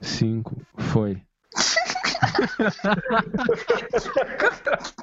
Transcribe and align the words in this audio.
cinco, 0.00 0.60
foi. 0.76 1.22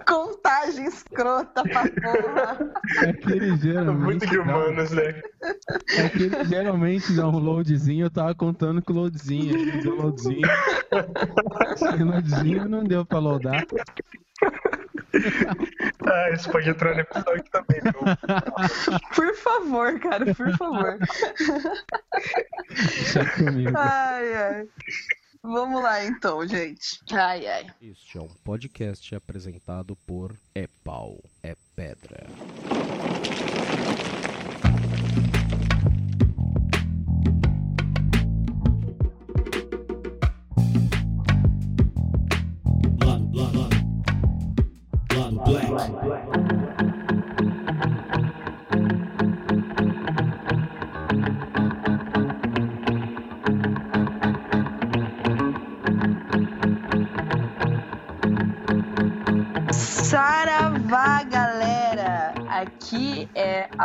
Contagem 0.08 0.86
escrota 0.86 1.64
pra 1.64 1.84
porra. 1.84 2.74
Aquele 3.10 3.58
geralmente. 3.58 4.04
Muito 4.04 4.28
de 4.28 4.38
humanos, 4.38 4.92
né? 4.92 5.22
Aquele 6.06 6.46
geralmente 6.46 7.14
dá 7.16 7.28
um 7.28 7.40
loadzinho, 7.40 8.06
eu 8.06 8.10
tava 8.10 8.36
contando 8.36 8.82
com 8.82 8.94
o 8.94 8.96
loadzinho. 8.98 9.82
Deu 9.82 9.96
loadzinho. 9.96 10.48
Esse 11.74 11.98
loadzinho 12.04 12.70
não 12.70 12.84
deu 12.84 13.06
pra 13.06 13.20
loadar. 13.20 13.66
Ah, 16.08 16.30
isso 16.32 16.50
pode 16.52 16.70
entrar 16.70 16.94
no 16.94 17.00
episódio 17.02 17.44
também, 17.52 17.82
viu? 17.82 19.00
Por 19.16 19.36
favor, 19.36 20.00
cara, 20.00 20.34
por 20.36 20.52
favor. 20.58 20.98
Deixa 22.70 23.26
comigo. 23.36 23.72
Ai, 23.78 24.34
ai. 24.36 24.68
Vamos 25.44 25.82
lá 25.84 26.04
então, 26.06 26.46
gente. 26.48 27.00
Ai, 27.12 27.46
ai. 27.46 27.68
Este 27.82 28.18
é 28.18 28.22
um 28.22 28.28
podcast 28.44 29.14
apresentado 29.16 29.96
por 30.08 30.36
É 30.56 30.68
Pau, 30.84 31.24
É 31.44 31.56
Pedra. 31.76 32.26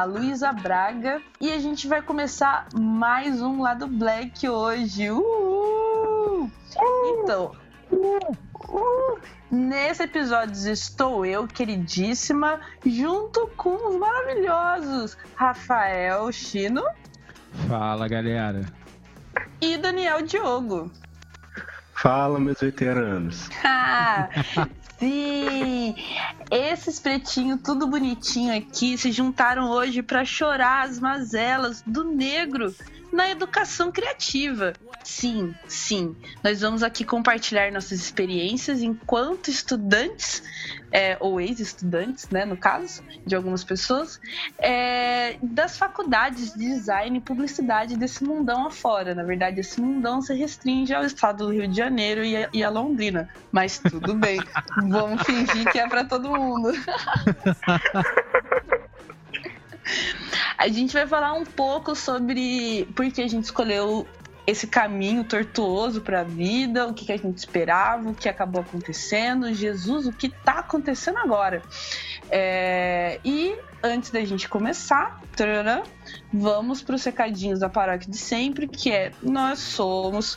A 0.00 0.04
Luísa 0.04 0.50
Braga 0.50 1.20
e 1.38 1.52
a 1.52 1.58
gente 1.58 1.86
vai 1.86 2.00
começar 2.00 2.66
mais 2.74 3.42
um 3.42 3.60
Lado 3.60 3.86
Black 3.86 4.48
hoje. 4.48 5.10
Uhul! 5.10 6.50
Então, 7.04 7.54
nesse 9.50 10.04
episódio 10.04 10.72
estou 10.72 11.26
eu, 11.26 11.46
queridíssima, 11.46 12.60
junto 12.86 13.46
com 13.58 13.74
os 13.90 13.96
maravilhosos 13.96 15.18
Rafael 15.34 16.32
Chino 16.32 16.82
Fala, 17.68 18.08
galera. 18.08 18.64
e 19.60 19.76
Daniel 19.76 20.22
Diogo. 20.22 20.90
Fala, 21.92 22.40
meus 22.40 22.58
veteranos. 22.58 23.50
Ah, 23.62 24.30
sim! 25.00 25.96
Esses 26.50 27.00
pretinhos, 27.00 27.60
tudo 27.64 27.88
bonitinho 27.88 28.56
aqui, 28.56 28.96
se 28.96 29.10
juntaram 29.10 29.70
hoje 29.70 30.02
para 30.02 30.24
chorar 30.24 30.86
as 30.86 31.00
mazelas 31.00 31.82
do 31.86 32.04
negro 32.04 32.72
na 33.12 33.30
educação 33.30 33.90
criativa. 33.90 34.74
Sim, 35.02 35.54
sim. 35.66 36.14
Nós 36.42 36.60
vamos 36.60 36.82
aqui 36.82 37.04
compartilhar 37.04 37.72
nossas 37.72 38.00
experiências 38.00 38.82
enquanto 38.82 39.48
estudantes, 39.48 40.42
é, 40.92 41.16
ou 41.20 41.40
ex-estudantes, 41.40 42.28
né, 42.30 42.44
no 42.44 42.56
caso, 42.56 43.02
de 43.26 43.34
algumas 43.34 43.64
pessoas, 43.64 44.20
é, 44.58 45.36
das 45.42 45.78
faculdades 45.78 46.52
de 46.52 46.58
design 46.58 47.18
e 47.18 47.20
publicidade 47.20 47.96
desse 47.96 48.22
mundão 48.24 48.66
afora. 48.66 49.14
Na 49.14 49.22
verdade, 49.22 49.60
esse 49.60 49.80
mundão 49.80 50.20
se 50.20 50.34
restringe 50.34 50.94
ao 50.94 51.04
estado 51.04 51.46
do 51.46 51.52
Rio 51.52 51.66
de 51.66 51.76
Janeiro 51.76 52.24
e 52.24 52.36
a, 52.36 52.48
e 52.52 52.62
a 52.62 52.70
Londrina. 52.70 53.28
Mas 53.50 53.78
tudo 53.78 54.14
bem, 54.14 54.38
vamos 54.88 55.22
fingir 55.22 55.70
que 55.70 55.78
é 55.78 55.88
para 55.88 56.04
todo 56.04 56.30
mundo. 56.30 56.72
A 60.60 60.68
gente 60.68 60.92
vai 60.92 61.06
falar 61.06 61.32
um 61.32 61.44
pouco 61.44 61.96
sobre 61.96 62.86
por 62.94 63.10
que 63.10 63.22
a 63.22 63.26
gente 63.26 63.44
escolheu 63.44 64.06
esse 64.46 64.66
caminho 64.66 65.24
tortuoso 65.24 66.02
para 66.02 66.20
a 66.20 66.22
vida, 66.22 66.86
o 66.86 66.92
que, 66.92 67.06
que 67.06 67.12
a 67.12 67.16
gente 67.16 67.38
esperava, 67.38 68.10
o 68.10 68.14
que 68.14 68.28
acabou 68.28 68.60
acontecendo, 68.60 69.54
Jesus, 69.54 70.06
o 70.06 70.12
que 70.12 70.26
está 70.26 70.58
acontecendo 70.58 71.16
agora. 71.16 71.62
É, 72.30 73.18
E 73.24 73.56
antes 73.82 74.10
da 74.10 74.22
gente 74.22 74.50
começar, 74.50 75.18
vamos 76.30 76.82
para 76.82 76.94
os 76.94 77.04
recadinhos 77.04 77.60
da 77.60 77.70
paróquia 77.70 78.10
de 78.10 78.18
sempre, 78.18 78.68
que 78.68 78.92
é 78.92 79.12
nós 79.22 79.60
somos 79.60 80.36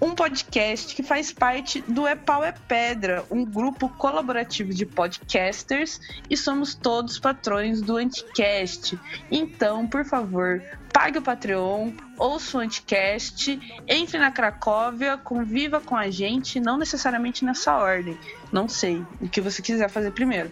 um 0.00 0.14
podcast 0.14 0.94
que 0.94 1.02
faz 1.02 1.32
parte 1.32 1.80
do 1.82 2.06
É 2.06 2.14
Pau 2.14 2.44
é 2.44 2.52
Pedra, 2.52 3.24
um 3.30 3.44
grupo 3.44 3.88
colaborativo 3.88 4.72
de 4.72 4.84
podcasters 4.84 6.00
e 6.28 6.36
somos 6.36 6.74
todos 6.74 7.18
patrões 7.18 7.80
do 7.80 7.96
Anticast. 7.96 8.98
Então, 9.30 9.86
por 9.86 10.04
favor, 10.04 10.62
pague 10.92 11.18
o 11.18 11.22
Patreon, 11.22 11.92
ouça 12.18 12.58
o 12.58 12.60
Anticast, 12.60 13.58
entre 13.86 14.18
na 14.18 14.30
Cracóvia, 14.30 15.16
conviva 15.16 15.80
com 15.80 15.96
a 15.96 16.10
gente, 16.10 16.60
não 16.60 16.76
necessariamente 16.76 17.44
nessa 17.44 17.76
ordem. 17.76 18.18
Não 18.52 18.68
sei, 18.68 19.04
o 19.20 19.28
que 19.28 19.40
você 19.40 19.62
quiser 19.62 19.88
fazer 19.88 20.12
primeiro. 20.12 20.50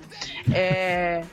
É... 0.52 1.24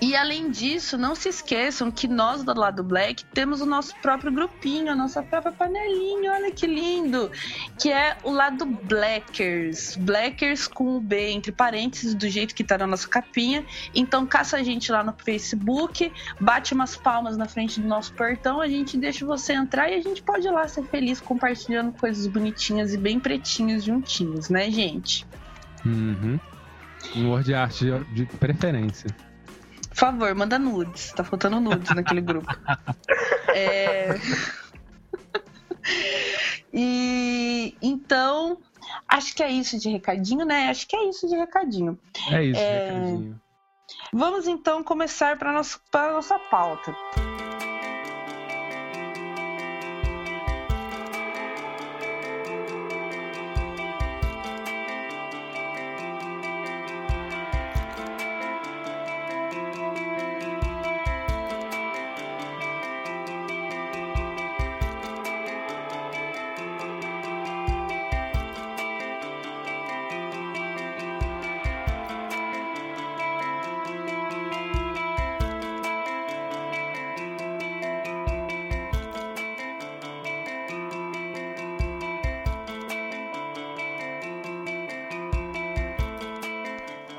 E 0.00 0.14
além 0.14 0.50
disso, 0.50 0.96
não 0.96 1.14
se 1.14 1.28
esqueçam 1.28 1.90
que 1.90 2.06
nós 2.06 2.42
do 2.44 2.54
lado 2.54 2.82
Black 2.84 3.24
temos 3.26 3.60
o 3.60 3.66
nosso 3.66 3.94
próprio 4.00 4.30
grupinho, 4.30 4.92
a 4.92 4.94
nossa 4.94 5.22
própria 5.22 5.52
panelinha, 5.52 6.32
olha 6.32 6.50
que 6.52 6.66
lindo, 6.66 7.30
que 7.78 7.90
é 7.90 8.16
o 8.22 8.30
lado 8.30 8.64
Blackers, 8.64 9.96
Blackers 9.96 10.68
com 10.68 10.96
o 10.96 11.00
B 11.00 11.30
entre 11.30 11.50
parênteses, 11.52 12.14
do 12.14 12.28
jeito 12.28 12.54
que 12.54 12.62
tá 12.62 12.78
na 12.78 12.86
nossa 12.86 13.08
capinha. 13.08 13.64
Então 13.94 14.26
caça 14.26 14.56
a 14.56 14.62
gente 14.62 14.90
lá 14.92 15.02
no 15.02 15.14
Facebook, 15.24 16.12
bate 16.40 16.74
umas 16.74 16.96
palmas 16.96 17.36
na 17.36 17.46
frente 17.46 17.80
do 17.80 17.88
nosso 17.88 18.12
portão, 18.14 18.60
a 18.60 18.68
gente 18.68 18.96
deixa 18.96 19.26
você 19.26 19.52
entrar 19.52 19.90
e 19.90 19.94
a 19.94 20.00
gente 20.00 20.22
pode 20.22 20.46
ir 20.46 20.50
lá 20.50 20.66
ser 20.68 20.84
feliz 20.84 21.20
compartilhando 21.20 21.92
coisas 21.92 22.26
bonitinhas 22.26 22.94
e 22.94 22.96
bem 22.96 23.18
pretinhas 23.18 23.84
juntinhos, 23.84 24.48
né, 24.48 24.70
gente? 24.70 25.26
Uhum. 25.84 26.38
Um 27.16 27.30
word 27.30 27.54
art 27.54 27.80
de 28.12 28.26
preferência. 28.26 29.27
Por 29.98 30.06
favor, 30.12 30.32
manda 30.32 30.60
nudes. 30.60 31.10
Tá 31.12 31.24
faltando 31.24 31.60
nudes 31.60 31.92
naquele 31.92 32.20
grupo. 32.20 32.46
É... 33.50 34.10
E 36.72 37.74
então, 37.82 38.58
acho 39.08 39.34
que 39.34 39.42
é 39.42 39.50
isso 39.50 39.78
de 39.80 39.88
recadinho, 39.88 40.44
né? 40.44 40.68
Acho 40.68 40.86
que 40.86 40.94
é 40.94 41.08
isso 41.08 41.26
de 41.26 41.34
recadinho. 41.34 41.98
É 42.30 42.44
isso, 42.44 42.60
É. 42.60 42.90
recadinho. 42.90 43.40
Vamos 44.12 44.46
então 44.46 44.84
começar 44.84 45.38
para 45.38 45.50
nossa 45.52 45.80
pauta. 46.50 46.94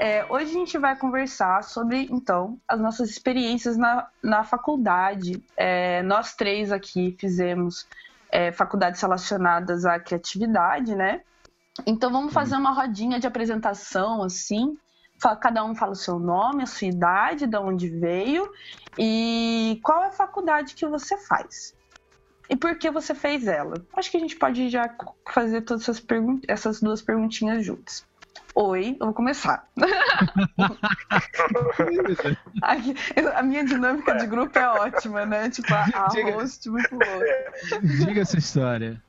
É, 0.01 0.25
hoje 0.29 0.45
a 0.51 0.53
gente 0.53 0.77
vai 0.77 0.95
conversar 0.95 1.61
sobre, 1.61 2.07
então, 2.09 2.57
as 2.65 2.79
nossas 2.79 3.09
experiências 3.09 3.75
na, 3.75 4.07
na 4.23 4.45
faculdade. 4.45 5.43
É, 5.57 6.01
nós 6.03 6.35
três 6.35 6.71
aqui 6.71 7.17
fizemos 7.19 7.85
é, 8.31 8.49
faculdades 8.53 9.01
relacionadas 9.01 9.85
à 9.85 9.99
criatividade, 9.99 10.95
né? 10.95 11.21
Então 11.85 12.09
vamos 12.09 12.31
fazer 12.31 12.55
uma 12.55 12.71
rodinha 12.71 13.19
de 13.19 13.27
apresentação, 13.27 14.23
assim. 14.23 14.77
Cada 15.41 15.65
um 15.65 15.75
fala 15.75 15.91
o 15.91 15.95
seu 15.95 16.17
nome, 16.17 16.63
a 16.63 16.65
sua 16.65 16.87
idade, 16.87 17.45
de 17.45 17.57
onde 17.57 17.89
veio 17.89 18.49
e 18.97 19.81
qual 19.83 20.05
é 20.05 20.07
a 20.07 20.13
faculdade 20.13 20.75
que 20.75 20.85
você 20.85 21.17
faz. 21.17 21.75
E 22.49 22.55
por 22.55 22.77
que 22.77 22.89
você 22.89 23.13
fez 23.13 23.47
ela? 23.47 23.73
Acho 23.93 24.09
que 24.09 24.15
a 24.15 24.21
gente 24.21 24.37
pode 24.37 24.69
já 24.69 24.95
fazer 25.27 25.63
todas 25.63 25.83
essas, 25.83 26.01
essas 26.47 26.79
duas 26.79 27.01
perguntinhas 27.01 27.65
juntas. 27.65 28.07
Oi, 28.61 28.97
eu 28.99 29.05
vou 29.05 29.13
começar. 29.13 29.63
A 33.35 33.41
minha 33.41 33.63
dinâmica 33.63 34.15
de 34.17 34.27
grupo 34.27 34.59
é 34.59 34.67
ótima, 34.67 35.25
né? 35.25 35.49
Tipo, 35.49 35.73
a, 35.73 35.85
a 35.93 36.07
Diga. 36.11 36.31
host 36.33 36.69
muito 36.69 36.89
boa. 36.89 37.25
Diga 38.05 38.19
essa 38.21 38.37
história. 38.37 39.01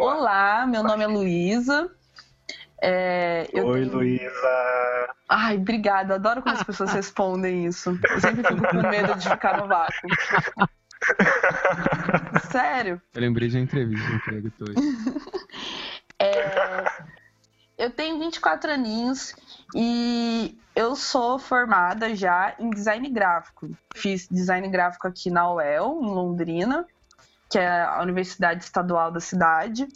Olá, 0.00 0.66
meu 0.66 0.82
nome 0.82 1.04
é 1.04 1.06
Luísa. 1.06 1.90
É, 2.80 3.46
eu 3.52 3.66
Oi, 3.66 3.80
tenho- 3.82 3.92
Luísa. 3.94 5.12
Ai, 5.28 5.56
obrigada. 5.58 6.14
Adoro 6.14 6.40
quando 6.40 6.56
as 6.56 6.62
pessoas 6.62 6.90
respondem 6.92 7.66
isso. 7.66 7.98
Eu 8.10 8.20
sempre 8.20 8.42
fico 8.48 8.66
com 8.66 8.88
medo 8.88 9.14
de 9.14 9.28
ficar 9.28 9.58
no 9.60 9.68
vácuo. 9.68 10.08
Sério. 12.50 13.00
Eu 13.14 13.20
lembrei 13.20 13.48
de 13.48 13.56
uma 13.58 13.62
entrevista 13.64 14.08
no 14.08 14.16
emprego 14.16 14.50
hoje. 14.60 15.37
É, 16.20 16.84
eu 17.76 17.90
tenho 17.90 18.18
24 18.18 18.72
aninhos 18.72 19.34
e 19.74 20.58
eu 20.74 20.96
sou 20.96 21.38
formada 21.38 22.14
já 22.14 22.54
em 22.58 22.70
design 22.70 23.08
gráfico. 23.08 23.70
Fiz 23.94 24.26
design 24.28 24.68
gráfico 24.68 25.06
aqui 25.06 25.30
na 25.30 25.52
UEL, 25.52 26.00
em 26.02 26.06
Londrina, 26.06 26.86
que 27.48 27.58
é 27.58 27.82
a 27.82 28.02
Universidade 28.02 28.64
Estadual 28.64 29.12
da 29.12 29.20
cidade. 29.20 29.86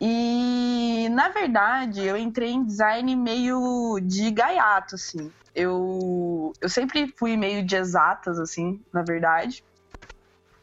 E, 0.00 1.08
na 1.10 1.30
verdade, 1.30 2.04
eu 2.04 2.16
entrei 2.16 2.50
em 2.50 2.64
design 2.64 3.16
meio 3.16 3.98
de 4.02 4.30
gaiato, 4.30 4.94
assim. 4.94 5.32
Eu, 5.54 6.52
eu 6.60 6.68
sempre 6.68 7.08
fui 7.16 7.34
meio 7.34 7.64
de 7.64 7.76
exatas, 7.76 8.38
assim, 8.38 8.78
na 8.92 9.02
verdade. 9.02 9.64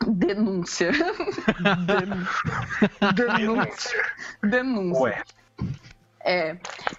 Denúncia. 0.07 0.91
Denúncia. 3.15 4.03
Denúncia. 4.41 5.01
Ué, 5.01 5.23
É. 6.25 6.57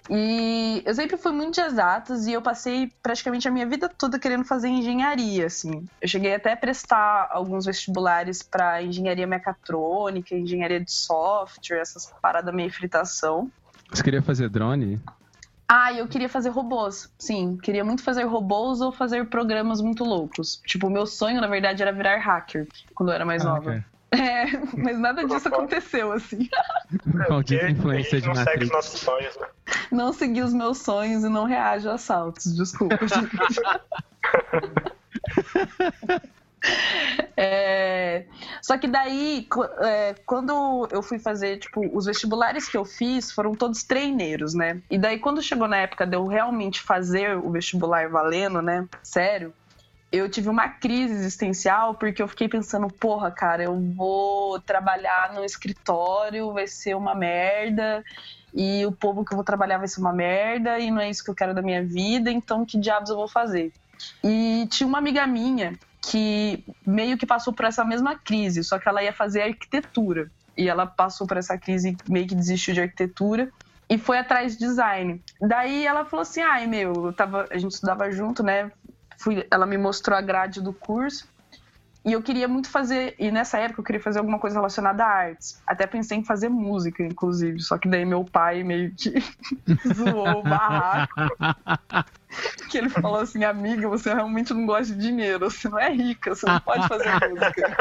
E 0.09 0.83
eu 0.85 0.93
sempre 0.93 1.17
fui 1.17 1.31
muito 1.31 1.55
de 1.55 1.61
exatas 1.61 2.27
e 2.27 2.33
eu 2.33 2.41
passei 2.41 2.91
praticamente 3.01 3.47
a 3.47 3.51
minha 3.51 3.65
vida 3.65 3.89
toda 3.89 4.19
querendo 4.19 4.45
fazer 4.45 4.67
engenharia, 4.67 5.47
assim. 5.47 5.87
Eu 5.99 6.07
cheguei 6.07 6.35
até 6.35 6.53
a 6.53 6.57
prestar 6.57 7.29
alguns 7.31 7.65
vestibulares 7.65 8.43
para 8.43 8.83
engenharia 8.83 9.25
mecatrônica, 9.25 10.35
engenharia 10.35 10.79
de 10.79 10.91
software, 10.91 11.79
essas 11.79 12.13
paradas 12.21 12.53
meio 12.53 12.71
fritação. 12.71 13.51
Você 13.89 14.03
queria 14.03 14.21
fazer 14.21 14.49
drone? 14.49 14.99
Ah, 15.67 15.91
e 15.91 15.97
eu 15.99 16.07
queria 16.07 16.29
fazer 16.29 16.49
robôs. 16.49 17.11
Sim, 17.17 17.57
queria 17.57 17.83
muito 17.83 18.03
fazer 18.03 18.23
robôs 18.23 18.81
ou 18.81 18.91
fazer 18.91 19.25
programas 19.29 19.81
muito 19.81 20.03
loucos. 20.03 20.61
Tipo, 20.65 20.87
o 20.87 20.91
meu 20.91 21.07
sonho, 21.07 21.41
na 21.41 21.47
verdade, 21.47 21.81
era 21.81 21.91
virar 21.91 22.17
hacker 22.19 22.67
quando 22.93 23.09
eu 23.09 23.15
era 23.15 23.25
mais 23.25 23.43
Ah, 23.43 23.49
nova. 23.49 23.63
cara. 23.71 23.85
É, 24.15 24.45
mas 24.77 24.97
nada 24.97 25.25
disso 25.27 25.49
aconteceu, 25.49 26.09
assim. 26.13 26.47
Maldita 27.27 27.69
influência 27.69 28.17
a 28.17 28.21
de 28.21 28.25
gente 28.25 28.27
não 28.27 28.35
segue 28.45 28.45
Matrix. 28.45 28.65
os 28.67 28.71
nossos 28.71 28.99
sonhos, 29.01 29.35
né? 29.37 29.47
Não 29.91 30.13
segui 30.13 30.41
os 30.41 30.53
meus 30.53 30.77
sonhos 30.77 31.23
e 31.25 31.27
não 31.27 31.43
reajo 31.43 31.89
a 31.89 31.95
assaltos. 31.95 32.55
Desculpa, 32.55 32.97
gente. 33.07 33.35
É, 37.37 38.23
Só 38.61 38.77
que 38.77 38.87
daí, 38.87 39.45
é, 39.81 40.15
quando 40.25 40.87
eu 40.89 41.03
fui 41.03 41.19
fazer, 41.19 41.57
tipo, 41.57 41.81
os 41.93 42.05
vestibulares 42.05 42.69
que 42.69 42.77
eu 42.77 42.85
fiz 42.85 43.29
foram 43.29 43.53
todos 43.53 43.83
treineiros, 43.83 44.53
né? 44.53 44.81
E 44.89 44.97
daí, 44.97 45.19
quando 45.19 45.41
chegou 45.41 45.67
na 45.67 45.77
época 45.77 46.07
de 46.07 46.15
eu 46.15 46.25
realmente 46.27 46.79
fazer 46.79 47.37
o 47.37 47.51
vestibular 47.51 48.09
valendo, 48.09 48.61
né? 48.61 48.87
Sério, 49.03 49.53
eu 50.11 50.29
tive 50.29 50.47
uma 50.47 50.69
crise 50.69 51.13
existencial 51.13 51.95
porque 51.95 52.21
eu 52.21 52.27
fiquei 52.27 52.47
pensando, 52.47 52.87
porra, 52.87 53.29
cara, 53.29 53.63
eu 53.63 53.77
vou 53.95 54.59
trabalhar 54.61 55.33
no 55.33 55.43
escritório, 55.43 56.53
vai 56.53 56.67
ser 56.67 56.95
uma 56.95 57.13
merda, 57.13 58.03
e 58.53 58.85
o 58.85 58.91
povo 58.93 59.25
que 59.25 59.33
eu 59.33 59.35
vou 59.35 59.43
trabalhar 59.43 59.77
vai 59.77 59.87
ser 59.87 59.99
uma 59.99 60.13
merda, 60.13 60.79
e 60.79 60.89
não 60.89 61.01
é 61.01 61.09
isso 61.09 61.23
que 61.23 61.29
eu 61.29 61.35
quero 61.35 61.53
da 61.53 61.61
minha 61.61 61.83
vida, 61.83 62.31
então 62.31 62.65
que 62.65 62.79
diabos 62.79 63.09
eu 63.09 63.17
vou 63.17 63.27
fazer? 63.27 63.73
E 64.23 64.67
tinha 64.69 64.87
uma 64.87 64.97
amiga 64.97 65.27
minha 65.27 65.77
que 66.09 66.63
meio 66.85 67.17
que 67.17 67.25
passou 67.25 67.53
por 67.53 67.65
essa 67.65 67.83
mesma 67.83 68.15
crise, 68.15 68.63
só 68.63 68.77
que 68.77 68.87
ela 68.87 69.03
ia 69.03 69.13
fazer 69.13 69.41
arquitetura. 69.41 70.29
E 70.57 70.69
ela 70.69 70.85
passou 70.85 71.27
por 71.27 71.37
essa 71.37 71.57
crise 71.57 71.97
meio 72.07 72.27
que 72.27 72.35
desistiu 72.35 72.73
de 72.73 72.81
arquitetura 72.81 73.51
e 73.89 73.97
foi 73.97 74.17
atrás 74.17 74.53
de 74.53 74.59
design. 74.59 75.21
Daí 75.41 75.85
ela 75.85 76.05
falou 76.05 76.21
assim: 76.21 76.41
ai 76.41 76.67
meu, 76.67 77.07
eu 77.07 77.13
tava, 77.13 77.47
a 77.49 77.57
gente 77.57 77.73
estudava 77.73 78.09
junto, 78.11 78.43
né? 78.43 78.71
Fui, 79.17 79.45
ela 79.49 79.65
me 79.65 79.77
mostrou 79.77 80.17
a 80.17 80.21
grade 80.21 80.61
do 80.61 80.73
curso. 80.73 81.27
E 82.05 82.13
eu 82.13 82.21
queria 82.21 82.47
muito 82.47 82.69
fazer, 82.69 83.15
e 83.17 83.31
nessa 83.31 83.57
época 83.57 83.81
eu 83.81 83.83
queria 83.83 84.01
fazer 84.01 84.19
alguma 84.19 84.39
coisa 84.39 84.57
relacionada 84.57 85.03
a 85.03 85.07
artes. 85.07 85.55
Até 85.67 85.87
pensei 85.87 86.19
em 86.19 86.23
fazer 86.23 86.49
música, 86.49 87.01
inclusive. 87.03 87.59
Só 87.61 87.79
que 87.79 87.89
daí 87.89 88.05
meu 88.05 88.23
pai 88.23 88.63
meio 88.63 88.93
que 88.95 89.11
zoou 89.93 90.41
o 90.41 90.43
barraco. 90.43 91.13
Que 92.69 92.79
ele 92.79 92.89
falou 92.89 93.21
assim, 93.21 93.45
amiga, 93.45 93.87
você 93.87 94.13
realmente 94.13 94.53
não 94.53 94.65
gosta 94.65 94.93
de 94.93 94.99
dinheiro, 94.99 95.49
você 95.49 95.69
não 95.69 95.79
é 95.79 95.89
rica, 95.89 96.35
você 96.35 96.45
não 96.45 96.59
pode 96.59 96.85
fazer 96.87 97.17
música. 97.29 97.77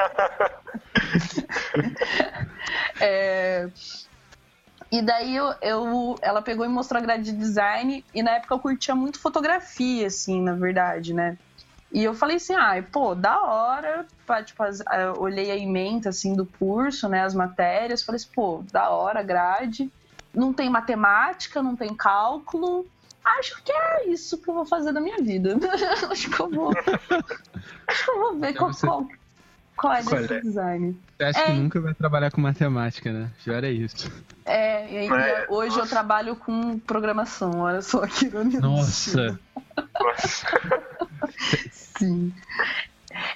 É, 3.01 3.67
E 4.93 5.03
daí 5.03 5.35
eu, 5.35 5.53
eu- 5.61 6.19
ela 6.23 6.41
pegou 6.41 6.65
e 6.65 6.69
mostrou 6.69 7.01
a 7.01 7.05
grade 7.05 7.25
de 7.25 7.33
design, 7.37 8.05
e 8.15 8.23
na 8.23 8.33
época 8.33 8.55
eu 8.55 8.61
curtia 8.61 8.95
muito 8.95 9.21
fotografia, 9.21 10.07
assim, 10.07 10.41
na 10.43 10.55
verdade, 10.55 11.13
né? 11.13 11.37
E 11.95 12.03
eu 12.03 12.13
falei 12.13 12.37
assim, 12.39 12.55
ah, 12.55 12.85
pô, 12.91 13.15
da 13.15 13.41
hora, 13.41 14.05
tipo, 14.45 14.63
olhei 15.19 15.51
a 15.53 15.57
ementa, 15.57 16.09
assim, 16.09 16.35
do 16.35 16.45
curso, 16.45 17.09
né, 17.09 17.23
as 17.23 17.35
matérias, 17.35 18.03
falei 18.03 18.17
assim, 18.17 18.31
pô, 18.35 18.65
da 18.73 18.91
hora, 18.91 19.23
grade, 19.23 19.89
não 20.35 20.53
tem 20.53 20.69
matemática, 20.69 21.63
não 21.63 21.77
tem 21.77 21.95
cálculo, 21.95 22.85
acho 23.25 23.63
que 23.63 23.71
é 23.71 24.09
isso 24.09 24.37
que 24.39 24.51
eu 24.51 24.55
vou 24.55 24.67
fazer 24.67 24.93
da 24.93 25.01
minha 25.01 25.19
vida. 25.19 25.57
acho 26.11 26.29
que 26.29 26.41
eu 26.41 26.51
vou, 26.51 26.73
acho 27.87 28.05
que 28.05 28.11
eu 28.11 28.19
vou 28.19 28.37
ver 28.41 28.51
Então 28.51 28.63
qual, 28.63 28.73
você- 28.73 28.87
qual, 28.87 29.07
qual 29.77 29.93
é 29.93 30.03
Qual 30.03 30.17
desse 30.21 30.35
é? 30.35 30.41
design. 30.41 30.99
Você 31.17 31.25
acha 31.25 31.41
É. 31.43 31.47
que 31.47 31.53
nunca 31.53 31.81
vai 31.81 31.95
trabalhar 31.95 32.33
com 32.33 32.41
matemática, 32.41 33.13
né? 33.13 33.31
Já 33.47 33.55
era 33.55 33.71
isso. 33.71 34.11
É, 34.45 35.05
e, 35.05 35.09
e 35.09 35.13
É, 35.13 35.47
hoje 35.49 35.79
eu 35.79 35.87
trabalho 35.87 36.35
com 36.35 36.77
programação, 36.81 37.61
olha 37.61 37.81
só 37.83 38.05
que 38.05 38.27
ironia. 38.27 38.61
Nossa! 38.61 39.39
Sim. 41.99 42.33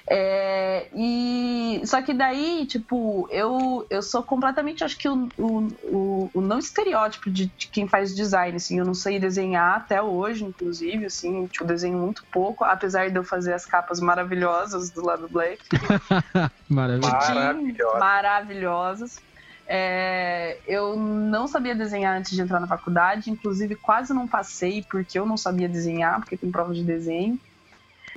É, 0.09 0.89
e 0.93 1.81
só 1.85 2.01
que 2.01 2.13
daí, 2.13 2.65
tipo, 2.65 3.27
eu, 3.31 3.85
eu 3.89 4.01
sou 4.01 4.23
completamente, 4.23 4.83
acho 4.83 4.97
que 4.97 5.07
o, 5.07 5.29
o, 5.37 6.29
o, 6.33 6.41
não 6.41 6.59
estereótipo 6.59 7.29
de, 7.29 7.45
de 7.45 7.69
quem 7.71 7.87
faz 7.87 8.15
design, 8.15 8.55
assim, 8.57 8.79
eu 8.79 8.85
não 8.85 8.93
sei 8.93 9.19
desenhar 9.19 9.77
até 9.77 10.01
hoje, 10.01 10.43
inclusive, 10.43 11.05
assim, 11.05 11.47
tipo, 11.47 11.63
eu 11.63 11.67
desenho 11.67 11.97
muito 11.97 12.25
pouco, 12.31 12.63
apesar 12.63 13.09
de 13.09 13.17
eu 13.17 13.23
fazer 13.23 13.53
as 13.53 13.65
capas 13.65 13.99
maravilhosas 13.99 14.91
do 14.91 15.05
lado 15.05 15.29
Black. 15.29 15.61
Maravilhosa. 16.69 17.99
maravilhosas. 17.99 19.28
É, 19.71 20.57
eu 20.67 20.95
não 20.97 21.47
sabia 21.47 21.75
desenhar 21.75 22.17
antes 22.17 22.31
de 22.31 22.41
entrar 22.41 22.59
na 22.59 22.65
faculdade, 22.65 23.29
inclusive 23.29 23.75
quase 23.75 24.11
não 24.15 24.27
passei 24.27 24.83
porque 24.89 25.19
eu 25.19 25.27
não 25.27 25.37
sabia 25.37 25.69
desenhar, 25.69 26.19
porque 26.19 26.35
tem 26.35 26.49
prova 26.49 26.73
de 26.73 26.83
desenho. 26.83 27.39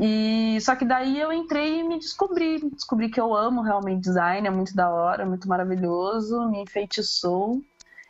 E 0.01 0.59
só 0.63 0.75
que 0.75 0.87
daí 0.87 1.21
eu 1.21 1.31
entrei 1.31 1.81
e 1.81 1.85
me 1.85 1.99
descobri, 1.99 2.59
descobri 2.71 3.11
que 3.11 3.21
eu 3.21 3.37
amo 3.37 3.61
realmente 3.61 4.01
design, 4.01 4.49
é 4.49 4.51
muito 4.51 4.75
da 4.75 4.89
hora, 4.89 5.27
muito 5.27 5.47
maravilhoso, 5.47 6.49
me 6.49 6.63
enfeitiçou. 6.63 7.63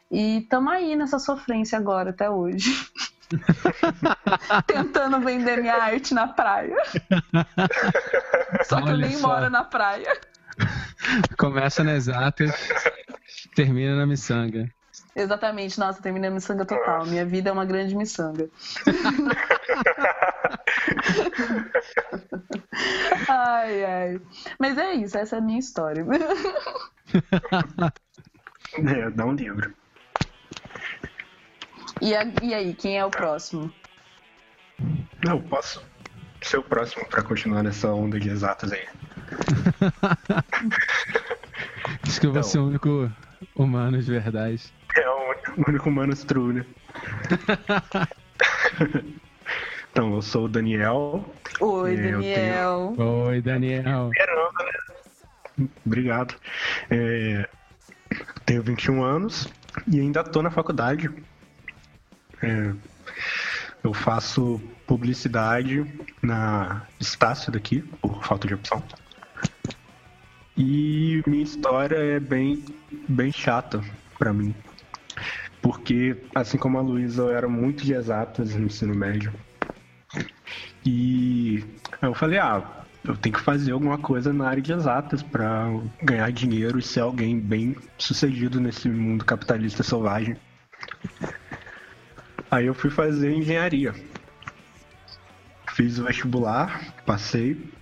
E 0.09 0.43
tamo 0.49 0.71
aí 0.71 0.95
nessa 0.95 1.19
sofrência 1.19 1.77
agora 1.77 2.11
até 2.11 2.31
hoje. 2.31 2.71
Tentando 4.69 5.19
vender 5.19 5.61
minha 5.61 5.75
arte 5.75 6.15
na 6.15 6.29
praia. 6.29 6.77
Só 8.63 8.77
que 8.77 8.89
eu 8.89 8.95
Olha 8.95 9.09
nem 9.09 9.17
só. 9.17 9.27
moro 9.27 9.51
na 9.51 9.65
praia. 9.65 10.21
Começa 11.37 11.83
nas 11.83 11.95
exatas, 11.95 12.53
termina 13.55 13.97
na 13.97 14.07
miçanga. 14.07 14.69
Exatamente, 15.17 15.79
nossa, 15.79 16.03
terminei 16.03 16.31
a 16.31 16.33
miçanga 16.33 16.65
total. 16.65 17.07
Minha 17.07 17.25
vida 17.25 17.51
é 17.51 17.53
uma 17.53 17.65
grande 17.65 17.95
miçanga. 17.95 18.49
ai, 23.29 23.85
ai. 23.85 24.21
Mas 24.59 24.79
é 24.79 24.95
isso, 24.95 25.17
essa 25.19 25.37
é 25.37 25.39
a 25.39 25.43
minha 25.43 25.59
história. 25.59 26.05
É, 28.75 29.11
dá 29.11 29.27
um 29.27 29.35
livro. 29.35 29.75
E, 32.01 32.15
a- 32.17 32.25
e 32.43 32.55
aí, 32.55 32.75
quem 32.75 32.99
é 32.99 33.05
o 33.05 33.11
próximo? 33.11 33.73
Não, 35.25 35.41
posso 35.43 35.85
ser 36.41 36.57
o 36.59 36.63
próximo 36.63 37.05
pra 37.07 37.23
continuar 37.23 37.63
nessa 37.63 37.89
onda 37.93 38.19
de 38.19 38.31
exatas 38.31 38.73
aí. 38.73 38.87
Acho 42.03 42.21
que 42.21 42.27
eu 42.27 42.33
vou 42.33 42.43
ser 42.43 42.59
o 42.59 42.67
único 42.67 43.11
humano 43.57 44.01
de 44.01 44.11
verdade. 44.11 44.73
É 44.97 45.09
o 45.09 45.31
único- 45.31 45.61
o 45.61 45.71
único 45.71 45.89
humano 45.89 46.17
true, 46.17 46.53
né? 46.55 46.67
então, 49.91 50.15
eu 50.15 50.23
sou 50.23 50.45
o 50.45 50.49
Daniel. 50.49 51.25
Oi, 51.61 51.95
É, 51.95 52.13
Daniel. 52.13 52.95
Oi, 52.97 53.41
Daniel. 53.43 54.11
Né? 55.59 55.67
Obrigado. 55.85 56.35
É, 56.91 57.49
tenho 58.47 58.63
21 58.63 59.03
anos 59.03 59.49
e 59.87 60.01
ainda 60.01 60.25
tô 60.25 60.43
na 60.43 60.51
faculdade. 60.51 61.11
É, 62.43 62.73
eu 63.85 63.93
faço 63.93 64.61
publicidade 64.87 65.85
na 66.23 66.87
Estácio 67.01 67.53
daqui, 67.53 67.83
por 68.01 68.25
falta 68.25 68.47
de 68.49 68.55
opção. 68.55 68.83
E 70.57 71.23
minha 71.27 71.43
história 71.43 71.97
é 71.97 72.21
bem, 72.21 72.63
bem 73.09 73.33
chata 73.33 73.83
pra 74.19 74.33
mim. 74.33 74.55
Porque, 75.61 76.17
assim 76.35 76.59
como 76.59 76.79
a 76.79 76.83
Luísa, 76.83 77.23
eu 77.23 77.31
era 77.31 77.49
muito 77.49 77.85
de 77.85 77.95
exatas 77.95 78.55
no 78.55 78.67
ensino 78.67 78.95
médio. 78.95 79.33
E 80.85 81.65
eu 82.03 82.15
falei, 82.15 82.39
ah, 82.39 82.85
eu 83.05 83.17
tenho 83.17 83.35
que 83.35 83.41
fazer 83.41 83.73
alguma 83.73 83.99
coisa 83.99 84.33
na 84.33 84.49
área 84.49 84.63
de 84.63 84.73
exatas 84.73 85.23
pra 85.23 85.67
ganhar 86.03 86.31
dinheiro 86.33 86.79
e 86.79 86.83
ser 86.83 87.01
alguém 87.01 87.39
bem 87.39 87.77
sucedido 87.97 88.61
nesse 88.61 88.89
mundo 88.89 89.25
capitalista 89.25 89.83
selvagem. 89.83 90.37
Aí 92.51 92.67
eu 92.67 92.75
fui 92.75 92.91
fazer 92.91 93.33
engenharia. 93.33 93.95
Fiz 95.75 95.99
o 95.99 96.05
vestibular, 96.05 96.95
passei. 97.07 97.73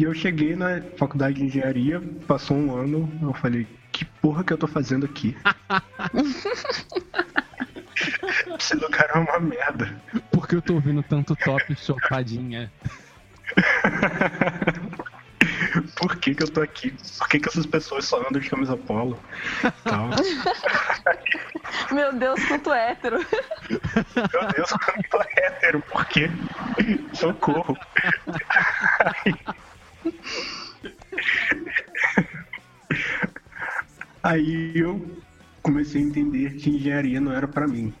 E 0.00 0.02
eu 0.02 0.12
cheguei 0.14 0.56
na 0.56 0.80
faculdade 0.96 1.34
de 1.34 1.44
engenharia, 1.44 2.00
passou 2.26 2.56
um 2.56 2.74
ano, 2.74 3.06
eu 3.20 3.34
falei, 3.34 3.66
que 3.92 4.02
porra 4.02 4.42
que 4.42 4.50
eu 4.50 4.56
tô 4.56 4.66
fazendo 4.66 5.04
aqui? 5.04 5.36
Esse 8.58 8.76
lugar 8.76 9.10
é 9.14 9.18
uma 9.18 9.38
merda. 9.38 9.94
Porque 10.32 10.56
eu 10.56 10.62
tô 10.62 10.76
ouvindo 10.76 11.02
tanto 11.02 11.36
top 11.36 11.76
chopadinha. 11.76 12.72
Por 15.96 16.16
que, 16.16 16.34
que 16.34 16.44
eu 16.44 16.48
tô 16.48 16.62
aqui? 16.62 16.96
Por 17.18 17.28
que, 17.28 17.38
que 17.38 17.50
essas 17.50 17.66
pessoas 17.66 18.06
só 18.06 18.20
andam 18.20 18.40
de 18.40 18.48
camisa 18.48 18.78
polo? 18.78 19.22
Tal. 19.84 20.08
Meu 21.92 22.14
Deus, 22.14 22.42
quanto 22.46 22.72
hétero. 22.72 23.18
Meu 23.68 24.48
Deus, 24.56 24.70
eu 24.70 24.78
tô 25.10 25.20
hétero, 25.36 25.82
por 25.92 26.06
quê? 26.06 26.30
Socorro. 27.12 27.76
Aí 34.22 34.72
eu 34.76 35.22
comecei 35.62 36.02
a 36.02 36.04
entender 36.04 36.54
que 36.56 36.70
engenharia 36.70 37.20
não 37.20 37.32
era 37.32 37.48
pra 37.48 37.66
mim. 37.66 37.92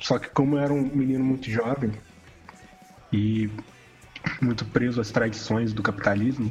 Só 0.00 0.18
que 0.18 0.28
como 0.28 0.56
eu 0.56 0.60
era 0.60 0.72
um 0.72 0.82
menino 0.82 1.24
muito 1.24 1.50
jovem 1.50 1.92
e 3.12 3.50
muito 4.40 4.64
preso 4.64 5.00
às 5.00 5.10
tradições 5.10 5.72
do 5.72 5.82
capitalismo, 5.82 6.50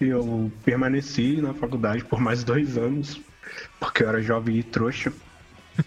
eu 0.00 0.50
permaneci 0.64 1.40
na 1.40 1.54
faculdade 1.54 2.04
por 2.04 2.20
mais 2.20 2.44
dois 2.44 2.76
anos, 2.76 3.20
porque 3.78 4.02
eu 4.02 4.08
era 4.08 4.22
jovem 4.22 4.58
e 4.58 4.62
trouxa. 4.62 5.12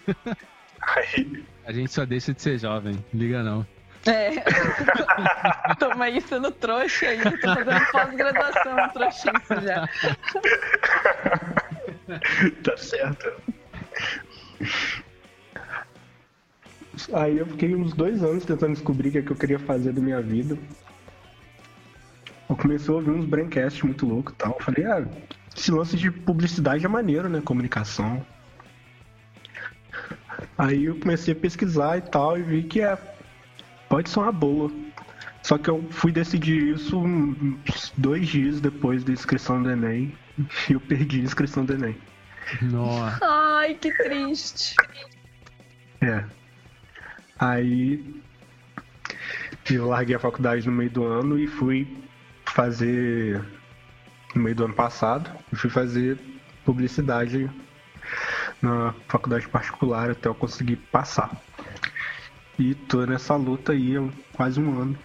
Aí 0.80 1.44
A 1.64 1.72
gente 1.72 1.92
só 1.92 2.06
deixa 2.06 2.32
de 2.32 2.40
ser 2.40 2.58
jovem, 2.58 3.04
liga 3.12 3.42
não. 3.42 3.66
É. 4.06 4.44
Toma 5.78 6.04
aí 6.04 6.20
sendo 6.20 6.50
trouxa 6.50 7.08
ainda. 7.08 7.30
Tô 7.38 7.54
fazendo 7.54 7.92
pós-graduação 7.92 8.78
em 8.78 8.88
trouxice 8.90 9.60
já. 9.62 9.88
tá 12.62 12.76
certo. 12.76 13.32
Aí 17.12 17.38
eu 17.38 17.46
fiquei 17.46 17.74
uns 17.74 17.92
dois 17.92 18.22
anos 18.22 18.44
tentando 18.44 18.74
descobrir 18.74 19.08
o 19.08 19.12
que, 19.12 19.18
é 19.18 19.22
que 19.22 19.30
eu 19.30 19.36
queria 19.36 19.58
fazer 19.58 19.92
da 19.92 20.00
minha 20.00 20.20
vida. 20.20 20.58
Eu 22.48 22.56
comecei 22.56 22.92
a 22.92 22.96
ouvir 22.96 23.10
uns 23.10 23.26
braincasts 23.26 23.82
muito 23.82 24.06
loucos 24.06 24.32
e 24.32 24.36
tal. 24.36 24.56
Eu 24.58 24.64
falei, 24.64 24.84
ah, 24.84 25.06
esse 25.56 25.70
lance 25.70 25.96
de 25.96 26.10
publicidade 26.10 26.84
é 26.84 26.88
maneiro, 26.88 27.28
né? 27.28 27.40
Comunicação. 27.44 28.24
Aí 30.56 30.86
eu 30.86 30.98
comecei 30.98 31.34
a 31.34 31.36
pesquisar 31.36 31.98
e 31.98 32.00
tal 32.00 32.38
e 32.38 32.42
vi 32.42 32.62
que 32.62 32.80
é. 32.80 32.96
Pode 33.88 34.10
ser 34.10 34.20
uma 34.20 34.32
boa. 34.32 34.70
Só 35.42 35.56
que 35.56 35.70
eu 35.70 35.86
fui 35.90 36.12
decidir 36.12 36.74
isso 36.74 37.02
dois 37.96 38.28
dias 38.28 38.60
depois 38.60 39.04
da 39.04 39.12
inscrição 39.12 39.62
do 39.62 39.70
Enem. 39.70 40.14
E 40.68 40.72
eu 40.72 40.80
perdi 40.80 41.20
a 41.20 41.24
inscrição 41.24 41.64
do 41.64 41.72
Enem. 41.72 41.96
Nossa. 42.62 43.18
Ai, 43.22 43.74
que 43.74 43.92
triste. 43.92 44.74
É. 46.00 46.24
Aí 47.38 48.22
eu 49.70 49.88
larguei 49.88 50.16
a 50.16 50.18
faculdade 50.18 50.66
no 50.66 50.72
meio 50.72 50.90
do 50.90 51.04
ano 51.04 51.38
e 51.38 51.46
fui 51.46 51.86
fazer 52.46 53.44
no 54.34 54.42
meio 54.42 54.56
do 54.56 54.64
ano 54.64 54.74
passado, 54.74 55.30
eu 55.50 55.58
fui 55.58 55.70
fazer 55.70 56.18
publicidade 56.64 57.50
na 58.60 58.94
faculdade 59.08 59.48
particular 59.48 60.10
até 60.10 60.28
eu 60.28 60.34
conseguir 60.34 60.76
passar. 60.76 61.30
E 62.58 62.74
tô 62.74 63.06
nessa 63.06 63.36
luta 63.36 63.72
aí 63.72 63.96
há 63.96 64.02
quase 64.36 64.60
um 64.60 64.80
ano. 64.80 64.98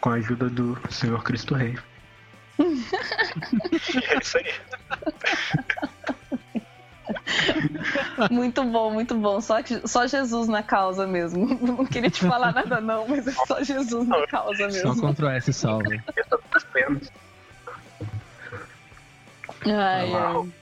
Com 0.00 0.10
a 0.10 0.14
ajuda 0.14 0.50
do 0.50 0.76
Senhor 0.90 1.22
Cristo 1.22 1.54
Rei. 1.54 1.78
é 2.58 4.18
isso 4.20 4.38
aí. 4.38 4.52
Muito 8.30 8.64
bom, 8.64 8.90
muito 8.92 9.14
bom. 9.14 9.40
Só, 9.40 9.58
só 9.84 10.06
Jesus 10.06 10.48
na 10.48 10.62
causa 10.62 11.06
mesmo. 11.06 11.46
Não 11.60 11.86
queria 11.86 12.10
te 12.10 12.26
falar 12.26 12.52
nada, 12.52 12.80
não, 12.80 13.06
mas 13.06 13.28
é 13.28 13.32
só 13.32 13.62
Jesus 13.62 14.08
na 14.08 14.26
causa 14.26 14.70
Só 14.70 14.94
mesmo. 14.94 15.14
Ctrl 15.14 15.28
S. 15.28 15.64
Eu 15.64 15.78
tô 16.28 16.38
com 16.38 16.56
as 16.56 16.64
penas. 16.64 17.12
Ai, 19.64 20.12
ai. 20.14 20.52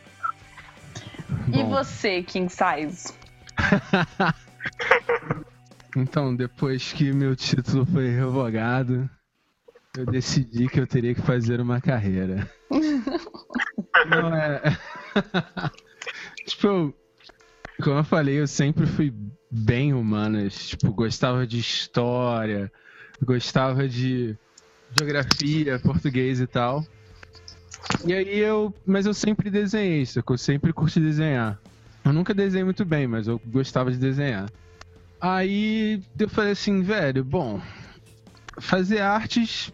E 1.54 1.62
você, 1.64 2.22
King 2.22 2.52
Size? 2.52 3.14
Então, 5.96 6.34
depois 6.34 6.92
que 6.92 7.12
meu 7.12 7.34
título 7.34 7.84
foi 7.86 8.08
revogado, 8.10 9.08
eu 9.96 10.06
decidi 10.06 10.68
que 10.68 10.78
eu 10.78 10.86
teria 10.86 11.14
que 11.14 11.20
fazer 11.22 11.60
uma 11.60 11.80
carreira. 11.80 12.48
Não 14.08 14.34
é. 14.34 14.62
tipo, 16.46 16.66
eu- 16.66 16.94
como 17.82 17.98
eu 17.98 18.04
falei, 18.04 18.38
eu 18.40 18.46
sempre 18.46 18.86
fui 18.86 19.12
bem 19.50 19.92
humanas. 19.92 20.68
Tipo, 20.68 20.92
gostava 20.92 21.46
de 21.46 21.58
história, 21.58 22.70
gostava 23.22 23.88
de 23.88 24.36
geografia, 24.96 25.78
português 25.80 26.40
e 26.40 26.46
tal. 26.46 26.84
E 28.04 28.12
aí 28.12 28.38
eu. 28.38 28.72
Mas 28.86 29.06
eu 29.06 29.14
sempre 29.14 29.50
desenhei, 29.50 30.06
sacou? 30.06 30.34
Eu 30.34 30.38
sempre 30.38 30.72
curti 30.72 31.00
desenhar. 31.00 31.58
Eu 32.04 32.12
nunca 32.12 32.34
desenhei 32.34 32.64
muito 32.64 32.84
bem, 32.84 33.06
mas 33.06 33.26
eu 33.26 33.40
gostava 33.46 33.90
de 33.90 33.98
desenhar. 33.98 34.50
Aí 35.20 36.02
eu 36.18 36.28
falei 36.28 36.52
assim, 36.52 36.82
velho, 36.82 37.22
bom, 37.22 37.60
fazer 38.58 39.00
artes 39.00 39.72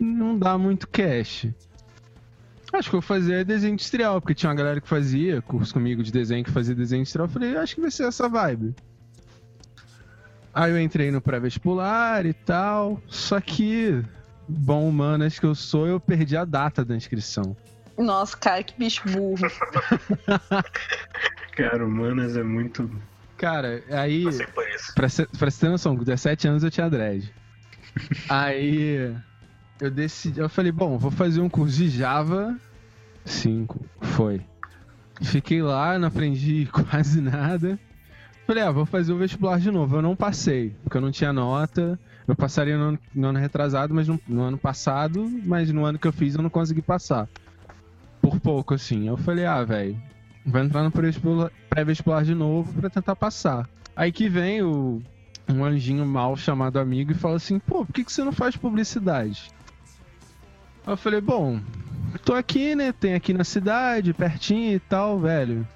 não 0.00 0.38
dá 0.38 0.56
muito 0.56 0.88
cash. 0.88 1.48
Acho 2.72 2.90
que 2.90 2.96
eu 2.96 3.00
vou 3.00 3.06
fazer 3.06 3.44
desenho 3.44 3.74
industrial, 3.74 4.20
porque 4.20 4.34
tinha 4.34 4.50
uma 4.50 4.56
galera 4.56 4.80
que 4.80 4.88
fazia 4.88 5.40
curso 5.42 5.72
comigo 5.72 6.02
de 6.02 6.10
desenho 6.10 6.44
que 6.44 6.50
fazia 6.50 6.74
desenho 6.74 7.00
industrial. 7.00 7.26
Eu 7.26 7.32
falei, 7.32 7.56
acho 7.56 7.74
que 7.74 7.80
vai 7.80 7.90
ser 7.90 8.04
essa 8.04 8.28
vibe. 8.28 8.74
Aí 10.52 10.70
eu 10.70 10.80
entrei 10.80 11.10
no 11.10 11.20
pré-vestibular 11.20 12.24
e 12.24 12.32
tal, 12.32 13.00
só 13.06 13.40
que, 13.40 14.02
bom 14.48 14.88
humanas 14.88 15.38
que 15.38 15.44
eu 15.44 15.54
sou, 15.54 15.86
eu 15.86 16.00
perdi 16.00 16.36
a 16.36 16.46
data 16.46 16.82
da 16.84 16.96
inscrição. 16.96 17.54
Nossa, 17.98 18.36
cara, 18.36 18.62
que 18.62 18.74
bicho 18.78 19.02
burro. 19.06 19.46
Cara, 21.56 21.84
humanas 21.84 22.36
é 22.36 22.42
muito. 22.42 22.88
Cara, 23.36 23.82
aí. 23.90 24.24
Passei 24.24 24.46
por 24.46 24.68
isso. 24.68 24.94
Pra, 24.94 25.08
cê- 25.08 25.26
pra 25.38 25.50
você 25.50 25.60
ter 25.66 25.68
noção, 25.70 25.96
com 25.96 26.04
17 26.04 26.46
anos 26.48 26.62
eu 26.62 26.70
tinha 26.70 26.88
dread. 26.88 27.34
Aí 28.28 29.14
eu 29.80 29.90
decidi, 29.90 30.38
eu 30.38 30.48
falei, 30.50 30.70
bom, 30.70 30.98
vou 30.98 31.10
fazer 31.10 31.40
um 31.40 31.48
curso 31.48 31.76
de 31.76 31.88
Java 31.88 32.54
5. 33.24 33.84
Foi. 34.02 34.40
Fiquei 35.22 35.62
lá, 35.62 35.98
não 35.98 36.08
aprendi 36.08 36.68
quase 36.90 37.20
nada. 37.22 37.78
Falei, 38.46 38.62
ah, 38.62 38.70
vou 38.70 38.84
fazer 38.86 39.12
o 39.12 39.18
vestibular 39.18 39.58
de 39.58 39.70
novo. 39.70 39.96
Eu 39.96 40.02
não 40.02 40.14
passei, 40.14 40.76
porque 40.84 40.96
eu 40.96 41.00
não 41.00 41.10
tinha 41.10 41.32
nota. 41.32 41.98
Eu 42.28 42.36
passaria 42.36 42.76
no 42.76 42.84
ano, 42.84 42.98
no 43.14 43.28
ano 43.28 43.38
retrasado, 43.38 43.94
mas 43.94 44.06
no, 44.08 44.20
no 44.28 44.42
ano 44.42 44.58
passado, 44.58 45.26
mas 45.44 45.72
no 45.72 45.84
ano 45.84 45.98
que 45.98 46.06
eu 46.06 46.12
fiz 46.12 46.34
eu 46.34 46.42
não 46.42 46.50
consegui 46.50 46.82
passar. 46.82 47.28
Por 48.20 48.38
pouco, 48.40 48.74
assim. 48.74 49.08
Eu 49.08 49.16
falei, 49.16 49.46
ah, 49.46 49.64
velho, 49.64 50.00
vou 50.46 50.60
entrar 50.60 50.84
no 50.84 50.92
pré-vestibular 50.92 52.22
de 52.22 52.34
novo 52.34 52.72
pra 52.80 52.88
tentar 52.88 53.16
passar. 53.16 53.68
Aí 53.96 54.12
que 54.12 54.28
vem 54.28 54.62
o, 54.62 55.02
um 55.48 55.64
anjinho 55.64 56.06
mal 56.06 56.36
chamado 56.36 56.78
amigo 56.78 57.10
e 57.10 57.14
fala 57.14 57.36
assim, 57.36 57.58
pô, 57.58 57.84
por 57.84 57.92
que, 57.92 58.04
que 58.04 58.12
você 58.12 58.22
não 58.22 58.32
faz 58.32 58.56
publicidade? 58.56 59.50
Eu 60.86 60.96
falei, 60.96 61.20
bom, 61.20 61.60
tô 62.24 62.32
aqui, 62.32 62.76
né? 62.76 62.92
Tem 62.92 63.14
aqui 63.14 63.32
na 63.32 63.42
cidade, 63.42 64.14
pertinho 64.14 64.74
e 64.74 64.78
tal, 64.78 65.18
velho. 65.18 65.66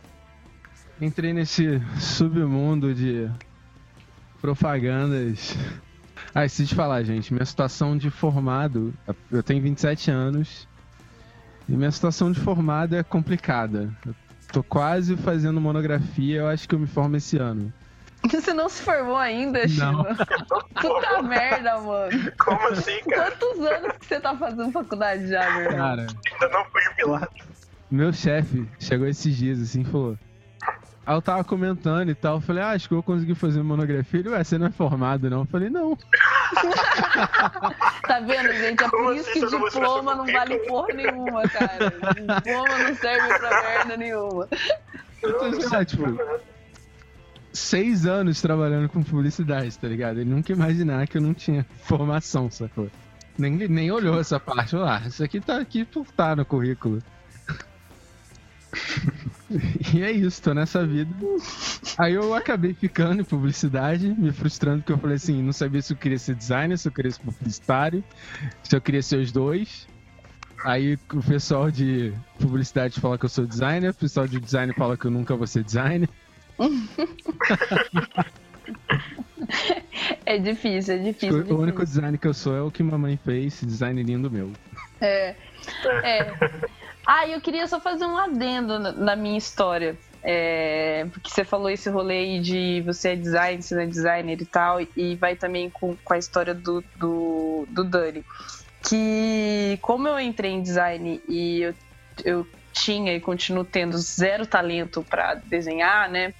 Entrei 1.00 1.32
nesse 1.32 1.82
submundo 1.98 2.94
de 2.94 3.28
propagandas. 4.40 5.56
Ah, 6.32 6.44
esqueci 6.44 6.68
de 6.68 6.74
falar, 6.76 7.02
gente, 7.02 7.32
minha 7.32 7.44
situação 7.44 7.96
de 7.96 8.08
formado, 8.08 8.94
eu 9.32 9.42
tenho 9.42 9.60
27 9.60 10.10
anos, 10.10 10.68
e 11.68 11.72
minha 11.72 11.90
situação 11.90 12.30
de 12.30 12.38
formado 12.38 12.94
é 12.94 13.02
complicada. 13.02 13.92
Eu 14.06 14.14
tô 14.52 14.62
quase 14.62 15.16
fazendo 15.16 15.60
monografia, 15.60 16.38
eu 16.40 16.48
acho 16.48 16.68
que 16.68 16.74
eu 16.74 16.78
me 16.78 16.86
formo 16.86 17.16
esse 17.16 17.36
ano. 17.38 17.72
Você 18.30 18.52
não 18.52 18.68
se 18.68 18.82
formou 18.82 19.16
ainda, 19.16 19.66
Chino? 19.66 20.04
Puta 20.80 21.22
merda, 21.22 21.80
mano. 21.80 22.32
Como 22.38 22.68
assim, 22.68 23.00
cara? 23.08 23.30
Quantos 23.30 23.58
anos 23.66 23.92
que 23.98 24.06
você 24.06 24.20
tá 24.20 24.36
fazendo 24.36 24.70
faculdade 24.72 25.26
já, 25.28 25.50
meu 25.52 25.62
irmão? 25.62 25.78
Cara, 25.78 26.06
Ainda 26.32 26.48
não 26.50 26.64
fui 26.66 26.82
jubilado. 26.82 27.28
meu 27.90 28.12
chefe 28.12 28.68
chegou 28.78 29.06
esses 29.06 29.34
dias 29.34 29.58
assim 29.60 29.80
e 29.80 29.84
falou. 29.84 30.18
Aí 31.10 31.16
eu 31.16 31.20
tava 31.20 31.42
comentando 31.42 32.08
e 32.08 32.14
tal, 32.14 32.36
eu 32.36 32.40
falei, 32.40 32.62
ah, 32.62 32.70
acho 32.70 32.86
que 32.86 32.94
eu 32.94 32.98
vou 32.98 33.02
conseguir 33.02 33.34
fazer 33.34 33.60
monografia. 33.64 34.20
Ele, 34.20 34.28
ué, 34.28 34.44
você 34.44 34.56
não 34.56 34.68
é 34.68 34.70
formado, 34.70 35.28
não? 35.28 35.40
Eu 35.40 35.46
falei, 35.46 35.68
não. 35.68 35.98
Tá 38.06 38.20
vendo, 38.20 38.52
gente? 38.52 38.80
É 38.80 38.88
por 38.88 38.90
Como 38.92 39.12
isso 39.14 39.28
assim 39.28 39.40
que 39.40 39.46
diploma 39.46 40.14
não 40.14 40.24
vale 40.26 40.56
porra 40.68 40.94
nenhuma, 40.94 41.42
cara. 41.48 41.90
Diploma 41.90 42.78
não 42.78 42.94
serve 42.94 43.38
pra 43.40 43.62
merda 43.62 43.96
nenhuma. 43.96 44.48
Eu 45.20 45.36
tô, 45.36 45.68
lá, 45.68 45.84
tipo, 45.84 46.04
seis 47.52 48.06
anos 48.06 48.40
trabalhando 48.40 48.88
com 48.88 49.02
publicidade, 49.02 49.76
tá 49.76 49.88
ligado? 49.88 50.20
Ele 50.20 50.30
nunca 50.30 50.52
ia 50.52 50.56
imaginar 50.56 51.08
que 51.08 51.18
eu 51.18 51.22
não 51.22 51.34
tinha 51.34 51.66
formação, 51.82 52.48
sacou? 52.52 52.88
Nem, 53.36 53.50
nem 53.50 53.90
olhou 53.90 54.20
essa 54.20 54.38
parte, 54.38 54.70
falou, 54.70 54.86
ah, 54.86 55.02
isso 55.04 55.24
aqui 55.24 55.40
tá 55.40 55.58
aqui 55.58 55.84
por 55.84 56.06
tá 56.12 56.36
no 56.36 56.44
currículo. 56.44 57.02
E 59.92 60.02
é 60.02 60.10
isso, 60.10 60.42
tô 60.42 60.54
nessa 60.54 60.86
vida. 60.86 61.10
Aí 61.98 62.14
eu 62.14 62.34
acabei 62.34 62.74
ficando 62.74 63.22
em 63.22 63.24
publicidade, 63.24 64.08
me 64.16 64.32
frustrando, 64.32 64.78
porque 64.78 64.92
eu 64.92 64.98
falei 64.98 65.16
assim, 65.16 65.42
não 65.42 65.52
sabia 65.52 65.82
se 65.82 65.92
eu 65.92 65.96
queria 65.96 66.18
ser 66.18 66.34
designer, 66.34 66.78
se 66.78 66.88
eu 66.88 66.92
queria 66.92 67.10
ser 67.10 67.22
publicitário, 67.22 68.04
se 68.62 68.76
eu 68.76 68.80
queria 68.80 69.02
ser 69.02 69.16
os 69.16 69.32
dois. 69.32 69.88
Aí 70.64 70.98
o 71.12 71.22
pessoal 71.22 71.70
de 71.70 72.12
publicidade 72.38 73.00
fala 73.00 73.16
que 73.18 73.24
eu 73.24 73.28
sou 73.28 73.46
designer, 73.46 73.90
o 73.90 73.94
pessoal 73.94 74.26
de 74.26 74.38
design 74.38 74.72
fala 74.74 74.96
que 74.96 75.06
eu 75.06 75.10
nunca 75.10 75.34
vou 75.34 75.46
ser 75.46 75.64
designer. 75.64 76.08
É 80.24 80.38
difícil, 80.38 80.94
é 80.94 80.98
difícil. 80.98 81.34
O 81.34 81.38
difícil. 81.38 81.58
único 81.58 81.84
design 81.84 82.16
que 82.16 82.28
eu 82.28 82.34
sou 82.34 82.54
é 82.54 82.62
o 82.62 82.70
que 82.70 82.82
mamãe 82.82 83.18
fez, 83.24 83.60
design 83.62 84.00
lindo 84.02 84.30
meu. 84.30 84.52
É. 85.00 85.34
é. 86.04 86.32
Ah, 87.12 87.26
eu 87.26 87.40
queria 87.40 87.66
só 87.66 87.80
fazer 87.80 88.06
um 88.06 88.16
adendo 88.16 88.78
na, 88.78 89.16
minha 89.16 89.36
história. 89.36 89.98
É, 90.22 91.04
porque 91.12 91.28
você 91.28 91.42
falou 91.44 91.68
esse 91.68 91.90
rolê 91.90 92.18
aí 92.18 92.40
de 92.40 92.82
você 92.82 93.10
é 93.10 93.16
designer, 93.16 93.62
você 93.62 93.74
não 93.74 93.82
é 93.82 93.86
designer 93.86 94.40
e 94.40 94.46
tal, 94.46 94.78
e 94.96 95.16
vai 95.16 95.34
também 95.34 95.68
com, 95.70 95.96
com 95.96 96.14
a 96.14 96.18
história 96.18 96.54
do, 96.54 96.84
do, 96.96 97.66
do 97.68 97.82
Dani. 97.82 98.24
Que 98.88 99.76
como 99.82 100.06
eu 100.06 100.20
entrei 100.20 100.52
em 100.52 100.62
design 100.62 101.20
e 101.28 101.62
eu, 101.62 101.74
eu 102.24 102.46
tinha 102.72 103.12
e 103.12 103.20
continuo 103.20 103.64
tendo 103.64 103.98
zero 103.98 104.46
talento 104.46 105.02
para 105.02 105.34
desenhar, 105.34 106.08
né? 106.08 106.32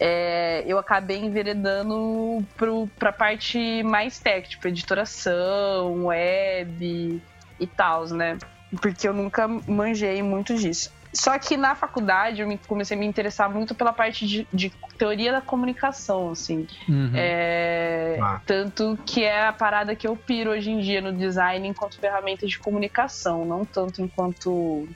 é, 0.00 0.64
eu 0.66 0.76
acabei 0.76 1.18
enveredando 1.18 2.42
pro, 2.56 2.88
pra 2.98 3.12
parte 3.12 3.82
mais 3.84 4.18
técnica, 4.18 4.48
tipo 4.48 4.66
editoração, 4.66 6.06
web 6.06 7.22
e 7.60 7.66
tal, 7.68 8.06
né? 8.06 8.38
Porque 8.80 9.08
eu 9.08 9.12
nunca 9.12 9.48
manjei 9.66 10.22
muito 10.22 10.54
disso. 10.54 10.90
Só 11.12 11.36
que 11.40 11.56
na 11.56 11.74
faculdade 11.74 12.40
eu 12.40 12.46
me- 12.46 12.56
comecei 12.68 12.96
a 12.96 13.00
me 13.00 13.04
interessar 13.04 13.50
muito 13.52 13.74
pela 13.74 13.92
parte 13.92 14.24
de, 14.24 14.46
de 14.52 14.72
teoria 14.96 15.32
da 15.32 15.40
comunicação, 15.40 16.30
assim. 16.30 16.68
Uhum. 16.88 17.10
É, 17.14 18.16
Ah. 18.22 18.40
Tanto 18.46 18.96
que 19.04 19.24
é 19.24 19.46
a 19.48 19.52
parada 19.52 19.96
que 19.96 20.06
eu 20.06 20.14
piro 20.16 20.50
hoje 20.50 20.70
em 20.70 20.78
dia 20.78 21.00
no 21.00 21.12
design 21.12 21.66
enquanto 21.66 21.98
ferramenta 21.98 22.46
de 22.46 22.58
comunicação, 22.60 23.44
não 23.44 23.64
tanto 23.64 24.00
enquanto, 24.02 24.88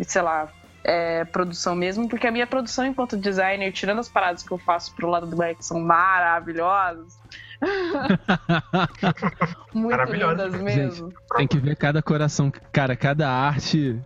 sei 0.00 0.22
lá, 0.22 0.50
é, 0.84 1.24
produção 1.26 1.76
mesmo, 1.76 2.08
porque 2.08 2.26
a 2.26 2.32
minha 2.32 2.46
produção 2.46 2.84
enquanto 2.84 3.16
designer, 3.16 3.70
tirando 3.72 4.00
as 4.00 4.08
paradas 4.08 4.42
que 4.42 4.52
eu 4.52 4.58
faço 4.58 4.92
pro 4.96 5.08
lado 5.08 5.28
do 5.28 5.36
Black, 5.36 5.58
que 5.60 5.64
são 5.64 5.78
maravilhosas. 5.80 7.20
Muito 9.72 10.12
lindas 10.12 10.60
mesmo. 10.60 11.12
Tem 11.36 11.46
que 11.46 11.58
ver 11.58 11.76
cada 11.76 12.02
coração. 12.02 12.50
Cara, 12.72 12.96
cada 12.96 13.30
arte 13.30 14.00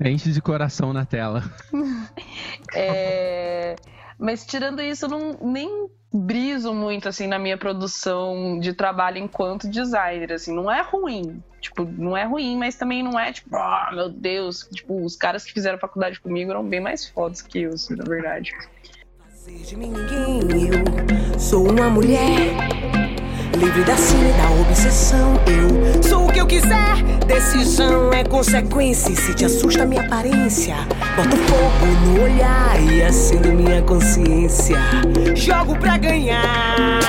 enche 0.00 0.30
de 0.30 0.42
coração 0.42 0.92
na 0.92 1.04
tela. 1.04 1.42
É, 2.74 3.74
Mas 4.18 4.44
tirando 4.44 4.82
isso, 4.82 5.06
eu 5.06 5.08
não 5.08 5.38
nem 5.40 5.88
briso 6.12 6.74
muito 6.74 7.08
assim 7.08 7.26
na 7.26 7.38
minha 7.38 7.56
produção 7.56 8.58
de 8.60 8.72
trabalho 8.72 9.18
enquanto 9.18 9.68
designer, 9.68 10.32
assim, 10.32 10.54
não 10.54 10.70
é 10.70 10.82
ruim. 10.82 11.42
Tipo, 11.60 11.84
não 11.84 12.16
é 12.16 12.24
ruim, 12.24 12.56
mas 12.56 12.76
também 12.76 13.02
não 13.02 13.18
é 13.18 13.32
tipo, 13.32 13.54
ah, 13.56 13.90
meu 13.92 14.08
Deus, 14.08 14.68
tipo, 14.72 15.04
os 15.04 15.16
caras 15.16 15.44
que 15.44 15.52
fizeram 15.52 15.78
faculdade 15.78 16.20
comigo 16.20 16.50
eram 16.50 16.64
bem 16.64 16.80
mais 16.80 17.08
fodas 17.08 17.42
que 17.42 17.62
eu, 17.62 17.72
assim, 17.72 17.96
na 17.96 18.04
verdade. 18.04 18.52
De 19.48 19.76
mim 19.76 19.90
ninguém, 19.90 20.68
eu 20.68 21.38
sou 21.38 21.70
uma 21.70 21.88
mulher 21.88 22.54
livre 23.56 23.82
da 23.84 23.96
sina 23.96 24.30
da 24.32 24.50
obsessão. 24.60 25.34
Eu 25.46 26.02
sou 26.02 26.26
o 26.28 26.32
que 26.32 26.40
eu 26.40 26.46
quiser, 26.46 27.02
decisão 27.26 28.12
é 28.12 28.24
consequência. 28.24 29.10
E 29.10 29.16
se 29.16 29.34
te 29.34 29.44
assusta 29.44 29.84
minha 29.86 30.02
aparência, 30.02 30.76
boto 31.16 31.36
fogo 31.36 31.86
no 32.06 32.22
olhar 32.24 32.80
e 32.92 33.02
acendo 33.02 33.52
minha 33.52 33.82
consciência. 33.82 34.76
Jogo 35.34 35.76
pra 35.78 35.96
ganhar. 35.96 37.00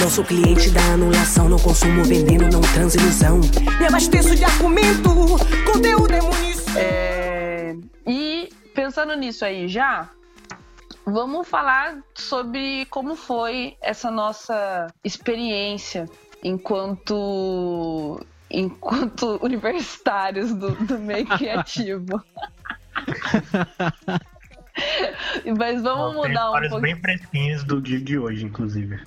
Não 0.00 0.10
sou 0.10 0.24
cliente 0.24 0.70
da 0.70 0.82
anulação, 0.92 1.48
não 1.48 1.58
consumo 1.58 2.04
veneno, 2.04 2.48
não 2.50 2.60
transo 2.60 2.98
ilusão. 2.98 3.40
Me 3.78 3.86
abasteço 3.86 4.34
de 4.34 4.44
argumento, 4.44 5.10
conteúdo 5.72 6.12
é 6.12 6.20
munição. 6.20 6.74
É, 6.76 7.74
E 8.06 8.48
pensando 8.74 9.16
nisso 9.16 9.44
aí 9.44 9.68
já, 9.68 10.10
vamos 11.06 11.48
falar 11.48 12.02
sobre 12.14 12.84
como 12.86 13.14
foi 13.14 13.76
essa 13.80 14.10
nossa 14.10 14.88
experiência 15.04 16.08
enquanto 16.42 18.20
enquanto 18.50 19.38
universitários 19.42 20.52
do, 20.52 20.72
do 20.72 20.98
meio 20.98 21.26
criativo. 21.26 22.22
Mas 25.58 25.82
vamos 25.82 26.14
mudar 26.14 26.50
um 26.50 26.60
pouco. 26.60 26.80
bem 26.80 26.96
fresquinhas 26.96 27.64
do 27.64 27.80
dia 27.80 27.98
de 27.98 28.18
hoje, 28.18 28.44
inclusive. 28.44 29.00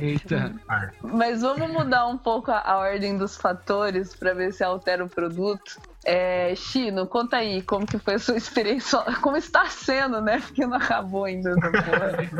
Eita. 0.00 0.54
Ah, 0.68 0.90
Mas 1.02 1.40
vamos 1.40 1.70
mudar 1.70 2.06
um 2.08 2.18
pouco 2.18 2.50
a, 2.50 2.60
a 2.60 2.78
ordem 2.78 3.16
dos 3.16 3.36
fatores 3.36 4.14
para 4.14 4.34
ver 4.34 4.52
se 4.52 4.64
altera 4.64 5.04
o 5.04 5.08
produto. 5.08 5.80
É, 6.04 6.52
Chino, 6.56 7.06
conta 7.06 7.36
aí 7.36 7.62
como 7.62 7.86
que 7.86 7.96
foi 7.96 8.14
a 8.14 8.18
sua 8.18 8.36
experiência, 8.36 8.98
como 9.22 9.36
está 9.36 9.66
sendo, 9.66 10.20
né? 10.20 10.40
Porque 10.40 10.66
não 10.66 10.76
acabou 10.76 11.24
ainda. 11.24 11.54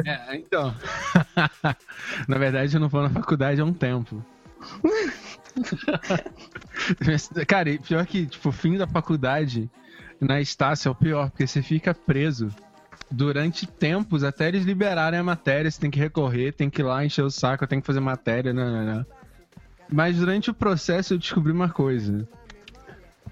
É, 0.05 0.37
então. 0.37 0.75
na 2.27 2.39
verdade, 2.39 2.75
eu 2.75 2.81
não 2.81 2.89
vou 2.89 3.03
na 3.03 3.11
faculdade 3.11 3.61
há 3.61 3.65
um 3.65 3.73
tempo. 3.73 4.25
Cara, 7.47 7.79
pior 7.79 8.07
que, 8.07 8.27
tipo, 8.27 8.49
o 8.49 8.53
fim 8.53 8.77
da 8.77 8.87
faculdade 8.87 9.71
na 10.21 10.41
Estácio 10.41 10.89
é 10.89 10.93
o 10.93 10.95
pior, 10.95 11.31
porque 11.31 11.47
você 11.47 11.63
fica 11.63 11.95
preso 11.95 12.49
durante 13.13 13.67
tempos 13.67 14.25
até 14.25 14.49
eles 14.49 14.65
liberarem 14.65 15.21
a 15.21 15.23
matéria. 15.23 15.71
Você 15.71 15.81
tem 15.81 15.91
que 15.91 15.99
recorrer, 15.99 16.53
tem 16.53 16.71
que 16.71 16.81
ir 16.81 16.85
lá 16.85 17.05
encher 17.05 17.23
o 17.23 17.31
saco, 17.31 17.67
tem 17.67 17.81
que 17.81 17.87
fazer 17.87 18.01
matéria, 18.01 18.53
não, 18.53 18.71
não, 18.71 18.95
não. 18.95 19.07
Mas 19.91 20.17
durante 20.17 20.51
o 20.51 20.55
processo 20.55 21.15
eu 21.15 21.19
descobri 21.19 21.53
uma 21.53 21.69
coisa. 21.69 22.27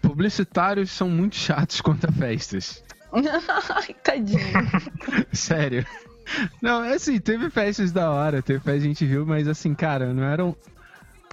Publicitários 0.03 0.91
são 0.91 1.09
muito 1.09 1.37
chatos 1.37 1.81
quanto 1.83 2.07
a 2.07 2.13
festas. 2.13 2.85
Tadinho. 4.05 4.41
Sério. 5.33 5.85
Não, 6.63 6.85
é 6.85 6.95
assim, 6.95 7.19
teve 7.19 7.51
festas 7.51 7.91
da 7.91 8.11
hora, 8.11 8.41
teve 8.41 8.61
festa 8.61 8.79
a 8.79 8.89
gente 8.89 9.05
riu, 9.05 9.27
mas 9.27 9.49
assim, 9.49 9.75
cara, 9.75 10.13
não 10.13 10.23
eram 10.23 10.55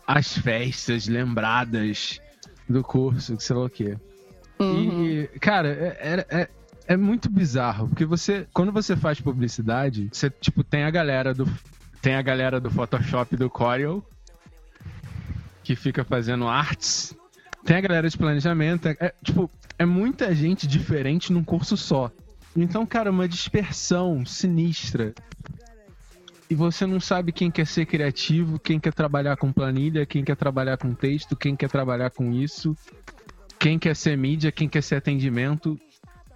as 0.08 0.36
festas 0.38 1.08
lembradas 1.08 2.20
do 2.68 2.82
curso, 2.84 3.38
que 3.38 3.44
sei 3.44 3.56
lá 3.56 3.66
o 3.66 3.70
quê. 3.70 3.98
E, 4.60 5.30
cara, 5.40 5.70
é, 5.70 6.26
é, 6.30 6.50
é, 6.88 6.94
é 6.94 6.98
muito 6.98 7.30
bizarro, 7.30 7.88
porque 7.90 8.06
você, 8.06 8.48
quando 8.54 8.72
você 8.72 8.96
faz 8.96 9.20
publicidade, 9.20 10.10
você, 10.12 10.30
tipo, 10.30 10.64
tem 10.64 10.84
a 10.84 10.92
galera 10.92 11.34
do, 11.34 11.48
tem 12.02 12.16
a 12.16 12.22
galera 12.22 12.60
do 12.60 12.70
Photoshop 12.70 13.36
do 13.36 13.50
Corel, 13.50 14.04
que 15.64 15.76
fica 15.76 16.04
fazendo 16.04 16.48
artes, 16.48 17.16
tem 17.66 17.76
a 17.76 17.82
galera 17.82 18.10
de 18.10 18.18
planejamento, 18.18 18.88
é, 18.88 18.98
é, 19.00 19.14
tipo, 19.24 19.50
é 19.78 19.86
muita 19.86 20.34
gente 20.34 20.66
diferente 20.66 21.34
num 21.34 21.44
curso 21.44 21.76
só. 21.76 22.12
Então, 22.56 22.86
cara, 22.86 23.12
uma 23.12 23.28
dispersão 23.28 24.26
sinistra. 24.26 25.14
E 26.50 26.56
você 26.56 26.86
não 26.86 27.00
sabe 27.00 27.34
quem 27.34 27.52
quer 27.52 27.68
ser 27.68 27.86
criativo, 27.86 28.58
quem 28.58 28.80
quer 28.80 28.94
trabalhar 28.94 29.36
com 29.36 29.52
planilha, 29.52 30.06
quem 30.06 30.24
quer 30.24 30.38
trabalhar 30.38 30.78
com 30.78 30.94
texto, 30.94 31.36
quem 31.36 31.56
quer 31.56 31.70
trabalhar 31.70 32.10
com 32.10 32.32
isso, 32.32 32.76
quem 33.60 33.78
quer 33.78 33.96
ser 33.96 34.18
mídia, 34.18 34.52
quem 34.52 34.70
quer 34.70 34.82
ser 34.82 34.96
atendimento. 34.96 35.78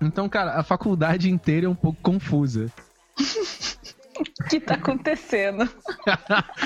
Então, 0.02 0.28
cara, 0.28 0.60
a 0.60 0.64
faculdade 0.64 1.30
inteira 1.30 1.68
é 1.68 1.70
um 1.70 1.76
pouco 1.76 2.02
confusa. 2.02 2.72
O 4.20 4.50
que 4.50 4.60
tá 4.60 4.76
acontecendo? 4.76 5.70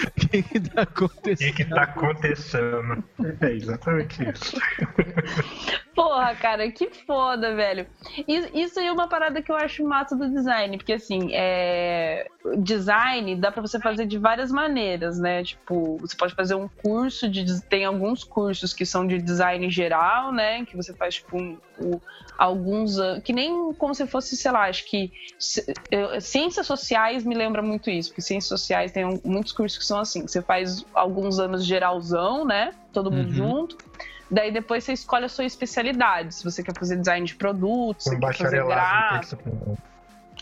O 0.06 0.28
que, 0.28 0.42
que 0.44 0.60
tá 0.60 0.82
O 0.82 0.88
que 0.88 1.04
acontecendo? 1.04 1.56
que 1.56 1.66
tá 1.66 1.82
acontecendo? 1.84 3.04
É 3.42 3.52
exatamente 3.54 4.24
isso. 4.30 4.58
Porra, 5.96 6.36
cara, 6.36 6.70
que 6.72 6.90
foda, 7.06 7.56
velho. 7.56 7.88
Isso, 8.28 8.50
isso 8.54 8.80
aí 8.80 8.88
é 8.88 8.92
uma 8.92 9.08
parada 9.08 9.42
que 9.42 9.50
eu 9.52 9.56
acho 9.56 9.88
massa 9.88 10.16
do 10.16 10.30
design, 10.30 10.78
porque 10.78 10.94
assim, 10.94 11.30
é... 11.34 12.28
design 12.58 13.36
dá 13.38 13.52
pra 13.52 13.62
você 13.62 13.80
fazer 13.80 14.06
de 14.06 14.18
várias 14.18 14.52
maneiras, 14.52 15.18
né? 15.20 15.44
Tipo, 15.44 15.98
você 15.98 16.16
pode 16.18 16.36
fazer 16.36 16.56
um 16.56 16.68
curso 16.68 17.30
de. 17.30 17.62
Tem 17.64 17.86
alguns 17.86 18.24
cursos 18.26 18.74
que 18.74 18.86
são 18.86 19.08
de 19.08 19.22
design 19.22 19.70
geral, 19.70 20.34
né? 20.34 20.66
Que 20.66 20.76
você 20.76 20.94
faz, 20.94 21.16
tipo, 21.16 21.38
um, 21.38 21.58
um, 21.80 22.00
alguns. 22.38 22.96
Que 23.24 23.34
nem 23.34 23.74
como 23.74 23.94
se 23.94 24.06
fosse, 24.08 24.36
sei 24.36 24.52
lá, 24.52 24.68
acho 24.68 24.86
que. 24.90 25.12
Ciências 26.20 26.66
sociais 26.68 27.24
me 27.24 27.36
lembra 27.36 27.62
muito 27.62 27.90
isso, 27.90 28.10
porque 28.10 28.22
ciências 28.22 28.60
sociais 28.60 28.92
tem 28.92 29.22
muitos 29.24 29.52
cursos 29.52 29.78
que 29.78 29.86
são 29.86 30.00
assim. 30.00 30.22
Você 30.28 30.42
faz 30.42 30.86
alguns 30.94 31.40
anos 31.40 31.66
geralzão, 31.66 32.46
né? 32.46 32.72
Todo 32.94 33.12
mundo 33.12 33.28
Uhum. 33.28 33.34
junto. 33.34 33.78
Daí 34.30 34.52
depois 34.52 34.84
você 34.84 34.94
escolhe 34.94 35.26
a 35.26 35.30
sua 35.30 35.46
especialidade. 35.46 36.36
Se 36.36 36.44
você 36.44 36.64
quer 36.64 36.74
fazer 36.74 36.98
design 36.98 37.26
de 37.26 37.36
produtos, 37.36 38.06
se 38.06 38.20
quer 38.20 38.34
fazer 38.34 38.66
gráfico, 38.66 39.78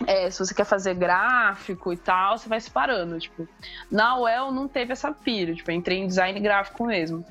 é, 0.08 0.30
se 0.30 0.40
você 0.40 0.54
quer 0.54 0.66
fazer 0.66 0.96
gráfico 0.96 1.94
e 1.94 1.98
tal, 1.98 2.38
você 2.38 2.50
vai 2.50 2.60
separando. 2.60 3.20
Tipo, 3.20 3.48
na 3.92 4.18
UEL 4.20 4.52
não 4.52 4.68
teve 4.68 4.94
essa 4.94 5.12
pira, 5.12 5.54
tipo, 5.54 5.70
eu 5.70 5.76
entrei 5.76 6.00
em 6.00 6.08
design 6.08 6.40
gráfico 6.40 6.86
mesmo. 6.86 7.26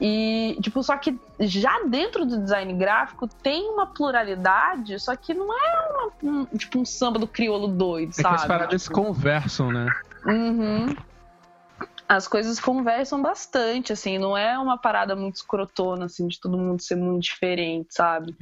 E, 0.00 0.56
tipo, 0.62 0.80
só 0.82 0.96
que 0.96 1.18
já 1.40 1.82
dentro 1.88 2.24
do 2.24 2.40
design 2.40 2.72
gráfico 2.74 3.26
tem 3.26 3.68
uma 3.68 3.86
pluralidade, 3.86 4.98
só 5.00 5.16
que 5.16 5.34
não 5.34 5.52
é 5.52 5.90
uma, 5.90 6.12
um, 6.22 6.44
tipo 6.56 6.78
um 6.78 6.84
samba 6.84 7.18
do 7.18 7.26
crioulo 7.26 7.66
doido, 7.66 8.12
É 8.16 8.22
que 8.22 8.28
as 8.28 8.44
paradas 8.44 8.84
Tipo, 8.84 8.94
conversam, 8.94 9.72
né? 9.72 9.88
Uhum. 10.24 10.94
As 12.08 12.28
coisas 12.28 12.60
conversam 12.60 13.20
bastante, 13.20 13.92
assim, 13.92 14.18
não 14.18 14.36
é 14.36 14.56
uma 14.58 14.78
parada 14.78 15.16
muito 15.16 15.36
escrotona, 15.36 16.04
assim, 16.04 16.28
de 16.28 16.40
todo 16.40 16.56
mundo 16.56 16.80
ser 16.80 16.94
muito 16.94 17.24
diferente, 17.24 17.88
sabe? 17.90 18.36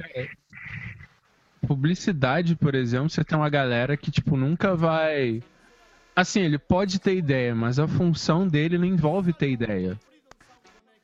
Publicidade, 1.67 2.55
por 2.55 2.75
exemplo, 2.75 3.09
você 3.09 3.23
tem 3.23 3.37
uma 3.37 3.49
galera 3.49 3.97
que, 3.97 4.11
tipo, 4.11 4.37
nunca 4.37 4.75
vai. 4.75 5.43
Assim, 6.15 6.41
ele 6.41 6.57
pode 6.57 6.99
ter 6.99 7.15
ideia, 7.15 7.53
mas 7.53 7.77
a 7.79 7.87
função 7.87 8.47
dele 8.47 8.77
não 8.77 8.85
envolve 8.85 9.33
ter 9.33 9.49
ideia. 9.49 9.99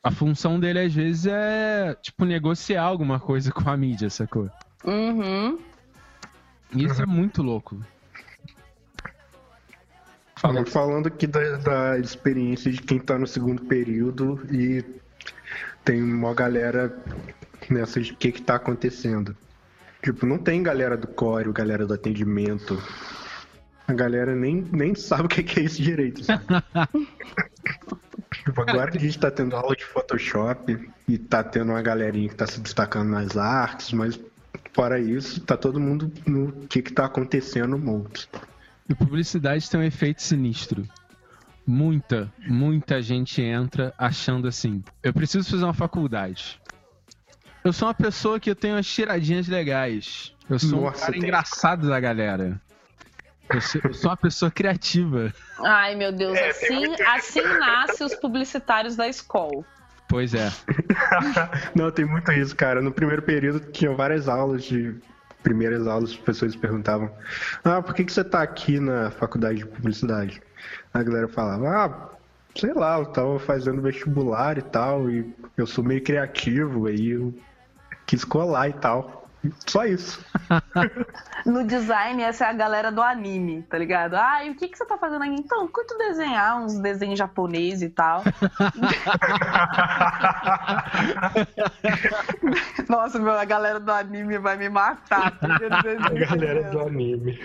A 0.04 0.12
função 0.12 0.60
dele, 0.60 0.80
às 0.80 0.94
vezes, 0.94 1.26
é, 1.26 1.96
tipo, 2.02 2.26
negociar 2.26 2.84
alguma 2.84 3.20
coisa 3.20 3.52
com 3.52 3.70
a 3.70 3.78
mídia, 3.78 4.10
sacou? 4.10 4.50
Uhum. 4.84 5.58
E 6.76 6.84
Isso 6.84 7.02
é 7.02 7.06
muito 7.06 7.42
louco. 7.42 7.80
Falando, 10.36 10.70
falando 10.70 11.08
aqui 11.08 11.26
da, 11.26 11.56
da 11.58 12.00
experiência 12.00 12.70
de 12.70 12.82
quem 12.82 13.00
tá 13.00 13.18
no 13.18 13.26
segundo 13.26 13.63
período 13.63 14.46
e 14.52 14.84
tem 15.86 16.04
uma 16.04 16.34
galera 16.34 16.94
nessa 17.70 18.02
de 18.02 18.12
o 18.12 18.18
que 18.18 18.34
que 18.34 18.42
tá 18.42 18.56
acontecendo. 18.56 19.38
Tipo, 20.02 20.26
não 20.26 20.38
tem 20.38 20.62
galera 20.62 20.98
do 20.98 21.08
core, 21.08 21.50
galera 21.54 21.86
do 21.86 21.94
atendimento. 21.94 22.78
A 23.88 23.94
galera 23.94 24.36
nem, 24.36 24.68
nem 24.70 24.94
sabe 24.96 25.24
o 25.24 25.30
que 25.30 25.44
que 25.44 25.62
é 25.62 25.63
isso 25.63 25.82
direito, 25.82 26.26
sabe? 26.26 26.44
tipo, 28.43 28.62
agora 28.62 28.91
a 28.93 28.97
gente 28.99 29.17
tá 29.17 29.32
tendo 29.32 29.56
aula 29.56 29.75
de 29.75 29.84
Photoshop 29.86 30.89
e 31.08 31.17
tá 31.17 31.43
tendo 31.43 31.69
uma 31.71 31.82
galerinha 31.82 32.29
que 32.29 32.36
tá 32.36 32.45
se 32.47 32.60
destacando 32.60 33.10
nas 33.10 33.38
artes, 33.38 33.91
mas 33.93 34.19
fora 34.73 34.99
isso, 34.99 35.41
tá 35.41 35.56
todo 35.58 35.79
mundo 35.79 36.12
no 36.25 36.51
que 36.67 36.82
que 36.82 36.91
tá 36.93 37.06
acontecendo 37.06 37.69
no 37.69 37.79
mundo. 37.79 38.12
E 38.89 38.93
publicidade 38.95 39.69
tem 39.69 39.79
um 39.79 39.84
efeito 39.84 40.21
sinistro. 40.21 40.88
Muita, 41.65 42.32
muita 42.45 43.01
gente 43.01 43.41
entra 43.41 43.93
achando 43.97 44.47
assim: 44.49 44.84
eu 45.01 45.13
preciso 45.13 45.49
fazer 45.49 45.63
uma 45.63 45.73
faculdade. 45.73 46.60
Eu 47.63 47.71
sou 47.71 47.88
uma 47.88 47.93
pessoa 47.93 48.38
que 48.41 48.49
eu 48.49 48.56
tenho 48.56 48.75
umas 48.75 48.86
tiradinhas 48.86 49.47
legais. 49.47 50.34
Eu 50.49 50.60
sou 50.60 50.79
um 50.79 50.82
Nossa, 50.84 50.99
cara 50.99 51.12
tem- 51.13 51.21
engraçado 51.21 51.88
da 51.88 51.97
galera. 51.97 52.62
Eu 53.49 53.62
sou, 53.62 53.82
eu 53.84 53.93
sou 53.93 54.10
uma 54.10 54.17
pessoa 54.17 54.49
criativa. 54.49 55.34
Ai, 55.60 55.95
meu 55.95 56.12
Deus, 56.12 56.38
É, 56.38 56.49
assim, 56.49 56.95
assim 57.06 57.41
nasce 57.60 58.03
os 58.03 58.15
publicitários 58.15 58.95
da 58.95 59.08
escola. 59.08 59.63
Pois 60.08 60.34
é. 60.34 60.51
Não, 61.75 61.89
tem 61.91 62.06
muito 62.06 62.32
isso, 62.32 62.56
cara. 62.56 62.82
No 62.82 62.91
primeiro 62.91 63.21
período 63.21 63.60
tinha 63.71 63.93
várias 63.93 64.27
aulas 64.27 64.63
de. 64.63 64.95
Primeiras 65.41 65.88
aulas, 65.88 66.12
as 66.12 66.17
pessoas 66.17 66.56
perguntavam: 66.56 67.12
Ah, 67.65 67.82
por 67.82 67.93
que, 67.93 68.06
que 68.06 68.13
você 68.13 68.23
tá 68.23 68.41
aqui 68.41 68.79
na 68.79 69.12
faculdade 69.12 69.58
de 69.58 69.65
publicidade? 69.65 70.41
A 70.93 71.03
galera 71.03 71.27
falava: 71.27 71.67
Ah, 71.67 72.10
sei 72.56 72.73
lá, 72.73 72.99
eu 72.99 73.08
tava 73.08 73.39
fazendo 73.39 73.82
vestibular 73.82 74.58
e 74.58 74.62
tal, 74.62 75.10
e 75.10 75.34
eu 75.58 75.67
sou 75.67 75.84
meio 75.84 76.01
criativo, 76.01 76.88
aí 76.88 77.10
eu 77.10 77.34
quis 78.06 78.23
colar 78.23 78.69
e 78.69 78.73
tal. 78.73 79.23
Só 79.67 79.86
isso. 79.86 80.23
No 81.45 81.67
design, 81.67 82.23
essa 82.23 82.45
é 82.45 82.49
a 82.49 82.53
galera 82.53 82.89
do 82.89 83.01
anime, 83.01 83.63
tá 83.63 83.77
ligado? 83.77 84.13
Ah, 84.13 84.45
e 84.45 84.51
o 84.51 84.56
que, 84.56 84.69
que 84.69 84.77
você 84.77 84.86
tá 84.86 84.97
fazendo 84.97 85.23
aqui? 85.23 85.34
Então, 85.34 85.67
curto 85.67 85.97
desenhar 85.97 86.63
uns 86.63 86.79
desenhos 86.79 87.19
japoneses 87.19 87.82
e 87.82 87.89
tal. 87.89 88.23
Nossa, 92.88 93.19
meu, 93.19 93.34
a 93.34 93.43
galera 93.43 93.77
do 93.77 93.91
anime 93.91 94.38
vai 94.38 94.56
me 94.56 94.69
matar. 94.69 95.32
porque 95.38 95.65
eu 95.65 95.69
desenho 95.69 96.82
anime. 96.88 97.38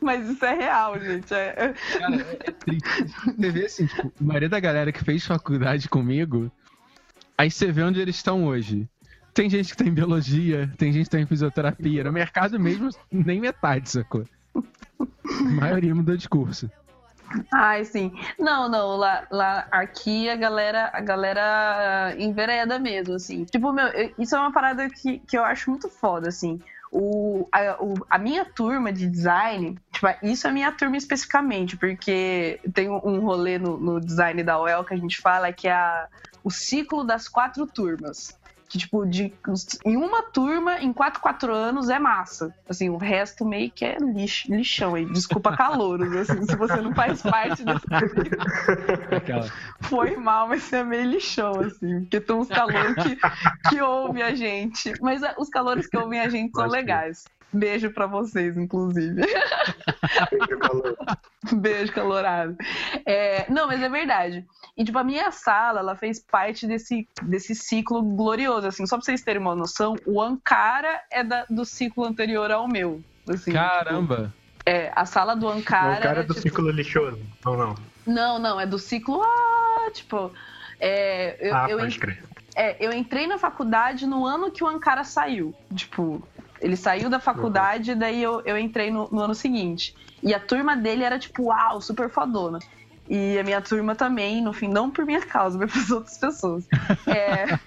Mas 0.00 0.30
isso 0.30 0.46
é 0.46 0.54
real, 0.54 0.98
gente. 0.98 1.34
É- 1.34 1.74
Cara, 1.98 2.16
é, 2.16 2.38
é 2.40 2.50
triste. 2.52 3.04
Você 3.36 3.50
vê 3.50 3.66
assim, 3.66 3.86
tipo, 3.86 4.10
a 4.18 4.24
maioria 4.24 4.48
da 4.48 4.60
galera 4.60 4.90
que 4.92 5.04
fez 5.04 5.26
faculdade 5.26 5.90
comigo, 5.90 6.50
aí 7.36 7.50
você 7.50 7.70
vê 7.70 7.82
onde 7.82 8.00
eles 8.00 8.16
estão 8.16 8.46
hoje. 8.46 8.88
Tem 9.38 9.48
gente 9.48 9.70
que 9.70 9.76
tá 9.76 9.88
em 9.88 9.94
biologia, 9.94 10.68
tem 10.76 10.92
gente 10.92 11.04
que 11.04 11.10
tá 11.10 11.20
em 11.20 11.24
fisioterapia. 11.26 12.02
No 12.02 12.10
mercado 12.10 12.58
mesmo, 12.58 12.88
nem 13.08 13.40
metade, 13.40 13.88
sacou? 13.88 14.24
A 14.98 15.42
maioria 15.52 15.94
mudou 15.94 16.16
de 16.16 16.28
curso. 16.28 16.68
Ai, 17.54 17.84
sim. 17.84 18.10
Não, 18.36 18.68
não, 18.68 18.96
lá, 18.96 19.28
lá 19.30 19.68
aqui 19.70 20.28
a 20.28 20.34
galera, 20.34 20.90
a 20.92 21.00
galera 21.00 22.16
envereda 22.18 22.80
mesmo, 22.80 23.14
assim. 23.14 23.44
Tipo, 23.44 23.72
meu, 23.72 23.86
eu- 23.86 24.12
isso 24.18 24.34
é 24.34 24.40
uma 24.40 24.50
parada 24.52 24.90
que, 24.90 25.20
que 25.20 25.38
eu 25.38 25.44
acho 25.44 25.70
muito 25.70 25.88
foda, 25.88 26.28
assim. 26.28 26.60
O, 26.90 27.46
a, 27.52 27.76
o- 27.80 27.94
a 28.10 28.18
minha 28.18 28.44
turma 28.44 28.92
de 28.92 29.06
design, 29.06 29.78
tipo, 29.92 30.08
isso 30.20 30.48
é 30.48 30.50
a 30.50 30.52
minha 30.52 30.72
turma 30.72 30.96
especificamente, 30.96 31.76
porque 31.76 32.58
tem 32.74 32.88
um 32.90 33.20
rolê 33.20 33.56
no, 33.56 33.78
no 33.78 34.00
design 34.00 34.42
da 34.42 34.60
UEL 34.60 34.82
que 34.84 34.94
a 34.94 34.96
gente 34.98 35.20
fala 35.20 35.52
que 35.52 35.68
é 35.68 35.72
a, 35.74 36.08
o 36.42 36.50
ciclo 36.50 37.04
das 37.04 37.28
quatro 37.28 37.68
turmas. 37.68 38.36
Que, 38.68 38.76
tipo, 38.76 39.06
de, 39.06 39.32
em 39.84 39.96
uma 39.96 40.22
turma, 40.22 40.78
em 40.78 40.92
quatro, 40.92 41.20
quatro 41.20 41.54
anos, 41.54 41.88
é 41.88 41.98
massa. 41.98 42.54
Assim, 42.68 42.90
o 42.90 42.98
resto 42.98 43.44
meio 43.44 43.70
que 43.70 43.84
é 43.84 43.96
lixo, 43.98 44.54
lixão 44.54 44.94
aí. 44.94 45.06
Desculpa 45.06 45.56
calouros, 45.56 46.14
assim, 46.14 46.44
se 46.44 46.54
você 46.54 46.76
não 46.80 46.94
faz 46.94 47.22
parte 47.22 47.64
desse 47.64 47.86
foi 49.80 50.16
mal, 50.16 50.48
mas 50.48 50.70
é 50.72 50.84
meio 50.84 51.10
lixão, 51.10 51.60
assim. 51.60 52.00
Porque 52.00 52.20
tem 52.20 52.36
uns 52.36 52.48
calores 52.48 52.94
que, 53.02 53.18
que 53.70 53.80
ouvem 53.80 54.22
a 54.22 54.34
gente. 54.34 54.92
Mas 55.00 55.22
ah, 55.22 55.34
os 55.38 55.48
calores 55.48 55.86
que 55.86 55.96
ouvem 55.96 56.20
a 56.20 56.28
gente 56.28 56.52
são 56.52 56.64
Pode 56.64 56.72
legais. 56.72 57.24
Beijo 57.52 57.90
pra 57.90 58.06
vocês, 58.06 58.56
inclusive. 58.58 59.22
Beijo 61.52 61.92
calorado. 61.92 62.56
É, 63.10 63.50
não, 63.50 63.66
mas 63.66 63.82
é 63.82 63.88
verdade. 63.88 64.44
E, 64.76 64.84
tipo, 64.84 64.98
a 64.98 65.04
minha 65.04 65.30
sala, 65.30 65.80
ela 65.80 65.96
fez 65.96 66.20
parte 66.20 66.66
desse, 66.66 67.08
desse 67.22 67.54
ciclo 67.54 68.02
glorioso, 68.02 68.66
assim. 68.66 68.84
Só 68.86 68.96
pra 68.96 69.04
vocês 69.04 69.22
terem 69.22 69.40
uma 69.40 69.54
noção, 69.54 69.96
o 70.04 70.20
Ankara 70.20 71.00
é 71.10 71.24
da- 71.24 71.46
do 71.48 71.64
ciclo 71.64 72.04
anterior 72.04 72.50
ao 72.50 72.68
meu. 72.68 73.02
Assim, 73.26 73.52
Caramba! 73.52 74.16
tipo, 74.16 74.32
é, 74.66 74.92
a 74.94 75.06
sala 75.06 75.34
do 75.34 75.48
Ankara... 75.48 76.00
o 76.00 76.02
cara 76.02 76.20
é, 76.20 76.22
do 76.22 76.34
tipo, 76.34 76.42
ciclo 76.48 76.70
lixoso. 76.70 77.18
Ou 77.46 77.56
não? 77.56 77.74
Não, 78.06 78.38
não, 78.38 78.60
é 78.60 78.66
do 78.66 78.78
ciclo 78.78 79.22
A, 79.22 79.90
tipo... 79.90 80.30
É, 80.78 81.36
eu, 81.40 81.56
ah, 81.56 81.66
eu, 81.70 81.78
pode 81.78 81.98
crer. 81.98 82.22
é, 82.54 82.76
eu 82.78 82.92
entrei 82.92 83.26
na 83.26 83.38
faculdade 83.38 84.06
no 84.06 84.26
ano 84.26 84.50
que 84.50 84.62
o 84.62 84.66
Ankara 84.66 85.02
saiu. 85.02 85.54
Tipo, 85.74 86.22
ele 86.60 86.76
saiu 86.76 87.08
da 87.08 87.20
faculdade, 87.20 87.94
daí 87.94 88.22
eu, 88.22 88.40
eu 88.44 88.58
entrei 88.58 88.90
no, 88.90 89.08
no 89.10 89.20
ano 89.20 89.34
seguinte. 89.34 89.94
E 90.22 90.34
a 90.34 90.40
turma 90.40 90.76
dele 90.76 91.04
era 91.04 91.18
tipo, 91.18 91.44
uau, 91.44 91.80
super 91.80 92.10
fodona. 92.10 92.58
E 93.08 93.38
a 93.38 93.42
minha 93.42 93.60
turma 93.60 93.94
também, 93.94 94.42
no 94.42 94.52
fim, 94.52 94.68
não 94.68 94.90
por 94.90 95.06
minha 95.06 95.24
causa, 95.24 95.56
mas 95.58 95.72
por 95.72 95.96
outras 95.96 96.18
pessoas. 96.18 96.66
É, 97.06 97.58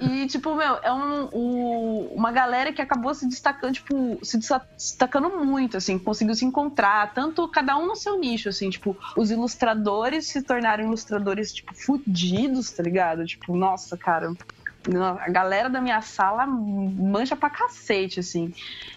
e, 0.00 0.26
tipo, 0.26 0.54
meu, 0.54 0.78
é 0.82 0.92
um, 0.92 2.08
uma 2.14 2.30
galera 2.30 2.72
que 2.72 2.82
acabou 2.82 3.14
se 3.14 3.26
destacando, 3.28 3.72
tipo, 3.74 4.18
se 4.22 4.36
desta- 4.38 4.66
destacando 4.76 5.30
muito, 5.44 5.76
assim, 5.76 5.98
conseguiu 5.98 6.34
se 6.34 6.44
encontrar, 6.44 7.12
tanto 7.14 7.48
cada 7.48 7.76
um 7.76 7.86
no 7.86 7.96
seu 7.96 8.18
nicho, 8.18 8.48
assim, 8.48 8.70
tipo, 8.70 8.96
os 9.16 9.30
ilustradores 9.30 10.28
se 10.28 10.42
tornaram 10.42 10.84
ilustradores, 10.84 11.52
tipo, 11.52 11.72
fudidos, 11.74 12.70
tá 12.70 12.82
ligado? 12.82 13.24
Tipo, 13.24 13.56
nossa, 13.56 13.96
cara, 13.96 14.32
A 14.86 15.30
galera 15.30 15.70
da 15.70 15.80
minha 15.80 16.02
sala 16.02 16.46
mancha 16.46 17.34
pra 17.34 17.48
cacete, 17.48 18.20
assim. 18.20 18.52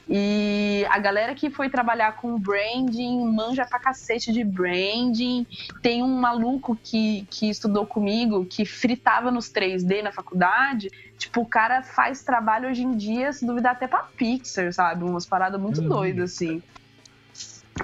E 0.10 0.86
a 0.90 1.00
galera 1.00 1.34
que 1.34 1.50
foi 1.50 1.70
trabalhar 1.70 2.14
com 2.18 2.38
branding 2.38 3.26
manja 3.34 3.66
pra 3.66 3.80
cacete 3.80 4.34
de 4.34 4.44
branding. 4.44 5.48
Tem 5.82 6.04
um 6.04 6.20
maluco 6.20 6.78
que, 6.84 7.26
que 7.32 7.50
estudou 7.50 7.86
comigo 7.86 8.46
que 8.46 8.66
fritava 8.66 9.32
nos 9.32 9.50
3D 9.50 10.02
na 10.02 10.12
faculdade. 10.12 10.90
Tipo, 11.18 11.42
o 11.42 11.46
cara 11.50 11.82
faz 11.82 12.22
trabalho 12.22 12.70
hoje 12.70 12.84
em 12.84 12.96
dia, 12.96 13.32
se 13.32 13.46
duvidar, 13.46 13.72
até 13.74 13.88
pra 13.88 14.04
Pixar, 14.18 14.74
sabe? 14.74 15.06
Umas 15.06 15.26
paradas 15.26 15.60
muito 15.60 15.82
Hum. 15.82 15.88
doidas, 15.88 16.34
assim. 16.34 16.62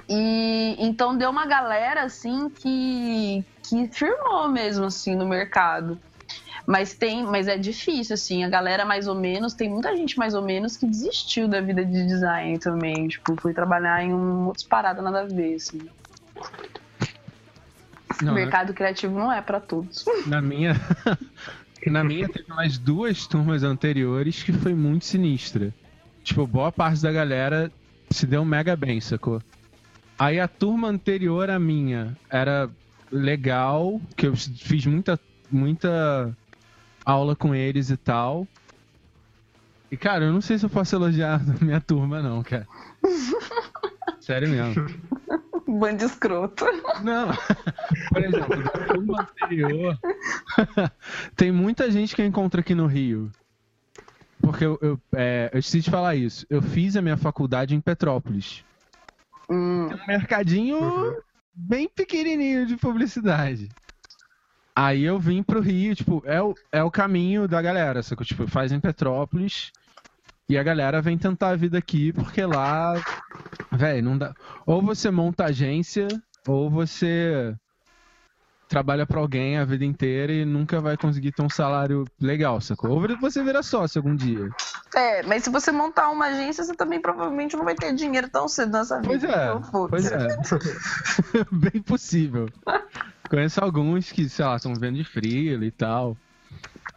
E 0.09 0.75
então 0.79 1.17
deu 1.17 1.29
uma 1.29 1.45
galera 1.45 2.03
assim 2.03 2.49
que, 2.49 3.45
que 3.63 3.87
firmou 3.93 4.49
mesmo 4.49 4.85
assim 4.85 5.15
no 5.15 5.25
mercado. 5.25 5.99
Mas 6.65 6.93
tem, 6.93 7.23
mas 7.23 7.47
é 7.47 7.57
difícil 7.57 8.13
assim, 8.13 8.43
a 8.43 8.49
galera 8.49 8.85
mais 8.85 9.07
ou 9.07 9.15
menos, 9.15 9.53
tem 9.53 9.69
muita 9.69 9.95
gente 9.95 10.17
mais 10.17 10.33
ou 10.33 10.41
menos 10.41 10.77
que 10.77 10.85
desistiu 10.85 11.47
da 11.47 11.59
vida 11.59 11.85
de 11.85 12.07
design 12.07 12.57
também, 12.57 13.07
tipo, 13.07 13.35
foi 13.41 13.53
trabalhar 13.53 14.01
em 14.01 14.13
um 14.13 14.47
outras 14.47 14.63
paradas 14.65 15.03
nada 15.03 15.21
a 15.21 15.25
ver 15.25 15.55
assim. 15.55 15.81
Não, 18.21 18.31
o 18.31 18.35
mercado 18.35 18.73
criativo 18.73 19.17
não 19.17 19.31
é 19.31 19.41
pra 19.41 19.59
todos. 19.59 20.05
Na 20.25 20.41
minha. 20.41 20.75
na 21.85 22.03
minha 22.03 22.29
teve 22.29 22.49
umas 22.49 22.77
duas 22.77 23.27
turmas 23.27 23.63
anteriores 23.63 24.41
que 24.41 24.53
foi 24.53 24.73
muito 24.73 25.03
sinistra. 25.03 25.73
Tipo, 26.23 26.47
boa 26.47 26.71
parte 26.71 27.01
da 27.01 27.11
galera 27.11 27.69
se 28.09 28.25
deu 28.25 28.45
mega 28.45 28.75
bem, 28.75 29.01
sacou? 29.01 29.41
Aí 30.17 30.39
a 30.39 30.47
turma 30.47 30.87
anterior 30.87 31.49
à 31.49 31.59
minha 31.59 32.15
era 32.29 32.69
legal, 33.11 33.99
que 34.15 34.27
eu 34.27 34.35
fiz 34.35 34.85
muita, 34.85 35.19
muita 35.51 36.35
aula 37.05 37.35
com 37.35 37.53
eles 37.53 37.89
e 37.89 37.97
tal. 37.97 38.47
E, 39.91 39.97
cara, 39.97 40.25
eu 40.25 40.33
não 40.33 40.41
sei 40.41 40.57
se 40.57 40.65
eu 40.65 40.69
posso 40.69 40.95
elogiar 40.95 41.39
a 41.61 41.63
minha 41.63 41.79
turma, 41.81 42.21
não, 42.21 42.41
cara. 42.43 42.67
Sério 44.19 44.49
mesmo. 44.49 44.87
Bando 45.67 46.03
escroto. 46.03 46.65
Não. 47.03 47.29
Por 48.11 48.23
exemplo, 48.23 48.63
da 48.63 48.85
turma 48.85 49.21
anterior, 49.21 49.99
tem 51.35 51.51
muita 51.51 51.91
gente 51.91 52.15
que 52.15 52.21
eu 52.21 52.25
encontro 52.25 52.59
aqui 52.59 52.73
no 52.73 52.85
Rio. 52.87 53.31
Porque 54.41 54.65
eu, 54.65 54.77
eu, 54.81 54.99
é, 55.13 55.49
eu 55.53 55.59
esqueci 55.59 55.81
de 55.81 55.89
falar 55.89 56.15
isso. 56.15 56.45
Eu 56.49 56.61
fiz 56.61 56.95
a 56.97 57.01
minha 57.01 57.15
faculdade 57.15 57.75
em 57.75 57.79
Petrópolis. 57.81 58.63
Hum, 59.49 59.87
Tem 59.87 59.97
um 59.97 60.07
mercadinho 60.07 61.17
bem 61.53 61.87
pequenininho 61.87 62.65
de 62.65 62.75
publicidade. 62.75 63.69
Aí 64.75 65.03
eu 65.03 65.19
vim 65.19 65.43
pro 65.43 65.61
Rio, 65.61 65.95
tipo, 65.95 66.23
é 66.25 66.41
o, 66.41 66.55
é 66.71 66.83
o 66.83 66.89
caminho 66.89 67.47
da 67.47 67.61
galera, 67.61 68.01
sacou? 68.01 68.25
Tipo, 68.25 68.47
faz 68.47 68.71
em 68.71 68.79
Petrópolis 68.79 69.71
e 70.49 70.57
a 70.57 70.63
galera 70.63 71.01
vem 71.01 71.17
tentar 71.17 71.49
a 71.49 71.55
vida 71.55 71.77
aqui, 71.77 72.11
porque 72.11 72.43
lá, 72.43 72.93
velho, 73.71 74.03
não 74.03 74.17
dá. 74.17 74.33
Ou 74.65 74.81
você 74.81 75.11
monta 75.11 75.45
agência, 75.45 76.07
ou 76.47 76.69
você 76.69 77.55
trabalha 78.67 79.05
pra 79.05 79.19
alguém 79.19 79.59
a 79.59 79.65
vida 79.65 79.85
inteira 79.85 80.33
e 80.33 80.43
nunca 80.43 80.81
vai 80.81 80.97
conseguir 80.97 81.31
ter 81.31 81.43
um 81.43 81.49
salário 81.49 82.05
legal, 82.19 82.59
sacou? 82.59 82.89
Ou 82.89 83.17
você 83.19 83.43
vira 83.43 83.61
sócio 83.61 83.99
algum 83.99 84.15
dia. 84.15 84.49
É, 84.95 85.21
mas 85.23 85.43
se 85.43 85.51
você 85.51 85.71
montar 85.71 86.09
uma 86.09 86.25
agência, 86.25 86.63
você 86.63 86.73
também 86.73 86.99
provavelmente 86.99 87.55
não 87.55 87.63
vai 87.63 87.75
ter 87.75 87.93
dinheiro 87.93 88.27
tão 88.29 88.47
cedo 88.47 88.71
nessa 88.71 88.99
vida. 88.99 89.07
Pois 89.07 89.23
é, 89.23 89.53
Então, 89.53 89.87
pois 89.87 90.11
é. 90.11 90.27
Bem 91.53 91.81
possível. 91.83 92.49
Conheço 93.33 93.63
alguns 93.63 94.11
que, 94.11 94.29
sei 94.29 94.45
lá, 94.45 94.57
estão 94.57 94.75
vendo 94.75 94.97
de 94.97 95.03
freela 95.03 95.65
e 95.65 95.71
tal. 95.71 96.15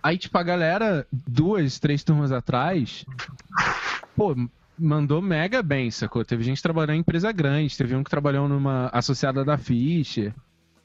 Aí, 0.03 0.19
tipo, 0.19 0.37
a 0.37 0.43
galera, 0.43 1.07
duas, 1.11 1.79
três 1.79 2.05
turmas 2.05 2.31
atrás, 2.31 3.07
pô, 4.15 4.37
mandou 4.79 5.23
mega 5.23 5.63
bem, 5.63 5.91
sacou? 5.91 6.23
Teve 6.27 6.45
gente 6.45 6.63
trabalhando 6.63 6.97
em 6.97 7.01
empresa 7.01 7.33
grande, 7.33 7.75
teve 7.75 7.97
um 7.97 8.05
que 8.05 8.11
trabalhou 8.11 8.47
numa 8.51 8.91
associada 8.93 9.47
da 9.47 9.57
Fischer 9.57 10.35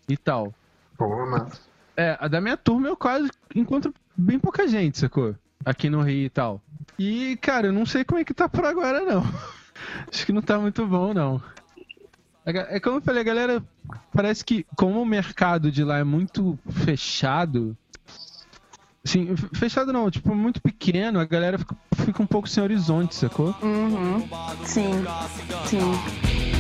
e 0.08 0.16
tal. 0.16 0.54
Pô, 0.98 1.26
mas... 1.26 1.62
É, 1.98 2.18
a 2.18 2.30
da 2.30 2.40
minha 2.40 2.56
turma 2.56 2.88
eu 2.88 2.96
quase 2.96 3.30
encontro 3.54 3.94
bem 4.16 4.40
pouca 4.40 4.66
gente, 4.70 5.00
sacou? 5.00 5.36
Aqui 5.66 5.90
no 5.90 6.02
Rio 6.02 6.28
e 6.28 6.30
tal. 6.30 6.62
E, 6.98 7.38
cara, 7.42 7.68
eu 7.68 7.74
não 7.74 7.86
sei 7.86 8.06
como 8.06 8.22
é 8.22 8.24
que 8.24 8.34
tá 8.34 8.48
por 8.48 8.64
agora, 8.64 9.02
não. 9.02 9.22
Acho 10.10 10.26
que 10.26 10.32
não 10.32 10.42
tá 10.42 10.58
muito 10.58 10.88
bom, 10.88 11.14
não. 11.14 11.42
É 12.46 12.80
como 12.80 12.98
eu 12.98 13.02
falei, 13.02 13.22
a 13.22 13.26
galera 13.26 13.64
parece 14.14 14.44
que, 14.44 14.66
como 14.76 15.02
o 15.02 15.06
mercado 15.06 15.72
de 15.72 15.84
lá 15.84 16.00
é 16.00 16.04
muito 16.04 16.58
fechado. 16.70 17.78
Assim, 19.06 19.36
fechado 19.54 19.94
não, 19.94 20.10
tipo, 20.10 20.34
muito 20.36 20.62
pequeno, 20.62 21.20
a 21.20 21.26
galera 21.26 21.58
fica, 21.58 21.76
fica 22.06 22.24
um 22.24 22.28
pouco 22.28 22.48
sem 22.50 22.64
horizonte, 22.64 23.16
sacou? 23.16 23.56
Uhum. 23.62 24.28
Sim, 24.66 24.92
sim. 25.66 26.51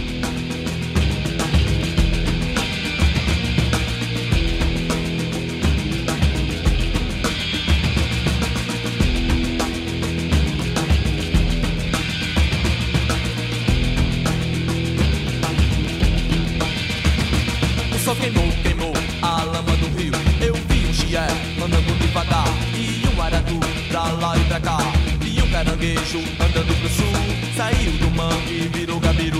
Caranguejo 26.12 26.19
andando 26.43 26.80
pro 26.80 26.89
sul. 26.89 27.06
Saiu 27.56 27.91
do 27.93 28.12
mangue 28.12 28.65
e 28.65 28.67
virou 28.67 29.00
gabiru. 29.00 29.39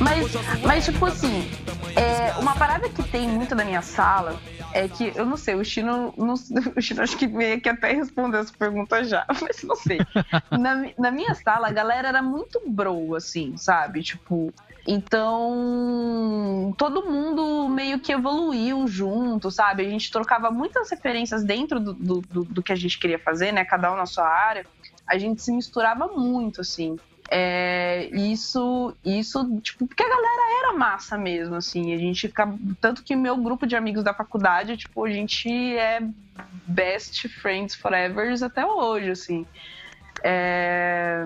Mas, 0.00 0.62
mas 0.62 0.84
tipo 0.84 1.06
assim, 1.06 1.48
é, 1.96 2.32
uma 2.38 2.54
parada 2.54 2.88
que 2.88 3.02
tem 3.04 3.28
muito 3.28 3.54
na 3.54 3.64
minha 3.64 3.82
sala 3.82 4.38
é 4.74 4.86
que, 4.88 5.12
eu 5.14 5.24
não 5.24 5.36
sei, 5.38 5.54
o 5.54 5.64
Chino, 5.64 6.12
não- 6.18 6.34
o 6.76 6.82
Chino 6.82 7.02
acho 7.02 7.16
que 7.16 7.26
meio 7.26 7.60
que 7.60 7.68
até 7.68 7.92
respondeu 7.92 8.40
essa 8.40 8.52
pergunta 8.52 9.02
já, 9.04 9.24
mas 9.40 9.62
não 9.62 9.76
sei. 9.76 9.98
Na, 10.50 10.86
na 10.98 11.10
minha 11.10 11.34
sala, 11.34 11.68
a 11.68 11.72
galera 11.72 12.08
era 12.08 12.22
muito 12.22 12.60
bro, 12.66 13.14
assim, 13.14 13.56
sabe? 13.56 14.02
Tipo, 14.02 14.52
então 14.86 16.74
todo 16.78 17.04
mundo 17.10 17.68
meio 17.68 17.98
que 17.98 18.12
evoluiu 18.12 18.86
junto, 18.86 19.50
sabe? 19.50 19.84
A 19.84 19.90
gente 19.90 20.10
trocava 20.10 20.50
muitas 20.50 20.90
referências 20.90 21.44
dentro 21.44 21.80
do, 21.80 21.92
do, 21.94 22.20
do- 22.44 22.62
que 22.62 22.72
a 22.72 22.76
gente 22.76 22.98
queria 22.98 23.18
fazer, 23.18 23.52
né? 23.52 23.64
Cada 23.64 23.92
um 23.92 23.96
na 23.96 24.06
sua 24.06 24.26
área. 24.26 24.66
A 25.06 25.18
gente 25.18 25.42
se 25.42 25.52
misturava 25.52 26.08
muito, 26.08 26.60
assim. 26.60 26.98
É, 27.28 28.08
isso, 28.12 28.94
isso, 29.04 29.60
tipo, 29.60 29.86
porque 29.86 30.02
a 30.02 30.08
galera 30.08 30.64
era 30.64 30.72
massa 30.78 31.18
mesmo, 31.18 31.56
assim. 31.56 31.92
A 31.92 31.98
gente 31.98 32.28
fica. 32.28 32.48
Tanto 32.80 33.02
que 33.02 33.16
meu 33.16 33.36
grupo 33.36 33.66
de 33.66 33.74
amigos 33.74 34.04
da 34.04 34.14
faculdade, 34.14 34.76
tipo, 34.76 35.04
a 35.04 35.10
gente 35.10 35.48
é 35.76 36.00
best 36.68 37.28
friends 37.28 37.74
forever 37.74 38.32
até 38.44 38.64
hoje, 38.64 39.10
assim. 39.10 39.46
É, 40.22 41.24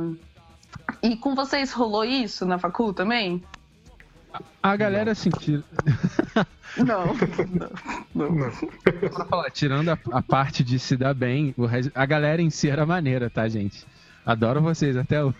E 1.03 1.17
com 1.17 1.35
vocês 1.35 1.73
rolou 1.73 2.05
isso 2.05 2.45
na 2.45 2.59
facul 2.59 2.93
também? 2.93 3.43
A 4.63 4.77
galera, 4.77 5.13
assim, 5.13 5.31
tira- 5.31 5.65
Não. 6.77 7.17
pra 9.11 9.25
falar, 9.27 9.51
tirando 9.51 9.89
a, 9.89 9.99
a 10.13 10.23
parte 10.23 10.63
de 10.63 10.79
se 10.79 10.97
dar 10.97 11.15
bem, 11.15 11.55
resto- 11.67 11.91
a 11.95 12.07
galera 12.07 12.41
em 12.41 12.51
si 12.51 12.69
era 12.69 12.87
maneira, 12.87 13.29
tá, 13.29 13.49
gente? 13.49 13.85
Adoro 14.25 14.61
vocês 14.61 14.97
até 14.97 15.25
hoje. 15.25 15.35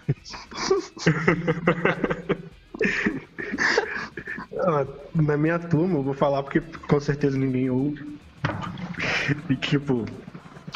Ah, 4.59 4.87
Na 5.15 5.37
minha 5.37 5.59
turma, 5.59 5.99
eu 5.99 6.03
vou 6.03 6.15
falar 6.15 6.43
porque 6.43 6.61
com 6.61 7.01
certeza 7.01 7.39
ninguém 7.39 7.71
ouve. 7.71 8.19
E 9.49 9.57
tipo, 9.57 10.05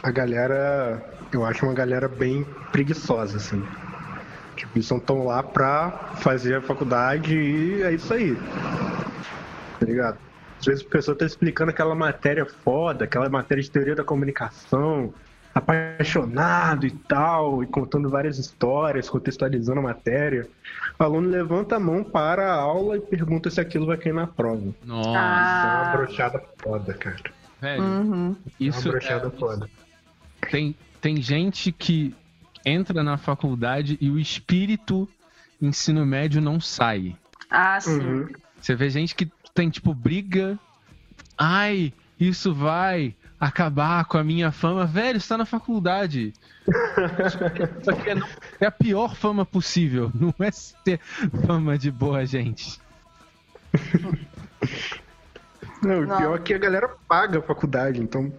a 0.03 0.11
galera, 0.11 1.03
eu 1.33 1.45
acho 1.45 1.65
uma 1.65 1.75
galera 1.75 2.09
bem 2.09 2.45
preguiçosa, 2.71 3.37
assim. 3.39 3.63
Tipo, 4.57 4.77
eles 4.79 4.89
não 4.91 4.99
estão 4.99 5.25
lá 5.25 5.43
pra 5.43 5.91
fazer 6.17 6.57
a 6.57 6.61
faculdade 6.63 7.37
e 7.37 7.83
é 7.83 7.93
isso 7.93 8.13
aí. 8.15 8.37
Tá 9.81 9.87
ligado? 9.87 10.19
Às 10.59 10.65
vezes 10.67 10.85
a 10.87 10.89
pessoa 10.89 11.17
tá 11.17 11.27
explicando 11.27 11.71
aquela 11.71 11.95
matéria 11.95 12.47
foda, 12.47 13.05
aquela 13.05 13.29
matéria 13.29 13.63
de 13.63 13.71
teoria 13.71 13.95
da 13.95 14.05
comunicação, 14.05 15.13
apaixonado 15.55 16.87
e 16.87 16.91
tal, 16.91 17.63
e 17.63 17.67
contando 17.67 18.09
várias 18.09 18.39
histórias, 18.39 19.09
contextualizando 19.11 19.81
a 19.81 19.83
matéria. 19.83 20.49
O 20.99 21.03
aluno 21.03 21.29
levanta 21.29 21.77
a 21.77 21.81
mão 21.81 22.03
para 22.05 22.53
a 22.53 22.55
aula 22.55 22.97
e 22.97 23.01
pergunta 23.01 23.51
se 23.51 23.61
aquilo 23.61 23.87
vai 23.87 23.97
cair 23.97 24.13
na 24.15 24.27
prova. 24.27 24.75
Nossa, 24.85 25.09
Isso 25.11 25.17
é 25.17 25.21
uma 25.21 25.83
Ah, 25.93 25.97
brochada 25.97 26.43
foda, 26.59 26.95
cara. 26.95 27.17
velho. 27.61 27.83
uhum. 27.83 28.37
É 28.47 28.51
Isso 28.61 28.81
uma 28.89 28.93
brochada 28.93 29.27
é- 29.29 29.39
foda. 29.39 29.71
tem, 30.51 30.75
tem 31.01 31.21
gente 31.21 31.73
que 31.73 32.15
entra 32.65 33.03
na 33.03 33.17
faculdade 33.17 33.99
e 34.01 34.11
o 34.11 34.19
espírito 34.19 35.09
ensino 35.61 36.05
médio 36.05 36.41
não 36.41 36.61
sai. 36.61 37.17
Ah, 37.51 37.81
sim. 37.81 37.99
Uhum. 37.99 38.29
Você 38.61 38.75
vê 38.75 38.91
gente 38.91 39.15
que 39.15 39.31
tem, 39.55 39.71
tipo, 39.71 39.93
briga. 39.95 40.59
Ai, 41.37 41.93
isso 42.19 42.55
vai 42.55 43.15
acabar 43.39 44.05
com 44.07 44.17
a 44.17 44.25
minha 44.25 44.51
fama. 44.51 44.87
Velho, 44.87 45.21
você 45.21 45.29
tá 45.29 45.39
na 45.39 45.45
faculdade. 45.45 46.33
Isso 47.81 47.91
aqui 47.91 48.11
é, 48.11 48.17
é 48.61 48.67
a 48.67 48.71
pior 48.71 49.15
fama 49.15 49.45
possível. 49.45 50.11
Não 50.15 50.35
é 50.41 50.51
ter 50.85 50.99
fama 51.47 51.77
de 51.77 51.91
boa 51.91 52.25
gente. 52.25 52.81
Não, 55.83 56.03
o 56.03 56.17
pior 56.17 56.37
é 56.37 56.39
que 56.39 56.55
a 56.55 56.59
galera 56.59 56.89
paga 57.07 57.39
a 57.39 57.43
faculdade, 57.43 58.01
então 58.01 58.33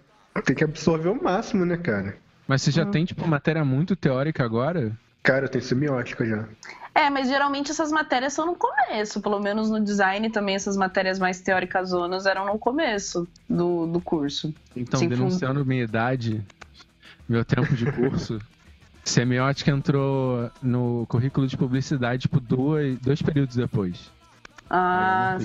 tem 0.43 0.55
que 0.55 0.63
absorver 0.63 1.09
o 1.09 1.23
máximo, 1.23 1.65
né, 1.65 1.77
cara? 1.77 2.17
Mas 2.47 2.62
você 2.62 2.71
já 2.71 2.86
tem, 2.86 3.05
tipo, 3.05 3.27
matéria 3.27 3.65
muito 3.65 3.95
teórica 3.95 4.43
agora? 4.43 4.91
Cara, 5.23 5.45
eu 5.45 5.49
tenho 5.49 5.63
semiótica 5.63 6.25
já. 6.25 6.47
É, 6.93 7.10
mas 7.10 7.27
geralmente 7.27 7.71
essas 7.71 7.91
matérias 7.91 8.34
são 8.34 8.45
no 8.45 8.55
começo. 8.55 9.19
Pelo 9.19 9.39
menos 9.39 9.69
no 9.69 9.84
design 9.84 10.29
também 10.29 10.55
essas 10.55 10.77
matérias 10.77 11.17
mais 11.17 11.41
teóricas 11.41 11.89
zonas 11.89 12.25
eram 12.25 12.45
no 12.45 12.60
começo 12.60 13.27
do, 13.49 13.88
do 13.88 13.99
curso. 13.99 14.53
Então, 14.75 14.99
Sim, 14.99 15.10
denunciando 15.10 15.65
minha 15.65 15.84
idade, 15.84 16.41
meu 17.27 17.43
tempo 17.43 17.75
de 17.75 17.91
curso, 17.91 18.39
semiótica 19.03 19.71
entrou 19.71 20.49
no 20.62 21.05
currículo 21.08 21.47
de 21.47 21.58
publicidade, 21.58 22.23
tipo, 22.23 22.39
dois, 22.39 22.97
dois 22.99 23.21
períodos 23.21 23.55
depois. 23.55 24.12
Ah, 24.77 25.38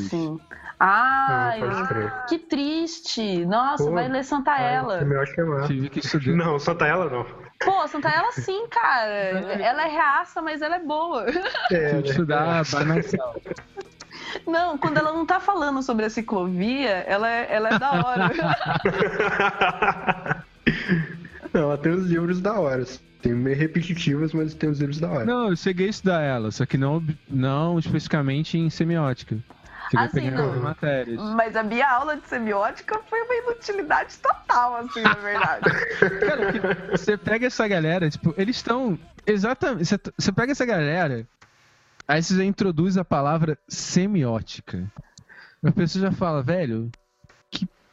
Ah, 0.80 1.52
sim. 1.54 1.60
Pode 1.60 1.88
crer. 1.88 2.24
que 2.26 2.38
triste. 2.38 3.44
Nossa, 3.44 3.84
Pô, 3.84 3.90
vai 3.92 4.08
ler 4.08 4.24
Santa 4.24 4.56
Ela. 4.56 4.98
Semiótica 5.00 5.42
é 5.42 5.44
massa. 5.44 5.66
Tive 5.68 5.88
que 5.90 5.98
estudar. 6.00 6.32
Não, 6.36 6.58
Santa 6.58 6.86
ela 6.86 7.10
não. 7.10 7.26
Pô, 7.60 7.86
Santa 7.86 8.08
Ela 8.08 8.32
sim, 8.32 8.66
cara. 8.68 9.12
Ela 9.62 9.84
é 9.84 9.88
reaça, 9.88 10.40
mas 10.40 10.62
ela 10.62 10.76
é 10.76 10.80
boa. 10.80 11.26
É, 11.70 11.88
Tive 11.90 12.02
que 12.02 12.08
estudar 12.10 12.62
Banassal. 12.70 13.36
Não, 14.46 14.78
quando 14.78 14.96
ela 14.98 15.12
não 15.12 15.26
tá 15.26 15.38
falando 15.40 15.82
sobre 15.82 16.06
a 16.06 16.10
ciclovia, 16.10 17.04
ela 17.06 17.28
é, 17.28 17.46
ela 17.54 17.68
é 17.74 17.78
da 17.78 17.92
hora. 17.92 18.30
Não, 21.52 21.62
ela 21.62 21.78
tem 21.78 21.92
os 21.92 22.06
livros 22.06 22.40
da 22.40 22.58
hora. 22.58 22.84
Tem 23.22 23.34
meio 23.34 23.56
repetitivas, 23.56 24.32
mas 24.32 24.54
tem 24.54 24.70
os 24.70 24.78
livros 24.80 24.98
da 24.98 25.10
hora. 25.10 25.24
Não, 25.26 25.50
eu 25.50 25.56
cheguei 25.56 25.86
a 25.88 25.90
estudar 25.90 26.22
ela, 26.22 26.50
só 26.50 26.64
que 26.64 26.78
não, 26.78 27.04
não 27.28 27.78
especificamente 27.78 28.56
em 28.56 28.70
semiótica. 28.70 29.36
Cheguei 29.90 30.06
Ah, 30.06 30.08
a 30.08 30.08
pegar 30.08 30.30
sim, 30.30 30.36
não. 30.36 30.52
as 30.54 30.60
matérias. 30.62 31.20
Mas 31.34 31.56
a 31.56 31.62
minha 31.62 31.90
aula 31.90 32.16
de 32.16 32.26
semiótica 32.28 33.00
foi 33.10 33.20
uma 33.22 33.34
inutilidade 33.34 34.16
total, 34.18 34.76
assim, 34.76 35.02
na 35.02 35.14
verdade. 35.14 35.64
Cara, 36.20 36.96
você 36.96 37.16
pega 37.16 37.46
essa 37.46 37.66
galera, 37.68 38.08
tipo, 38.08 38.32
eles 38.38 38.56
estão. 38.56 38.98
Exatamente. 39.26 39.84
Você, 39.86 39.98
você 40.16 40.32
pega 40.32 40.52
essa 40.52 40.64
galera, 40.64 41.26
aí 42.08 42.22
você 42.22 42.36
já 42.36 42.44
introduz 42.44 42.96
a 42.96 43.04
palavra 43.04 43.58
semiótica. 43.68 44.90
A 45.62 45.72
pessoa 45.72 46.02
já 46.06 46.12
fala, 46.12 46.42
velho, 46.42 46.90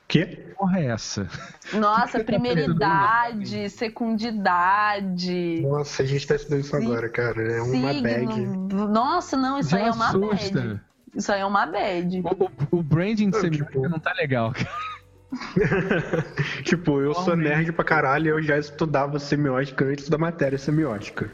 Quê? 0.08 0.46
porra 0.58 0.80
é 0.80 0.86
essa? 0.88 1.28
Nossa, 1.74 2.18
tá 2.20 2.24
primeiridade, 2.24 3.70
secundidade. 3.70 5.62
Nossa, 5.62 6.02
a 6.02 6.06
gente 6.06 6.26
tá 6.26 6.36
estudando 6.36 6.62
isso 6.62 6.76
agora, 6.76 7.10
cara. 7.10 7.42
É 7.42 7.62
uma 7.62 7.94
bag. 8.02 8.34
signo. 8.34 8.68
Nossa, 8.88 9.38
não, 9.38 9.60
isso 9.60 9.70
Já 9.70 9.78
aí 9.78 9.84
é 9.88 9.92
uma 9.92 10.14
bad. 10.14 10.34
assusta. 10.34 10.82
Isso 11.16 11.32
aí 11.32 11.42
é 11.42 11.46
uma 11.46 11.66
bad. 11.66 12.22
O, 12.22 12.44
o- 12.76 12.78
o 12.80 12.84
branding 12.84 13.30
de 13.30 13.50
tipo- 13.50 13.88
não 13.88 14.00
tá 14.00 14.14
legal, 14.14 14.54
cara. 14.54 14.88
tipo, 16.64 17.02
eu 17.02 17.14
sou 17.14 17.36
nerd 17.36 17.72
pra 17.74 17.84
caralho 17.84 18.26
e 18.28 18.30
eu 18.30 18.42
já 18.42 18.58
estudava 18.58 19.20
semiótica 19.20 19.84
antes 19.86 20.08
da 20.10 20.18
matéria 20.18 20.58
semiótica. 20.58 21.30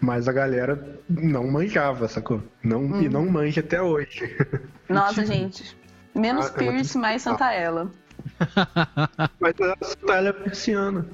Mas 0.00 0.28
a 0.28 0.32
galera 0.32 0.98
não 1.08 1.50
manjava, 1.50 2.06
sacou? 2.08 2.40
Não, 2.62 2.82
Uhum. 2.84 3.02
E 3.02 3.08
não 3.08 3.26
manja 3.28 3.60
até 3.60 3.82
hoje. 3.82 4.36
Nossa, 4.88 5.26
gente. 5.26 5.76
Menos 6.14 6.46
Ah, 6.46 6.52
Pierce, 6.52 6.96
mais 6.96 7.22
Santa 7.22 7.52
Ela. 7.52 7.90
Mas 9.40 9.54
a 9.60 9.76
Santalha 9.84 10.28
é 10.28 10.32
pisciana. 10.32 11.06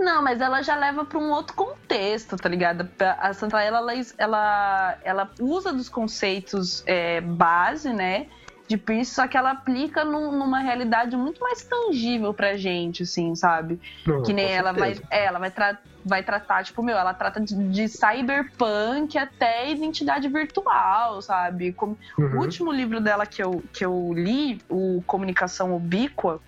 Não, 0.00 0.20
mas 0.20 0.40
ela 0.40 0.62
já 0.62 0.74
leva 0.74 1.04
pra 1.04 1.16
um 1.16 1.30
outro 1.30 1.54
contexto, 1.54 2.36
tá 2.36 2.48
ligado? 2.48 2.90
A 3.18 3.32
Santa 3.32 3.62
Ela, 3.62 3.78
ela, 3.78 3.92
ela, 4.18 4.98
ela 5.04 5.30
usa 5.38 5.72
dos 5.72 5.88
conceitos 5.88 6.82
é, 6.86 7.20
base, 7.20 7.92
né? 7.92 8.26
De 8.68 8.76
Pierce, 8.76 9.14
só 9.14 9.28
que 9.28 9.36
ela 9.36 9.52
aplica 9.52 10.04
num- 10.04 10.32
numa 10.32 10.58
realidade 10.60 11.16
muito 11.16 11.40
mais 11.40 11.62
tangível 11.62 12.34
pra 12.34 12.56
gente, 12.56 13.04
assim, 13.04 13.34
sabe? 13.36 13.80
Não, 14.06 14.22
Que 14.22 14.32
nem 14.32 14.46
ela 14.52 14.72
vai, 14.72 14.94
certeza. 14.94 15.08
é, 15.10 15.24
ela 15.24 15.38
vai, 15.38 15.50
tra- 15.52 15.78
vai 16.04 16.22
tratar, 16.24 16.64
tipo, 16.64 16.82
meu, 16.82 16.96
ela 16.98 17.14
trata 17.14 17.40
de, 17.40 17.54
de 17.70 17.88
cyberpunk 17.88 19.16
até 19.16 19.70
identidade 19.70 20.26
virtual, 20.28 21.22
sabe? 21.22 21.72
Como- 21.72 21.96
O 22.18 22.22
Uhum. 22.22 22.38
último 22.40 22.72
livro 22.72 23.00
dela 23.00 23.24
que 23.24 23.40
eu, 23.42 23.62
que 23.72 23.84
eu 23.84 24.12
li, 24.14 24.60
o 24.68 25.00
Comunicação 25.06 25.74
Ubíqua, 25.76 26.40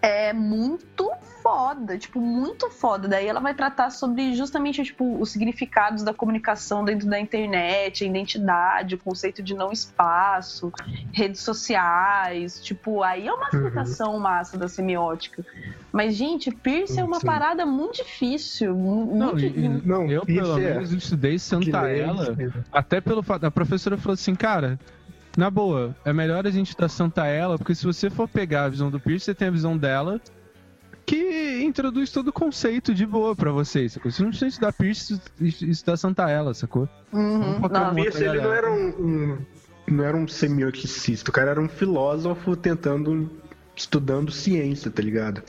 é 0.00 0.32
muito 0.32 1.10
foda, 1.44 1.98
tipo, 1.98 2.18
muito 2.22 2.70
foda. 2.70 3.06
Daí 3.06 3.26
ela 3.26 3.38
vai 3.38 3.52
tratar 3.54 3.90
sobre 3.90 4.34
justamente, 4.34 4.82
tipo, 4.82 5.20
os 5.20 5.30
significados 5.30 6.02
da 6.02 6.14
comunicação 6.14 6.82
dentro 6.82 7.06
da 7.06 7.20
internet, 7.20 8.02
a 8.02 8.06
identidade, 8.06 8.94
o 8.94 8.98
conceito 8.98 9.42
de 9.42 9.52
não 9.54 9.70
espaço, 9.70 10.72
redes 11.12 11.42
sociais, 11.42 12.58
tipo, 12.64 13.02
aí 13.02 13.26
é 13.28 13.32
uma 13.32 13.42
Uhum. 13.52 13.58
aplicação 13.58 14.18
massa 14.18 14.56
da 14.56 14.68
semiótica. 14.68 15.44
Mas, 15.92 16.14
gente, 16.16 16.50
Pierce 16.50 16.98
é 16.98 17.04
uma 17.04 17.20
Sim. 17.20 17.26
parada 17.26 17.66
muito 17.66 17.96
difícil, 18.02 18.74
mu- 18.74 19.14
Não, 19.14 19.32
muito 19.32 19.44
e- 19.44 19.64
e 19.64 19.68
Não, 19.86 20.10
eu, 20.10 20.24
pelo 20.24 20.40
isso 20.40 20.58
é. 20.58 20.74
menos, 20.74 20.92
estudei 20.92 21.38
Santa 21.38 21.88
Ela. 21.90 22.34
Até 22.72 23.02
pelo 23.02 23.22
fato. 23.22 23.44
A 23.44 23.50
professora 23.50 23.98
falou 23.98 24.14
assim, 24.14 24.34
cara, 24.34 24.80
na 25.36 25.50
boa, 25.50 25.94
é 26.06 26.12
melhor 26.12 26.46
a 26.46 26.50
gente 26.50 26.70
estudar 26.70 26.88
Santa 26.88 27.26
Ela, 27.26 27.58
porque 27.58 27.74
se 27.74 27.84
você 27.84 28.08
for 28.08 28.26
pegar 28.26 28.64
a 28.64 28.68
visão 28.70 28.90
do 28.90 28.98
Pierce, 28.98 29.26
você 29.26 29.34
tem 29.34 29.48
a 29.48 29.50
visão 29.50 29.76
dela, 29.76 30.18
que 31.06 31.62
introduz 31.62 32.10
todo 32.10 32.28
o 32.28 32.32
conceito 32.32 32.94
de 32.94 33.04
boa 33.06 33.34
pra 33.36 33.50
vocês, 33.52 33.92
sacou? 33.92 34.10
Você 34.10 34.22
não 34.22 34.30
precisa 34.30 34.48
estudar 34.48 34.72
Pierce 34.72 35.20
e 35.40 35.48
estudar 35.70 35.96
Santa 35.96 36.30
Ela, 36.30 36.54
sacou? 36.54 36.88
Uhum, 37.12 37.60
no- 37.90 37.94
Pierce, 37.94 38.22
ele 38.24 38.40
não 38.40 38.52
era 38.54 38.70
um, 38.72 38.88
um- 38.88 39.38
não 39.86 40.04
era 40.04 40.16
um 40.16 40.26
semioticista, 40.26 41.30
o 41.30 41.32
cara 41.32 41.50
era 41.52 41.60
um 41.60 41.68
filósofo 41.68 42.56
tentando 42.56 43.30
estudando 43.76 44.30
ciência, 44.30 44.88
tá 44.90 45.02
ligado? 45.02 45.42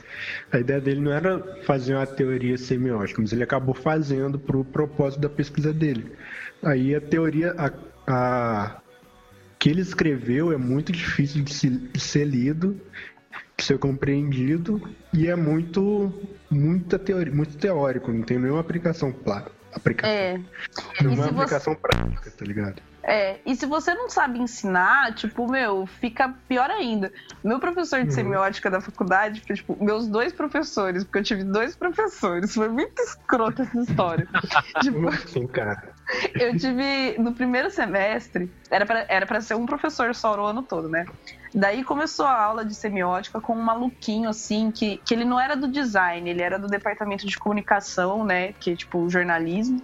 A 0.52 0.58
ideia 0.60 0.82
dele 0.82 1.00
não 1.00 1.12
era 1.12 1.62
fazer 1.64 1.94
uma 1.96 2.08
teoria 2.08 2.58
semiótica, 2.58 3.22
mas 3.22 3.32
ele 3.32 3.44
acabou 3.44 3.76
fazendo 3.76 4.40
pro 4.40 4.66
propósito 4.66 5.22
da 5.22 5.30
pesquisa 5.30 5.72
dele. 5.72 6.12
Aí 6.64 6.96
a 6.96 7.00
teoria 7.00 7.54
a, 7.58 7.72
a- 8.08 8.82
que 9.60 9.70
ele 9.70 9.82
escreveu 9.82 10.52
é 10.52 10.58
muito 10.58 10.92
difícil 10.92 11.44
de, 11.44 11.54
se- 11.54 11.70
de 11.70 12.00
ser 12.00 12.26
lido, 12.26 12.82
ser 13.60 13.78
compreendido 13.80 14.82
e 15.14 15.28
é 15.28 15.36
muito 15.36 16.12
muita 16.50 17.00
teoria, 17.00 17.34
muito 17.34 17.58
teórico, 17.58 18.12
não 18.12 18.22
tem 18.22 18.38
nenhuma 18.38 18.60
aplicação 18.62 19.12
plá- 19.12 19.48
aplicação, 19.74 20.14
É. 20.16 20.36
E 21.00 21.04
nenhuma 21.04 21.24
se 21.24 21.30
você, 21.32 21.42
aplicação 21.42 21.76
prática, 21.76 22.32
tá 22.32 22.46
ligado? 22.46 22.82
É, 23.04 23.40
e 23.46 23.56
se 23.56 23.66
você 23.66 23.94
não 23.94 24.10
sabe 24.10 24.40
ensinar, 24.40 25.14
tipo, 25.14 25.50
meu, 25.50 25.86
fica 25.86 26.34
pior 26.48 26.70
ainda. 26.72 27.12
Meu 27.44 27.60
professor 27.60 28.00
de 28.02 28.06
Uhum. 28.08 28.12
semiótica 28.12 28.70
da 28.70 28.82
faculdade, 28.82 29.42
tipo, 29.42 29.78
meus 29.84 30.08
dois 30.08 30.34
professores, 30.34 31.04
porque 31.04 31.20
eu 31.20 31.24
tive 31.24 31.44
dois 31.44 31.76
professores, 31.76 32.54
foi 32.54 32.68
muito 32.70 33.00
escrota 33.02 33.62
essa 33.64 33.80
história. 33.80 34.28
tipo, 34.82 35.08
assim, 35.10 35.46
cara? 35.48 35.94
eu 36.40 36.58
tive, 36.58 37.16
no 37.20 37.34
primeiro 37.34 37.70
semestre, 37.70 38.52
era 38.72 38.86
pra, 38.86 39.06
era 39.10 39.26
pra 39.26 39.42
ser 39.42 39.56
um 39.56 39.66
professor 39.66 40.14
só 40.16 40.36
o 40.40 40.46
ano 40.46 40.64
todo, 40.64 40.88
né? 40.90 41.06
Daí 41.54 41.84
começou 41.84 42.26
a 42.26 42.42
aula 42.44 42.66
de 42.66 42.76
semiótica 42.76 43.40
com 43.40 43.54
um 43.54 43.62
maluquinho, 43.62 44.30
assim, 44.30 44.72
que, 44.72 44.98
que 44.98 45.14
ele 45.14 45.26
não 45.26 45.40
era 45.40 45.56
do 45.56 45.68
design, 45.68 46.30
ele 46.30 46.42
era 46.42 46.60
do 46.60 46.68
departamento 46.68 47.26
de 47.26 47.38
comunicação, 47.38 48.26
né? 48.26 48.54
Que 48.54 48.72
é, 48.72 48.76
tipo, 48.76 49.10
jornalismo 49.10 49.82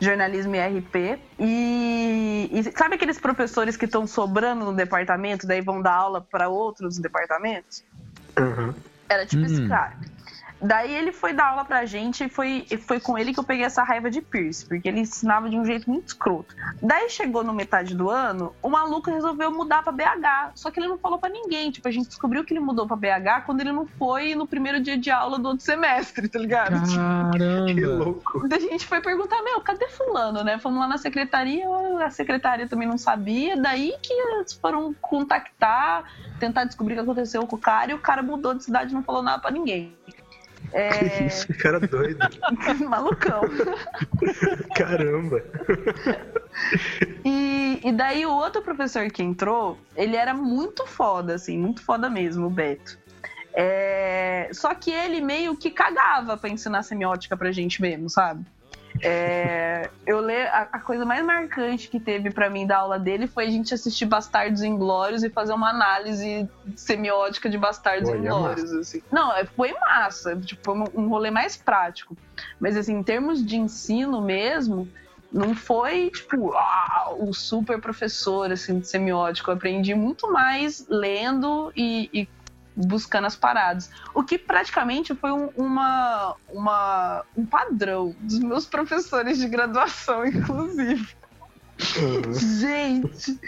jornalismo 0.00 0.56
e 0.56 0.58
RP. 0.58 1.20
E, 1.38 2.50
e 2.52 2.62
sabe 2.76 2.96
aqueles 2.96 3.20
professores 3.20 3.76
que 3.76 3.84
estão 3.84 4.06
sobrando 4.06 4.64
no 4.64 4.74
departamento, 4.74 5.46
daí 5.46 5.60
vão 5.60 5.80
dar 5.80 5.94
aula 5.94 6.20
para 6.20 6.48
outros 6.48 6.98
departamentos? 6.98 7.84
Uhum. 8.38 8.74
Era 9.08 9.24
tipo 9.24 9.44
esse 9.44 9.60
Hum. 9.60 9.68
cara. 9.68 9.96
Daí 10.62 10.94
ele 10.94 11.12
foi 11.12 11.32
dar 11.32 11.48
aula 11.48 11.64
pra 11.64 11.84
gente 11.84 12.24
e 12.24 12.28
foi, 12.28 12.66
foi 12.86 13.00
com 13.00 13.18
ele 13.18 13.34
que 13.34 13.40
eu 13.40 13.44
peguei 13.44 13.64
essa 13.64 13.82
raiva 13.82 14.10
de 14.10 14.22
Pierce, 14.22 14.64
porque 14.64 14.88
ele 14.88 15.00
ensinava 15.00 15.50
de 15.50 15.56
um 15.56 15.64
jeito 15.64 15.90
muito 15.90 16.08
escroto. 16.08 16.54
Daí 16.80 17.10
chegou 17.10 17.42
no 17.42 17.52
metade 17.52 17.94
do 17.94 18.08
ano, 18.08 18.54
o 18.62 18.68
maluco 18.68 19.10
resolveu 19.10 19.50
mudar 19.50 19.82
pra 19.82 19.92
BH. 19.92 20.52
Só 20.54 20.70
que 20.70 20.78
ele 20.78 20.88
não 20.88 20.98
falou 20.98 21.18
pra 21.18 21.28
ninguém. 21.28 21.70
Tipo, 21.70 21.88
a 21.88 21.90
gente 21.90 22.06
descobriu 22.06 22.44
que 22.44 22.52
ele 22.52 22.60
mudou 22.60 22.86
pra 22.86 22.96
BH 22.96 23.44
quando 23.44 23.60
ele 23.60 23.72
não 23.72 23.86
foi 23.86 24.34
no 24.34 24.46
primeiro 24.46 24.80
dia 24.80 24.96
de 24.96 25.10
aula 25.10 25.38
do 25.38 25.48
outro 25.48 25.64
semestre, 25.64 26.28
tá 26.28 26.38
ligado? 26.38 26.80
Que 26.82 26.94
Caramba! 26.96 28.04
louco. 28.04 28.48
Daí 28.48 28.66
a 28.66 28.70
gente 28.70 28.86
foi 28.86 29.00
perguntar, 29.00 29.42
meu, 29.42 29.60
cadê 29.60 29.88
fulano, 29.88 30.44
né? 30.44 30.58
Fomos 30.58 30.78
lá 30.78 30.86
na 30.86 30.98
secretaria, 30.98 31.66
a 32.04 32.10
secretária 32.10 32.68
também 32.68 32.86
não 32.86 32.98
sabia, 32.98 33.56
daí 33.56 33.94
que 34.02 34.12
eles 34.12 34.52
foram 34.52 34.94
contactar, 34.94 36.04
tentar 36.38 36.64
descobrir 36.64 36.94
o 36.94 36.96
que 36.96 37.02
aconteceu 37.02 37.46
com 37.46 37.56
o 37.56 37.58
cara, 37.58 37.90
e 37.90 37.94
o 37.94 37.98
cara 37.98 38.22
mudou 38.22 38.54
de 38.54 38.64
cidade 38.64 38.92
e 38.92 38.94
não 38.94 39.02
falou 39.02 39.22
nada 39.22 39.40
pra 39.40 39.50
ninguém. 39.50 39.96
Que 40.70 40.76
É, 40.78 41.26
isso, 41.26 41.46
que 41.46 41.54
cara 41.54 41.78
doido. 41.80 42.18
malucão. 42.88 43.42
Caramba. 44.74 45.42
E, 47.24 47.80
e 47.84 47.92
daí 47.92 48.24
o 48.24 48.32
outro 48.32 48.62
professor 48.62 49.10
que 49.10 49.22
entrou, 49.22 49.78
ele 49.96 50.16
era 50.16 50.32
muito 50.34 50.86
foda, 50.86 51.34
assim, 51.34 51.58
muito 51.58 51.82
foda 51.84 52.08
mesmo, 52.08 52.46
o 52.46 52.50
Beto. 52.50 52.98
É, 53.54 54.48
Só 54.52 54.74
que 54.74 54.90
ele 54.90 55.20
meio 55.20 55.56
que 55.56 55.70
cagava 55.70 56.36
pra 56.36 56.48
ensinar 56.48 56.82
semiótica 56.82 57.36
pra 57.36 57.52
gente 57.52 57.82
mesmo, 57.82 58.08
sabe? 58.08 58.44
É, 59.00 59.88
eu 60.06 60.20
le... 60.20 60.42
a, 60.48 60.68
a 60.72 60.80
coisa 60.80 61.04
mais 61.04 61.24
marcante 61.24 61.88
que 61.88 61.98
teve 62.00 62.30
pra 62.30 62.50
mim 62.50 62.66
da 62.66 62.78
aula 62.78 62.98
dele 62.98 63.26
foi 63.26 63.46
a 63.46 63.50
gente 63.50 63.72
assistir 63.72 64.06
Bastardos 64.06 64.62
Inglórios 64.62 65.22
e 65.22 65.30
fazer 65.30 65.52
uma 65.52 65.70
análise 65.70 66.48
semiótica 66.76 67.48
de 67.48 67.58
Bastardos 67.58 68.08
aí 68.08 68.16
é 68.16 68.18
Inglórios. 68.18 68.72
assim. 68.72 69.02
Não, 69.10 69.32
é- 69.32 69.44
foi 69.44 69.72
massa, 69.74 70.36
tipo, 70.36 70.60
foi 70.64 70.74
um- 70.94 71.08
rolê 71.08 71.30
mais 71.30 71.56
prático. 71.56 72.16
Mas 72.60 72.76
assim, 72.76 72.94
em 72.94 73.02
termos 73.02 73.44
de 73.44 73.56
ensino 73.56 74.20
mesmo, 74.20 74.88
não 75.32 75.54
foi 75.54 76.10
tipo 76.10 76.52
ah, 76.54 77.14
o 77.18 77.32
super 77.32 77.80
professor 77.80 78.50
assim, 78.52 78.80
de 78.80 78.88
semiótica. 78.88 79.50
Eu 79.50 79.54
aprendi 79.56 79.94
muito 79.94 80.30
mais 80.30 80.86
lendo 80.88 81.72
e, 81.76 82.08
e 82.12 82.28
buscando 82.76 83.26
as 83.26 83.36
paradas. 83.36 83.88
O 84.14 84.22
que 84.24 84.38
praticamente 84.38 85.14
foi 85.14 85.30
um, 85.32 85.48
uma, 85.56 86.34
uma, 86.48 87.24
um 87.36 87.46
padrão 87.46 88.14
dos 88.20 88.38
meus 88.40 88.66
professores 88.66 89.38
de 89.38 89.48
graduação, 89.48 90.24
inclusive. 90.26 91.06
Gente, 92.58 93.38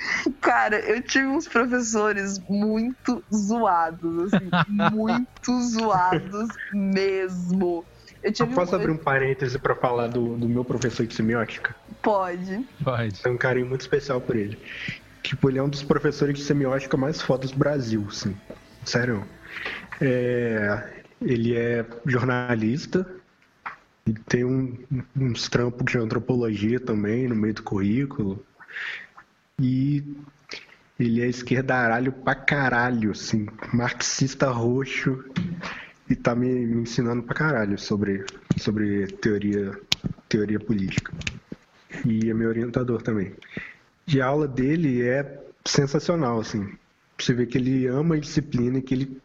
cara, 0.40 0.78
eu 0.80 1.00
tive 1.02 1.26
uns 1.26 1.46
professores 1.46 2.38
muito 2.48 3.24
zoados, 3.32 4.34
assim, 4.34 4.50
muito 4.92 5.60
zoados 5.70 6.48
mesmo. 6.72 7.84
Eu 8.22 8.32
Eu 8.38 8.46
posso 8.48 8.72
um- 8.72 8.78
abrir 8.80 8.90
um 8.90 8.98
parêntese 8.98 9.58
pra 9.58 9.74
falar 9.76 10.08
do, 10.08 10.36
do 10.36 10.48
meu 10.48 10.64
professor 10.64 11.06
de 11.06 11.14
semiótica? 11.14 11.76
Pode. 12.02 12.66
Pode. 12.82 13.22
Tenho 13.22 13.34
um 13.34 13.38
carinho 13.38 13.66
muito 13.68 13.82
especial 13.82 14.20
por 14.20 14.36
ele. 14.36 14.60
Tipo, 15.22 15.48
ele 15.48 15.58
é 15.58 15.62
um 15.62 15.68
dos 15.68 15.82
professores 15.82 16.36
de 16.38 16.44
semiótica 16.44 16.96
mais 16.96 17.20
fodas 17.22 17.50
do 17.50 17.58
Brasil, 17.58 18.04
assim. 18.08 18.36
Sério. 18.84 19.24
É, 20.00 21.02
ele 21.20 21.56
é 21.56 21.84
jornalista. 22.06 23.06
Ele 24.06 24.18
tem 24.28 24.44
um- 24.44 24.78
uns 25.16 25.48
trampos 25.48 25.90
de 25.90 25.98
antropologia 25.98 26.78
também 26.78 27.26
no 27.28 27.34
meio 27.34 27.54
do 27.54 27.62
currículo. 27.62 28.44
E 29.60 30.02
ele 30.98 31.22
é 31.22 31.26
esquerdaralho 31.26 32.12
pra 32.12 32.34
caralho, 32.34 33.12
assim. 33.12 33.46
Marxista 33.72 34.50
roxo. 34.50 35.24
E 36.08 36.14
tá 36.14 36.34
me, 36.34 36.48
me 36.66 36.82
ensinando 36.82 37.22
pra 37.22 37.34
caralho 37.34 37.78
sobre, 37.78 38.26
sobre 38.58 39.06
teoria, 39.06 39.72
teoria 40.28 40.60
política. 40.60 41.10
E 42.04 42.28
é 42.28 42.34
meu 42.34 42.50
orientador 42.50 43.00
também. 43.00 43.32
E 44.06 44.20
a 44.20 44.26
aula 44.26 44.46
dele 44.46 45.02
é 45.02 45.42
sensacional, 45.64 46.40
assim. 46.40 46.76
Você 47.24 47.32
vê 47.32 47.46
que 47.46 47.56
ele 47.56 47.86
ama 47.86 48.16
a 48.16 48.18
disciplina 48.18 48.78
e 48.78 48.82
que 48.82 48.94
ele, 48.94 49.22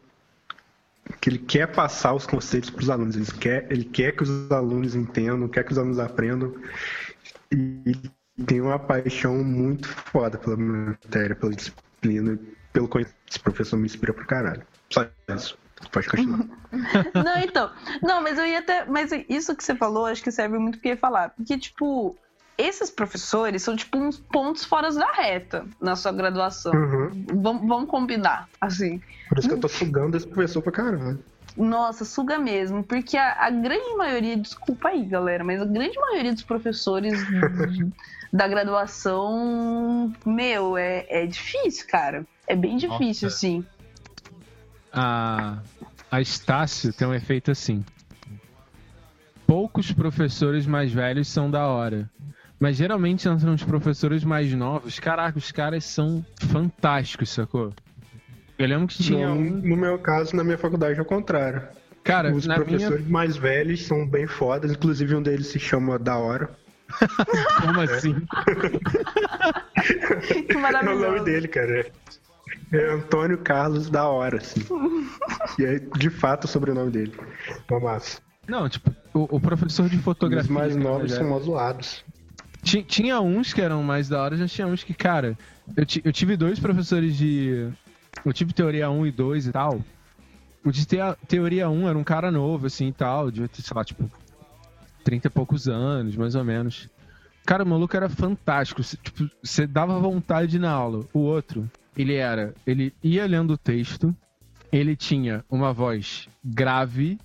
que 1.20 1.28
ele 1.28 1.38
quer 1.38 1.66
passar 1.66 2.14
os 2.14 2.26
conceitos 2.26 2.70
para 2.70 2.82
os 2.82 2.88
alunos. 2.88 3.14
Ele 3.14 3.26
quer, 3.38 3.70
ele 3.70 3.84
quer 3.84 4.12
que 4.12 4.22
os 4.22 4.50
alunos 4.50 4.94
entendam, 4.94 5.46
quer 5.48 5.64
que 5.64 5.72
os 5.72 5.78
alunos 5.78 5.98
aprendam. 5.98 6.54
E 7.52 7.94
tem 8.46 8.62
uma 8.62 8.78
paixão 8.78 9.44
muito 9.44 9.86
foda 9.86 10.38
pela 10.38 10.56
matéria, 10.56 11.36
pela 11.36 11.52
disciplina, 11.52 12.38
pelo 12.72 12.88
conhecimento. 12.88 13.20
Esse 13.28 13.38
professor 13.38 13.76
me 13.76 13.84
inspira 13.84 14.14
pra 14.14 14.24
caralho. 14.24 14.62
Só 14.88 15.06
isso. 15.28 15.58
Pode 15.92 16.08
continuar. 16.08 16.46
Não, 17.14 17.38
então. 17.38 17.70
Não, 18.02 18.22
mas 18.22 18.38
eu 18.38 18.46
ia 18.46 18.60
até. 18.60 18.86
Mas 18.86 19.10
isso 19.28 19.54
que 19.54 19.62
você 19.62 19.74
falou, 19.74 20.06
acho 20.06 20.22
que 20.22 20.30
serve 20.30 20.58
muito 20.58 20.78
porque 20.78 20.96
falar. 20.96 21.30
Porque, 21.30 21.58
tipo, 21.58 22.16
esses 22.60 22.90
professores 22.90 23.62
são, 23.62 23.76
tipo, 23.76 23.98
uns 23.98 24.18
pontos 24.18 24.64
fora 24.64 24.90
da 24.92 25.10
reta 25.12 25.64
na 25.80 25.96
sua 25.96 26.12
graduação. 26.12 26.72
Uhum. 26.72 27.26
Vamos, 27.34 27.68
vamos 27.68 27.88
combinar, 27.88 28.48
assim. 28.60 29.00
Por 29.28 29.38
isso 29.38 29.48
que 29.48 29.54
eu 29.54 29.60
tô 29.60 29.68
sugando 29.68 30.16
esse 30.16 30.26
professor 30.26 30.62
pra 30.62 30.72
caralho. 30.72 31.18
Nossa, 31.56 32.04
suga 32.04 32.38
mesmo. 32.38 32.82
Porque 32.82 33.16
a, 33.16 33.46
a 33.46 33.50
grande 33.50 33.94
maioria, 33.96 34.36
desculpa 34.36 34.88
aí, 34.88 35.04
galera, 35.04 35.44
mas 35.44 35.60
a 35.60 35.64
grande 35.64 35.98
maioria 35.98 36.32
dos 36.32 36.42
professores 36.42 37.18
da 38.32 38.46
graduação, 38.46 40.12
meu, 40.24 40.76
é, 40.76 41.06
é 41.08 41.26
difícil, 41.26 41.86
cara. 41.88 42.24
É 42.46 42.54
bem 42.54 42.76
difícil, 42.76 43.26
Nossa. 43.26 43.26
assim. 43.26 43.64
A, 44.92 45.58
a 46.10 46.20
Estácio 46.20 46.92
tem 46.92 47.06
um 47.06 47.14
efeito 47.14 47.50
assim. 47.50 47.84
Poucos 49.46 49.90
professores 49.92 50.66
mais 50.66 50.92
velhos 50.92 51.28
são 51.28 51.50
da 51.50 51.66
hora. 51.66 52.08
Mas 52.60 52.76
geralmente 52.76 53.26
entram 53.26 53.54
os 53.54 53.64
professores 53.64 54.22
mais 54.22 54.52
novos. 54.52 54.98
Caraca, 55.00 55.38
os 55.38 55.50
caras 55.50 55.82
são 55.84 56.24
fantásticos, 56.48 57.30
sacou? 57.30 57.72
Eu 58.58 58.68
lembro 58.68 58.86
que 58.86 59.02
tinha 59.02 59.28
No, 59.28 59.34
um. 59.40 59.50
no 59.50 59.76
meu 59.76 59.98
caso, 59.98 60.36
na 60.36 60.44
minha 60.44 60.58
faculdade, 60.58 60.98
é 60.98 61.02
o 61.02 61.06
contrário. 61.06 61.62
Cara, 62.04 62.34
Os 62.34 62.46
na 62.46 62.54
professores 62.56 63.00
minha. 63.00 63.10
mais 63.10 63.36
velhos 63.36 63.86
são 63.86 64.06
bem 64.06 64.26
fodas, 64.26 64.72
inclusive 64.72 65.14
um 65.14 65.22
deles 65.22 65.46
se 65.48 65.58
chama 65.58 65.98
Da 65.98 66.16
Hora. 66.18 66.50
Como 67.62 67.80
assim? 67.80 68.14
Que 70.46 70.52
É 70.52 70.56
o 70.56 70.60
maravilhoso. 70.60 71.02
nome 71.02 71.20
dele, 71.24 71.48
cara. 71.48 71.86
É 72.72 72.92
Antônio 72.92 73.38
Carlos 73.38 73.88
Da 73.90 74.08
Hora, 74.08 74.38
assim. 74.38 74.60
e 75.58 75.64
é 75.64 75.78
de 75.78 76.10
fato 76.10 76.44
o 76.44 76.48
sobrenome 76.48 76.90
dele. 76.90 77.14
Uma 77.70 77.80
massa. 77.80 78.20
Não, 78.48 78.68
tipo, 78.68 78.94
o, 79.14 79.36
o 79.36 79.40
professor 79.40 79.88
de 79.88 79.96
E 79.96 79.98
os 79.98 80.04
fotografia. 80.04 80.52
mais 80.52 80.74
era 80.74 80.82
novos 80.82 81.10
mais 81.10 81.12
são 81.14 81.28
mó 81.28 81.38
zoados. 81.38 82.04
Ti- 82.62 82.82
Tinha 82.82 83.20
uns 83.20 83.52
que 83.52 83.60
eram 83.60 83.82
mais 83.82 84.08
da 84.08 84.20
hora, 84.22 84.36
já 84.36 84.46
tinha 84.46 84.66
uns 84.66 84.82
que, 84.84 84.94
cara, 84.94 85.36
eu, 85.76 85.84
eu 86.04 86.12
tive 86.12 86.36
dois 86.36 86.58
professores 86.58 87.16
de. 87.16 87.68
Eu 88.24 88.32
tive 88.32 88.52
teoria 88.52 88.90
1 88.90 89.06
e 89.06 89.10
2 89.12 89.46
e 89.46 89.52
tal. 89.52 89.80
O 90.64 90.70
de 90.70 90.84
te- 90.84 90.96
teoria 91.26 91.70
1 91.70 91.88
era 91.88 91.96
um 91.96 92.04
cara 92.04 92.30
novo, 92.30 92.66
assim 92.66 92.88
e 92.88 92.92
tal, 92.92 93.32
ter, 93.32 93.48
sei 93.62 93.74
lá, 93.74 93.82
tipo, 93.84 94.10
30 95.04 95.28
e 95.28 95.30
poucos 95.30 95.68
anos, 95.68 96.16
mais 96.16 96.34
ou 96.34 96.44
menos. 96.44 96.88
Cara, 97.46 97.64
o 97.64 97.66
maluco 97.66 97.96
era 97.96 98.08
fantástico. 98.08 98.82
Tipo, 98.82 99.30
você 99.42 99.66
dava 99.66 99.98
vontade 99.98 100.52
de 100.52 100.58
na 100.58 100.70
aula. 100.70 101.04
O 101.14 101.20
outro, 101.20 101.68
ele 101.96 102.14
era. 102.14 102.54
Ele 102.66 102.92
ia 103.02 103.26
lendo 103.26 103.54
o 103.54 103.58
texto, 103.58 104.14
ele 104.70 104.94
tinha 104.94 105.42
uma 105.50 105.72
voz 105.72 106.28
grave 106.44 107.18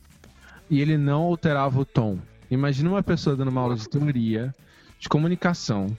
e 0.70 0.80
ele 0.80 0.98
não 0.98 1.24
alterava 1.24 1.78
o 1.82 1.86
tom. 1.86 2.18
Imagina 2.50 2.90
uma 2.90 3.04
pessoa 3.04 3.36
dando 3.36 3.50
uma 3.50 3.62
aula 3.62 3.76
de 3.76 3.90
teoria, 3.90 4.56
de 5.06 5.10
comunicação, 5.10 5.96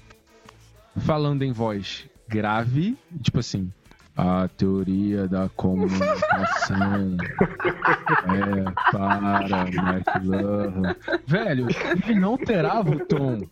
falando 0.98 1.42
em 1.44 1.52
voz 1.52 2.06
grave, 2.28 2.98
tipo 3.22 3.38
assim. 3.38 3.70
A 4.16 4.48
teoria 4.48 5.28
da 5.28 5.48
comunicação 5.50 7.16
é 8.24 8.90
para 8.90 9.68
McLuhan. 9.70 10.96
Velho, 11.24 11.68
ele 12.04 12.18
não 12.18 12.30
alterava 12.30 12.90
o 12.90 12.98
tom. 12.98 13.42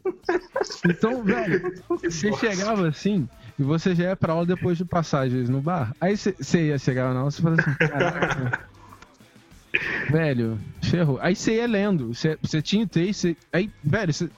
Então, 0.88 1.22
velho, 1.22 1.70
você 2.02 2.32
chegava 2.32 2.88
assim 2.88 3.28
e 3.58 3.62
você 3.62 3.94
já 3.94 4.04
ia 4.04 4.16
pra 4.16 4.32
aula 4.32 4.46
depois 4.46 4.76
de 4.78 4.84
passagens 4.86 5.48
no 5.48 5.60
bar. 5.60 5.94
Aí 6.00 6.16
você- 6.16 6.66
ia 6.66 6.78
chegar 6.78 7.12
na 7.12 7.20
aula 7.20 7.28
e 7.28 7.32
você 7.32 7.42
falava 7.42 7.60
assim, 7.62 7.74
caraca. 7.74 8.68
Velho, 10.10 10.58
ferrou. 10.82 11.18
Aí 11.20 11.34
você 11.36 11.56
ia 11.56 11.66
lendo, 11.66 12.14
você, 12.14 12.38
tinha 12.62 12.84
o 12.84 12.88
texto, 12.88 13.36
aí, 13.52 13.68
velho, 13.82 14.12
você, 14.12 14.30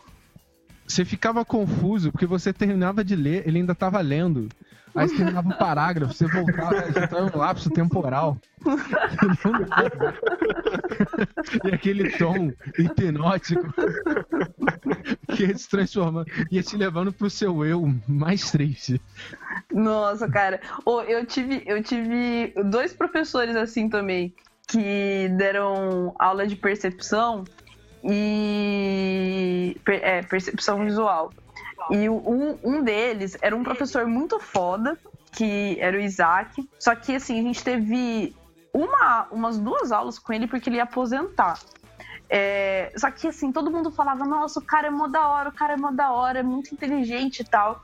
você 0.87 1.05
ficava 1.05 1.45
confuso 1.45 2.12
porque 2.12 2.26
você 2.26 2.53
terminava 2.53 3.05
de 3.05 3.16
ler, 3.16 3.47
ele 3.47 3.59
ainda 3.59 3.74
tava 3.74 4.01
lendo. 4.01 4.49
Aí 4.95 5.09
você 5.09 5.16
terminava 5.16 5.49
o 5.51 5.59
parágrafo, 5.59 6.14
você 6.14 6.26
voltava, 6.26 6.80
você 6.80 7.01
entrava 7.01 7.37
um 7.37 7.39
lapso 7.39 7.68
temporal. 7.68 8.39
E 11.64 11.74
aquele 11.74 12.11
tom 12.16 12.51
hipnótico 12.78 13.66
que 15.34 15.45
ia 15.45 15.59
se 15.59 15.68
transformando, 15.68 16.26
ia 16.51 16.62
te 16.62 16.76
levando 16.76 17.12
pro 17.12 17.28
seu 17.28 17.62
eu 17.64 17.95
mais 18.09 18.51
triste. 18.51 19.01
Nossa, 19.70 20.26
cara. 20.28 20.61
Ô, 20.84 21.03
eu 21.03 21.26
tive, 21.26 21.62
eu 21.66 21.82
tive 21.82 22.55
dois 22.64 22.95
professores 22.95 23.55
assim 23.55 23.91
também 23.91 24.34
que 24.66 25.28
deram 25.37 26.14
aula 26.18 26.47
de 26.47 26.57
percepção 26.57 27.45
e 28.09 29.76
é, 29.86 30.22
percepção 30.22 30.84
visual. 30.84 31.32
E 31.90 32.09
um, 32.09 32.59
um 32.64 32.82
deles 32.82 33.36
era 33.40 33.54
um 33.54 33.62
professor 33.62 34.07
muito 34.07 34.40
foda, 34.40 34.98
que 35.32 35.76
era 35.80 35.96
o 35.96 36.00
Isaac. 36.00 36.68
Só 36.78 36.94
que 36.94 37.14
assim, 37.14 37.38
a 37.38 37.42
gente 37.42 37.62
teve 37.62 38.34
uma, 38.72 39.26
umas 39.30 39.59
duas 39.59 39.92
aulas 39.92 40.18
com 40.18 40.32
ele 40.32 40.46
porque 40.46 40.68
ele 40.68 40.76
ia 40.76 40.84
aposentar. 40.84 41.59
É, 42.28 42.92
só 42.96 43.11
que 43.11 43.28
assim, 43.28 43.52
todo 43.52 43.70
mundo 43.70 43.90
falava, 43.90 44.24
nossa, 44.24 44.59
o 44.59 44.62
cara 44.62 44.88
é 44.88 44.90
mó 44.90 45.07
da 45.07 45.28
hora, 45.28 45.48
o 45.48 45.52
cara 45.52 45.74
é 45.74 45.76
mó 45.76 45.90
da 45.90 46.12
hora, 46.12 46.40
é 46.40 46.42
muito 46.42 46.74
inteligente 46.74 47.40
e 47.40 47.44
tal. 47.44 47.82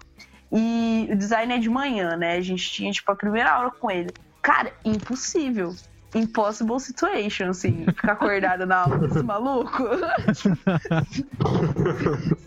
E 0.51 1.09
o 1.11 1.17
design 1.17 1.55
é 1.55 1.59
de 1.59 1.71
manhã, 1.71 2.17
né? 2.17 2.37
A 2.37 2.41
gente 2.41 2.71
tinha, 2.71 2.93
tipo, 2.93 3.11
a 3.11 3.17
primeira 3.17 3.51
aula 3.51 3.71
com 3.71 3.91
ele. 3.91 4.13
Cara, 4.43 4.73
impossível. 4.85 5.75
Impossible 6.15 6.79
situation, 6.79 7.51
assim, 7.51 7.85
ficar 7.87 8.13
acordada 8.13 8.67
na 8.67 8.79
aula 8.79 8.99
desse 8.99 9.23
maluco. 9.23 9.85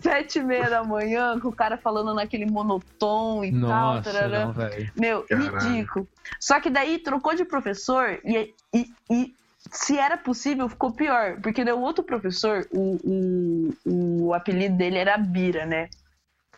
Sete 0.00 0.38
e 0.38 0.42
meia 0.42 0.70
da 0.70 0.84
manhã, 0.84 1.38
com 1.40 1.48
o 1.48 1.52
cara 1.52 1.76
falando 1.76 2.14
naquele 2.14 2.46
monotom 2.46 3.44
e 3.44 3.50
Nossa, 3.50 4.02
tal. 4.02 4.12
tarará. 4.12 4.46
não. 4.46 4.54
Meu, 4.96 5.22
Caralho. 5.24 5.58
ridículo. 5.58 6.08
Só 6.40 6.60
que 6.60 6.70
daí 6.70 6.98
trocou 6.98 7.34
de 7.34 7.44
professor 7.44 8.18
e, 8.24 8.54
e, 8.72 8.86
e 9.10 9.34
se 9.70 9.98
era 9.98 10.16
possível, 10.16 10.68
ficou 10.68 10.92
pior. 10.92 11.40
Porque 11.40 11.64
deu 11.64 11.80
outro 11.80 12.04
professor, 12.04 12.66
o, 12.70 13.72
o, 13.84 14.26
o 14.26 14.34
apelido 14.34 14.76
dele 14.76 14.98
era 14.98 15.18
Bira, 15.18 15.66
né? 15.66 15.88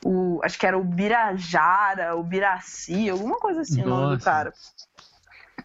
O, 0.04 0.40
acho 0.44 0.59
que 0.59 0.66
era 0.66 0.78
o 0.78 0.84
Birajara, 0.84 2.14
o 2.14 2.22
Biraci, 2.22 3.11
alguma 3.11 3.36
coisa 3.38 3.62
assim 3.62 3.82
o 3.82 3.88
nome 3.88 4.02
do 4.02 4.11
Nossa. 4.12 4.24
cara. 4.24 4.52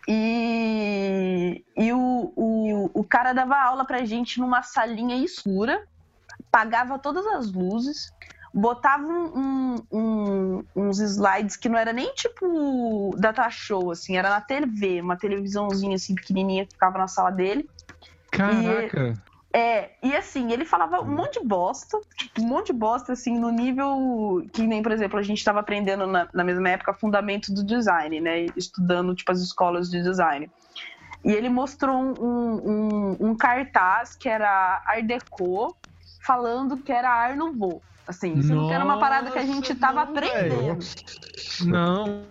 E, 0.07 1.63
e 1.77 1.93
o, 1.93 2.33
o, 2.35 2.91
o 2.93 3.03
cara 3.03 3.33
dava 3.33 3.55
aula 3.55 3.85
pra 3.85 4.03
gente 4.05 4.39
numa 4.39 4.61
salinha 4.61 5.15
escura, 5.23 5.81
pagava 6.51 6.99
todas 6.99 7.25
as 7.27 7.51
luzes, 7.53 8.11
botava 8.53 9.05
um- 9.07 9.75
um- 9.91 10.63
uns 10.75 10.99
slides 10.99 11.55
que 11.55 11.69
não 11.69 11.77
era 11.77 11.93
nem 11.93 12.13
tipo 12.13 13.15
data 13.17 13.49
show, 13.49 13.91
assim, 13.91 14.17
era 14.17 14.29
na 14.29 14.41
TV, 14.41 15.01
uma 15.01 15.17
televisãozinha 15.17 15.95
assim 15.95 16.15
pequenininha 16.15 16.65
que 16.65 16.73
ficava 16.73 16.97
na 16.97 17.07
sala 17.07 17.31
dele. 17.31 17.69
Caraca. 18.31 19.13
É, 19.55 19.91
e 20.01 20.15
assim, 20.15 20.51
ele 20.51 20.65
falava 20.65 20.99
um 21.01 21.15
monte 21.15 21.39
de 21.39 21.45
bosta, 21.45 22.01
tipo, 22.17 22.41
um 22.41 22.47
monte 22.47 22.67
de 22.67 22.73
bosta, 22.73 23.13
assim, 23.13 23.37
no 23.37 23.51
nível 23.51 24.43
que 24.51 24.65
nem, 24.65 24.81
por 24.81 24.91
exemplo, 24.91 25.19
a 25.19 25.21
gente 25.21 25.37
estava 25.37 25.59
aprendendo 25.59 26.07
na, 26.07 26.27
na 26.33 26.43
mesma 26.43 26.69
época 26.69 26.91
fundamento 26.91 27.53
do 27.53 27.63
design, 27.63 28.19
né? 28.19 28.47
Estudando, 28.57 29.13
tipo, 29.13 29.31
as 29.31 29.41
escolas 29.41 29.91
de 29.91 30.01
design. 30.01 30.49
E 31.23 31.31
ele 31.31 31.49
mostrou 31.49 31.95
um, 31.95 32.15
um, 32.19 33.17
um 33.19 33.35
cartaz 33.37 34.15
que 34.15 34.27
era 34.27 34.83
Art 34.87 35.05
Deco, 35.05 35.77
falando 36.25 36.77
que 36.77 36.91
era 36.91 37.09
Art 37.09 37.37
Nouveau. 37.37 37.79
Assim, 38.07 38.41
sendo 38.41 38.67
que 38.67 38.73
era 38.73 38.83
uma 38.83 38.99
parada 38.99 39.31
que 39.31 39.39
a 39.39 39.45
gente 39.45 39.69
Nossa, 39.69 39.75
tava 39.75 40.03
não, 40.03 40.11
aprendendo. 40.11 40.79
Não. 41.61 42.25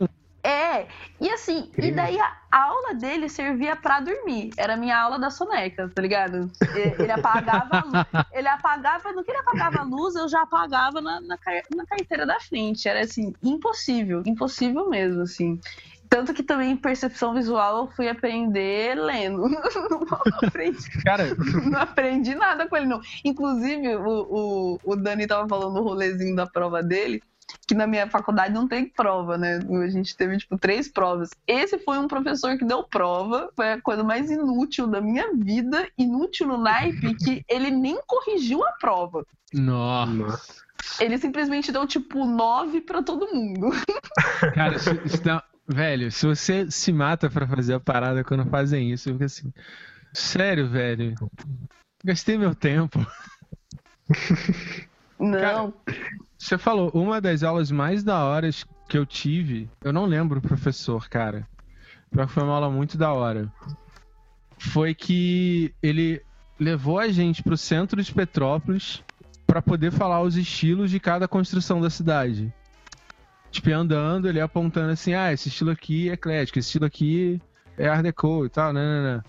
É, 0.45 0.89
e 1.21 1.31
assim, 1.31 1.71
e 1.79 1.93
daí 1.93 2.19
a 2.19 2.37
aula 2.51 2.95
dele 2.95 3.29
servia 3.29 3.77
pra 3.77 4.01
dormir. 4.01 4.51
Era 4.57 4.75
a 4.75 4.77
minha 4.77 4.99
aula 4.99 5.19
da 5.19 5.31
soneca, 5.31 5.89
tá 5.95 6.03
ligado? 6.03 6.51
Ele 6.99 7.13
apagava 7.13 7.77
a 7.79 7.85
luz. 7.85 7.93
Ele 8.33 8.49
apagava, 8.49 9.13
no 9.13 9.23
que 9.23 9.31
ele 9.31 9.39
apagava 9.39 9.79
a 9.81 9.85
luz, 9.85 10.17
eu 10.17 10.29
já 10.29 10.43
apagava 10.43 11.01
na, 11.01 11.21
na, 11.21 11.39
na 11.77 11.87
carteira 11.87 12.27
da 12.27 12.41
frente. 12.41 12.89
Era 12.89 13.01
assim, 13.01 13.33
impossível, 13.43 14.23
impossível 14.27 14.89
mesmo, 14.89 15.23
assim. 15.23 15.61
Tanto 16.09 16.35
que 16.35 16.43
também 16.43 16.77
percepção 16.77 17.33
visual 17.33 17.79
eu 17.79 17.87
fui 17.87 18.09
aprender 18.09 18.95
lendo. 18.97 19.49
Não 19.49 20.39
aprendi, 20.43 21.03
Cara, 21.03 21.35
não 21.71 21.81
aprendi 21.81 22.35
nada 22.35 22.69
com 22.69 22.77
ele, 22.77 22.85
não. 22.85 23.01
Inclusive, 23.25 23.97
o, 23.97 24.27
o, 24.29 24.81
o 24.85 24.97
Dani 24.97 25.27
tava 25.27 25.49
falando 25.49 25.75
no 25.75 25.83
rolezinho 25.83 26.37
da 26.37 26.47
prova 26.47 26.83
dele, 26.83 27.23
que 27.67 27.75
na 27.75 27.87
minha 27.87 28.09
faculdade 28.09 28.53
não 28.55 28.67
tem 28.69 28.89
prova, 28.89 29.37
né? 29.39 29.59
A 29.85 29.89
gente 29.89 30.17
teve, 30.17 30.39
tipo, 30.39 30.59
três 30.59 30.89
provas. 30.89 31.31
Esse 31.47 31.79
foi 31.79 31.99
um 31.99 32.09
professor 32.09 32.57
que 32.59 32.65
deu 32.65 32.83
prova, 32.85 33.51
foi 33.57 33.73
a 33.73 33.81
coisa 33.81 34.03
mais 34.03 34.31
inútil 34.31 34.87
da 34.87 35.01
minha 35.01 35.33
vida, 35.35 35.89
inútil 35.97 36.47
no 36.49 36.59
naipe, 36.59 37.15
que 37.15 37.45
ele 37.49 37.71
nem 37.71 37.99
corrigiu 38.07 38.65
a 38.65 38.73
prova. 38.73 39.25
nossa. 39.53 40.63
Ele 41.01 41.17
simplesmente 41.17 41.71
deu, 41.71 41.87
tipo, 41.87 42.25
nove 42.27 42.81
pra 42.81 43.03
todo 43.03 43.33
mundo. 43.33 43.71
Cara, 44.55 44.75
isso, 44.77 44.91
isso 45.05 45.23
dá- 45.23 45.43
Velho, 45.69 46.11
se 46.11 46.27
você 46.27 46.69
se 46.71 46.93
mata 46.93 47.31
pra 47.31 47.47
fazer 47.47 47.75
a 47.75 47.81
parada 47.81 48.25
quando 48.25 48.45
fazem 48.51 48.91
isso, 48.93 49.09
eu 49.09 49.13
fico 49.15 49.25
assim. 49.25 49.53
Sério, 50.13 50.69
velho. 50.69 51.15
Gastei 52.05 52.37
meu 52.37 52.53
tempo. 52.55 52.99
Não, 55.23 55.73
Você 56.37 56.59
falou, 56.59 56.91
uma 56.93 57.21
das 57.21 57.45
aulas 57.45 57.71
mais 57.71 58.03
da 58.03 58.25
horas 58.25 58.67
que 58.89 58.99
eu 58.99 59.07
tive, 59.07 59.71
eu 59.83 59.93
não 59.93 60.05
lembro 60.05 60.41
o 60.41 60.43
professor, 60.43 61.09
cara. 61.09 61.47
Pior 62.11 62.27
que 62.27 62.33
foi 62.33 62.43
uma 62.43 62.55
aula 62.55 62.69
muito 62.69 62.99
da 62.99 63.13
hora. 63.13 63.51
Foi 64.59 64.95
que 64.95 65.73
ele 65.81 66.21
levou 66.59 66.99
a 66.99 67.09
gente 67.09 67.43
pro 67.43 67.57
centro 67.57 68.03
de 68.03 68.13
Petrópolis 68.13 69.03
pra 69.47 69.63
poder 69.63 69.93
falar 69.93 70.21
os 70.23 70.37
estilos 70.37 70.91
de 70.91 70.99
cada 70.99 71.29
construção 71.29 71.81
da 71.81 71.89
cidade. 71.89 72.53
Tipo, 73.53 73.71
andando, 73.71 74.29
ele 74.29 74.41
apontando 74.41 74.91
assim, 74.91 75.15
ah, 75.15 75.33
esse 75.33 75.49
estilo 75.49 75.71
aqui 75.71 76.11
é 76.11 76.15
eclético, 76.15 76.59
esse 76.59 76.69
estilo 76.69 76.87
aqui 76.87 77.41
é 77.79 77.89
art 77.89 78.03
deco 78.03 78.47
e 78.47 78.49
tal, 78.49 78.73
né, 78.73 78.81
né, 78.81 79.17
né. 79.17 79.23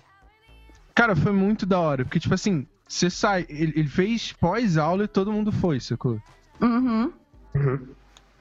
Cara, 0.94 1.14
foi 1.14 1.32
muito 1.32 1.64
da 1.64 1.78
hora, 1.78 2.04
porque, 2.04 2.18
tipo 2.18 2.34
assim, 2.34 2.66
você 2.94 3.10
sai, 3.10 3.44
ele, 3.48 3.72
ele 3.76 3.88
fez 3.88 4.32
pós-aula 4.32 5.04
e 5.04 5.08
todo 5.08 5.32
mundo 5.32 5.50
foi, 5.50 5.80
sacou? 5.80 6.20
uhum. 6.60 7.12
Uhum. 7.54 7.88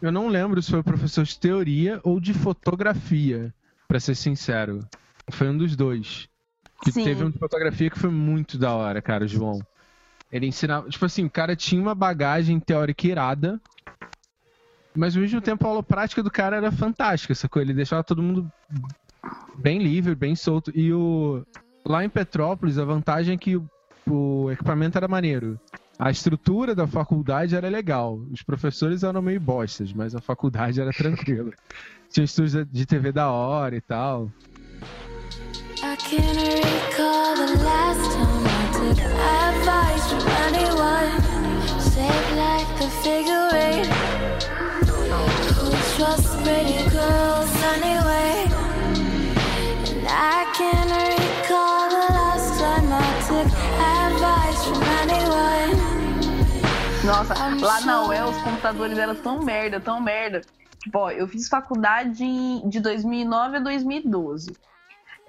Eu 0.02 0.12
não 0.12 0.28
lembro 0.28 0.62
se 0.62 0.70
foi 0.70 0.80
o 0.80 0.84
professor 0.84 1.24
de 1.24 1.40
teoria 1.40 2.00
ou 2.04 2.20
de 2.20 2.34
fotografia, 2.34 3.54
pra 3.88 4.00
ser 4.00 4.16
sincero. 4.16 4.86
Foi 5.32 5.50
um 5.50 5.58
dos 5.58 5.76
dois. 5.76 6.28
Que 6.84 6.92
Sim. 6.92 7.04
teve 7.04 7.24
um 7.24 7.30
de 7.30 7.40
fotografia 7.40 7.90
que 7.90 7.98
foi 7.98 8.10
muito 8.10 8.58
da 8.58 8.74
hora, 8.74 9.02
cara, 9.02 9.26
João. 9.26 9.66
Ele 10.32 10.48
ensinava. 10.48 10.90
Tipo 10.90 11.06
assim, 11.06 11.24
o 11.26 11.30
cara 11.30 11.56
tinha 11.56 11.82
uma 11.82 11.96
bagagem 11.96 12.60
teórica 12.60 13.08
irada, 13.08 13.62
mas 14.94 15.16
ao 15.16 15.22
mesmo 15.22 15.40
tempo 15.40 15.66
a 15.66 15.70
aula 15.70 15.84
prática 15.84 16.22
do 16.22 16.30
cara 16.30 16.58
era 16.58 16.72
fantástica, 16.72 17.34
sacou? 17.34 17.62
Ele 17.62 17.74
deixava 17.74 18.04
todo 18.04 18.22
mundo 18.22 18.52
bem 19.58 19.80
livre, 19.80 20.14
bem 20.14 20.36
solto. 20.36 20.72
E 20.76 20.92
o. 20.94 21.46
Lá 21.86 22.04
em 22.04 22.10
Petrópolis, 22.10 22.78
a 22.78 22.86
vantagem 22.86 23.36
é 23.36 23.38
que 23.38 23.58
o, 23.58 23.70
o 24.08 24.52
equipamento 24.52 24.98
era 24.98 25.08
maneiro. 25.08 25.60
A 25.98 26.10
estrutura 26.10 26.74
da 26.74 26.88
faculdade 26.88 27.56
era 27.56 27.70
legal. 27.70 28.20
Os 28.32 28.42
professores 28.42 29.04
eram 29.04 29.22
meio 29.22 29.40
bostas, 29.40 29.94
mas 29.94 30.16
a 30.16 30.22
faculdade 30.22 30.82
era 30.82 30.92
tranquila. 30.92 31.52
Tinha 32.10 32.26
estúdio 32.26 32.66
de 32.66 32.86
TV 32.86 33.12
da 33.12 33.32
hora 33.32 33.76
e 33.76 33.82
tal. 33.82 34.30
I 35.82 35.96
can't 35.98 36.38
recall 36.38 37.36
the 37.36 37.64
last 37.64 38.12
time 38.14 38.46
I 38.46 38.72
took 38.72 39.00
advice 39.02 40.08
from 40.10 40.26
anyone. 40.48 41.22
Shaped 41.80 42.32
like 42.38 42.70
the 42.80 42.90
figure 43.02 43.50
eight. 43.54 43.88
Who 45.60 45.72
trusts 45.96 46.36
pretty 46.42 46.90
girls 46.90 47.52
anyway? 47.76 48.48
And 49.90 50.08
I 50.08 50.46
can't 50.54 50.90
recall 50.90 51.43
Nossa, 57.04 57.34
lá 57.62 57.82
na 57.82 58.08
UEL 58.08 58.30
os 58.30 58.38
computadores 58.38 58.98
eram 58.98 59.16
tão 59.16 59.44
merda, 59.44 59.80
tão 59.80 60.02
merda. 60.02 60.42
Tipo, 60.80 61.00
ó, 61.00 61.12
eu 61.12 61.28
fiz 61.28 61.48
faculdade 61.48 62.24
em- 62.24 62.68
de 62.70 62.80
2009 62.80 63.58
a 63.58 63.60
2012. 63.60 64.56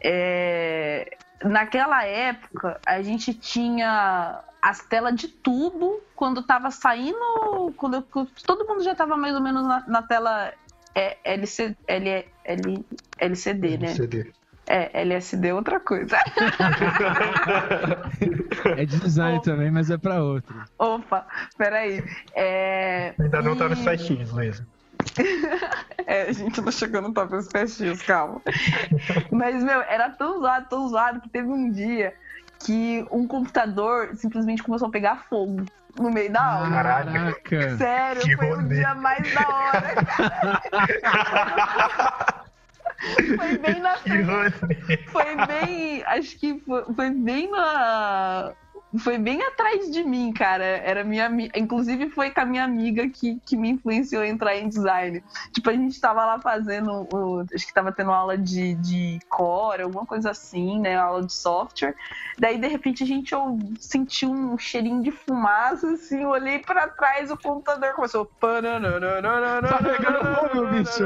É, 0.02 1.16
naquela 1.42 2.04
época, 2.04 2.80
a 2.86 3.00
gente 3.02 3.32
tinha 3.34 4.42
as 4.62 4.80
telas 4.86 5.14
de 5.14 5.28
tubo 5.28 6.00
quando 6.14 6.42
tava 6.42 6.70
saindo. 6.70 7.72
Quando, 7.76 8.02
quando 8.02 8.30
todo 8.46 8.66
mundo 8.66 8.82
já 8.82 8.94
tava 8.94 9.16
mais 9.16 9.34
ou 9.34 9.40
menos 9.40 9.66
na, 9.66 9.84
na 9.86 10.02
tela 10.02 10.52
é, 10.94 11.16
LC, 11.24 11.76
L, 11.86 12.24
L, 12.44 12.84
LCD, 13.18 13.78
né? 13.78 13.88
CD. 13.88 14.32
É, 14.66 15.02
LSD 15.02 15.48
é 15.48 15.54
outra 15.54 15.80
coisa. 15.80 16.16
É 18.76 18.86
de 18.86 18.98
design 18.98 19.42
também, 19.42 19.70
mas 19.70 19.90
é 19.90 19.98
pra 19.98 20.22
outro. 20.22 20.54
Opa, 20.78 21.26
peraí. 21.58 22.02
É, 22.34 23.12
Ainda 23.20 23.42
não 23.42 23.54
tá 23.54 23.68
nos 23.68 23.80
festinhos, 23.80 24.30
Luísa. 24.30 24.66
É, 26.06 26.28
a 26.28 26.32
gente 26.32 26.60
não 26.60 26.70
chegou 26.70 27.00
no 27.00 27.12
top 27.14 27.30
dos 27.30 27.48
festinhos, 27.48 28.02
calma. 28.02 28.40
Mas, 29.30 29.62
meu, 29.62 29.80
era 29.82 30.10
tão 30.10 30.38
zoado, 30.38 30.66
tão 30.68 30.86
zoado 30.88 31.20
que 31.20 31.28
teve 31.30 31.48
um 31.48 31.70
dia 31.70 32.12
que 32.64 33.06
um 33.10 33.26
computador 33.26 34.10
simplesmente 34.14 34.62
começou 34.62 34.88
a 34.88 34.90
pegar 34.90 35.24
fogo 35.28 35.64
no 35.98 36.10
meio 36.10 36.30
da 36.30 36.44
aula. 36.44 36.68
Caraca. 36.70 37.76
Sério, 37.78 38.22
que 38.22 38.36
foi 38.36 38.50
o 38.50 38.56
rolê. 38.56 38.74
dia 38.74 38.94
mais 38.94 39.32
da 39.32 39.48
hora, 39.48 39.94
cara. 40.04 40.62
Foi 43.36 43.58
bem 43.58 43.80
na. 43.80 43.96
Foi 45.12 45.46
bem. 45.46 46.02
Acho 46.04 46.38
que 46.38 46.60
foi, 46.60 46.84
foi 46.94 47.10
bem 47.10 47.50
na. 47.50 48.54
Foi 48.98 49.18
bem 49.18 49.42
atrás 49.42 49.90
de 49.90 50.04
mim, 50.04 50.32
cara. 50.32 50.64
Era 50.64 51.02
minha 51.02 51.28
Inclusive, 51.56 52.10
foi 52.10 52.30
com 52.30 52.40
a 52.40 52.44
minha 52.44 52.64
amiga 52.64 53.08
que, 53.08 53.40
que 53.44 53.56
me 53.56 53.70
influenciou 53.70 54.22
a 54.22 54.26
entrar 54.28 54.56
em 54.56 54.68
design. 54.68 55.22
Tipo, 55.52 55.70
a 55.70 55.72
gente 55.72 56.00
tava 56.00 56.24
lá 56.24 56.40
fazendo. 56.40 57.06
o- 57.12 57.44
acho 57.54 57.66
que 57.66 57.74
tava 57.74 57.90
tendo 57.92 58.12
aula 58.12 58.36
de, 58.38 58.74
de 58.76 59.18
core, 59.28 59.82
alguma 59.82 60.06
coisa 60.06 60.30
assim, 60.30 60.78
né? 60.80 60.96
Aula 60.96 61.24
de 61.26 61.32
software. 61.32 61.94
Daí, 62.38 62.58
de 62.58 62.68
repente, 62.68 63.02
a 63.02 63.06
gente 63.06 63.34
ou- 63.34 63.58
sentiu 63.80 64.30
um 64.30 64.56
cheirinho 64.58 65.02
de 65.02 65.10
fumaça, 65.10 65.90
assim. 65.92 66.22
eu 66.22 66.28
Olhei 66.30 66.58
pra 66.60 66.88
trás, 66.88 67.30
o 67.30 67.36
computador 67.36 67.94
começou. 67.94 68.26
Tá 69.68 69.78
pegando 69.82 70.18
fogo, 70.50 70.66
bicho. 70.68 71.04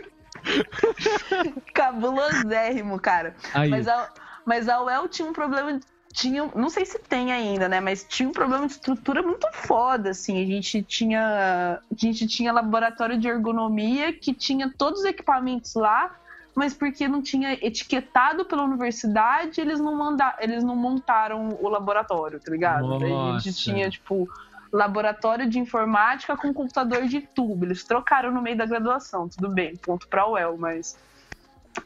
Cabulosérrimo, 1.74 2.98
cara. 2.98 3.34
Aí, 3.54 3.70
Mas 3.70 3.88
a, 3.88 4.08
mas 4.44 4.68
a 4.68 4.82
UEL 4.82 5.08
tinha 5.08 5.28
um 5.28 5.32
problema. 5.32 5.78
Tinha, 6.12 6.50
não 6.56 6.68
sei 6.68 6.84
se 6.84 6.98
tem 6.98 7.32
ainda, 7.32 7.68
né? 7.68 7.80
Mas 7.80 8.04
tinha 8.08 8.28
um 8.28 8.32
problema 8.32 8.66
de 8.66 8.72
estrutura 8.72 9.22
muito 9.22 9.46
foda, 9.52 10.10
assim. 10.10 10.42
A 10.42 10.46
gente 10.46 10.82
tinha, 10.82 11.80
a 11.80 11.94
gente 11.96 12.26
tinha 12.26 12.52
laboratório 12.52 13.16
de 13.16 13.28
ergonomia 13.28 14.12
que 14.12 14.34
tinha 14.34 14.72
todos 14.76 15.00
os 15.00 15.06
equipamentos 15.06 15.74
lá, 15.74 16.10
mas 16.52 16.74
porque 16.74 17.06
não 17.06 17.22
tinha 17.22 17.52
etiquetado 17.64 18.44
pela 18.44 18.64
universidade, 18.64 19.60
eles 19.60 19.78
não 19.78 19.96
manda, 19.96 20.36
eles 20.40 20.64
não 20.64 20.74
montaram 20.74 21.56
o 21.60 21.68
laboratório, 21.68 22.40
tá 22.40 22.50
ligado? 22.50 22.98
Daí 22.98 23.12
a 23.12 23.14
Nossa. 23.14 23.44
gente 23.44 23.62
tinha, 23.62 23.88
tipo, 23.88 24.28
laboratório 24.72 25.48
de 25.48 25.58
informática 25.58 26.36
com 26.36 26.52
computador 26.54 27.06
de 27.06 27.20
tubo. 27.20 27.64
Eles 27.64 27.84
trocaram 27.84 28.30
no 28.32 28.42
meio 28.42 28.56
da 28.56 28.66
graduação, 28.66 29.28
tudo 29.28 29.48
bem, 29.48 29.76
ponto 29.76 30.06
pra 30.08 30.28
UEL, 30.28 30.56
mas 30.56 30.96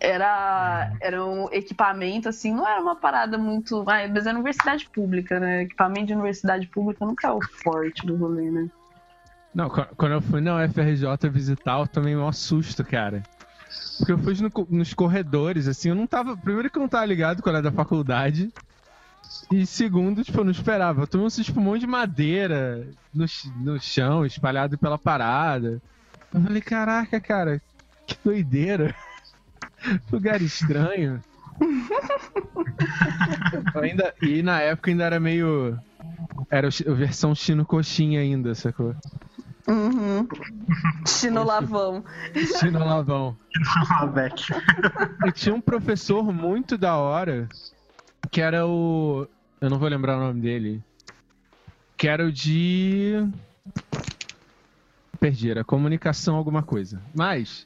era, 0.00 0.92
era 1.00 1.24
um 1.24 1.48
equipamento, 1.52 2.28
assim, 2.28 2.54
não 2.54 2.66
era 2.66 2.80
uma 2.80 2.96
parada 2.96 3.38
muito. 3.38 3.80
Ah, 3.88 4.06
mas 4.08 4.26
era 4.26 4.34
universidade 4.34 4.88
pública, 4.90 5.38
né? 5.38 5.62
Equipamento 5.62 6.06
de 6.06 6.14
universidade 6.14 6.66
pública 6.68 7.04
nunca 7.04 7.28
é 7.28 7.30
o 7.30 7.40
forte 7.62 8.06
do 8.06 8.16
rolê, 8.16 8.50
né? 8.50 8.68
Não, 9.54 9.68
qu- 9.68 9.86
quando 9.96 10.12
eu 10.12 10.20
fui 10.20 10.40
na 10.40 10.56
UFRJ 10.56 11.06
visitar, 11.30 11.78
eu 11.78 11.86
tomei 11.86 12.16
um 12.16 12.32
susto, 12.32 12.84
cara. 12.84 13.22
Porque 13.98 14.12
eu 14.12 14.18
fui 14.18 14.34
no 14.40 14.50
nos 14.70 14.92
corredores, 14.92 15.68
assim, 15.68 15.90
eu 15.90 15.94
não 15.94 16.06
tava. 16.06 16.36
Primeiro 16.36 16.70
que 16.70 16.76
eu 16.78 16.82
não 16.82 16.88
tava 16.88 17.06
ligado 17.06 17.42
quando 17.42 17.56
era 17.56 17.70
da 17.70 17.72
faculdade. 17.72 18.52
E 19.52 19.66
segundo, 19.66 20.24
tipo, 20.24 20.40
eu 20.40 20.44
não 20.44 20.50
esperava. 20.50 21.02
Eu 21.02 21.06
tomei 21.06 21.26
um 21.26 21.30
susto, 21.30 21.46
tipo, 21.46 21.60
um 21.60 21.64
monte 21.64 21.80
de 21.80 21.86
madeira 21.86 22.88
no, 23.12 23.26
no 23.56 23.80
chão, 23.80 24.24
espalhado 24.24 24.78
pela 24.78 24.98
parada. 24.98 25.82
Eu 26.32 26.40
falei, 26.40 26.62
caraca, 26.62 27.20
cara, 27.20 27.60
que 28.06 28.16
doideira. 28.24 28.94
Lugar 30.10 30.40
estranho. 30.42 31.22
Ainda, 33.80 34.12
e 34.20 34.42
na 34.42 34.60
época 34.60 34.90
ainda 34.90 35.04
era 35.04 35.20
meio. 35.20 35.78
Era 36.50 36.68
a 36.68 36.92
versão 36.92 37.32
chino 37.32 37.64
coxinha 37.64 38.20
ainda, 38.20 38.52
sacou? 38.54 38.94
Uhum. 39.68 40.26
Chinolavão. 41.06 42.04
Chino 42.58 42.80
lavão. 42.80 43.36
Lavec. 43.90 44.52
Eu 45.24 45.32
tinha 45.32 45.54
um 45.54 45.60
professor 45.60 46.32
muito 46.32 46.76
da 46.76 46.96
hora, 46.96 47.48
que 48.34 48.40
era 48.40 48.66
o. 48.66 49.28
Eu 49.60 49.70
não 49.70 49.78
vou 49.78 49.88
lembrar 49.88 50.16
o 50.16 50.20
nome 50.20 50.40
dele. 50.40 50.82
Que 51.96 52.08
era 52.08 52.26
o 52.26 52.32
de. 52.32 53.24
Perdi, 55.20 55.52
era 55.52 55.62
comunicação 55.62 56.34
alguma 56.34 56.60
coisa. 56.60 57.00
Mas. 57.14 57.64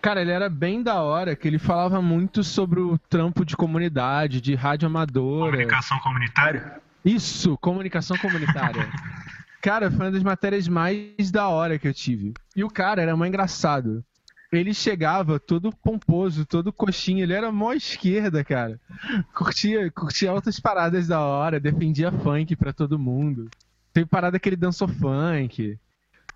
Cara, 0.00 0.22
ele 0.22 0.30
era 0.30 0.48
bem 0.48 0.82
da 0.82 1.02
hora, 1.02 1.36
que 1.36 1.46
ele 1.46 1.58
falava 1.58 2.00
muito 2.00 2.42
sobre 2.42 2.80
o 2.80 2.96
trampo 3.10 3.44
de 3.44 3.54
comunidade, 3.54 4.40
de 4.40 4.54
rádio 4.54 4.86
amadora. 4.86 5.52
Comunicação 5.52 5.98
comunitária? 6.00 6.80
Isso, 7.04 7.58
comunicação 7.58 8.16
comunitária. 8.16 8.88
Cara, 9.60 9.90
foi 9.90 10.06
uma 10.06 10.12
das 10.12 10.22
matérias 10.22 10.66
mais 10.66 11.30
da 11.30 11.46
hora 11.48 11.78
que 11.78 11.86
eu 11.86 11.92
tive. 11.92 12.32
E 12.56 12.64
o 12.64 12.70
cara 12.70 13.02
era 13.02 13.14
mó 13.14 13.26
engraçado. 13.26 14.02
Ele 14.52 14.74
chegava 14.74 15.40
todo 15.40 15.74
pomposo, 15.74 16.44
todo 16.44 16.72
coxinha, 16.72 17.22
ele 17.22 17.32
era 17.32 17.50
mó 17.50 17.72
esquerda, 17.72 18.44
cara. 18.44 18.78
Curtia, 19.34 19.90
curtia 19.90 20.30
altas 20.30 20.60
paradas 20.60 21.08
da 21.08 21.20
hora, 21.20 21.58
defendia 21.58 22.12
funk 22.12 22.54
pra 22.54 22.70
todo 22.70 22.98
mundo. 22.98 23.48
Teve 23.94 24.04
parada 24.04 24.38
que 24.38 24.48
ele 24.48 24.56
dançou 24.56 24.86
funk. 24.86 25.78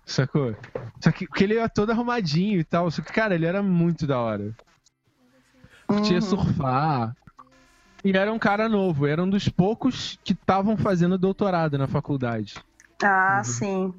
Sacou? 0.03 0.55
Só 0.99 1.11
que, 1.11 1.27
que 1.27 1.43
ele 1.43 1.57
era 1.57 1.69
todo 1.69 1.91
arrumadinho 1.91 2.59
e 2.59 2.63
tal. 2.63 2.89
Só 2.89 3.03
que, 3.03 3.13
cara, 3.13 3.35
ele 3.35 3.45
era 3.45 3.61
muito 3.61 4.07
da 4.07 4.19
hora. 4.19 4.51
Curtia 5.85 6.19
surfar. 6.19 7.15
E 8.03 8.11
era 8.11 8.31
um 8.31 8.39
cara 8.39 8.69
novo, 8.69 9.05
era 9.05 9.21
um 9.21 9.29
dos 9.29 9.49
poucos 9.49 10.17
que 10.23 10.33
estavam 10.33 10.77
fazendo 10.77 11.17
doutorado 11.17 11.77
na 11.77 11.87
faculdade. 11.87 12.55
Ah, 13.03 13.41
sim. 13.43 13.93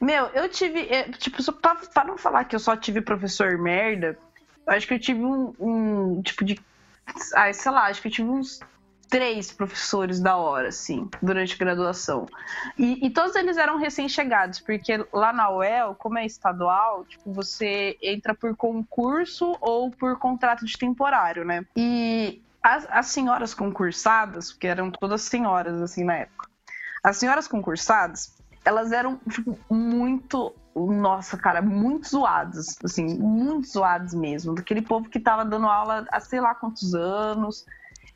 Meu, 0.00 0.26
eu 0.26 0.48
tive. 0.48 0.86
é, 0.88 1.10
Tipo, 1.12 1.42
só 1.42 1.52
pra, 1.52 1.74
pra 1.74 2.04
não 2.04 2.16
falar 2.16 2.44
que 2.44 2.54
eu 2.54 2.60
só 2.60 2.76
tive 2.76 3.00
professor 3.00 3.58
merda, 3.58 4.16
eu 4.66 4.72
acho 4.72 4.86
que 4.86 4.94
eu 4.94 5.00
tive 5.00 5.24
um, 5.24 5.54
um 5.58 6.22
tipo 6.22 6.44
de. 6.44 6.58
Ai, 7.34 7.52
sei 7.52 7.72
lá, 7.72 7.86
acho 7.86 8.02
que 8.02 8.08
eu 8.08 8.12
tive 8.12 8.28
uns 8.28 8.60
três 9.08 9.52
professores 9.52 10.20
da 10.20 10.36
hora, 10.36 10.68
assim, 10.68 11.08
durante 11.22 11.54
a 11.54 11.58
graduação. 11.58 12.26
E, 12.76 13.06
e 13.06 13.10
todos 13.10 13.34
eles 13.36 13.56
eram 13.56 13.78
recém-chegados, 13.78 14.60
porque 14.60 15.04
lá 15.12 15.32
na 15.32 15.50
UEL, 15.50 15.94
como 15.94 16.18
é 16.18 16.26
estadual, 16.26 17.04
tipo, 17.04 17.32
você 17.32 17.96
entra 18.02 18.34
por 18.34 18.56
concurso 18.56 19.56
ou 19.60 19.90
por 19.90 20.18
contrato 20.18 20.64
de 20.64 20.76
temporário, 20.76 21.44
né? 21.44 21.64
E 21.76 22.42
as, 22.62 22.86
as 22.90 23.06
senhoras 23.06 23.54
concursadas, 23.54 24.52
porque 24.52 24.66
eram 24.66 24.90
todas 24.90 25.22
senhoras, 25.22 25.80
assim, 25.80 26.02
na 26.04 26.14
época, 26.16 26.48
as 27.04 27.16
senhoras 27.16 27.46
concursadas, 27.46 28.35
elas 28.66 28.90
eram, 28.90 29.18
tipo, 29.30 29.56
muito. 29.70 30.52
Nossa, 30.74 31.38
cara, 31.38 31.62
muito 31.62 32.08
zoadas. 32.08 32.76
Assim, 32.84 33.16
muito 33.16 33.68
zoadas 33.68 34.12
mesmo. 34.12 34.54
Daquele 34.54 34.82
povo 34.82 35.08
que 35.08 35.20
tava 35.20 35.44
dando 35.44 35.66
aula 35.66 36.04
há 36.10 36.20
sei 36.20 36.40
lá 36.40 36.54
quantos 36.54 36.94
anos. 36.94 37.64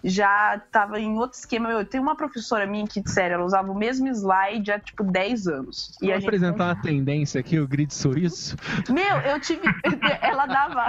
Já 0.03 0.61
tava 0.73 0.99
em 0.99 1.17
outro 1.17 1.39
esquema. 1.39 1.69
Meu, 1.69 1.85
tem 1.85 2.01
uma 2.01 2.17
professora 2.17 2.67
minha 2.67 2.87
que, 2.87 3.03
sério, 3.09 3.35
ela 3.35 3.45
usava 3.45 3.71
o 3.71 3.75
mesmo 3.75 4.09
slide 4.09 4.73
há, 4.73 4.81
tipo, 4.81 5.05
10 5.05 5.47
anos. 5.47 5.97
E 6.03 6.07
Vou 6.07 6.15
a 6.15 6.19
gente 6.19 6.27
apresentar 6.27 6.65
uma 6.65 6.83
tendência 6.83 7.39
aqui, 7.39 7.59
o 7.61 7.69
grid 7.69 7.95
suíço. 7.95 8.57
meu, 8.89 9.17
eu 9.19 9.39
tive. 9.41 9.63
Ela 10.21 10.47
dava. 10.47 10.89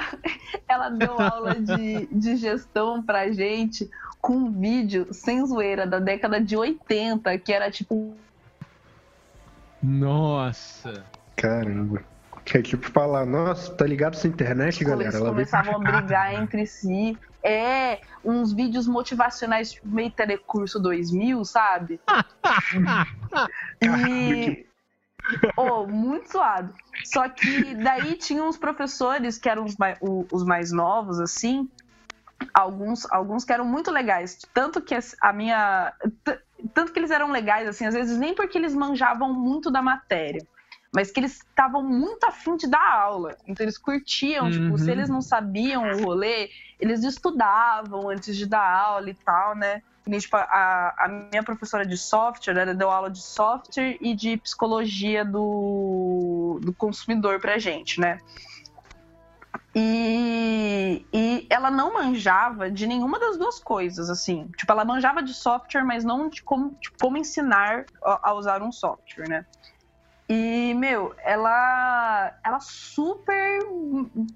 Ela 0.67 0.89
deu 0.89 1.21
aula 1.21 1.55
de, 1.55 2.07
de 2.07 2.35
gestão 2.35 3.03
pra 3.03 3.31
gente 3.31 3.89
com 4.19 4.33
um 4.33 4.51
vídeo 4.51 5.07
sem 5.11 5.45
zoeira 5.45 5.85
da 5.85 5.99
década 5.99 6.41
de 6.41 6.57
80, 6.57 7.37
que 7.37 7.53
era 7.53 7.69
tipo. 7.69 8.15
Nossa. 9.81 11.05
Caramba. 11.35 12.03
Que 12.43 12.57
é 12.57 12.61
tipo 12.61 12.89
falar, 12.91 13.25
nossa, 13.25 13.71
tá 13.73 13.85
ligado 13.85 14.15
essa 14.15 14.27
internet, 14.27 14.83
galera? 14.83 15.09
Eles 15.09 15.19
começavam 15.19 15.75
a 15.75 15.79
brigar 15.79 16.33
entre 16.33 16.65
si. 16.65 17.17
É, 17.43 17.99
uns 18.23 18.53
vídeos 18.53 18.87
motivacionais, 18.87 19.71
tipo, 19.73 19.87
meio 19.87 20.11
telecurso 20.11 20.79
2000, 20.79 21.43
sabe? 21.45 21.99
e. 23.81 24.65
Oh, 25.55 25.85
muito 25.85 26.31
zoado. 26.31 26.73
Só 27.05 27.29
que 27.29 27.75
daí 27.75 28.15
tinha 28.15 28.43
uns 28.43 28.57
professores 28.57 29.37
que 29.37 29.47
eram 29.47 29.65
os 29.65 29.77
mais, 29.77 29.97
os 30.01 30.43
mais 30.43 30.71
novos, 30.71 31.19
assim. 31.19 31.69
Alguns, 32.53 33.09
alguns 33.11 33.45
que 33.45 33.53
eram 33.53 33.65
muito 33.65 33.91
legais. 33.91 34.39
Tanto 34.53 34.81
que 34.81 34.95
a 35.21 35.33
minha. 35.33 35.93
Tanto 36.73 36.91
que 36.91 36.99
eles 36.99 37.11
eram 37.11 37.31
legais, 37.31 37.67
assim, 37.67 37.85
às 37.85 37.93
vezes 37.93 38.17
nem 38.17 38.33
porque 38.35 38.57
eles 38.57 38.75
manjavam 38.75 39.33
muito 39.33 39.71
da 39.71 39.81
matéria. 39.81 40.45
Mas 40.93 41.09
que 41.09 41.19
eles 41.21 41.37
estavam 41.37 41.81
muito 41.81 42.25
afim 42.25 42.57
de 42.57 42.67
dar 42.67 42.85
aula. 42.93 43.37
Então 43.47 43.63
eles 43.63 43.77
curtiam, 43.77 44.49
tipo, 44.51 44.71
Uhum. 44.71 44.77
se 44.77 44.91
eles 44.91 45.09
não 45.09 45.21
sabiam 45.21 45.89
o 45.89 46.03
rolê, 46.03 46.49
eles 46.79 47.03
estudavam 47.03 48.09
antes 48.09 48.35
de 48.35 48.45
dar 48.45 48.69
aula 48.69 49.09
e 49.09 49.13
tal, 49.13 49.55
né? 49.55 49.81
Nem, 50.05 50.19
tipo, 50.19 50.35
a, 50.35 50.93
a 50.97 51.07
minha 51.07 51.43
professora 51.43 51.85
de 51.85 51.95
software, 51.95 52.57
ela 52.57 52.73
deu 52.73 52.89
aula 52.89 53.09
de 53.09 53.21
software 53.21 53.97
e 54.01 54.13
de 54.15 54.35
psicologia 54.37 55.23
do, 55.23 56.59
do 56.61 56.73
consumidor 56.73 57.39
pra 57.39 57.57
gente, 57.57 57.99
né? 57.99 58.19
E, 59.73 61.05
e 61.13 61.47
ela 61.49 61.71
não 61.71 61.93
manjava 61.93 62.69
de 62.69 62.85
nenhuma 62.85 63.17
das 63.19 63.37
duas 63.37 63.59
coisas, 63.59 64.09
assim. 64.09 64.49
Tipo, 64.57 64.71
ela 64.71 64.83
manjava 64.83 65.23
de 65.23 65.33
software, 65.33 65.85
mas 65.85 66.03
não 66.03 66.27
de 66.27 66.43
como, 66.43 66.75
de 66.81 66.91
como 66.99 67.17
ensinar 67.17 67.85
a, 68.03 68.29
a 68.29 68.33
usar 68.33 68.61
um 68.61 68.71
software, 68.71 69.29
né? 69.29 69.45
E, 70.27 70.73
meu, 70.75 71.13
ela, 71.25 72.33
ela 72.41 72.59
super 72.61 73.59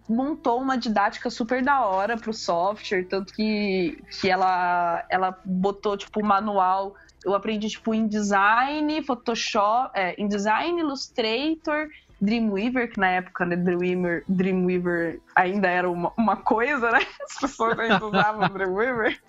montou 0.09 0.59
uma 0.59 0.77
didática 0.77 1.29
super 1.29 1.63
da 1.63 1.85
hora 1.85 2.17
pro 2.17 2.33
software, 2.33 3.07
tanto 3.07 3.33
que, 3.33 3.97
que 4.19 4.29
ela, 4.29 5.05
ela 5.09 5.39
botou, 5.45 5.95
tipo, 5.95 6.19
o 6.19 6.25
manual. 6.25 6.95
Eu 7.23 7.33
aprendi, 7.33 7.69
tipo, 7.69 7.93
InDesign, 7.93 9.01
Photoshop, 9.03 9.91
é, 9.97 10.21
InDesign, 10.21 10.81
Illustrator, 10.81 11.87
Dreamweaver, 12.21 12.91
que 12.91 12.99
na 12.99 13.07
época, 13.07 13.45
né, 13.45 13.55
Dreamweaver, 13.55 14.23
Dreamweaver 14.27 15.19
ainda 15.35 15.67
era 15.67 15.89
uma, 15.89 16.11
uma 16.17 16.35
coisa, 16.37 16.91
né? 16.91 16.99
As 17.29 17.39
pessoas 17.39 17.77
ainda 17.79 18.05
usavam 18.05 18.49
Dreamweaver. 18.49 19.19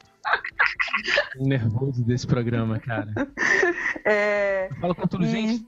Nervoso 1.38 2.02
desse 2.04 2.26
programa, 2.26 2.78
cara. 2.80 3.08
É, 4.08 4.68
Fala 4.80 4.94
com 4.94 5.06
tudo, 5.08 5.24
E- 5.24 5.28
gente. 5.28 5.66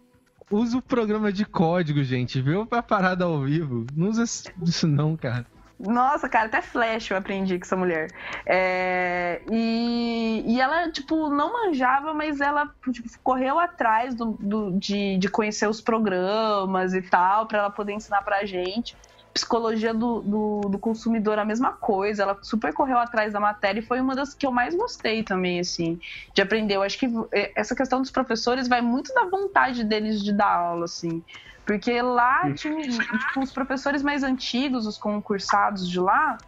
Usa 0.51 0.79
o 0.79 0.83
programa 0.83 1.31
de 1.33 1.45
código, 1.45 2.03
gente. 2.05 2.41
Viu 2.41 2.67
a 2.71 2.83
parada 2.83 3.25
ao 3.25 3.43
vivo. 3.43 3.85
Não 3.95 4.09
usa 4.09 4.23
isso 4.63 4.87
não, 4.87 5.15
cara. 5.17 5.45
Nossa, 5.79 6.29
cara, 6.29 6.47
até 6.47 6.61
Flash 6.61 7.11
eu 7.11 7.17
aprendi 7.17 7.57
com 7.57 7.65
essa 7.65 7.77
mulher. 7.77 8.09
É, 8.45 9.43
e, 9.49 10.43
e 10.45 10.61
ela, 10.61 10.91
tipo, 10.91 11.31
não 11.31 11.53
manjava, 11.53 12.13
mas 12.13 12.41
ela 12.41 12.67
tipo, 12.93 13.09
correu 13.23 13.61
atrás 13.61 14.13
do, 14.17 14.37
do- 14.41 14.79
de, 14.79 15.17
de 15.19 15.29
conhecer 15.31 15.69
os 15.69 15.81
programas 15.81 16.95
e 16.95 17.03
tal, 17.03 17.47
pra 17.47 17.59
ela 17.61 17.71
poder 17.71 17.93
ensinar 17.93 18.23
pra 18.23 18.45
gente. 18.45 18.97
psicologia 19.33 19.95
do, 19.95 20.21
do, 20.23 20.61
do 20.69 20.79
consumidor, 20.81 21.39
a 21.39 21.45
mesma 21.45 21.73
coisa. 21.75 22.25
Ela 22.25 22.37
super 22.43 22.73
correu 22.75 22.99
atrás 22.99 23.33
da 23.33 23.39
matéria 23.39 23.79
e 23.79 23.83
foi 23.87 24.01
uma 24.01 24.17
das 24.17 24.35
que 24.35 24.45
eu 24.47 24.51
mais 24.51 24.75
gostei 24.75 25.23
também, 25.23 25.61
assim, 25.61 26.01
de 26.35 26.43
aprender. 26.43 26.75
Eu 26.75 26.83
acho 26.83 26.99
que 26.99 27.07
eh, 27.33 27.53
essa 27.55 27.77
questão 27.77 28.01
dos 28.01 28.11
professores 28.11 28.67
vai 28.67 28.81
muito 28.81 29.15
da 29.15 29.27
vontade 29.29 29.85
deles 29.85 30.25
de 30.25 30.33
dar 30.33 30.53
aula, 30.57 30.87
assim. 30.87 31.23
Porque 31.69 32.01
lá, 32.01 32.51
tinha, 32.55 32.81
tipo, 32.81 33.41
os 33.41 33.53
professores 33.53 34.03
mais 34.03 34.23
antigos, 34.23 34.87
os 34.87 34.97
concursados 34.97 35.87
de 35.87 36.01
lá, 36.01 36.39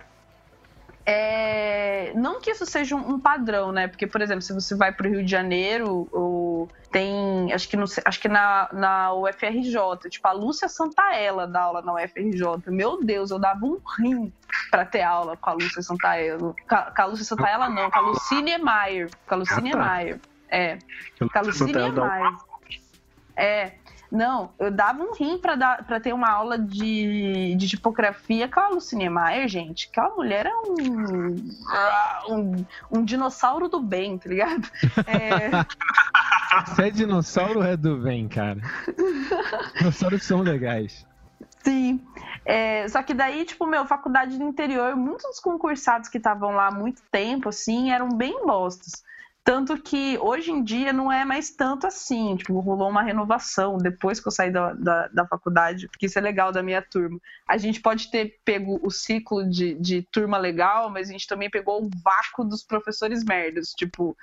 é, 1.05 2.11
não 2.15 2.41
que 2.41 2.51
isso 2.51 2.65
seja 2.65 2.97
um, 2.97 3.21
padrão, 3.21 3.71
né? 3.71 3.87
Porque, 3.87 4.07
por 4.07 4.23
exemplo, 4.23 4.41
se 4.41 4.55
você 4.55 4.75
vai 4.75 4.93
para 4.93 5.07
o 5.07 5.11
Rio 5.11 5.23
de 5.23 5.31
Janeiro, 5.31 6.09
ou 6.11 6.71
tem, 6.91 7.53
acho 7.53 7.69
que, 7.69 7.77
no, 7.77 7.85
acho 7.85 8.19
que 8.19 8.29
na, 8.29 8.71
na 8.73 9.13
UFRJ, 9.13 10.09
tipo, 10.09 10.27
a 10.27 10.33
Lúcia 10.33 10.71
Santaella 10.71 11.47
dá 11.47 11.65
aula 11.65 11.83
na 11.83 11.93
UFRJ. 11.97 12.69
Meu 12.69 13.05
Deus, 13.05 13.31
eu 13.31 13.39
dava 13.39 13.63
um 13.67 13.79
rim 13.99 14.33
para 14.71 14.87
ter 14.87 15.03
aula 15.03 15.37
com 15.37 15.51
a 15.51 15.53
Lúcia 15.53 15.83
Santaella. 15.83 16.55
Com 16.67 17.03
a, 17.03 17.05
Lúcia 17.05 17.27
Santaella, 17.27 17.69
não, 17.69 17.91
com 17.91 17.99
a 17.99 18.01
Lucine 18.01 18.57
Maier. 18.57 19.11
Com 19.27 19.35
a 19.35 19.37
Lucine 19.37 19.69
Ah, 19.69 19.73
tá. 19.73 19.79
Maier. 19.79 20.21
É, 20.49 20.79
com 21.19 21.39
a 21.39 21.43
Lucine 21.43 21.73
Maier. 21.75 22.35
É, 23.37 23.73
não, 24.11 24.51
eu 24.59 24.71
dava 24.71 25.03
um 25.03 25.15
rim 25.15 25.39
pra, 25.39 25.55
dar, 25.55 25.85
pra 25.85 26.01
ter 26.01 26.13
uma 26.13 26.29
aula 26.29 26.59
de, 26.59 27.55
de 27.55 27.69
tipografia 27.69 28.49
com 28.49 28.59
a 28.59 28.69
Lucine 28.69 29.09
Maier, 29.09 29.47
gente. 29.49 29.89
Aquela 29.91 30.15
mulher 30.17 30.47
é 30.47 30.55
um, 30.55 31.37
um, 32.29 32.67
um 32.91 33.05
dinossauro 33.05 33.69
do 33.69 33.81
bem, 33.81 34.19
tá 34.19 34.29
ligado? 34.29 34.69
É, 35.07 35.51
Você 36.67 36.83
é 36.83 36.91
dinossauro 36.91 37.63
é 37.63 37.77
do 37.77 37.99
bem, 37.99 38.29
cara? 38.29 38.61
Dinossauros 39.79 40.25
são 40.25 40.41
legais. 40.41 41.07
sim. 41.63 42.01
É, 42.45 42.89
só 42.89 43.03
que 43.03 43.15
daí, 43.15 43.45
tipo, 43.45 43.65
meu, 43.67 43.87
faculdade 43.87 44.37
do 44.37 44.43
interior, 44.43 44.97
muitos 44.97 45.25
dos 45.25 45.39
concursados 45.39 46.09
que 46.09 46.19
estavam 46.19 46.51
lá 46.51 46.69
há 46.69 46.71
muito 46.73 47.03
tempo, 47.13 47.49
assim, 47.51 47.93
eram 47.93 48.09
bem 48.09 48.45
bostas. 48.45 49.05
Tanto 49.43 49.81
que 49.81 50.19
hoje 50.19 50.51
em 50.51 50.63
dia 50.63 50.93
não 50.93 51.11
é 51.11 51.25
mais 51.25 51.51
tanto 51.51 51.87
assim. 51.87 52.37
Tipo, 52.37 52.61
rolou 52.61 52.91
uma 52.91 53.03
renovação 53.03 53.79
depois 53.79 54.21
que 54.21 54.29
eu 54.29 54.33
saí 54.33 54.51
da, 54.51 54.75
da, 54.75 55.09
da 55.09 55.27
faculdade, 55.27 55.89
porque 55.89 56.07
isso 56.07 56.19
é 56.19 56.23
legal 56.23 56.53
da 56.53 56.63
minha 56.63 56.83
turma. 56.83 57.19
A 57.49 57.57
gente 57.57 57.81
pode 57.81 58.11
ter 58.11 58.39
pego 58.45 58.79
o 58.83 58.91
ciclo 58.91 59.49
de, 59.49 59.75
de 59.75 60.03
turma 60.03 60.37
legal, 60.37 60.91
mas 60.91 61.09
a 61.09 61.13
gente 61.13 61.27
também 61.27 61.51
pegou 61.51 61.83
o 61.83 61.91
vácuo 62.05 62.45
dos 62.45 62.63
professores 62.63 63.25
merdas. 63.25 63.71
Tipo, 63.71 64.17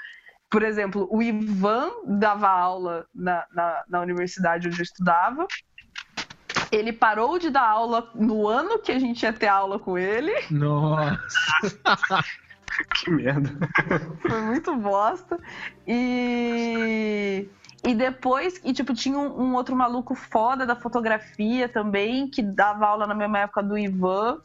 por 0.50 0.64
exemplo, 0.64 1.08
o 1.12 1.22
Ivan 1.22 1.92
dava 2.06 2.48
aula 2.48 3.06
na, 3.14 3.46
na, 3.52 3.84
na 3.90 4.02
universidade 4.02 4.68
onde 4.68 4.80
eu 4.80 4.84
estudava. 4.84 5.48
Ele 6.72 6.94
parou 6.94 7.40
de 7.40 7.50
dar 7.50 7.68
aula 7.68 8.12
no 8.14 8.48
ano 8.48 8.80
que 8.80 8.92
a 8.92 9.00
gente 9.00 9.24
ia 9.24 9.34
ter 9.34 9.48
aula 9.48 9.80
com 9.80 9.98
ele. 9.98 10.34
Nossa. 10.52 11.18
Que 12.96 13.10
merda. 13.10 13.50
Foi 14.22 14.42
muito 14.42 14.76
bosta. 14.76 15.40
E. 15.88 17.48
E 17.86 17.94
depois, 17.96 18.60
e 18.66 18.74
tipo, 18.74 18.94
tinha 18.94 19.18
um, 19.18 19.44
um 19.44 19.54
outro 19.54 19.76
maluco 19.76 20.16
foda 20.16 20.66
da 20.66 20.76
fotografia 20.76 21.70
também, 21.70 22.28
que 22.28 22.42
dava 22.42 22.88
aula 22.88 23.08
na 23.08 23.14
mesma 23.14 23.40
época 23.40 23.64
do 23.64 23.78
Ivan, 23.78 24.42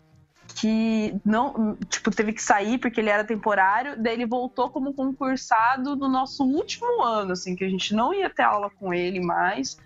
que 0.55 1.19
não, 1.25 1.77
tipo, 1.89 2.11
teve 2.11 2.33
que 2.33 2.43
sair 2.43 2.79
porque 2.79 3.01
ele 3.01 3.09
era 3.09 3.25
temporário, 3.25 4.01
daí 4.01 4.15
ele 4.15 4.27
voltou 4.27 4.71
como 4.71 4.93
concursado 4.93 5.97
no 5.97 6.09
nosso 6.09 6.45
último 6.45 7.03
ano, 7.03 7.33
assim, 7.33 7.57
que 7.57 7.65
a 7.65 7.69
gente 7.69 7.95
não 7.95 8.13
ia 8.13 8.31
ter 8.31 8.43
aula 8.43 8.71
com 8.71 8.93
ele 8.93 9.21
mais. 9.21 9.79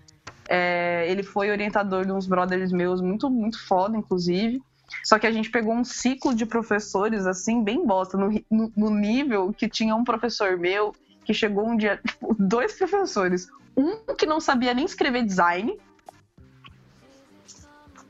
É, 0.48 1.06
ele 1.08 1.22
foi 1.22 1.50
orientador 1.50 2.04
de 2.04 2.12
uns 2.12 2.26
brothers 2.26 2.72
meus, 2.72 3.00
muito, 3.00 3.30
muito 3.30 3.64
foda, 3.66 3.96
inclusive. 3.96 4.60
Só 5.04 5.18
que 5.18 5.26
a 5.26 5.32
gente 5.32 5.50
pegou 5.50 5.74
um 5.74 5.84
ciclo 5.84 6.34
de 6.34 6.46
professores, 6.46 7.26
assim, 7.26 7.62
bem 7.62 7.84
bosta, 7.86 8.16
no, 8.16 8.30
no- 8.50 8.72
no 8.76 8.90
nível 8.90 9.52
que 9.52 9.68
tinha 9.68 9.94
um 9.94 10.04
professor 10.04 10.56
meu 10.56 10.94
que 11.24 11.34
chegou 11.34 11.66
um 11.66 11.76
dia, 11.76 12.00
tipo, 12.06 12.34
dois 12.38 12.72
professores. 12.74 13.48
Um 13.76 14.14
que 14.14 14.26
não 14.26 14.40
sabia 14.40 14.72
nem 14.72 14.84
escrever 14.84 15.24
design, 15.24 15.76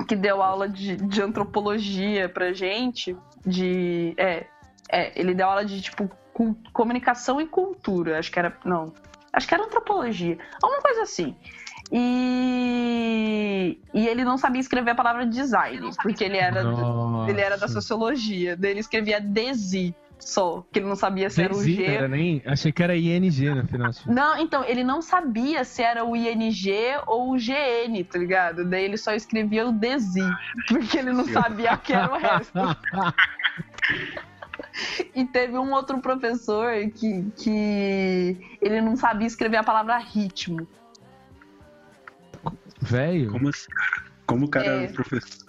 que 0.06 0.14
deu 0.14 0.42
aula 0.42 0.68
de, 0.68 0.96
de 0.96 1.22
antropologia 1.22 2.28
pra 2.28 2.52
gente, 2.52 3.16
de. 3.44 4.14
É, 4.16 4.46
é, 4.90 5.18
ele 5.20 5.34
deu 5.34 5.48
aula 5.48 5.64
de, 5.64 5.80
tipo, 5.80 6.08
comunicação 6.72 7.40
e 7.40 7.46
cultura. 7.46 8.18
Acho 8.18 8.30
que 8.30 8.38
era. 8.38 8.56
Não. 8.64 8.92
Acho 9.32 9.48
que 9.48 9.54
era 9.54 9.64
antropologia. 9.64 10.38
Alguma 10.62 10.80
coisa 10.82 11.02
assim. 11.02 11.34
E, 11.92 13.78
e 13.94 14.06
ele 14.06 14.24
não 14.24 14.36
sabia 14.36 14.60
escrever 14.60 14.90
a 14.90 14.94
palavra 14.94 15.24
design, 15.26 15.90
porque 16.02 16.24
ele 16.24 16.36
era, 16.36 16.62
Nossa. 16.64 17.30
ele 17.30 17.40
era 17.40 17.56
da 17.56 17.68
sociologia. 17.68 18.56
Daí 18.56 18.72
ele 18.72 18.80
escrevia 18.80 19.20
DESI 19.20 19.94
só, 20.18 20.64
que 20.72 20.78
ele 20.78 20.86
não 20.86 20.96
sabia 20.96 21.28
se 21.28 21.42
era 21.42 21.54
o 21.54 21.58
Desi, 21.58 21.74
G. 21.74 21.84
Era 21.84 22.08
nem... 22.08 22.42
Achei 22.46 22.72
que 22.72 22.82
era 22.82 22.96
ING 22.96 23.54
no 23.54 23.68
final. 23.68 23.90
Não, 24.06 24.38
então, 24.38 24.64
ele 24.64 24.82
não 24.82 25.02
sabia 25.02 25.62
se 25.62 25.82
era 25.82 26.04
o 26.04 26.16
ING 26.16 26.72
ou 27.06 27.32
o 27.32 27.36
GN, 27.36 28.02
tá 28.04 28.18
ligado? 28.18 28.64
Daí 28.64 28.84
ele 28.84 28.96
só 28.96 29.12
escrevia 29.12 29.66
o 29.66 29.72
DESI, 29.72 30.22
porque 30.68 30.98
ele 30.98 31.12
não 31.12 31.26
sabia 31.26 31.74
o 31.74 31.78
que 31.78 31.92
era 31.92 32.12
o 32.12 32.18
resto. 32.18 32.58
E 35.14 35.24
teve 35.24 35.56
um 35.56 35.72
outro 35.72 36.00
professor 36.00 36.72
que, 36.94 37.30
que 37.36 38.58
ele 38.60 38.80
não 38.80 38.96
sabia 38.96 39.26
escrever 39.26 39.58
a 39.58 39.64
palavra 39.64 39.96
ritmo. 39.98 40.66
Velho, 42.80 43.30
Como 43.32 43.48
assim? 43.48 43.66
Como 44.26 44.46
o 44.46 44.48
cara 44.48 44.84
É. 44.84 44.88
professor? 44.88 45.46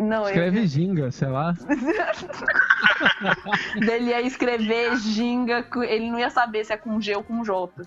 Não, 0.00 0.24
escreve 0.24 0.58
ele, 0.58 0.66
ginga, 0.68 1.10
sei 1.10 1.26
lá. 1.28 1.52
ele 3.76 4.10
ia 4.10 4.20
escrever 4.22 4.96
ginga, 4.98 5.66
ele 5.88 6.10
não 6.12 6.18
ia 6.18 6.30
saber 6.30 6.64
se 6.64 6.72
é 6.72 6.76
com 6.76 7.00
G 7.00 7.16
ou 7.16 7.24
com 7.24 7.42
J. 7.42 7.72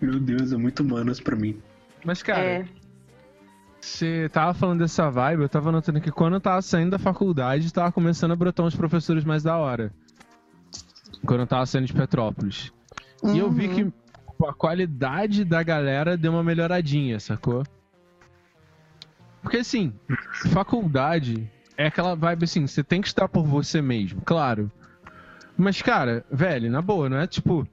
Meu 0.00 0.18
Deus, 0.20 0.52
é 0.52 0.56
muito 0.56 0.80
humanos 0.82 1.20
pra 1.20 1.36
mim. 1.36 1.60
Mas, 2.04 2.22
cara, 2.22 2.40
É. 2.44 2.64
você 3.80 4.28
tava 4.32 4.52
falando 4.54 4.80
dessa 4.80 5.08
vibe, 5.10 5.42
eu 5.42 5.48
tava 5.48 5.70
notando 5.72 6.00
que 6.00 6.10
quando 6.10 6.34
eu 6.34 6.40
tava 6.40 6.60
saindo 6.62 6.90
da 6.90 6.98
faculdade, 6.98 7.72
tava 7.72 7.92
começando 7.92 8.32
a 8.32 8.36
brotar 8.36 8.66
uns 8.66 8.76
professores 8.76 9.24
mais 9.24 9.42
da 9.42 9.56
hora. 9.56 9.92
Quando 11.26 11.40
eu 11.40 11.46
tava 11.46 11.64
saindo 11.66 11.86
de 11.86 11.92
Petrópolis. 11.94 12.72
E 13.24 13.38
eu 13.38 13.50
vi 13.50 13.68
Uhum. 13.68 13.74
que 13.90 13.92
pô, 14.42 14.48
a 14.48 14.52
qualidade 14.52 15.44
da 15.44 15.62
galera 15.62 16.16
deu 16.16 16.32
uma 16.32 16.42
melhoradinha, 16.42 17.20
sacou? 17.20 17.62
Porque 19.40 19.58
assim, 19.58 19.92
faculdade 20.52 21.48
é 21.76 21.86
aquela 21.86 22.16
vibe 22.16 22.44
assim, 22.44 22.66
você 22.66 22.82
tem 22.82 23.00
que 23.00 23.06
estar 23.06 23.28
por 23.28 23.44
você 23.44 23.80
mesmo, 23.80 24.20
claro. 24.22 24.70
Mas, 25.56 25.80
cara, 25.80 26.24
velho, 26.30 26.70
na 26.70 26.82
boa, 26.82 27.08
não 27.08 27.18
é 27.18 27.26
tipo. 27.26 27.66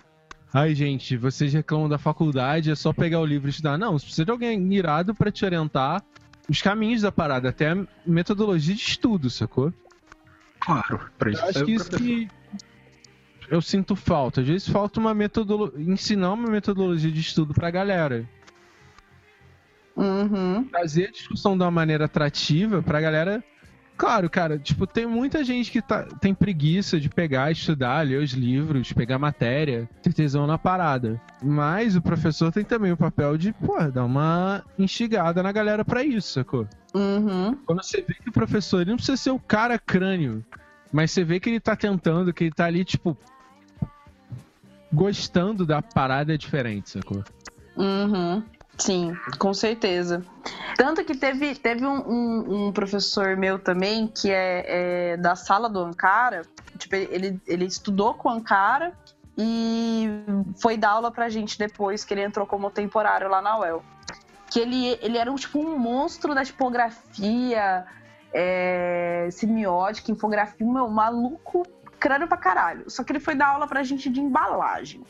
Ai, 0.54 0.76
gente, 0.76 1.18
vocês 1.18 1.54
reclamam 1.54 1.90
da 1.90 1.98
faculdade, 1.98 2.72
é 2.72 2.76
só 2.76 2.92
pegar 2.92 3.20
o 3.20 3.26
livro 3.26 3.48
e 3.48 3.52
estudar. 3.52 3.78
Não, 3.78 3.98
você 3.98 4.06
precisa 4.06 4.26
de 4.26 4.32
alguém 4.32 4.74
irado 4.74 5.16
pra 5.16 5.32
te 5.32 5.46
orientar 5.46 6.04
os 6.48 6.62
caminhos 6.62 7.02
da 7.02 7.12
parada, 7.12 7.50
até 7.50 7.72
a 7.72 7.86
metodologia 8.06 8.76
de 8.76 8.82
estudo, 8.82 9.30
sacou? 9.30 9.74
Claro, 10.60 11.10
pra 11.18 11.32
isso 11.32 11.42
Eu 11.42 11.50
acho 11.50 11.66
que 11.66 11.72
isso 11.72 11.92
que 11.92 12.28
eu 13.50 13.62
sinto 13.62 13.96
falta. 13.96 14.42
Às 14.42 14.48
vezes 14.48 14.70
falta 14.70 15.00
uma 15.00 15.14
metodologia, 15.14 15.80
ensinar 15.82 16.34
uma 16.34 16.50
metodologia 16.50 17.12
de 17.12 17.20
estudo 17.20 17.54
pra 17.54 17.72
galera. 17.72 18.28
Uhum. 19.96 20.64
Trazer 20.66 21.08
a 21.08 21.12
discussão 21.12 21.58
de 21.58 21.64
uma 21.64 21.72
maneira 21.72 22.06
atrativa 22.06 22.82
pra 22.82 23.02
galera. 23.02 23.44
Claro, 23.98 24.30
cara, 24.30 24.58
tipo, 24.58 24.88
tem 24.88 25.06
muita 25.06 25.44
gente 25.44 25.70
que 25.70 25.82
tá, 25.82 26.04
tem 26.04 26.34
preguiça 26.34 26.98
de 26.98 27.10
pegar, 27.10 27.52
estudar, 27.52 28.08
ler 28.08 28.24
os 28.24 28.32
livros, 28.32 28.94
pegar 28.94 29.20
matéria, 29.20 29.90
ter 30.02 30.14
tesão 30.14 30.48
na 30.48 30.58
parada. 30.58 31.22
Mas 31.44 31.98
o 31.98 32.02
professor 32.02 32.50
tem 32.50 32.64
também 32.64 32.94
o 32.94 32.98
papel 32.98 33.38
de, 33.38 33.52
pô, 33.52 33.78
dar 33.90 34.06
uma 34.06 34.64
instigada 34.78 35.44
na 35.44 35.52
galera 35.52 35.84
pra 35.84 36.02
isso, 36.02 36.32
sacou? 36.32 36.66
Uhum. 36.96 37.54
Quando 37.66 37.84
você 37.84 38.02
vê 38.02 38.14
que 38.14 38.30
o 38.30 38.32
professor 38.32 38.80
ele 38.80 38.92
não 38.92 38.96
precisa 38.96 39.18
ser 39.18 39.32
o 39.32 39.40
cara 39.40 39.78
crânio, 39.78 40.46
mas 40.94 41.12
você 41.12 41.26
vê 41.26 41.38
que 41.38 41.50
ele 41.50 41.60
tá 41.60 41.76
tentando, 41.76 42.34
que 42.34 42.46
ele 42.46 42.54
tá 42.54 42.66
ali, 42.66 42.86
tipo, 42.86 43.18
gostando 44.92 45.66
da 45.66 45.82
parada 45.82 46.38
diferente, 46.38 46.90
sacou? 46.92 47.24
Uhum. 47.78 48.44
Sim, 48.78 49.14
com 49.38 49.54
certeza. 49.54 50.24
Tanto 50.78 51.04
que 51.04 51.16
teve, 51.16 51.54
teve 51.56 51.86
um, 51.86 51.98
um- 52.10 52.68
um 52.68 52.72
professor 52.72 53.36
meu 53.36 53.60
também, 53.60 54.08
que 54.08 54.32
é, 54.32 55.12
é 55.14 55.18
da 55.18 55.36
sala 55.36 55.70
do 55.70 55.80
Ankara, 55.80 56.44
tipo, 56.78 56.96
ele, 56.96 57.40
ele 57.46 57.66
estudou 57.66 58.14
com 58.14 58.30
o 58.30 58.32
Ankara 58.32 58.94
e 59.38 60.08
foi 60.62 60.78
dar 60.78 60.92
aula 60.92 61.12
pra 61.12 61.28
gente 61.30 61.58
depois 61.60 62.06
que 62.06 62.14
ele 62.14 62.22
entrou 62.24 62.46
como 62.48 62.70
temporário 62.72 63.28
lá 63.30 63.42
na 63.42 63.60
UEL. 63.60 63.84
Que 64.50 64.60
ele, 64.62 64.98
ele 65.02 65.18
era 65.18 65.30
um, 65.32 65.36
tipo 65.36 65.60
um 65.60 65.78
monstro 65.78 66.34
da 66.34 66.44
tipografia, 66.46 67.86
é, 68.34 69.28
semiótica, 69.32 70.10
infografia, 70.12 70.66
meu, 70.66 70.88
maluco, 70.90 71.64
crânio 72.00 72.28
pra 72.28 72.38
caralho. 72.38 72.90
Só 72.90 73.04
que 73.04 73.12
ele 73.12 73.20
foi 73.20 73.36
dar 73.36 73.48
aula 73.48 73.68
pra 73.68 73.84
gente 73.84 74.10
de 74.10 74.20
embalagem. 74.20 75.04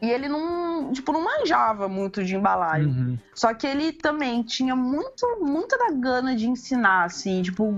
E 0.00 0.10
ele 0.10 0.28
não, 0.28 0.92
tipo, 0.92 1.12
não 1.12 1.24
manjava 1.24 1.88
muito 1.88 2.22
de 2.22 2.36
embalagem. 2.36 2.88
Uhum. 2.88 3.18
Só 3.34 3.54
que 3.54 3.66
ele 3.66 3.92
também 3.92 4.42
tinha 4.42 4.76
muito, 4.76 5.38
muita 5.40 5.78
da 5.78 5.90
gana 5.90 6.36
de 6.36 6.48
ensinar, 6.48 7.04
assim, 7.04 7.42
tipo. 7.42 7.72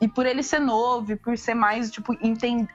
E 0.00 0.08
por 0.08 0.24
ele 0.24 0.42
ser 0.42 0.60
novo, 0.60 1.12
e 1.12 1.16
por 1.16 1.36
ser 1.36 1.54
mais, 1.54 1.90
tipo, 1.90 2.16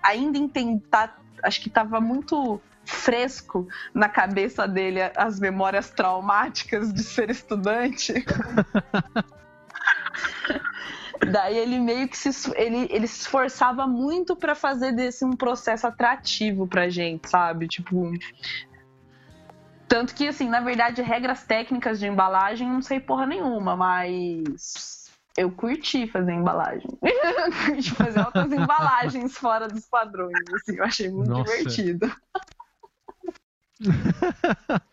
ainda 0.04 0.48
tentar. 0.48 1.20
Acho 1.44 1.60
que 1.62 1.70
tava 1.70 2.00
muito 2.00 2.62
fresco 2.86 3.68
na 3.94 4.10
cabeça 4.10 4.68
dele 4.68 5.00
as 5.16 5.40
memórias 5.40 5.90
traumáticas 5.90 6.94
de 6.94 7.04
ser 7.04 7.30
estudante. 7.30 8.14
Daí 11.32 11.58
ele 11.58 11.80
meio 11.80 12.08
que 12.08 12.18
se, 12.18 12.30
ele, 12.56 12.88
ele 12.90 13.08
se 13.08 13.22
esforçava 13.22 13.88
muito 13.88 14.36
pra 14.36 14.54
fazer 14.56 14.92
desse 14.92 15.24
um 15.26 15.36
processo 15.36 15.88
atrativo 15.88 16.68
pra 16.68 16.90
gente, 16.90 17.30
sabe? 17.30 17.68
Tipo, 17.68 18.12
tanto 19.88 20.16
que, 20.16 20.28
assim, 20.28 20.48
na 20.50 20.60
verdade, 20.62 21.02
regras 21.02 21.44
técnicas 21.46 22.00
de 22.00 22.08
embalagem, 22.08 22.68
não 22.68 22.82
sei 22.82 23.00
porra 23.00 23.26
nenhuma, 23.26 23.76
mas 23.76 25.12
eu 25.38 25.52
curti 25.52 26.08
fazer 26.08 26.34
embalagem. 26.34 26.90
curti 27.66 27.92
fazer 27.92 28.20
outras 28.20 28.52
embalagens 28.52 29.38
fora 29.38 29.68
dos 29.68 29.86
padrões, 29.88 30.38
assim, 30.54 30.78
eu 30.78 30.84
achei 30.84 31.10
muito 31.10 31.30
Nossa. 31.30 31.52
divertido. 31.58 32.12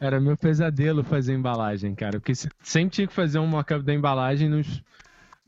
Era 0.00 0.20
meu 0.20 0.36
pesadelo 0.36 1.04
fazer 1.04 1.34
embalagem, 1.34 1.94
cara. 1.94 2.18
Porque 2.20 2.34
se- 2.34 2.50
sempre 2.62 2.90
tinha 2.94 3.06
que 3.06 3.12
fazer 3.12 3.38
um 3.38 3.46
mock-up 3.46 3.84
da 3.84 3.92
embalagem 3.92 4.48
nos, 4.48 4.82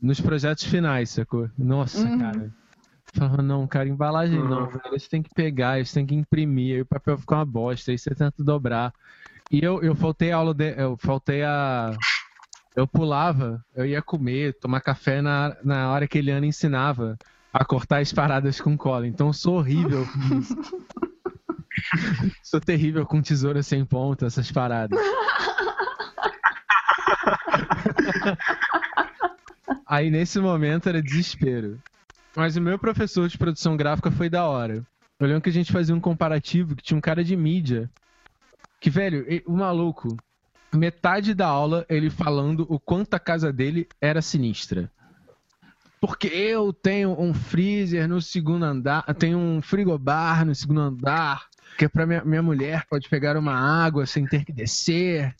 nos 0.03 0.19
projetos 0.21 0.65
finais, 0.65 1.09
sacou? 1.11 1.49
Nossa, 1.57 2.07
Uhum. 2.07 2.19
cara. 2.19 2.51
Falava, 3.15 3.41
não, 3.41 3.65
cara, 3.67 3.87
embalagem 3.87 4.43
não, 4.43 4.63
Uhum. 4.63 4.69
velho. 4.69 4.99
Você 4.99 5.07
tem 5.07 5.23
que 5.23 5.29
pegar, 5.33 5.83
você 5.83 5.93
tem 5.93 6.05
que 6.05 6.15
imprimir, 6.15 6.75
aí 6.75 6.81
o 6.81 6.85
papel 6.85 7.17
fica 7.17 7.35
uma 7.35 7.45
bosta, 7.45 7.91
aí 7.91 7.97
você 7.97 8.13
tenta 8.13 8.43
dobrar. 8.43 8.93
E 9.49 9.63
eu, 9.63 9.81
eu 9.83 9.95
faltei 9.95 10.31
a 10.31 10.37
aula, 10.37 10.53
de, 10.53 10.73
eu 10.77 10.97
faltei 10.97 11.43
a. 11.43 11.95
Eu 12.75 12.87
pulava, 12.87 13.63
eu 13.75 13.85
ia 13.85 14.01
comer, 14.01 14.57
tomar 14.59 14.81
café 14.81 15.21
na, 15.21 15.55
na 15.63 15.91
hora 15.91 16.07
que 16.07 16.17
a 16.17 16.21
Eliana 16.21 16.45
ensinava 16.47 17.17
a 17.53 17.63
cortar 17.63 17.99
as 18.01 18.11
paradas 18.11 18.59
com 18.59 18.75
cola. 18.75 19.05
Então 19.07 19.27
eu 19.27 19.33
sou 19.33 19.59
horrível 19.59 20.05
com 20.07 20.39
isso. 20.39 20.57
Sou 22.43 22.61
terrível 22.61 23.03
com 23.05 23.19
tesoura 23.21 23.63
sem 23.63 23.83
ponta, 23.83 24.27
essas 24.27 24.51
paradas. 24.51 24.99
Aí 29.93 30.09
nesse 30.09 30.39
momento 30.39 30.89
era 30.89 31.03
desespero. 31.03 31.79
Mas 32.35 32.55
o 32.57 32.61
meu 32.61 32.79
professor 32.79 33.29
de 33.29 33.37
produção 33.37 33.77
gráfica 33.77 34.09
foi 34.09 34.27
da 34.27 34.43
hora. 34.43 34.83
Eu 35.19 35.27
lembro 35.27 35.43
que 35.43 35.51
a 35.51 35.53
gente 35.53 35.71
fazia 35.71 35.93
um 35.93 35.99
comparativo 35.99 36.75
que 36.75 36.81
tinha 36.81 36.97
um 36.97 37.01
cara 37.01 37.23
de 37.23 37.35
mídia. 37.35 37.87
Que, 38.79 38.89
velho, 38.89 39.23
o 39.45 39.55
maluco, 39.55 40.17
metade 40.73 41.35
da 41.35 41.45
aula 41.45 41.85
ele 41.87 42.09
falando 42.09 42.65
o 42.67 42.79
quanto 42.79 43.13
a 43.13 43.19
casa 43.19 43.53
dele 43.53 43.87
era 44.01 44.19
sinistra. 44.19 44.91
Porque 46.01 46.25
eu 46.25 46.73
tenho 46.73 47.11
um 47.21 47.31
freezer 47.31 48.07
no 48.07 48.19
segundo 48.19 48.65
andar, 48.65 49.03
tenho 49.13 49.37
um 49.37 49.61
frigobar 49.61 50.43
no 50.43 50.55
segundo 50.55 50.81
andar, 50.81 51.45
que 51.77 51.85
é 51.85 51.87
pra 51.87 52.07
minha, 52.07 52.25
minha 52.25 52.41
mulher 52.41 52.83
pode 52.89 53.07
pegar 53.07 53.37
uma 53.37 53.53
água 53.53 54.07
sem 54.07 54.25
ter 54.25 54.43
que 54.43 54.51
descer. 54.51 55.35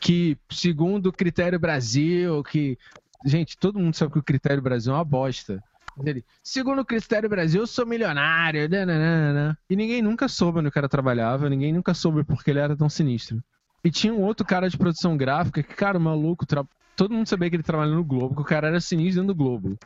Que, 0.00 0.38
segundo 0.50 1.08
o 1.08 1.12
critério 1.12 1.60
Brasil, 1.60 2.42
que. 2.44 2.78
Gente, 3.24 3.56
todo 3.58 3.78
mundo 3.78 3.94
sabe 3.94 4.12
que 4.12 4.18
o 4.18 4.22
critério 4.22 4.62
Brasil 4.62 4.92
é 4.92 4.96
uma 4.96 5.04
bosta. 5.04 5.62
Ele, 6.02 6.24
segundo 6.42 6.80
o 6.80 6.84
critério 6.84 7.28
Brasil, 7.28 7.60
eu 7.60 7.66
sou 7.66 7.84
milionário. 7.84 8.68
nananana." 8.68 9.58
E 9.68 9.76
ninguém 9.76 10.00
nunca 10.00 10.28
soube 10.28 10.60
onde 10.60 10.68
o 10.68 10.72
cara 10.72 10.88
trabalhava, 10.88 11.50
ninguém 11.50 11.72
nunca 11.72 11.92
soube 11.92 12.24
porque 12.24 12.50
ele 12.50 12.60
era 12.60 12.76
tão 12.76 12.88
sinistro. 12.88 13.42
E 13.84 13.90
tinha 13.90 14.12
um 14.12 14.22
outro 14.22 14.46
cara 14.46 14.68
de 14.68 14.76
produção 14.78 15.16
gráfica 15.16 15.62
que, 15.62 15.74
cara, 15.74 15.98
o 15.98 16.00
maluco, 16.00 16.46
tra- 16.46 16.64
todo 16.96 17.12
mundo 17.14 17.26
sabia 17.26 17.50
que 17.50 17.56
ele 17.56 17.62
trabalhava 17.62 17.96
no 17.96 18.04
Globo, 18.04 18.34
que 18.36 18.42
o 18.42 18.44
cara 18.44 18.68
era 18.68 18.80
sinistro 18.80 19.22
dentro 19.22 19.34
do 19.34 19.38
Globo. 19.38 19.78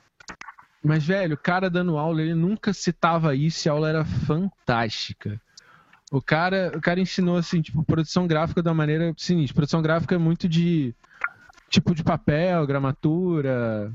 Mas, 0.83 1.05
velho, 1.05 1.35
o 1.35 1.39
cara 1.39 1.71
dando 1.71 1.97
aula, 1.97 2.21
ele 2.21 2.35
nunca 2.35 2.73
citava 2.73 3.35
isso 3.35 3.67
e 3.67 3.69
a 3.69 3.73
aula 3.73 3.89
era 3.89 4.05
fantástica. 4.05 5.41
O 6.13 6.21
cara, 6.21 6.73
o 6.77 6.81
cara 6.81 7.01
ensinou, 7.01 7.37
assim, 7.37 7.63
tipo, 7.63 7.83
produção 7.85 8.27
gráfica 8.27 8.61
uma 8.61 8.75
maneira 8.75 9.13
sinistra. 9.17 9.55
Produção 9.55 9.81
gráfica 9.81 10.15
é 10.15 10.19
muito 10.19 10.49
de 10.49 10.95
tipo 11.75 11.95
de 11.95 12.05
papel, 12.05 12.67
gramatura, 12.67 13.93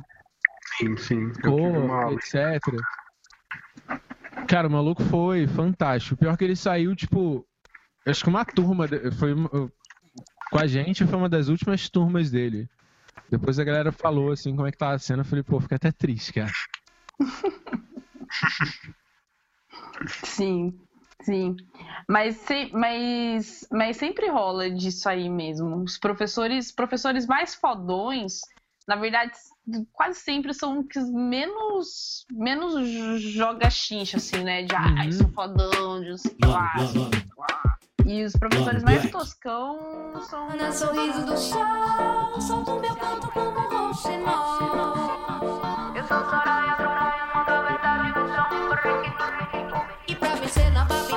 Sim, 0.78 0.96
sim. 0.98 1.28
Eu 1.28 1.32
tive 1.34 1.78
uma 1.78 2.04
cor, 2.04 2.14
etc. 2.14 2.62
Cara, 4.48 4.68
o 4.68 4.72
maluco 4.72 5.04
foi 5.04 5.48
fantástico. 5.48 6.18
Pior 6.18 6.38
que 6.38 6.44
ele 6.44 6.56
saiu, 6.56 6.96
tipo, 6.96 7.46
acho 8.06 8.24
que 8.24 8.30
uma 8.30 8.44
turma, 8.46 8.88
de- 8.88 9.12
foi 9.12 9.34
com 10.52 10.58
a 10.58 10.68
gente, 10.68 11.06
foi 11.06 11.18
uma 11.18 11.30
das 11.30 11.48
últimas 11.48 11.90
turmas 11.90 12.30
dele. 12.32 12.70
Depois 13.30 13.60
a 13.60 13.64
galera 13.64 13.92
falou 13.92 14.32
assim, 14.32 14.56
como 14.56 14.68
é 14.68 14.72
que 14.72 14.78
tá 14.78 14.92
a 14.92 15.00
cena, 15.00 15.22
eu 15.22 15.26
falei, 15.26 15.44
pô, 15.44 15.60
fica 15.60 15.76
até 15.76 15.92
triste, 15.92 16.34
cara. 16.34 16.52
Sim, 20.26 20.80
sim. 21.22 21.56
Mas, 22.08 22.38
se- 22.38 22.70
mas, 22.74 23.68
mas 23.72 23.98
sempre 23.98 24.30
rola 24.30 24.70
disso 24.70 25.08
aí 25.10 25.30
mesmo. 25.30 25.84
Os 25.84 25.98
professores, 25.98 26.72
professores 26.72 27.26
mais 27.28 27.56
fodões, 27.56 28.42
na 28.88 28.96
verdade, 28.96 29.32
quase 29.94 30.20
sempre 30.20 30.54
são 30.54 30.80
os 30.80 30.88
que 30.88 31.00
menos, 31.12 32.26
menos 32.32 33.22
joga 33.22 33.70
chincha, 33.70 34.18
assim, 34.18 34.44
né? 34.44 34.64
De, 34.64 34.74
ai, 34.76 35.08
Uhum. 35.08 35.12
sou 35.14 35.30
fodão, 35.30 36.02
de 36.02 36.10
não 36.10 36.18
sei 36.18 36.32
o 36.32 36.36
que 36.36 36.46
lá. 36.48 36.74
E 38.06 38.24
os 38.24 38.34
professores 38.34 38.84
mais 38.84 39.08
toscão 39.12 39.78
são... 40.30 40.50
No 40.58 40.72
sorriso 40.74 41.26
do 41.26 41.38
solto 42.42 42.80
meu 42.80 42.96
canto 42.96 43.28
um. 43.38 43.50
Eu 45.96 46.04
sou 46.08 46.18
Soraya, 46.24 46.76
Soraya, 46.78 47.28
verdade. 47.68 48.10
E 50.08 50.16
pra 50.16 50.36
vencer 50.36 50.72
na 50.72 50.86
Babilônia 50.86 51.09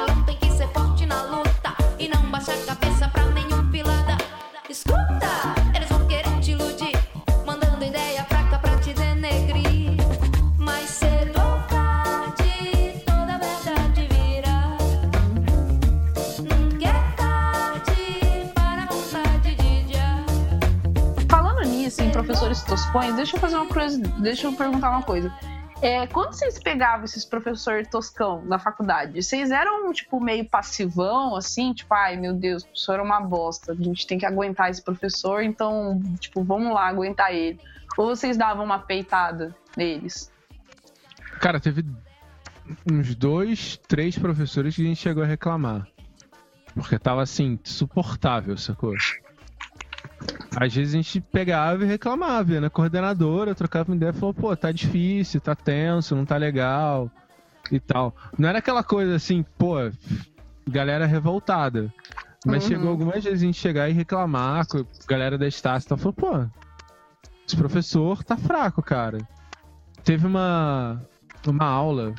professores 22.52 22.62
toscões, 22.62 23.16
deixa 23.16 23.36
eu 23.36 23.40
fazer 23.40 23.56
uma 23.56 23.66
coisa, 23.66 23.98
deixa 24.20 24.46
eu 24.46 24.52
perguntar 24.52 24.90
uma 24.90 25.02
coisa. 25.02 25.32
É, 25.80 26.06
quando 26.06 26.34
vocês 26.34 26.62
pegavam 26.62 27.04
esses 27.04 27.24
professores 27.24 27.88
toscão 27.88 28.44
na 28.44 28.58
faculdade, 28.58 29.20
vocês 29.20 29.50
eram, 29.50 29.90
tipo, 29.92 30.20
meio 30.20 30.44
passivão, 30.48 31.34
assim? 31.34 31.72
Tipo, 31.72 31.94
ai, 31.94 32.16
meu 32.16 32.34
Deus, 32.34 32.62
o 32.62 32.66
professor 32.66 32.98
é 33.00 33.02
uma 33.02 33.20
bosta, 33.20 33.72
a 33.72 33.74
gente 33.74 34.06
tem 34.06 34.18
que 34.18 34.26
aguentar 34.26 34.70
esse 34.70 34.82
professor, 34.82 35.42
então, 35.42 36.00
tipo, 36.20 36.44
vamos 36.44 36.72
lá, 36.72 36.86
aguentar 36.86 37.34
ele. 37.34 37.58
Ou 37.96 38.14
vocês 38.14 38.36
davam 38.36 38.64
uma 38.64 38.78
peitada 38.78 39.54
neles? 39.76 40.30
Cara, 41.40 41.58
teve 41.58 41.84
uns 42.90 43.14
dois, 43.14 43.76
três 43.88 44.16
professores 44.16 44.76
que 44.76 44.82
a 44.82 44.86
gente 44.86 45.00
chegou 45.00 45.24
a 45.24 45.26
reclamar. 45.26 45.88
Porque 46.74 46.98
tava 46.98 47.22
assim, 47.22 47.58
insuportável, 47.62 48.56
sacou? 48.56 48.94
Às 50.54 50.74
vezes 50.74 50.94
a 50.94 50.96
gente 50.98 51.20
pegava 51.20 51.82
e 51.82 51.86
reclamava, 51.86 52.60
na 52.60 52.68
coordenadora, 52.70 53.54
trocava 53.54 53.90
uma 53.90 53.96
ideia 53.96 54.10
e 54.10 54.12
falou, 54.12 54.34
pô, 54.34 54.54
tá 54.56 54.70
difícil, 54.70 55.40
tá 55.40 55.54
tenso, 55.54 56.14
não 56.14 56.24
tá 56.26 56.36
legal 56.36 57.10
e 57.70 57.80
tal. 57.80 58.14
Não 58.38 58.48
era 58.48 58.58
aquela 58.58 58.82
coisa 58.84 59.14
assim, 59.16 59.42
pô, 59.58 59.76
galera 60.68 61.06
revoltada. 61.06 61.92
Mas 62.44 62.64
Uhum. 62.64 62.68
chegou 62.68 62.90
algumas 62.90 63.24
vezes 63.24 63.40
a 63.42 63.46
gente 63.46 63.58
chegar 63.58 63.88
e 63.88 63.92
reclamar 63.92 64.66
com 64.66 64.78
a 64.78 64.84
galera 65.08 65.38
da 65.38 65.46
Estácio 65.46 65.86
e 65.86 65.88
tal, 65.88 65.98
falou, 65.98 66.12
pô, 66.12 66.46
esse 67.46 67.56
professor 67.56 68.22
tá 68.22 68.36
fraco, 68.36 68.82
cara. 68.82 69.18
Teve 70.04 70.26
uma, 70.26 71.00
uma 71.46 71.64
aula 71.64 72.14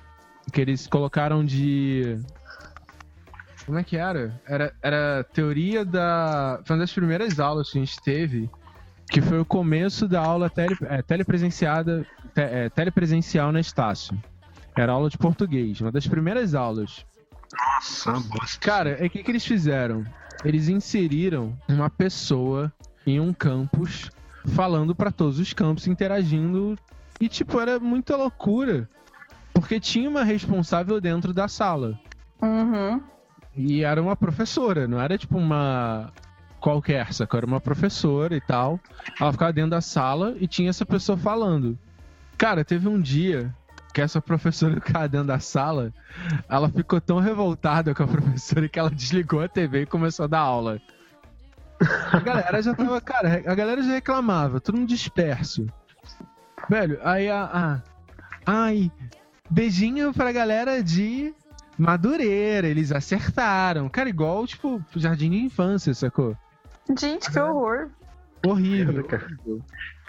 que 0.52 0.60
eles 0.62 0.88
colocaram 0.88 1.44
de. 1.46 2.18
Como 3.66 3.80
é 3.80 3.84
que 3.84 3.96
era? 3.98 4.40
Era, 4.46 4.74
era 4.82 5.24
teoria 5.34 5.86
da. 5.86 6.60
Foi 6.66 6.76
uma 6.76 6.82
das 6.82 6.92
primeiras 6.94 7.40
aulas 7.40 7.70
que 7.72 7.78
a 7.78 7.82
gente 7.82 8.02
teve, 8.02 8.50
que 9.10 9.22
foi 9.22 9.40
o 9.40 9.46
começo 9.46 10.08
da 10.08 10.22
aula 10.22 10.50
tele, 10.50 10.78
é, 10.84 11.02
telepresenciada, 11.02 12.06
te- 12.34 12.42
é, 12.42 12.70
telepresencial 12.70 13.52
na 13.52 13.60
Estácio. 13.60 14.18
Era 14.76 14.92
aula 14.92 15.10
de 15.10 15.18
português, 15.18 15.80
uma 15.80 15.92
das 15.92 16.06
primeiras 16.08 16.54
aulas. 16.56 17.06
Nossa, 17.54 18.12
bosta. 18.30 18.60
Cara, 18.60 18.90
é 18.92 19.06
o 19.06 19.10
que, 19.10 19.24
que 19.24 19.32
eles 19.32 19.46
fizeram? 19.46 20.04
Eles 20.44 20.68
inseriram 20.68 21.56
uma 21.70 21.90
pessoa 21.90 22.74
em 23.06 23.20
um 23.20 23.32
campus 23.32 24.10
falando 24.56 24.94
pra 24.96 25.12
todos 25.12 25.40
os 25.40 25.54
campos, 25.54 25.88
interagindo. 25.88 26.78
E, 27.20 27.30
tipo, 27.30 27.60
era 27.60 27.80
muita 27.80 28.18
loucura. 28.18 28.90
Porque 29.54 29.80
tinha 29.80 30.10
uma 30.10 30.24
responsável 30.24 31.00
dentro 31.00 31.32
da 31.32 31.48
sala. 31.48 31.98
Uhum. 32.42 33.00
E 33.56 33.84
era 33.84 34.02
uma 34.02 34.16
professora, 34.16 34.88
não 34.88 35.00
era 35.00 35.18
tipo 35.18 35.38
uma 35.38 36.12
qualquer, 36.60 37.14
sacou? 37.14 37.38
Era 37.38 37.46
uma 37.46 37.60
professora 37.60 38.36
e 38.36 38.42
tal. 38.42 38.80
Ela 39.20 39.32
ficava 39.32 39.54
dentro 39.54 39.72
da 39.72 39.82
sala 39.82 40.36
e 40.40 40.48
tinha 40.48 40.70
essa 40.70 40.86
pessoa 40.86 41.18
falando. 41.18 41.78
Cara, 42.38 42.64
teve 42.64 42.88
um 42.88 43.00
dia 43.00 43.54
que 43.94 44.02
essa 44.02 44.22
professora 44.22 44.76
ficava 44.82 45.08
dentro 45.08 45.28
da 45.28 45.40
sala, 45.40 45.94
ela 46.50 46.70
ficou 46.70 47.00
tão 47.00 47.20
revoltada 47.20 47.94
com 47.94 48.04
a 48.04 48.08
professora 48.08 48.68
que 48.68 48.80
ela 48.80 48.90
desligou 48.90 49.42
a 49.42 49.48
TV 49.48 49.82
e 49.82 49.86
começou 49.86 50.24
a 50.24 50.28
dar 50.28 50.40
aula. 50.40 50.82
A 52.12 52.20
galera 52.20 52.62
já 52.62 52.74
tava, 52.74 53.00
cara, 53.02 53.44
a 53.46 53.56
galera 53.56 53.84
já 53.84 53.92
reclamava, 53.92 54.62
todo 54.62 54.78
mundo 54.78 54.88
disperso. 54.88 55.68
Velho, 56.70 56.98
aí 57.04 57.30
a. 57.30 57.44
a 57.44 57.82
ai, 58.46 58.92
beijinho 59.50 60.14
pra 60.14 60.32
galera 60.32 60.82
de 60.82 61.34
Madureira, 61.78 62.68
eles 62.68 62.92
acertaram. 62.92 63.90
Cara, 63.90 64.10
igual, 64.10 64.46
tipo, 64.46 64.84
jardim 64.96 65.32
de 65.32 65.38
infância, 65.38 65.94
sacou? 65.94 66.36
Gente, 66.98 67.32
que 67.32 67.40
horror. 67.40 67.90
Horrível. 68.46 69.08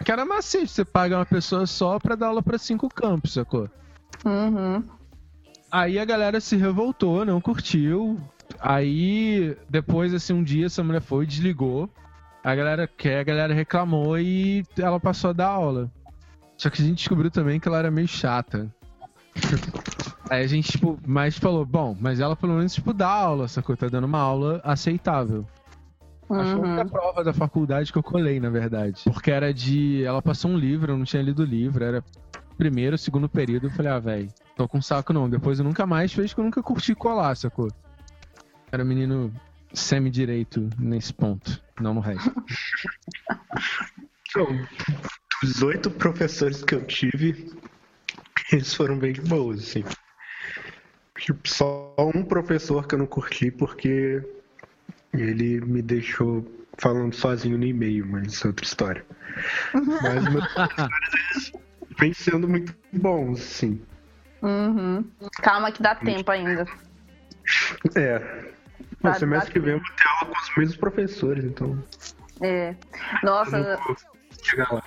Que 0.05 0.11
era 0.11 0.25
macete, 0.25 0.69
você 0.69 0.85
paga 0.85 1.17
uma 1.17 1.27
pessoa 1.27 1.67
só 1.67 1.99
pra 1.99 2.17
dar 2.17 2.29
aula 2.29 2.43
pra 2.43 2.59
cinco 2.59 2.89
campos, 2.89 3.33
sacou? 3.33 3.71
Uhum. 4.25 4.83
Aí 5.71 5.99
a 5.99 6.05
galera 6.05 6.41
se 6.41 6.57
revoltou, 6.57 7.25
não 7.25 7.41
curtiu. 7.41 8.19
Aí, 8.61 9.57
depois, 9.69 10.12
assim, 10.12 10.33
um 10.33 10.43
dia 10.43 10.67
essa 10.67 10.83
mulher 10.83 11.01
foi 11.01 11.25
e 11.25 11.29
desligou. 11.29 11.89
A 12.43 12.55
galera 12.55 12.87
quer, 12.87 13.21
a 13.21 13.25
galera 13.25 13.55
reclamou 13.55 14.19
e 14.19 14.65
ela 14.77 15.01
passou 15.01 15.31
a 15.31 15.33
dar 15.33 15.49
aula. 15.49 15.91
Só 16.57 16.69
que 16.71 16.83
a 16.83 16.85
gente 16.85 16.99
descobriu 16.99 17.31
também 17.31 17.59
que 17.59 17.67
ela 17.67 17.79
era 17.79 17.91
meio 17.91 18.07
chata. 18.07 18.73
Aí 20.30 20.43
a 20.43 20.47
gente, 20.47 20.72
tipo, 20.72 20.99
mais 21.07 21.39
falou, 21.39 21.66
bom, 21.66 21.97
mas 22.01 22.20
ela 22.20 22.35
pelo 22.35 22.55
menos, 22.55 22.74
tipo, 22.74 22.93
dá 22.93 23.09
aula, 23.09 23.47
sacou? 23.47 23.76
Tá 23.76 23.89
dando 23.89 24.05
uma 24.05 24.18
aula 24.18 24.61
aceitável. 24.64 25.47
Uhum. 26.28 26.41
Acho 26.41 26.61
que 26.62 26.80
a 26.80 26.85
prova 26.87 27.22
da 27.22 27.32
faculdade 27.32 27.93
que 27.93 27.99
eu 27.99 28.03
colei, 28.03 28.41
na 28.41 28.49
verdade. 28.49 29.03
Porque 29.05 29.30
era 29.30 29.53
de. 29.53 30.03
Ela 30.05 30.22
passou 30.22 30.51
um 30.51 30.57
livro, 30.57 30.93
eu 30.93 30.97
não 30.97 31.05
tinha 31.05 31.22
lido 31.22 31.43
o 31.43 31.47
livro, 31.47 31.85
era 31.85 32.03
primeiro, 32.57 32.97
segundo 32.97 33.28
período. 33.28 33.66
Eu 33.66 33.70
falei, 33.70 33.93
ah, 33.93 33.99
velho, 33.99 34.28
tô 34.57 34.66
com 34.66 34.80
saco 34.80 35.12
não. 35.12 35.28
Depois 35.28 35.59
eu 35.59 35.64
nunca 35.64 35.87
mais 35.87 36.12
fez 36.12 36.32
que 36.32 36.41
eu 36.41 36.45
nunca 36.45 36.62
curti 36.62 36.95
colar, 36.95 37.37
sacou? 37.37 37.68
Era 38.72 38.85
menino 38.85 39.32
semi-direito 39.72 40.70
nesse 40.78 41.12
ponto, 41.12 41.61
não 41.80 41.95
no 41.95 42.01
resto. 42.01 42.32
Os 45.43 45.62
oito 45.62 45.91
professores 45.91 46.62
que 46.64 46.74
eu 46.74 46.85
tive, 46.87 47.53
eles 48.53 48.74
foram 48.74 48.99
bem 48.99 49.12
de 49.12 49.20
boas, 49.20 49.61
assim. 49.61 49.85
Tipo, 51.18 51.49
só 51.49 51.95
um 51.99 52.24
professor 52.24 52.87
que 52.87 52.95
eu 52.95 52.99
não 52.99 53.07
curti 53.07 53.51
porque 53.51 54.22
ele 55.12 55.61
me 55.61 55.80
deixou 55.80 56.45
falando 56.78 57.14
sozinho 57.14 57.57
no 57.57 57.64
e-mail, 57.64 58.07
mas 58.07 58.32
isso 58.32 58.47
é 58.47 58.51
outra 58.51 58.64
história. 58.64 59.07
Mas 60.03 60.28
meus 60.28 60.47
professores 60.53 61.53
vem 61.99 62.12
sendo 62.12 62.49
muito 62.49 62.74
bons, 62.93 63.41
sim. 63.41 63.80
Uhum. 64.43 65.09
Calma 65.41 65.70
que 65.72 65.82
dá 65.82 65.95
tempo 65.95 66.30
ainda. 66.30 66.64
É. 67.95 68.18
No 69.03 69.11
Dá- 69.11 69.14
semestre 69.18 69.53
que 69.53 69.61
vem 69.61 69.74
eu 69.74 69.78
vou 69.78 69.89
ter 69.97 70.09
aula 70.09 70.35
com 70.35 70.41
os 70.41 70.57
mesmos 70.57 70.76
professores, 70.78 71.45
então. 71.45 71.85
É. 72.41 72.74
Nossa, 73.22 73.78
chegar 74.43 74.72
lá. 74.72 74.82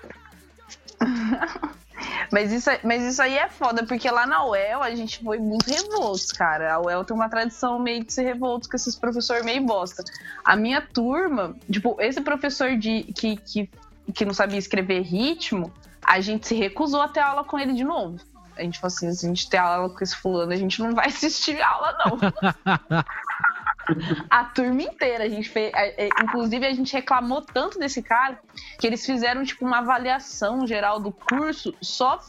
Mas 2.32 2.52
isso, 2.52 2.70
mas 2.84 3.04
isso 3.04 3.22
aí 3.22 3.38
é 3.38 3.50
foda, 3.50 3.86
porque 3.86 4.10
lá 4.10 4.26
na 4.26 4.46
UEL 4.46 4.84
a 4.84 4.94
gente 4.96 5.24
foi 5.24 5.40
muito 5.40 5.68
revoltos, 5.68 6.32
cara. 6.32 6.74
A 6.74 6.82
UEL 6.82 7.04
tem 7.04 7.16
uma 7.16 7.30
tradição 7.30 7.80
meio 7.80 8.04
de 8.04 8.14
ser 8.14 8.24
revoltos 8.24 8.70
com 8.70 8.76
esses 8.76 8.96
professores 8.96 9.44
meio 9.44 9.64
bosta. 9.64 10.04
A 10.44 10.56
minha 10.56 10.82
turma, 10.82 11.56
tipo, 11.70 11.98
esse 12.00 12.22
professor 12.22 12.78
de, 12.78 13.04
que, 13.04 13.38
que, 13.38 13.70
que 14.14 14.26
não 14.26 14.34
sabia 14.34 14.60
escrever 14.60 15.02
ritmo, 15.02 15.72
a 16.04 16.20
gente 16.20 16.48
se 16.48 16.56
recusou 16.56 17.02
a 17.02 17.08
ter 17.08 17.20
aula 17.20 17.44
com 17.44 17.58
ele 17.58 17.74
de 17.74 17.84
novo. 17.84 18.20
A 18.56 18.62
gente 18.62 18.80
falou 18.80 18.94
assim, 18.94 19.14
se 19.14 19.26
a 19.26 19.30
gente 19.30 19.50
ter 19.50 19.58
aula 19.58 19.90
com 19.90 20.04
esse 20.04 20.16
fulano, 20.16 20.52
a 20.52 20.56
gente 20.56 20.82
não 20.82 20.94
vai 20.94 21.08
assistir 21.08 21.62
aula, 21.62 21.98
não. 22.06 22.18
a 24.30 24.44
turma 24.46 24.82
inteira. 24.82 25.24
A 25.24 25.30
gente 25.30 25.50
fez. 25.50 25.72
é, 25.74 26.06
é, 26.06 26.10
Inclusive, 26.24 26.66
a 26.66 26.74
gente 26.74 26.94
reclamou 26.94 27.42
tanto 27.42 27.80
desse 27.80 28.02
cara 28.02 28.40
que 28.80 28.88
eles 28.88 29.06
fizeram, 29.06 29.44
tipo, 29.44 29.66
uma 29.66 29.80
avaliação 29.80 30.66
geral 30.66 31.00
do 31.00 31.12
curso 31.12 31.74
só 31.82 32.20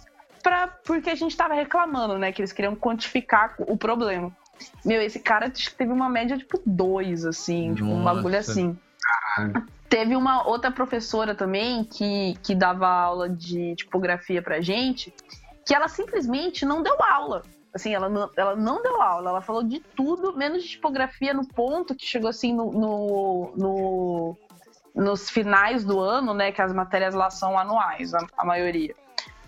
pra, 0.42 0.68
porque 0.68 1.10
a 1.10 1.14
gente 1.14 1.36
tava 1.36 1.54
reclamando, 1.54 2.18
né? 2.18 2.32
Que 2.32 2.40
eles 2.40 2.52
queriam 2.52 2.74
quantificar 2.74 3.54
o 3.58 3.76
problema. 3.76 4.32
Meu, 4.84 5.00
esse 5.00 5.20
cara 5.20 5.46
acho 5.46 5.70
que 5.70 5.76
teve 5.76 5.92
uma 5.92 6.08
média, 6.08 6.36
tipo, 6.36 6.60
dois, 6.64 7.24
assim, 7.24 7.74
tipo, 7.74 7.88
um 7.88 8.02
Nossa. 8.02 8.14
bagulho 8.14 8.38
assim. 8.38 8.78
Teve 9.88 10.16
uma 10.16 10.46
outra 10.46 10.70
professora 10.70 11.34
também 11.34 11.84
que, 11.84 12.36
que 12.42 12.54
dava 12.54 12.86
aula 12.88 13.28
de 13.28 13.74
tipografia 13.76 14.42
pra 14.42 14.60
gente, 14.60 15.14
que 15.64 15.74
ela 15.74 15.88
simplesmente 15.88 16.64
não 16.66 16.82
deu 16.82 16.96
aula. 17.02 17.42
Assim, 17.78 17.94
ela 17.94 18.08
não, 18.08 18.28
ela 18.36 18.56
não 18.56 18.82
deu 18.82 19.00
aula, 19.00 19.30
ela 19.30 19.40
falou 19.40 19.62
de 19.62 19.78
tudo, 19.78 20.36
menos 20.36 20.64
de 20.64 20.70
tipografia, 20.70 21.32
no 21.32 21.46
ponto 21.46 21.94
que 21.94 22.04
chegou 22.04 22.28
assim 22.28 22.52
no, 22.52 22.72
no- 22.72 23.52
no- 23.56 24.36
nos 24.94 25.30
finais 25.30 25.84
do 25.84 26.00
ano, 26.00 26.34
né? 26.34 26.50
Que 26.50 26.60
as 26.60 26.72
matérias 26.72 27.14
lá 27.14 27.30
são 27.30 27.56
anuais, 27.56 28.12
a, 28.14 28.18
a 28.36 28.44
maioria. 28.44 28.94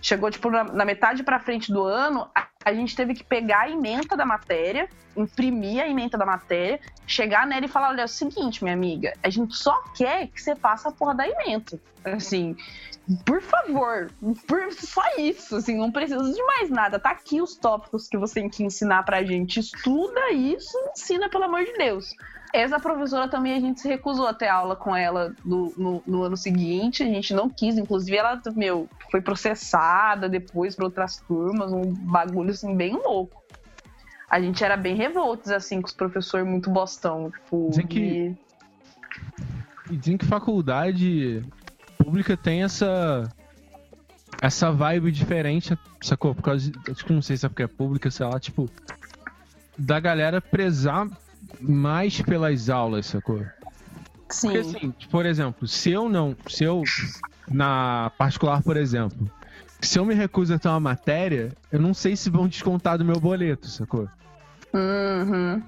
Chegou, 0.01 0.31
tipo, 0.31 0.49
na, 0.49 0.63
na 0.63 0.85
metade 0.85 1.23
pra 1.23 1.39
frente 1.41 1.73
do 1.73 1.83
ano, 1.83 2.29
a, 2.63 2.73
gente 2.73 2.95
teve 2.95 3.13
que 3.13 3.23
pegar 3.23 3.61
a 3.61 3.69
ementa 3.69 4.15
da 4.15 4.25
matéria, 4.25 4.89
imprimir 5.15 5.81
a 5.81 5.87
ementa 5.87 6.17
da 6.17 6.25
matéria, 6.25 6.79
chegar 7.05 7.45
nela 7.45 7.65
e 7.65 7.69
falar: 7.69 7.89
olha, 7.89 8.01
é 8.01 8.05
o 8.05 8.07
seguinte, 8.07 8.63
minha 8.63 8.75
amiga, 8.75 9.13
a 9.23 9.29
gente 9.29 9.55
só 9.55 9.81
quer 9.95 10.27
que 10.27 10.41
você 10.41 10.55
faça 10.55 10.89
a 10.89 10.91
porra 10.91 11.15
da 11.15 11.27
ementa. 11.27 11.79
Assim, 12.03 12.55
por 13.25 13.41
favor, 13.41 14.11
por 14.47 14.73
só 14.73 15.03
isso, 15.17 15.55
assim, 15.55 15.77
não 15.77 15.91
precisa 15.91 16.23
de 16.23 16.43
mais 16.43 16.69
nada. 16.69 16.99
Tá 16.99 17.11
aqui 17.11 17.41
os 17.41 17.55
tópicos 17.55 18.07
que 18.07 18.17
você 18.17 18.35
tem 18.35 18.49
que 18.49 18.63
ensinar 18.63 19.03
pra 19.03 19.23
gente. 19.23 19.59
Estuda 19.59 20.31
isso, 20.31 20.77
ensina, 20.91 21.29
pelo 21.29 21.43
amor 21.43 21.63
de 21.63 21.73
Deus. 21.73 22.15
Essa 22.53 22.79
professora 22.79 23.29
também 23.29 23.53
a 23.53 23.59
gente 23.59 23.79
se 23.79 23.87
recusou 23.87 24.27
a 24.27 24.33
ter 24.33 24.47
aula 24.49 24.75
com 24.75 24.93
ela 24.95 25.33
no, 25.45 25.73
no, 25.77 26.03
no 26.05 26.23
ano 26.23 26.35
seguinte, 26.35 27.01
a 27.01 27.05
gente 27.05 27.33
não 27.33 27.49
quis, 27.49 27.77
inclusive 27.77 28.17
ela, 28.17 28.41
meu, 28.55 28.89
foi 29.09 29.21
processada 29.21 30.27
depois 30.27 30.75
por 30.75 30.83
outras 30.83 31.17
turmas, 31.27 31.71
um 31.71 31.93
bagulho 31.93 32.51
assim 32.51 32.75
bem 32.75 32.93
louco. 32.93 33.41
A 34.29 34.39
gente 34.41 34.63
era 34.63 34.75
bem 34.75 34.95
revoltos, 34.95 35.49
assim, 35.51 35.81
com 35.81 35.87
os 35.87 35.93
professores 35.93 36.45
muito 36.47 36.69
bostão, 36.69 37.31
tipo, 37.31 37.67
Dizem 37.69 37.87
que- 37.87 38.35
e- 39.89 39.95
dizem 39.97 40.17
que 40.17 40.25
faculdade 40.25 41.43
pública 41.97 42.35
tem 42.35 42.63
essa. 42.63 43.31
Essa 44.41 44.71
vibe 44.71 45.11
diferente, 45.11 45.77
sacou? 46.01 46.33
Por 46.33 46.41
causa 46.41 46.71
de. 46.71 46.91
Acho 46.91 47.05
que 47.05 47.13
não 47.13 47.21
sei 47.21 47.37
se 47.37 47.45
é 47.45 47.49
porque 47.49 47.61
é 47.63 47.67
pública, 47.67 48.09
sei 48.09 48.25
lá, 48.25 48.39
tipo. 48.39 48.69
Da 49.77 49.99
galera 49.99 50.41
prezar 50.41 51.07
mais 51.59 52.21
pelas 52.21 52.69
aulas, 52.69 53.07
sacou? 53.07 53.45
sim. 54.29 54.47
Porque 54.47 54.57
assim, 54.57 54.93
por 55.09 55.25
exemplo, 55.25 55.67
se 55.67 55.91
eu 55.91 56.09
não. 56.09 56.35
Se 56.47 56.63
eu. 56.63 56.83
Na 57.49 58.11
particular, 58.17 58.61
por 58.63 58.77
exemplo. 58.77 59.29
Se 59.81 59.97
eu 59.97 60.05
me 60.05 60.13
recuso 60.13 60.53
a 60.53 60.59
ter 60.59 60.67
uma 60.67 60.79
matéria, 60.79 61.51
eu 61.71 61.81
não 61.81 61.93
sei 61.93 62.15
se 62.15 62.29
vão 62.29 62.47
descontar 62.47 62.97
do 62.99 63.03
meu 63.03 63.19
boleto, 63.19 63.67
sacou? 63.67 64.07
Uhum. 64.73 65.61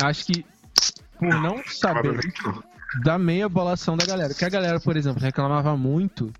Acho 0.00 0.26
que 0.26 0.46
por 1.18 1.40
não 1.40 1.62
saber 1.66 2.20
da 3.02 3.18
meia 3.18 3.48
bolação 3.48 3.96
da 3.96 4.06
galera. 4.06 4.32
Que 4.32 4.44
a 4.44 4.48
galera, 4.48 4.80
por 4.80 4.96
exemplo, 4.96 5.20
reclamava 5.20 5.76
muito, 5.76 6.32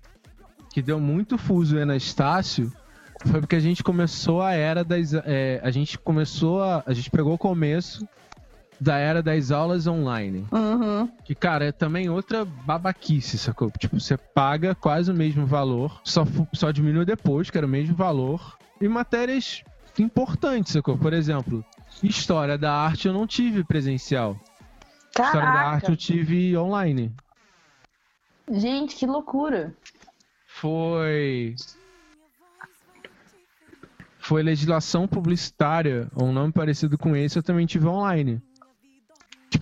que 0.73 0.81
deu 0.81 0.99
muito 0.99 1.37
fuso 1.37 1.77
aí 1.77 1.85
na 1.85 1.95
Estácio, 1.95 2.71
foi 3.25 3.39
porque 3.41 3.55
a 3.55 3.59
gente 3.59 3.83
começou 3.83 4.41
a 4.41 4.53
era 4.53 4.83
das. 4.83 5.13
é, 5.13 5.59
a 5.63 5.71
gente 5.71 5.97
começou 5.97 6.63
a. 6.63 6.83
A 6.85 6.93
gente 6.93 7.09
pegou 7.09 7.33
o 7.33 7.37
começo 7.37 8.07
da 8.83 8.97
era 8.97 9.23
das 9.23 9.49
aulas 9.49 9.87
online. 9.87 10.45
Uhum. 10.51 11.09
Que, 11.23 11.33
cara, 11.33 11.65
é 11.65 11.71
também 11.71 12.09
outra 12.09 12.43
babaquice, 12.43 13.37
sacou? 13.37 13.71
Tipo, 13.71 13.99
você 13.99 14.17
paga 14.17 14.75
quase 14.75 15.09
o 15.09 15.15
mesmo 15.15 15.45
valor, 15.45 16.01
só, 16.03 16.25
só 16.53 16.69
diminui 16.69 17.05
depois, 17.05 17.49
que 17.49 17.57
era 17.57 17.65
o 17.65 17.69
mesmo 17.69 17.95
valor. 17.95 18.57
E 18.81 18.87
matérias 18.87 19.63
importantes, 19.97 20.73
sacou? 20.73 20.97
Por 20.97 21.13
exemplo, 21.13 21.65
História 22.01 22.57
da 22.57 22.73
Arte 22.73 23.07
eu 23.07 23.13
não 23.13 23.25
tive 23.25 23.63
presencial. 23.63 24.37
História 25.09 25.31
da 25.31 25.47
Arte 25.47 25.81
Caraca, 25.81 25.91
eu 25.91 25.95
tive 25.95 26.57
online. 26.57 27.13
gente, 28.51 28.95
que 28.95 29.05
loucura. 29.05 29.73
Foi. 30.47 31.55
Foi 34.19 34.41
legislação 34.43 35.07
publicitária, 35.07 36.09
ou 36.15 36.27
um 36.27 36.33
nome 36.33 36.51
parecido 36.51 36.97
com 36.97 37.15
esse, 37.15 37.37
eu 37.37 37.43
também 37.43 37.65
tive 37.65 37.87
online. 37.87 38.41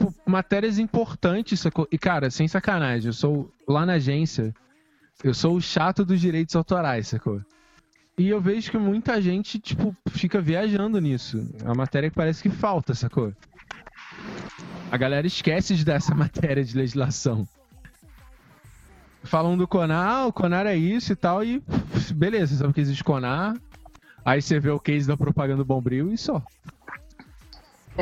Tipo, 0.02 0.16
matérias 0.26 0.80
importantes, 0.80 1.60
sacou? 1.60 1.88
E, 1.92 1.98
cara, 1.98 2.32
sem 2.32 2.48
sacanagem, 2.48 3.08
eu 3.08 3.14
sou 3.14 3.52
lá 3.68 3.86
na 3.86 3.94
agência, 3.94 4.52
eu 5.24 5.34
sou 5.34 5.56
o 5.56 5.62
chato 5.62 6.04
dos 6.04 6.20
direitos 6.20 6.56
autorais, 6.56 7.10
sacou? 7.10 7.40
E 8.18 8.28
eu 8.28 8.42
vejo 8.42 8.72
que 8.72 8.78
muita 8.80 9.22
gente, 9.22 9.60
tipo, 9.60 9.96
fica 10.10 10.42
viajando 10.42 11.00
nisso. 11.00 11.48
É 11.60 11.66
uma 11.66 11.76
matéria 11.76 12.10
que 12.10 12.16
parece 12.16 12.42
que 12.42 12.50
falta, 12.50 12.96
sacou? 12.96 13.32
A 14.92 14.98
galera 14.98 15.28
esquece 15.28 15.76
de 15.76 15.86
dar 15.86 15.96
essa 15.96 16.14
matéria 16.16 16.64
de 16.64 16.76
legislação. 16.76 17.48
Falam 19.24 19.56
do 19.56 19.68
Conar, 19.68 20.10
ah, 20.10 20.26
o 20.26 20.34
Conar 20.34 20.66
é 20.66 20.76
isso 20.76 21.14
e 21.14 21.16
tal, 21.16 21.44
e 21.44 21.62
beleza, 22.16 22.56
sabe 22.56 22.74
que 22.74 22.82
existe 22.82 23.04
Conar. 23.04 23.56
Aí 24.26 24.42
você 24.42 24.60
vê 24.60 24.72
o 24.72 24.80
case 24.80 25.08
da 25.08 25.16
propaganda 25.16 25.64
Bombril 25.64 26.12
e 26.12 26.18
só. 26.18 26.44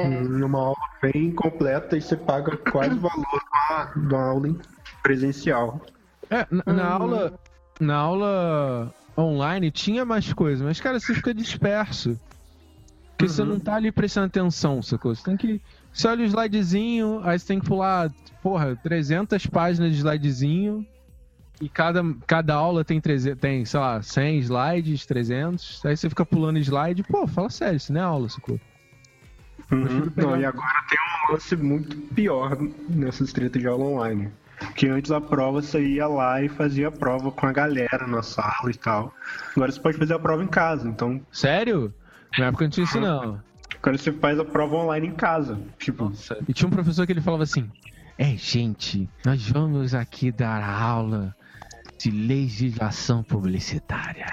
Numa 0.08 0.60
aula 0.60 0.78
bem 1.02 1.32
completa 1.32 1.98
e 1.98 2.02
você 2.02 2.16
paga 2.16 2.56
quase 2.58 2.96
o 2.96 3.00
valor 3.00 3.42
da, 3.70 3.86
da 3.96 4.22
aula 4.22 4.56
presencial. 5.04 5.82
É, 6.30 6.46
na, 6.50 6.64
na 6.74 6.86
aula. 6.86 7.40
Na 7.80 7.96
aula 7.96 8.94
online 9.18 9.72
tinha 9.72 10.04
mais 10.04 10.34
coisa, 10.34 10.66
mas, 10.66 10.80
cara, 10.82 11.00
você 11.00 11.14
fica 11.14 11.34
disperso. 11.34 12.20
Porque 13.18 13.34
você 13.34 13.44
não 13.44 13.60
tá 13.60 13.76
ali 13.76 13.92
prestando 13.92 14.28
atenção, 14.28 14.82
sacou? 14.82 15.14
Você 15.14 15.24
tem 15.24 15.36
que. 15.36 15.62
Você 15.92 16.08
olha 16.08 16.24
o 16.24 16.26
slidezinho, 16.26 17.20
aí 17.24 17.38
você 17.38 17.48
tem 17.48 17.60
que 17.60 17.68
pular, 17.68 18.10
porra, 18.42 18.78
300 18.78 19.46
páginas 19.48 19.92
de 19.92 19.98
slidezinho. 19.98 20.86
E 21.62 21.68
cada, 21.68 22.02
cada 22.26 22.54
aula 22.56 22.86
tem, 22.86 23.02
300, 23.02 23.38
tem, 23.38 23.66
sei 23.66 23.80
lá, 23.80 24.02
100 24.02 24.40
slides, 24.40 25.06
300. 25.06 25.86
Aí 25.86 25.98
você 25.98 26.08
fica 26.08 26.26
pulando 26.26 26.58
slide. 26.60 27.04
Pô, 27.04 27.28
fala 27.28 27.50
sério, 27.50 27.76
isso 27.76 27.92
não 27.92 28.00
é 28.00 28.04
aula, 28.04 28.30
sacou? 28.30 28.58
Uhum. 29.72 30.12
Não, 30.16 30.40
e 30.40 30.46
agora 30.46 30.74
tem 30.90 30.98
um 31.00 31.34
lance 31.34 31.56
muito 31.56 31.96
pior 32.14 32.58
nessas 32.90 33.32
tretas 33.32 33.62
de 33.62 33.68
aula 33.68 33.86
online. 33.86 34.30
Que 34.76 34.88
antes 34.88 35.10
a 35.12 35.22
prova 35.22 35.62
você 35.62 35.82
ia 35.82 36.06
lá 36.08 36.42
e 36.44 36.50
fazia 36.50 36.90
a 36.90 36.92
prova 36.92 37.32
com 37.32 37.46
a 37.46 37.52
galera 37.54 38.06
na 38.08 38.22
sala 38.22 38.70
e 38.70 38.74
tal. 38.78 39.14
Agora 39.56 39.72
você 39.72 39.80
pode 39.80 39.98
fazer 39.98 40.14
a 40.16 40.20
prova 40.20 40.44
em 40.44 40.48
casa, 40.48 40.88
então 40.88 41.22
Sério? 41.32 41.94
Na 42.38 42.48
época 42.48 42.66
não 42.66 42.70
tinha 42.70 42.84
isso, 42.84 43.00
não. 43.00 43.42
agora 43.82 43.98
você 43.98 44.12
faz 44.12 44.38
a 44.38 44.44
prova 44.46 44.76
online 44.76 45.08
em 45.08 45.16
casa. 45.16 45.58
Tipo, 45.78 46.12
E 46.48 46.54
tinha 46.54 46.68
um 46.68 46.72
professor 46.72 47.06
que 47.06 47.14
ele 47.14 47.22
falava 47.22 47.44
assim: 47.44 47.72
É, 48.18 48.36
gente, 48.36 49.10
nós 49.26 49.48
vamos 49.50 49.96
aqui 49.96 50.30
dar 50.30 50.62
aula 50.62 51.34
de 51.98 52.12
legislação 52.12 53.24
publicitária. 53.24 54.32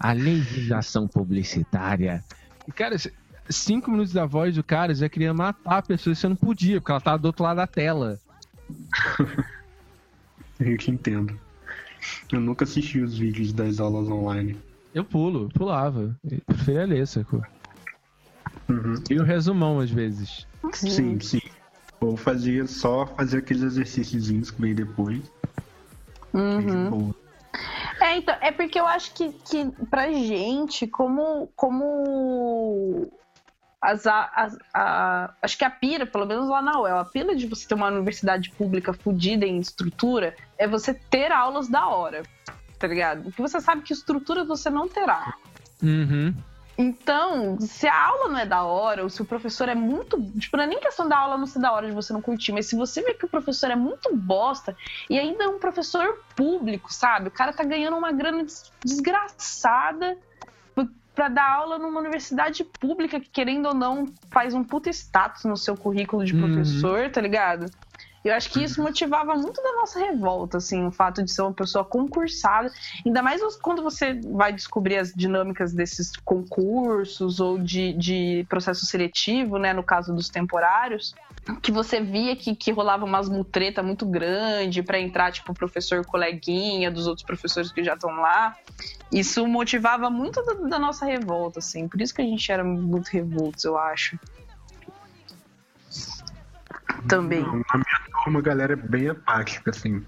A 0.00 0.12
legislação 0.12 1.08
publicitária. 1.08 2.22
E, 2.66 2.72
cara, 2.72 2.94
cinco 3.50 3.90
minutos 3.90 4.12
da 4.12 4.26
voz 4.26 4.54
do 4.54 4.62
cara 4.62 4.94
já 4.94 5.08
queria 5.08 5.32
matar 5.34 5.78
a 5.78 5.82
pessoa 5.82 6.12
e 6.12 6.16
você 6.16 6.28
não 6.28 6.36
podia, 6.36 6.80
porque 6.80 6.92
ela 6.92 7.00
tava 7.00 7.18
do 7.18 7.26
outro 7.26 7.44
lado 7.44 7.56
da 7.56 7.66
tela. 7.66 8.18
eu 10.60 10.76
te 10.76 10.90
entendo. 10.90 11.38
Eu 12.32 12.40
nunca 12.40 12.64
assisti 12.64 13.00
os 13.00 13.18
vídeos 13.18 13.52
das 13.52 13.80
aulas 13.80 14.08
online. 14.08 14.56
Eu 14.94 15.04
pulo, 15.04 15.48
pulava. 15.50 16.16
Eu 16.30 16.40
preferia 16.46 16.86
ler, 16.86 17.06
sacou? 17.06 17.42
Uhum. 18.68 18.94
E 19.10 19.18
o 19.18 19.24
resumão, 19.24 19.80
às 19.80 19.90
vezes. 19.90 20.46
Sim, 20.72 21.18
sim. 21.20 21.40
Ou 22.00 22.16
fazia 22.16 22.66
só 22.66 23.06
fazer 23.06 23.38
aqueles 23.38 23.62
exercíciozinhos 23.62 24.50
que 24.50 24.60
veio 24.60 24.74
depois. 24.74 25.20
Uhum. 26.32 27.12
É, 28.00 28.16
então, 28.16 28.36
é 28.40 28.52
porque 28.52 28.78
eu 28.78 28.86
acho 28.86 29.12
que, 29.14 29.32
que 29.32 29.70
pra 29.90 30.12
gente, 30.12 30.86
como. 30.86 31.50
como 31.56 33.10
as, 33.80 34.06
a- 34.06 34.30
as- 34.34 34.58
a- 34.74 35.30
acho 35.42 35.56
que 35.56 35.64
a 35.64 35.70
pira, 35.70 36.04
pelo 36.06 36.26
menos 36.26 36.48
lá 36.48 36.60
na 36.60 36.80
UEL, 36.80 36.98
a 36.98 37.04
pira 37.04 37.34
de 37.34 37.46
você 37.46 37.66
ter 37.68 37.74
uma 37.74 37.88
universidade 37.88 38.50
pública 38.50 38.92
fodida 38.92 39.46
em 39.46 39.58
estrutura 39.58 40.34
é 40.56 40.66
você 40.66 40.92
ter 40.94 41.30
aulas 41.32 41.68
da 41.68 41.86
hora, 41.86 42.22
tá 42.78 42.86
ligado? 42.86 43.22
Porque 43.24 43.40
você 43.42 43.60
sabe 43.60 43.82
que 43.82 43.92
estrutura 43.92 44.44
você 44.44 44.68
não 44.70 44.88
terá. 44.88 45.34
Uhum. 45.82 46.34
Então, 46.80 47.58
se 47.60 47.88
a 47.88 48.06
aula 48.06 48.28
não 48.28 48.38
é 48.38 48.46
da 48.46 48.62
hora, 48.62 49.02
ou 49.02 49.10
se 49.10 49.20
o 49.20 49.24
professor 49.24 49.68
é 49.68 49.74
muito. 49.74 50.16
Tipo, 50.38 50.56
não 50.56 50.62
é 50.64 50.66
nem 50.68 50.78
questão 50.78 51.08
da 51.08 51.18
aula 51.18 51.36
não 51.36 51.44
ser 51.46 51.58
da 51.58 51.72
hora 51.72 51.88
de 51.88 51.92
você 51.92 52.12
não 52.12 52.22
curtir, 52.22 52.52
mas 52.52 52.66
se 52.66 52.76
você 52.76 53.02
vê 53.02 53.14
que 53.14 53.24
o 53.24 53.28
professor 53.28 53.68
é 53.68 53.74
muito 53.74 54.14
bosta, 54.14 54.76
e 55.10 55.18
ainda 55.18 55.42
é 55.42 55.48
um 55.48 55.58
professor 55.58 56.20
público, 56.36 56.92
sabe? 56.92 57.28
O 57.28 57.32
cara 57.32 57.52
tá 57.52 57.64
ganhando 57.64 57.96
uma 57.96 58.12
grana 58.12 58.44
des- 58.44 58.70
desgraçada 58.84 60.16
p- 61.18 61.24
pra 61.24 61.28
dar 61.28 61.50
aula 61.56 61.78
numa 61.78 62.00
universidade 62.00 62.64
pública 62.80 63.20
que, 63.20 63.30
querendo 63.30 63.66
ou 63.66 63.74
não, 63.74 64.14
faz 64.32 64.54
um 64.54 64.64
puta 64.64 64.90
status 64.90 65.44
no 65.44 65.56
seu 65.56 65.76
currículo 65.76 66.24
de 66.24 66.34
Uhum. 66.34 66.38
professor, 66.40 67.10
tá 67.10 67.20
ligado? 67.20 67.72
Eu 68.24 68.34
acho 68.34 68.50
que 68.50 68.62
isso 68.62 68.82
motivava 68.82 69.34
muito 69.34 69.62
da 69.62 69.72
nossa 69.74 69.98
revolta, 69.98 70.58
assim, 70.58 70.84
o 70.86 70.92
fato 70.92 71.24
de 71.24 71.32
ser 71.32 71.42
uma 71.42 71.54
pessoa 71.54 71.84
concursada. 71.84 72.70
Ainda 73.06 73.22
mais 73.22 73.40
quando 73.62 73.82
você 73.82 74.20
vai 74.32 74.52
descobrir 74.52 74.96
as 74.98 75.12
dinâmicas 75.14 75.72
desses 75.72 76.10
concursos 76.24 77.40
ou 77.40 77.58
de, 77.58 77.92
de 77.94 78.46
processo 78.48 78.86
seletivo, 78.86 79.58
né? 79.58 79.72
No 79.72 79.84
caso 79.84 80.14
dos 80.14 80.30
temporários, 80.30 81.14
que 81.62 81.72
você 81.72 82.00
via 82.00 82.36
que, 82.36 82.54
que 82.54 82.70
rolava 82.70 83.04
umas 83.04 83.28
mutreta 83.28 83.82
muito 83.82 84.04
grande 84.06 84.82
para 84.82 85.00
entrar, 85.00 85.32
tipo, 85.32 85.54
professor 85.54 86.04
coleguinha 86.04 86.90
dos 86.90 87.06
outros 87.06 87.24
professores 87.24 87.72
que 87.72 87.82
já 87.82 87.94
estão 87.94 88.10
lá. 88.16 88.56
Isso 89.12 89.46
motivava 89.46 90.10
muito 90.10 90.44
da, 90.44 90.54
da 90.54 90.78
nossa 90.78 91.06
revolta, 91.06 91.58
assim. 91.58 91.88
Por 91.88 92.00
isso 92.00 92.14
que 92.14 92.20
a 92.20 92.24
gente 92.24 92.50
era 92.52 92.62
muito 92.62 93.08
revoltos, 93.08 93.64
eu 93.64 93.78
acho. 93.78 94.18
Também. 97.08 97.42
Na 97.42 97.48
minha 97.48 98.22
turma 98.24 98.40
a 98.40 98.42
galera 98.42 98.72
é 98.74 98.76
bem 98.76 99.08
apática, 99.08 99.70
assim. 99.70 100.04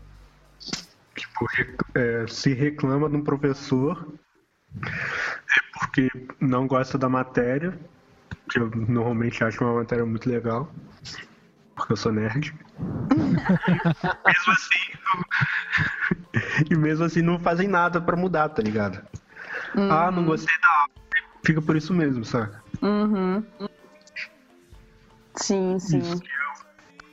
Tipo, 1.14 1.47
é, 1.95 2.26
se 2.28 2.53
reclama 2.53 3.09
de 3.09 3.16
um 3.16 3.24
professor 3.24 4.07
é 4.76 5.78
porque 5.78 6.11
não 6.38 6.66
gosta 6.66 6.97
da 6.97 7.09
matéria, 7.09 7.78
que 8.49 8.59
eu 8.59 8.70
normalmente 8.70 9.43
acho 9.43 9.62
uma 9.64 9.74
matéria 9.74 10.05
muito 10.05 10.28
legal, 10.28 10.70
porque 11.81 11.93
eu 11.93 11.97
sou 11.97 12.12
nerd. 12.12 12.55
mesmo 14.26 14.53
assim, 14.53 14.78
e 16.70 16.76
mesmo 16.76 17.05
assim 17.05 17.22
não 17.22 17.39
fazem 17.39 17.68
nada 17.68 18.01
pra 18.01 18.16
mudar, 18.16 18.49
tá 18.51 18.62
ligado? 18.62 19.03
Ah, 19.76 20.11
não 20.11 20.24
gostei 20.24 20.55
da 20.61 20.68
aula. 20.68 20.91
Fica 21.45 21.62
por 21.62 21.76
isso 21.76 21.95
mesmo, 21.95 22.24
saca? 22.24 22.62
Uhum. 22.83 23.45
Sim, 25.37 25.78
sim. 25.78 25.99
Isso. 25.99 26.22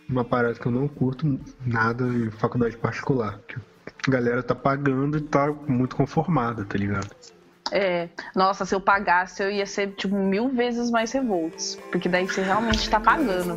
Uma 0.10 0.24
parada 0.24 0.56
que 0.56 0.66
eu 0.66 0.72
não 0.72 0.88
curto 0.88 1.40
nada 1.66 2.06
em 2.06 2.30
faculdade 2.32 2.78
particular. 2.78 3.40
Que 3.48 3.56
a 4.08 4.12
galera 4.12 4.44
tá 4.44 4.56
pagando 4.56 5.18
e 5.18 5.22
tá 5.22 5.52
muito 5.68 5.96
conformada, 5.96 6.66
tá 6.66 6.78
ligado? 6.78 7.10
É. 7.72 8.10
Nossa, 8.36 8.66
se 8.66 8.74
eu 8.74 8.82
pagasse, 8.82 9.44
eu 9.44 9.52
ia 9.52 9.66
ser, 9.66 9.94
tipo, 9.94 10.16
mil 10.16 10.50
vezes 10.50 10.90
mais 10.90 11.12
revoltos. 11.12 11.78
Porque 11.92 12.08
daí 12.10 12.26
você 12.26 12.42
realmente 12.42 12.90
tá 12.90 13.00
pagando. 13.00 13.56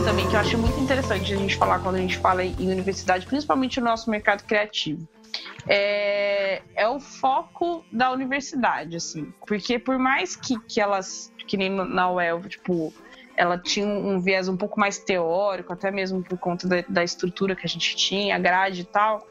Também, 0.00 0.28
que 0.28 0.36
eu 0.36 0.40
acho 0.40 0.58
muito 0.58 0.80
interessante 0.80 1.32
a 1.32 1.36
gente 1.36 1.56
falar 1.56 1.80
quando 1.80 1.96
a 1.96 2.00
gente 2.00 2.18
fala 2.18 2.44
em 2.44 2.70
universidade, 2.70 3.26
principalmente 3.26 3.80
no 3.80 3.86
nosso 3.86 4.10
mercado 4.10 4.44
criativo, 4.44 5.06
é, 5.66 6.62
é 6.74 6.88
o 6.88 7.00
foco 7.00 7.84
da 7.92 8.10
universidade, 8.10 8.96
assim. 8.96 9.32
Porque 9.46 9.78
por 9.78 9.98
mais 9.98 10.36
que, 10.36 10.58
que 10.60 10.80
elas, 10.80 11.32
que 11.46 11.56
nem 11.56 11.70
na 11.70 12.10
UEL, 12.10 12.40
tipo, 12.42 12.92
ela 13.36 13.58
tinha 13.58 13.86
um 13.86 14.20
viés 14.20 14.48
um 14.48 14.56
pouco 14.56 14.78
mais 14.78 14.98
teórico, 14.98 15.72
até 15.72 15.90
mesmo 15.90 16.22
por 16.22 16.38
conta 16.38 16.68
da, 16.68 16.84
da 16.88 17.04
estrutura 17.04 17.56
que 17.56 17.66
a 17.66 17.68
gente 17.68 17.96
tinha, 17.96 18.36
a 18.36 18.38
grade 18.38 18.82
e 18.82 18.84
tal, 18.84 19.26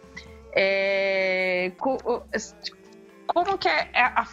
é, 0.54 1.72
como 1.78 3.58
que 3.58 3.68
é 3.68 3.90
a, 3.94 4.26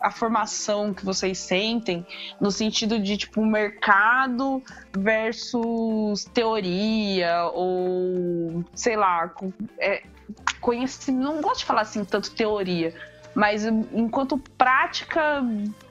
a 0.00 0.10
formação 0.10 0.92
que 0.92 1.04
vocês 1.04 1.38
sentem 1.38 2.06
no 2.40 2.50
sentido 2.50 2.98
de 2.98 3.16
tipo 3.16 3.44
mercado 3.44 4.62
versus 4.96 6.24
teoria 6.26 7.44
ou 7.52 8.64
sei 8.74 8.96
lá 8.96 9.32
é, 9.78 10.02
conhecimento 10.60 11.22
não 11.22 11.40
gosto 11.40 11.60
de 11.60 11.64
falar 11.64 11.82
assim 11.82 12.04
tanto 12.04 12.30
teoria 12.30 12.94
mas 13.34 13.66
enquanto 13.66 14.38
prática 14.56 15.42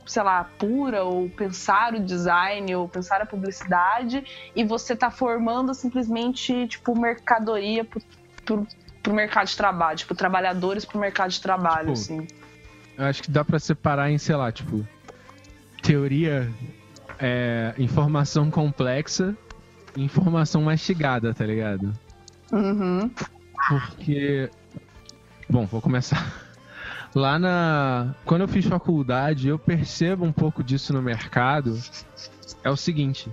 sei 0.05 0.23
lá 0.23 0.49
pura 0.57 1.03
ou 1.03 1.29
pensar 1.29 1.93
o 1.93 1.99
design 1.99 2.75
ou 2.75 2.87
pensar 2.87 3.21
a 3.21 3.25
publicidade 3.25 4.23
e 4.55 4.63
você 4.63 4.95
tá 4.95 5.11
formando 5.11 5.73
simplesmente 5.73 6.67
tipo 6.67 6.97
mercadoria 6.97 7.83
pro, 7.83 8.01
pro, 8.43 8.67
pro 9.01 9.13
mercado 9.13 9.47
de 9.47 9.57
trabalho 9.57 9.97
tipo 9.97 10.15
trabalhadores 10.15 10.85
pro 10.85 10.99
mercado 10.99 11.31
de 11.31 11.41
trabalho 11.41 11.93
Tipo, 11.93 12.21
assim 12.23 12.44
eu 12.97 13.05
acho 13.05 13.23
que 13.23 13.31
dá 13.31 13.43
pra 13.43 13.59
separar 13.59 14.09
em, 14.11 14.17
sei 14.17 14.35
lá, 14.35 14.51
tipo, 14.51 14.85
teoria, 15.81 16.51
é, 17.19 17.73
informação 17.77 18.49
complexa 18.49 19.35
e 19.95 20.03
informação 20.03 20.63
mastigada, 20.63 21.33
tá 21.33 21.45
ligado? 21.45 21.93
Uhum. 22.51 23.09
Porque. 23.69 24.49
Bom, 25.49 25.65
vou 25.65 25.81
começar. 25.81 26.45
Lá 27.13 27.39
na. 27.39 28.15
Quando 28.25 28.41
eu 28.41 28.47
fiz 28.47 28.65
faculdade, 28.65 29.47
eu 29.47 29.57
percebo 29.57 30.25
um 30.25 30.31
pouco 30.31 30.63
disso 30.63 30.93
no 30.93 31.01
mercado. 31.01 31.79
É 32.63 32.69
o 32.69 32.75
seguinte. 32.75 33.29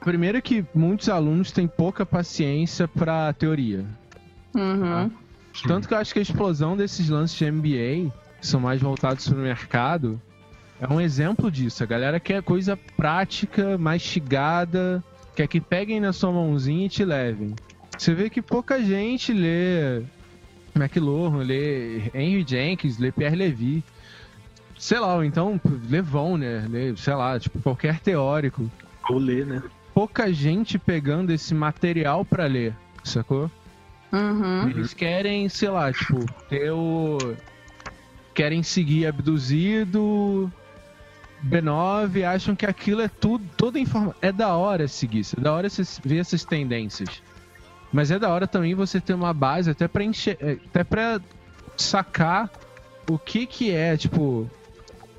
Primeiro 0.00 0.40
que 0.40 0.64
muitos 0.74 1.08
alunos 1.08 1.50
têm 1.50 1.66
pouca 1.66 2.06
paciência 2.06 2.86
pra 2.86 3.32
teoria. 3.32 3.84
Uhum. 4.54 5.10
Tanto 5.66 5.88
que 5.88 5.94
eu 5.94 5.98
acho 5.98 6.12
que 6.12 6.18
a 6.18 6.22
explosão 6.22 6.76
desses 6.76 7.08
lances 7.08 7.36
de 7.36 7.50
MBA, 7.50 8.12
que 8.46 8.50
são 8.50 8.60
mais 8.60 8.80
voltados 8.80 9.28
para 9.28 9.36
o 9.36 9.42
mercado, 9.42 10.22
é 10.80 10.86
um 10.86 11.00
exemplo 11.00 11.50
disso. 11.50 11.82
A 11.82 11.86
galera 11.86 12.20
quer 12.20 12.40
coisa 12.42 12.78
prática, 12.96 13.76
mastigada, 13.76 15.02
quer 15.34 15.48
que 15.48 15.60
peguem 15.60 15.98
na 15.98 16.12
sua 16.12 16.30
mãozinha 16.30 16.86
e 16.86 16.88
te 16.88 17.04
levem. 17.04 17.56
Você 17.98 18.14
vê 18.14 18.30
que 18.30 18.40
pouca 18.40 18.80
gente 18.80 19.32
lê 19.32 20.02
McLuhan, 20.76 21.38
lê 21.38 22.02
Henry 22.14 22.44
Jenkins, 22.46 22.98
lê 22.98 23.10
Pierre 23.10 23.34
Levy. 23.34 23.82
Sei 24.78 25.00
lá, 25.00 25.16
ou 25.16 25.24
então 25.24 25.60
lê 25.88 26.00
Vonner, 26.00 26.70
lê, 26.70 26.96
sei 26.96 27.14
lá, 27.14 27.40
tipo, 27.40 27.58
qualquer 27.60 27.98
teórico. 27.98 28.70
Ou 29.10 29.18
ler, 29.18 29.44
né? 29.44 29.62
Pouca 29.92 30.32
gente 30.32 30.78
pegando 30.78 31.32
esse 31.32 31.52
material 31.54 32.24
pra 32.24 32.46
ler, 32.46 32.74
sacou? 33.02 33.50
Uhum. 34.12 34.68
Eles 34.68 34.94
querem, 34.94 35.48
sei 35.48 35.70
lá, 35.70 35.92
tipo, 35.92 36.24
ter 36.48 36.70
o. 36.70 37.18
Querem 38.36 38.62
seguir 38.62 39.06
abduzido. 39.06 40.52
B9, 41.44 42.22
acham 42.24 42.54
que 42.54 42.64
aquilo 42.64 43.02
é 43.02 43.08
tudo, 43.08 43.44
toda 43.56 43.78
informação. 43.78 44.14
É 44.22 44.30
da 44.30 44.54
hora 44.56 44.86
seguir 44.86 45.20
isso, 45.20 45.36
é 45.36 45.42
da 45.42 45.52
hora 45.52 45.68
você 45.68 45.82
ver 46.04 46.18
essas 46.18 46.44
tendências. 46.44 47.22
Mas 47.92 48.10
é 48.10 48.18
da 48.18 48.30
hora 48.30 48.46
também 48.46 48.74
você 48.74 49.00
ter 49.00 49.14
uma 49.14 49.34
base 49.34 49.70
até 49.70 49.88
pra 49.88 50.04
encher, 50.04 50.38
é, 50.40 50.52
até 50.52 50.84
pra 50.84 51.20
sacar 51.76 52.48
o 53.08 53.18
que 53.18 53.46
que 53.46 53.70
é, 53.70 53.96
tipo, 53.96 54.48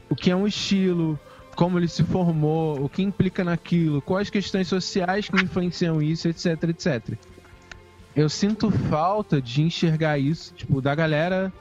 o 0.10 0.16
que 0.16 0.32
é 0.32 0.36
um 0.36 0.48
estilo, 0.48 1.20
como 1.56 1.78
ele 1.78 1.88
se 1.88 2.04
formou, 2.04 2.84
o 2.84 2.88
que 2.88 3.04
implica 3.04 3.44
naquilo, 3.44 4.02
quais 4.02 4.30
questões 4.30 4.68
sociais 4.70 5.30
que 5.30 5.38
influenciam 5.38 6.02
isso, 6.02 6.28
etc, 6.28 6.64
etc 6.70 7.18
eu 8.18 8.28
sinto 8.28 8.72
falta 8.72 9.40
de 9.40 9.62
enxergar 9.62 10.18
isso, 10.18 10.52
tipo, 10.56 10.82
da 10.82 10.96
galera 10.96 11.54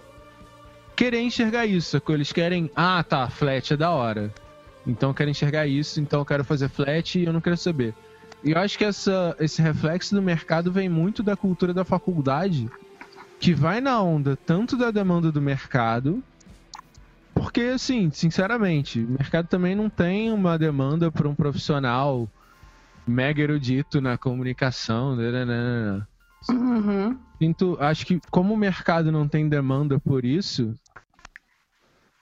querer 0.97 1.21
enxergar 1.21 1.67
isso, 1.67 1.91
sacou? 1.91 2.15
Eles 2.15 2.33
querem, 2.33 2.71
ah, 2.75 3.05
tá, 3.05 3.29
flat 3.29 3.75
é 3.75 3.77
da 3.77 3.91
hora. 3.91 4.33
Então 4.87 5.11
eu 5.11 5.15
quero 5.15 5.31
enxergar 5.31 5.67
isso, 5.67 6.01
então 6.01 6.21
eu 6.21 6.25
quero 6.25 6.45
fazer 6.45 6.69
flat 6.69 7.19
e 7.19 7.25
eu 7.25 7.33
não 7.33 7.41
quero 7.41 7.57
saber. 7.57 7.95
E 8.43 8.53
eu 8.53 8.59
acho 8.59 8.79
que 8.79 8.85
essa, 8.85 9.37
esse 9.39 9.61
reflexo 9.61 10.15
do 10.15 10.23
mercado 10.23 10.73
vem 10.73 10.89
muito 10.89 11.23
da 11.23 11.37
cultura 11.37 11.75
da 11.75 11.85
faculdade, 11.85 12.71
que 13.39 13.53
vai 13.53 13.81
na 13.81 14.01
onda 14.01 14.37
tanto 14.37 14.77
da 14.77 14.91
demanda 14.91 15.31
do 15.31 15.43
mercado, 15.43 16.23
porque, 17.35 17.61
assim, 17.63 18.11
sinceramente, 18.11 19.01
o 19.01 19.11
mercado 19.11 19.47
também 19.47 19.75
não 19.75 19.91
tem 19.91 20.33
uma 20.33 20.59
demanda 20.59 21.13
para 21.13 21.29
um 21.29 21.35
profissional 21.35 22.27
mega 23.07 23.43
erudito 23.43 24.01
na 24.01 24.17
comunicação, 24.17 25.15
né, 25.15 25.31
né, 25.31 25.45
né, 25.45 25.93
né. 25.93 26.07
Uhum. 26.49 27.19
Sinto, 27.39 27.77
acho 27.81 28.07
que 28.07 28.21
como 28.31 28.55
o 28.55 28.57
mercado 28.57 29.13
não 29.13 29.29
tem 29.29 29.49
demanda 29.49 29.99
por 29.99 30.25
isso, 30.25 30.75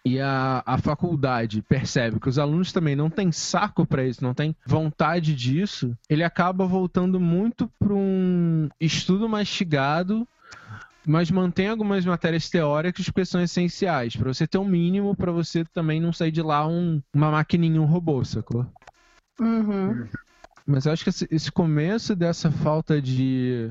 e 0.05 0.21
a, 0.21 0.63
a 0.67 0.77
faculdade 0.77 1.63
percebe 1.63 2.21
que 2.21 2.29
os 2.29 2.39
alunos 2.39 2.73
também 2.73 2.95
não 2.95 3.09
têm 3.09 3.33
saco 3.33 3.87
para 3.87 4.05
isso, 4.05 4.23
não 4.23 4.35
têm 4.35 4.55
vontade 4.67 5.35
disso, 5.35 5.97
ele 6.11 6.23
acaba 6.23 6.67
voltando 6.67 7.19
muito 7.19 7.71
para 7.79 7.95
um 7.95 8.69
estudo 8.79 9.27
mastigado, 9.27 10.29
mas 11.07 11.31
mantém 11.31 11.69
algumas 11.69 12.05
matérias 12.05 12.51
teóricas 12.51 13.09
que 13.09 13.25
são 13.25 13.41
essenciais, 13.41 14.15
para 14.15 14.33
você 14.33 14.47
ter 14.47 14.59
um 14.59 14.65
mínimo, 14.65 15.17
para 15.17 15.33
você 15.33 15.65
também 15.65 16.01
não 16.01 16.13
sair 16.13 16.31
de 16.31 16.43
lá 16.43 16.67
um, 16.67 17.03
uma 17.15 17.31
maquininha, 17.31 17.81
um 17.81 17.87
robô, 17.87 18.23
sacou? 18.25 18.67
Uhum. 19.41 20.07
Mas 20.67 20.87
eu 20.87 20.93
acho 20.93 21.03
que 21.03 21.11
esse, 21.11 21.29
esse 21.31 21.51
começo 21.51 22.15
dessa 22.15 22.51
falta 22.51 23.01
de 23.01 23.71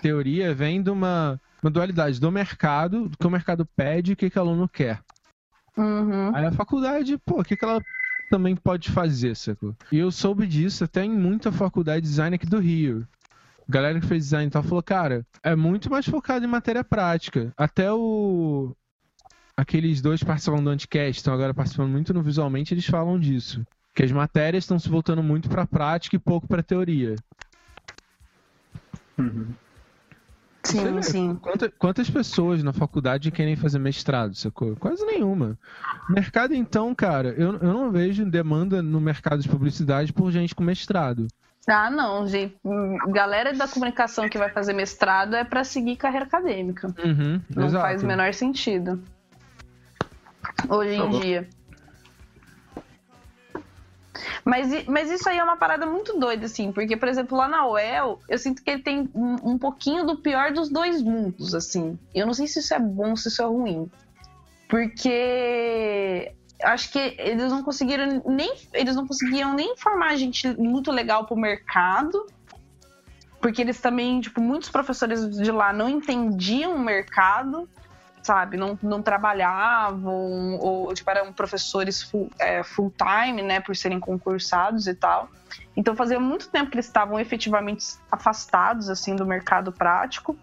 teoria 0.00 0.54
vem 0.54 0.82
de 0.82 0.90
uma, 0.90 1.40
uma 1.62 1.70
dualidade 1.70 2.20
do 2.20 2.30
mercado, 2.30 3.08
do 3.08 3.18
que 3.18 3.26
o 3.26 3.30
mercado 3.30 3.66
pede 3.76 4.12
e 4.12 4.14
o 4.14 4.16
que, 4.16 4.30
que 4.30 4.38
o 4.38 4.42
aluno 4.42 4.68
quer. 4.68 5.00
Uhum. 5.76 6.34
Aí 6.34 6.46
a 6.46 6.52
faculdade, 6.52 7.18
pô, 7.18 7.40
o 7.40 7.44
que, 7.44 7.56
que 7.56 7.64
ela 7.64 7.82
também 8.30 8.56
pode 8.56 8.90
fazer, 8.90 9.36
sacou? 9.36 9.74
E 9.92 9.98
eu 9.98 10.10
soube 10.10 10.46
disso 10.46 10.84
até 10.84 11.04
em 11.04 11.10
muita 11.10 11.52
faculdade 11.52 12.02
de 12.02 12.08
design 12.08 12.34
aqui 12.34 12.46
do 12.46 12.58
Rio. 12.58 13.06
A 13.68 13.72
galera 13.72 14.00
que 14.00 14.06
fez 14.06 14.24
design 14.24 14.46
e 14.46 14.50
tal 14.50 14.62
falou, 14.62 14.82
cara, 14.82 15.26
é 15.42 15.54
muito 15.54 15.90
mais 15.90 16.06
focado 16.06 16.44
em 16.44 16.48
matéria 16.48 16.84
prática. 16.84 17.52
Até 17.56 17.92
o. 17.92 18.74
Aqueles 19.56 20.00
dois 20.00 20.22
participando 20.22 20.64
do 20.64 20.70
Anticast, 20.70 21.16
estão 21.16 21.32
agora 21.32 21.54
participando 21.54 21.90
muito 21.90 22.12
no 22.12 22.22
Visualmente, 22.22 22.74
eles 22.74 22.86
falam 22.86 23.18
disso. 23.18 23.66
Que 23.94 24.02
as 24.02 24.12
matérias 24.12 24.64
estão 24.64 24.78
se 24.78 24.88
voltando 24.88 25.22
muito 25.22 25.48
pra 25.48 25.66
prática 25.66 26.14
e 26.14 26.18
pouco 26.18 26.46
pra 26.46 26.62
teoria. 26.62 27.16
Uhum. 29.18 29.48
Sim, 30.66 30.94
vê 30.94 31.02
sim. 31.02 31.34
quanta- 31.40 31.70
quantas 31.78 32.08
pessoas 32.10 32.62
na 32.62 32.72
faculdade 32.72 33.30
querem 33.30 33.56
fazer 33.56 33.78
mestrado, 33.78 34.34
sacou? 34.34 34.74
Quase 34.76 35.04
nenhuma. 35.04 35.58
Mercado, 36.08 36.54
então, 36.54 36.94
cara, 36.94 37.28
eu, 37.30 37.54
eu 37.56 37.72
não 37.72 37.90
vejo 37.90 38.24
demanda 38.24 38.82
no 38.82 39.00
mercado 39.00 39.40
de 39.42 39.48
publicidade 39.48 40.12
por 40.12 40.30
gente 40.30 40.54
com 40.54 40.62
mestrado. 40.64 41.26
Ah, 41.68 41.90
não, 41.90 42.26
gente. 42.28 42.54
Galera 43.08 43.52
da 43.52 43.66
comunicação 43.66 44.28
que 44.28 44.38
vai 44.38 44.50
fazer 44.50 44.72
mestrado 44.72 45.34
é 45.34 45.42
pra 45.44 45.64
seguir 45.64 45.96
carreira 45.96 46.24
acadêmica. 46.24 46.86
Uhum, 47.04 47.40
Não 47.54 47.66
exato. 47.66 47.82
faz 47.84 48.02
o 48.02 48.06
menor 48.06 48.32
sentido. 48.34 49.02
Hoje 50.68 50.94
em 50.94 50.98
Tá 51.10 51.18
dia. 51.18 51.48
Mas, 54.44 54.86
mas 54.86 55.10
isso 55.10 55.28
aí 55.28 55.38
é 55.38 55.44
uma 55.44 55.56
parada 55.56 55.86
muito 55.86 56.18
doida, 56.18 56.46
assim, 56.46 56.72
porque, 56.72 56.96
por 56.96 57.08
exemplo, 57.08 57.36
lá 57.36 57.48
na 57.48 57.66
UEL, 57.66 58.20
eu 58.28 58.38
sinto 58.38 58.62
que 58.62 58.70
ele 58.70 58.82
tem 58.82 59.10
um, 59.14 59.52
um 59.52 59.58
pouquinho 59.58 60.04
do 60.04 60.16
pior 60.16 60.52
dos 60.52 60.68
dois 60.68 61.02
mundos, 61.02 61.54
assim. 61.54 61.98
Eu 62.14 62.26
não 62.26 62.34
sei 62.34 62.46
se 62.46 62.60
isso 62.60 62.74
é 62.74 62.78
bom, 62.78 63.16
se 63.16 63.28
isso 63.28 63.42
é 63.42 63.46
ruim. 63.46 63.90
Porque 64.68 66.32
acho 66.62 66.90
que 66.90 66.98
eles 67.18 67.50
não 67.50 67.62
conseguiram 67.62 68.22
nem. 68.26 68.54
Eles 68.72 68.96
não 68.96 69.06
conseguiam 69.06 69.54
nem 69.54 69.76
formar 69.76 70.16
gente 70.16 70.48
muito 70.58 70.90
legal 70.90 71.24
pro 71.24 71.36
mercado. 71.36 72.26
Porque 73.40 73.62
eles 73.62 73.80
também, 73.80 74.20
tipo, 74.20 74.40
muitos 74.40 74.68
professores 74.68 75.36
de 75.36 75.50
lá 75.52 75.72
não 75.72 75.88
entendiam 75.88 76.74
o 76.74 76.80
mercado, 76.80 77.68
sabe? 78.26 78.56
Não, 78.56 78.76
não 78.82 79.00
trabalhavam, 79.00 80.58
ou, 80.58 80.92
tipo, 80.92 81.08
eram 81.08 81.32
professores 81.32 82.02
full, 82.02 82.28
é, 82.40 82.62
full 82.64 82.92
time, 82.98 83.40
né? 83.40 83.60
Por 83.60 83.76
serem 83.76 84.00
concursados 84.00 84.88
e 84.88 84.94
tal. 84.94 85.30
Então 85.76 85.94
fazia 85.94 86.18
muito 86.18 86.48
tempo 86.48 86.68
que 86.70 86.76
eles 86.76 86.86
estavam 86.86 87.20
efetivamente 87.20 87.86
afastados, 88.10 88.90
assim, 88.90 89.14
do 89.14 89.24
mercado 89.24 89.70
prático. 89.70 90.36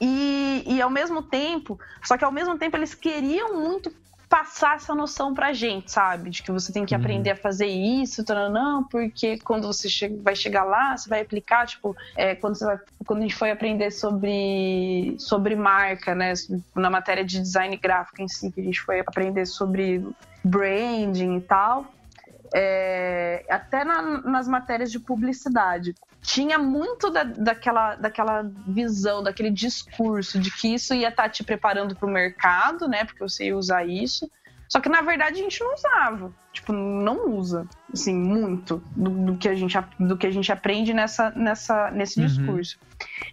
E, 0.00 0.62
e 0.66 0.80
ao 0.80 0.90
mesmo 0.90 1.22
tempo, 1.22 1.78
só 2.04 2.16
que 2.16 2.24
ao 2.24 2.30
mesmo 2.30 2.56
tempo 2.56 2.76
eles 2.76 2.94
queriam 2.94 3.54
muito 3.54 3.90
passar 4.34 4.74
essa 4.74 4.92
noção 4.96 5.32
pra 5.32 5.52
gente, 5.52 5.92
sabe? 5.92 6.28
De 6.28 6.42
que 6.42 6.50
você 6.50 6.72
tem 6.72 6.84
que 6.84 6.92
Uhum. 6.92 7.00
aprender 7.00 7.30
a 7.30 7.36
fazer 7.36 7.68
isso, 7.68 8.24
não, 8.50 8.82
porque 8.88 9.38
quando 9.44 9.68
você 9.68 9.88
che- 9.88 10.08
vai 10.24 10.34
chegar 10.34 10.64
lá, 10.64 10.96
você 10.96 11.08
vai 11.08 11.20
aplicar, 11.20 11.64
tipo, 11.68 11.94
é, 12.18 12.34
quando, 12.34 12.58
vai, 12.58 12.76
quando 13.06 13.20
a 13.20 13.22
gente 13.22 13.36
foi 13.36 13.52
aprender 13.52 13.92
sobre, 13.92 15.14
sobre 15.20 15.54
marca, 15.54 16.16
né? 16.16 16.32
Na 16.74 16.90
matéria 16.90 17.24
de 17.24 17.38
design 17.40 17.76
gráfico 17.76 18.22
em 18.22 18.26
si, 18.26 18.50
que 18.50 18.60
a 18.60 18.64
gente 18.64 18.80
foi 18.80 18.98
aprender 18.98 19.46
sobre 19.46 20.02
branding 20.44 21.36
e 21.36 21.40
tal. 21.42 21.94
é, 22.56 23.44
até 23.50 23.84
na- 23.84 24.20
nas 24.22 24.46
matérias 24.46 24.90
de 24.90 25.00
publicidade 25.00 25.94
tinha 26.24 26.58
muito 26.58 27.10
da- 27.10 27.22
daquela, 27.22 27.94
daquela 27.96 28.42
visão, 28.66 29.22
daquele 29.22 29.50
discurso 29.50 30.38
de 30.38 30.50
que 30.50 30.74
isso 30.74 30.94
ia 30.94 31.08
estar 31.08 31.28
te 31.28 31.44
preparando 31.44 31.94
para 31.94 32.08
o 32.08 32.12
mercado, 32.12 32.88
né? 32.88 33.04
Porque 33.04 33.20
você 33.22 33.46
ia 33.46 33.56
usar 33.56 33.84
isso. 33.86 34.28
Só 34.68 34.80
que 34.80 34.88
na 34.88 35.02
verdade 35.02 35.38
a 35.38 35.42
gente 35.42 35.60
não 35.62 35.74
usava. 35.74 36.32
Tipo, 36.52 36.72
não 36.72 37.30
usa, 37.30 37.66
assim, 37.92 38.14
muito 38.14 38.78
do, 38.96 39.10
do 39.10 39.36
que, 39.36 39.48
a 39.48 39.54
gente, 39.54 39.76
do 39.98 40.16
que 40.16 40.26
a 40.26 40.30
gente 40.30 40.50
aprende 40.50 40.94
nessa, 40.94 41.30
nessa, 41.30 41.90
nesse 41.90 42.18
Uhum. 42.20 42.26
discurso. 42.26 42.78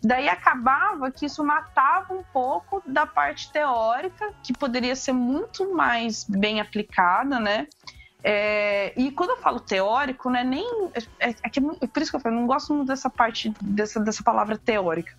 Daí 0.03 0.27
acabava 0.27 1.09
que 1.11 1.25
isso 1.27 1.43
matava 1.43 2.13
um 2.13 2.23
pouco 2.33 2.81
da 2.85 3.05
parte 3.05 3.51
teórica, 3.51 4.33
que 4.43 4.51
poderia 4.53 4.95
ser 4.95 5.13
muito 5.13 5.73
mais 5.73 6.25
bem 6.27 6.59
aplicada, 6.59 7.39
né? 7.39 7.67
É, 8.23 8.93
e 8.95 9.11
quando 9.11 9.31
eu 9.31 9.37
falo 9.37 9.59
teórico, 9.59 10.29
né, 10.29 10.43
nem. 10.43 10.89
É, 11.19 11.29
é 11.29 11.49
que 11.49 11.59
é 11.59 11.87
por 11.87 12.01
isso 12.01 12.11
que 12.11 12.17
eu 12.17 12.21
falo, 12.21 12.35
não 12.35 12.45
gosto 12.47 12.73
muito 12.73 12.87
dessa 12.87 13.09
parte, 13.09 13.51
dessa, 13.61 13.99
dessa 13.99 14.23
palavra 14.23 14.57
teórica. 14.57 15.11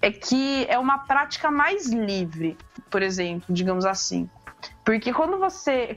é 0.00 0.10
que 0.10 0.66
é 0.68 0.78
uma 0.78 0.98
prática 0.98 1.50
mais 1.50 1.86
livre, 1.88 2.56
por 2.90 3.02
exemplo, 3.02 3.52
digamos 3.52 3.84
assim. 3.84 4.28
Porque 4.84 5.12
quando 5.12 5.38
você. 5.38 5.96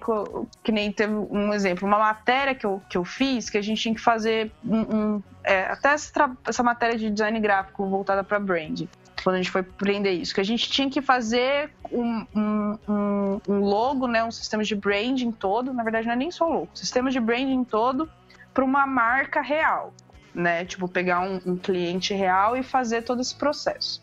Que 0.64 0.72
nem 0.72 0.92
teve 0.92 1.14
um 1.14 1.54
exemplo, 1.54 1.88
uma 1.88 2.00
matéria 2.00 2.56
que 2.56 2.66
eu, 2.66 2.82
que 2.90 2.98
eu 2.98 3.06
fiz, 3.06 3.50
que 3.50 3.58
a 3.58 3.62
gente 3.62 3.82
tinha 3.82 3.94
que 3.94 4.02
fazer 4.02 4.52
um. 4.66 4.80
um- 5.16 5.24
é, 5.44 5.66
até 5.66 5.90
essa, 5.90 6.32
essa 6.48 6.62
matéria 6.64 6.98
de 6.98 7.10
design 7.10 7.40
gráfico 7.40 7.88
voltada 7.88 8.24
para 8.24 8.40
brand. 8.40 8.82
Quando 9.24 9.36
a 9.36 9.38
gente 9.38 9.52
foi 9.52 9.62
aprender 9.62 10.12
isso, 10.12 10.34
que 10.34 10.42
a 10.42 10.46
gente 10.46 10.70
tinha 10.70 10.90
que 10.90 11.02
fazer 11.02 11.72
um, 11.92 12.26
um, 12.36 12.78
um- 12.88 13.60
logo, 13.60 14.08
né, 14.08 14.24
um 14.24 14.32
sistema 14.32 14.64
de 14.64 14.76
branding 14.76 15.32
todo. 15.32 15.74
Na 15.74 15.84
verdade, 15.84 16.08
não 16.08 16.14
é 16.14 16.18
nem 16.18 16.32
só 16.32 16.48
logo, 16.48 16.70
sistema 16.74 17.10
de 17.12 17.20
branding 17.20 17.64
todo 17.64 18.10
para 18.54 18.64
uma 18.64 18.88
marca 18.88 19.42
real, 19.42 19.94
né? 20.34 20.66
Tipo, 20.66 20.88
pegar 20.88 21.22
um, 21.22 21.58
cliente 21.58 22.14
real 22.14 22.56
e 22.58 22.64
fazer 22.64 23.04
todo 23.04 23.22
esse 23.22 23.36
processo. 23.36 24.02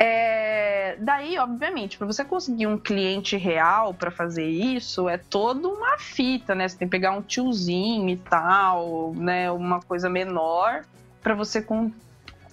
É, 0.00 0.96
daí, 1.00 1.36
obviamente, 1.38 1.98
para 1.98 2.06
você 2.06 2.24
conseguir 2.24 2.68
um 2.68 2.78
cliente 2.78 3.36
real 3.36 3.92
para 3.92 4.12
fazer 4.12 4.46
isso, 4.46 5.08
é 5.08 5.18
toda 5.18 5.66
uma 5.66 5.98
fita, 5.98 6.54
né? 6.54 6.68
Você 6.68 6.78
tem 6.78 6.86
que 6.86 6.92
pegar 6.92 7.10
um 7.10 7.22
tiozinho 7.22 8.08
e 8.08 8.16
tal, 8.16 9.12
né? 9.16 9.50
Uma 9.50 9.80
coisa 9.80 10.08
menor 10.08 10.84
para 11.20 11.34
você 11.34 11.60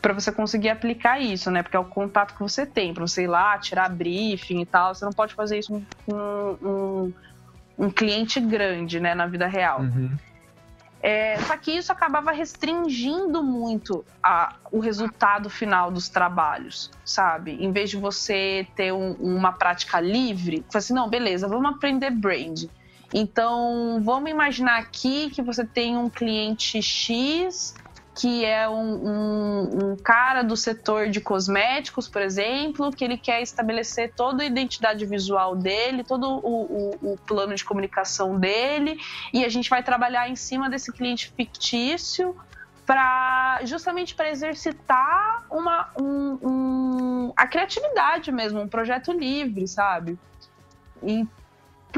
para 0.06 0.14
você 0.14 0.32
conseguir 0.32 0.70
aplicar 0.70 1.20
isso, 1.20 1.50
né? 1.50 1.64
Porque 1.64 1.76
é 1.76 1.80
o 1.80 1.86
contato 1.86 2.36
que 2.36 2.40
você 2.40 2.64
tem, 2.64 2.94
para 2.94 3.08
você 3.08 3.24
ir 3.24 3.28
lá, 3.28 3.58
tirar 3.58 3.90
briefing 3.90 4.62
e 4.62 4.66
tal. 4.68 4.94
Você 4.94 5.04
não 5.04 5.12
pode 5.12 5.34
fazer 5.34 5.58
isso 5.58 5.82
com 6.06 6.14
um, 6.62 7.14
um 7.76 7.90
cliente 7.90 8.40
grande, 8.40 9.00
né? 9.00 9.16
Na 9.16 9.26
vida 9.26 9.48
real. 9.48 9.80
Uhum. 9.82 10.16
É, 11.02 11.40
só 11.40 11.58
que 11.58 11.72
isso 11.72 11.92
acabava 11.92 12.32
restringindo 12.32 13.42
muito 13.44 14.06
a- 14.22 14.54
o 14.72 14.80
resultado 14.80 15.50
final 15.50 15.90
dos 15.90 16.08
trabalhos, 16.08 16.92
sabe? 17.04 17.54
Em 17.54 17.72
vez 17.72 17.90
de 17.90 17.98
você 17.98 18.68
ter 18.76 18.94
um- 18.94 19.14
uma 19.14 19.54
prática 19.54 20.00
livre, 20.00 20.64
você 20.70 20.78
assim, 20.78 20.94
não, 20.94 21.10
beleza, 21.10 21.48
vamos 21.48 21.72
aprender 21.72 22.12
brand. 22.12 22.66
Então, 23.12 24.00
vamos 24.04 24.30
imaginar 24.30 24.78
aqui 24.78 25.32
que 25.32 25.42
você 25.42 25.66
tem 25.66 25.98
um 25.98 26.12
cliente 26.12 26.80
X 26.80 27.74
que 28.18 28.46
é 28.46 28.68
um, 28.70 28.96
um- 28.96 29.70
um 29.92 29.96
cara 29.98 30.42
do 30.42 30.56
setor 30.56 31.10
de 31.10 31.20
cosméticos, 31.20 32.08
por 32.08 32.22
exemplo, 32.22 32.92
que 32.92 33.04
ele 33.04 33.18
quer 33.18 33.42
estabelecer 33.42 34.14
toda 34.16 34.44
a 34.44 34.46
identidade 34.46 35.06
visual 35.06 35.56
dele, 35.56 36.04
todo 36.04 36.26
o, 36.26 36.40
o- 37.02 37.14
o 37.14 37.18
plano 37.28 37.54
de 37.54 37.66
comunicação 37.66 38.40
dele, 38.40 38.96
e 39.34 39.44
a 39.44 39.50
gente 39.50 39.70
vai 39.70 39.84
trabalhar 39.84 40.30
em 40.30 40.36
cima 40.36 40.70
desse 40.70 40.92
cliente 40.94 41.34
fictício 41.36 42.34
para 42.86 43.60
justamente 43.64 44.16
para 44.16 44.30
exercitar 44.30 45.44
uma 45.52 45.90
um- 46.00 47.34
a 47.36 47.48
criatividade 47.48 48.32
mesmo, 48.32 48.62
um 48.62 48.68
projeto 48.70 49.12
livre, 49.12 49.68
sabe? 49.68 50.18
E 51.04 51.26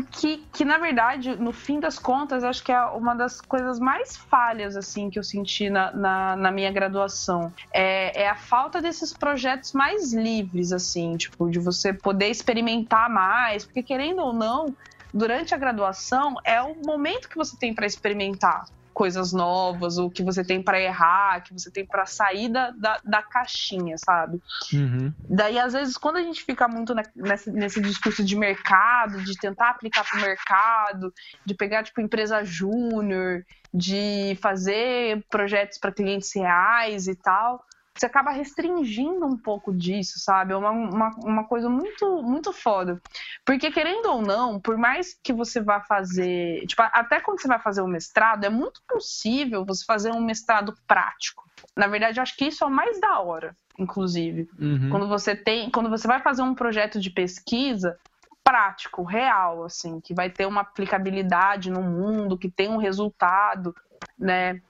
que, 0.03 0.37
que 0.53 0.65
na 0.65 0.77
verdade, 0.77 1.35
no 1.35 1.51
fim 1.51 1.79
das 1.79 1.97
contas, 1.97 2.43
acho 2.43 2.63
que 2.63 2.71
é 2.71 2.81
uma 2.85 3.15
das 3.15 3.41
coisas 3.41 3.79
mais 3.79 4.15
falhas 4.15 4.75
assim 4.75 5.09
que 5.09 5.17
eu 5.17 5.23
senti 5.23 5.69
na, 5.69 5.91
na, 5.91 6.35
na 6.35 6.51
minha 6.51 6.71
graduação. 6.71 7.53
É, 7.73 8.23
é 8.23 8.29
a 8.29 8.35
falta 8.35 8.81
desses 8.81 9.13
projetos 9.13 9.73
mais 9.73 10.13
livres, 10.13 10.71
assim, 10.71 11.15
tipo, 11.17 11.49
de 11.49 11.59
você 11.59 11.93
poder 11.93 12.29
experimentar 12.29 13.09
mais, 13.09 13.65
porque 13.65 13.83
querendo 13.83 14.21
ou 14.21 14.33
não, 14.33 14.75
durante 15.13 15.53
a 15.53 15.57
graduação 15.57 16.35
é 16.43 16.61
o 16.61 16.75
momento 16.85 17.29
que 17.29 17.35
você 17.35 17.57
tem 17.57 17.73
para 17.73 17.85
experimentar 17.85 18.65
coisas 18.97 19.31
novas, 19.31 19.99
o 19.99 20.09
que 20.09 20.23
você 20.23 20.43
tem 20.43 20.59
para 20.63 20.81
errar, 20.81 21.43
que 21.43 21.53
você 21.53 21.69
tem 21.69 21.85
para 21.85 22.07
sair 22.07 22.49
da, 22.49 22.71
da, 22.71 22.99
da 23.05 23.21
caixinha, 23.21 23.95
sabe? 23.95 24.41
Uhum. 24.73 25.13
Daí, 25.29 25.59
às 25.59 25.73
vezes, 25.73 25.95
quando 25.99 26.17
a 26.17 26.23
gente 26.23 26.41
fica 26.43 26.67
muito 26.67 26.95
na- 26.95 27.03
nesse, 27.15 27.51
nesse 27.51 27.79
discurso 27.79 28.25
de 28.25 28.35
mercado, 28.35 29.23
de 29.23 29.37
tentar 29.37 29.69
aplicar 29.69 30.03
para 30.03 30.17
o 30.17 30.21
mercado, 30.21 31.13
de 31.45 31.53
pegar, 31.53 31.83
tipo, 31.83 32.01
empresa 32.01 32.43
júnior, 32.43 33.43
de 33.71 34.35
fazer 34.41 35.23
projetos 35.29 35.77
para 35.77 35.91
clientes 35.93 36.31
reais 36.33 37.07
e 37.07 37.13
tal, 37.15 37.63
você 37.99 38.05
acaba 38.05 38.31
restringindo 38.31 39.25
um 39.25 39.37
pouco 39.37 39.73
disso, 39.73 40.19
sabe? 40.19 40.53
É 40.53 40.55
uma, 40.55 40.71
uma, 40.71 41.09
uma 41.17 41.43
coisa 41.43 41.69
muito, 41.69 42.21
muito 42.21 42.53
foda. 42.53 43.01
Porque, 43.45 43.71
querendo 43.71 44.07
ou 44.07 44.21
não, 44.21 44.59
por 44.59 44.77
mais 44.77 45.17
que 45.23 45.33
você 45.33 45.61
vá 45.61 45.81
fazer. 45.81 46.65
Tipo, 46.67 46.83
até 46.83 47.19
quando 47.19 47.41
você 47.41 47.47
vai 47.47 47.59
fazer 47.59 47.81
o 47.81 47.87
mestrado, 47.87 48.43
é 48.43 48.49
muito 48.49 48.81
possível 48.87 49.65
você 49.65 49.83
fazer 49.85 50.11
um 50.11 50.21
mestrado 50.21 50.75
prático. 50.87 51.43
Na 51.75 51.87
verdade, 51.87 52.19
eu 52.19 52.23
acho 52.23 52.35
que 52.35 52.45
isso 52.45 52.63
é 52.63 52.67
o 52.67 52.71
mais 52.71 52.99
da 52.99 53.19
hora, 53.19 53.55
inclusive. 53.77 54.49
Uhum. 54.59 54.89
Quando 54.89 55.07
você 55.07 55.35
tem, 55.35 55.69
quando 55.69 55.89
você 55.89 56.07
vai 56.07 56.19
fazer 56.19 56.41
um 56.41 56.53
projeto 56.55 56.99
de 56.99 57.09
pesquisa 57.09 57.97
prático, 58.43 59.03
real, 59.03 59.65
assim, 59.65 59.99
que 59.99 60.13
vai 60.13 60.29
ter 60.29 60.45
uma 60.45 60.61
aplicabilidade 60.61 61.69
no 61.69 61.81
mundo, 61.81 62.37
que 62.37 62.49
tem 62.49 62.69
um 62.69 62.77
resultado, 62.77 63.75
né? 64.17 64.61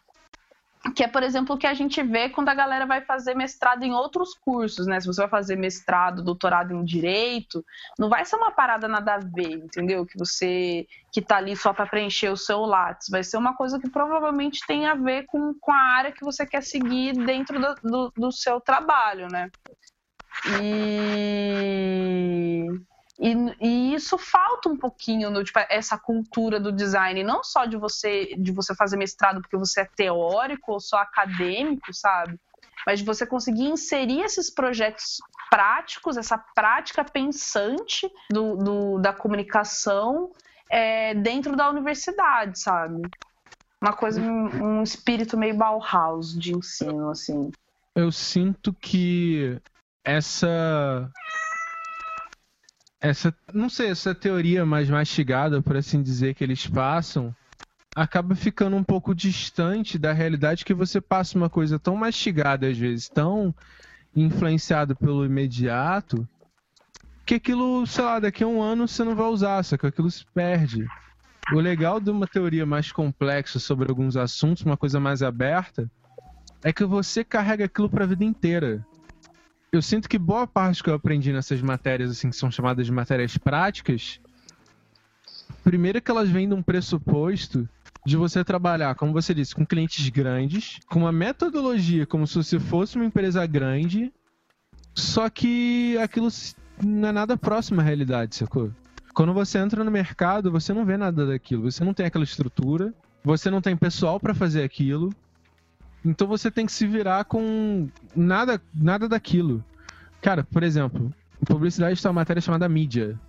Que 0.95 1.03
é, 1.03 1.07
por 1.07 1.23
exemplo, 1.23 1.55
o 1.55 1.57
que 1.57 1.67
a 1.67 1.73
gente 1.73 2.01
vê 2.03 2.29
quando 2.29 2.49
a 2.49 2.53
galera 2.53 2.85
vai 2.85 3.01
fazer 3.01 3.35
mestrado 3.35 3.83
em 3.83 3.93
outros 3.93 4.33
cursos, 4.33 4.87
né? 4.87 4.99
Se 4.99 5.07
você 5.07 5.21
vai 5.21 5.29
fazer 5.29 5.55
mestrado, 5.55 6.23
doutorado 6.23 6.73
em 6.73 6.83
direito, 6.83 7.63
não 7.97 8.09
vai 8.09 8.25
ser 8.25 8.35
uma 8.35 8.51
parada 8.51 8.87
nada 8.87 9.15
a 9.15 9.19
ver, 9.19 9.53
entendeu? 9.53 10.05
Que 10.05 10.17
você 10.17 10.87
que 11.11 11.21
tá 11.21 11.37
ali 11.37 11.55
só 11.55 11.73
para 11.73 11.87
preencher 11.87 12.29
o 12.29 12.37
seu 12.37 12.61
lápis. 12.61 13.07
Vai 13.09 13.23
ser 13.23 13.37
uma 13.37 13.55
coisa 13.55 13.79
que 13.79 13.89
provavelmente 13.89 14.61
tem 14.67 14.85
a 14.85 14.93
ver 14.93 15.25
com, 15.25 15.53
com 15.59 15.71
a 15.71 15.81
área 15.97 16.11
que 16.11 16.23
você 16.23 16.45
quer 16.45 16.61
seguir 16.61 17.13
dentro 17.13 17.59
do, 17.59 17.75
do, 17.83 18.13
do 18.15 18.31
seu 18.31 18.61
trabalho, 18.61 19.27
né? 19.27 19.49
E, 20.61 22.67
e, 23.19 23.33
e 23.59 23.95
isso 23.95 24.17
falta 24.17 24.69
um 24.69 24.77
pouquinho 24.77 25.29
no, 25.29 25.43
tipo, 25.43 25.59
essa 25.69 25.97
cultura 25.97 26.59
do 26.59 26.71
design, 26.71 27.23
não 27.23 27.43
só 27.43 27.65
de 27.65 27.75
você 27.77 28.35
de 28.37 28.51
você 28.51 28.75
fazer 28.75 28.97
mestrado 28.97 29.41
porque 29.41 29.57
você 29.57 29.81
é 29.81 29.85
teórico 29.95 30.73
ou 30.73 30.79
só 30.79 30.97
acadêmico, 30.97 31.93
sabe? 31.93 32.37
Mas 32.85 32.99
de 32.99 33.05
você 33.05 33.25
conseguir 33.25 33.65
inserir 33.65 34.21
esses 34.21 34.49
projetos 34.49 35.17
práticos, 35.49 36.17
essa 36.17 36.37
prática 36.37 37.03
pensante 37.03 38.09
do, 38.29 38.55
do- 38.55 38.99
da 38.99 39.13
comunicação 39.13 40.31
é, 40.69 41.13
dentro 41.15 41.55
da 41.55 41.69
universidade, 41.69 42.59
sabe? 42.59 43.09
Uma 43.81 43.93
coisa, 43.93 44.21
um, 44.21 44.79
um 44.79 44.83
espírito 44.83 45.37
meio 45.37 45.55
Bauhaus 45.55 46.37
de 46.37 46.53
ensino, 46.53 47.09
assim. 47.09 47.53
Eu 47.95 48.11
sinto 48.11 48.73
que 48.73 49.59
essa. 50.03 51.09
Essa. 52.99 53.33
Não 53.53 53.69
sei, 53.69 53.89
essa 53.89 54.15
teoria 54.15 54.65
mais 54.65 54.89
mastigada, 54.89 55.61
por 55.61 55.77
assim 55.77 56.01
dizer, 56.01 56.33
que 56.33 56.43
eles 56.43 56.65
passam, 56.65 57.35
acaba 57.95 58.35
ficando 58.35 58.75
um 58.75 58.83
pouco 58.83 59.13
distante 59.13 59.97
da 59.97 60.13
realidade 60.13 60.65
que 60.65 60.73
você 60.73 60.99
passa 61.01 61.37
uma 61.37 61.49
coisa 61.49 61.79
tão 61.79 61.95
mastigada, 61.95 62.67
às 62.67 62.77
vezes, 62.77 63.09
tão 63.09 63.53
influenciado 64.15 64.95
pelo 64.95 65.25
imediato, 65.25 66.27
que 67.25 67.35
aquilo, 67.35 67.85
sei 67.85 68.03
lá, 68.03 68.19
daqui 68.19 68.43
a 68.43 68.47
um 68.47 68.61
ano 68.61 68.87
você 68.87 69.03
não 69.03 69.15
vai 69.15 69.27
usar, 69.27 69.63
só 69.63 69.77
que 69.77 69.85
aquilo 69.85 70.09
se 70.09 70.25
perde. 70.33 70.87
O 71.53 71.59
legal 71.59 71.99
de 71.99 72.09
uma 72.09 72.27
teoria 72.27 72.65
mais 72.65 72.91
complexa 72.91 73.59
sobre 73.59 73.89
alguns 73.89 74.17
assuntos, 74.17 74.63
uma 74.63 74.77
coisa 74.77 74.99
mais 74.99 75.21
aberta, 75.21 75.89
é 76.63 76.73
que 76.73 76.83
você 76.83 77.23
carrega 77.23 77.65
aquilo 77.65 77.89
para 77.89 78.03
a 78.03 78.07
vida 78.07 78.23
inteira. 78.23 78.85
Eu 79.71 79.81
sinto 79.81 80.07
que 80.07 80.17
boa 80.17 80.47
parte 80.47 80.81
que 80.81 80.89
eu 80.89 80.93
aprendi 80.93 81.33
nessas 81.33 81.61
matérias, 81.61 82.11
assim, 82.11 82.29
que 82.29 82.35
são 82.35 82.49
chamadas 82.49 82.85
de 82.85 82.91
matérias 82.91 83.37
práticas, 83.37 84.19
primeiro 85.63 86.01
que 86.01 86.09
elas 86.09 86.29
vêm 86.29 86.47
de 86.47 86.53
um 86.53 86.61
pressuposto 86.61 87.67
de 88.05 88.15
você 88.15 88.43
trabalhar, 88.43 88.95
como 88.95 89.11
você 89.11 89.33
disse, 89.33 89.53
com 89.53 89.65
clientes 89.65 90.07
grandes, 90.07 90.79
com 90.87 90.99
uma 90.99 91.11
metodologia 91.11 92.05
como 92.05 92.25
se 92.25 92.35
você 92.35 92.57
fosse 92.57 92.95
uma 92.95 93.03
empresa 93.03 93.45
grande, 93.45 94.13
só 94.95 95.29
que 95.29 95.97
aquilo 95.97 96.29
não 96.81 97.09
é 97.09 97.11
nada 97.11 97.35
próximo 97.35 97.81
à 97.81 97.83
realidade, 97.83 98.35
sacou? 98.37 98.71
Quando 99.13 99.33
você 99.33 99.57
entra 99.57 99.83
no 99.83 99.91
mercado, 99.91 100.49
você 100.49 100.73
não 100.73 100.85
vê 100.85 100.95
nada 100.95 101.25
daquilo, 101.25 101.69
você 101.69 101.83
não 101.83 101.93
tem 101.93 102.05
aquela 102.05 102.23
estrutura, 102.23 102.93
você 103.23 103.49
não 103.49 103.61
tem 103.61 103.75
pessoal 103.75 104.19
para 104.19 104.33
fazer 104.33 104.63
aquilo, 104.63 105.09
então 106.07 106.25
você 106.25 106.49
tem 106.49 106.65
que 106.65 106.71
se 106.71 106.87
virar 106.87 107.25
com 107.25 107.89
nada, 108.15 108.61
nada 108.73 109.09
daquilo. 109.09 109.63
Cara, 110.21 110.43
por 110.43 110.63
exemplo, 110.63 111.13
em 111.41 111.45
publicidade 111.45 112.01
tem 112.01 112.09
uma 112.09 112.21
matéria 112.21 112.41
chamada 112.41 112.67
mídia. 112.69 113.19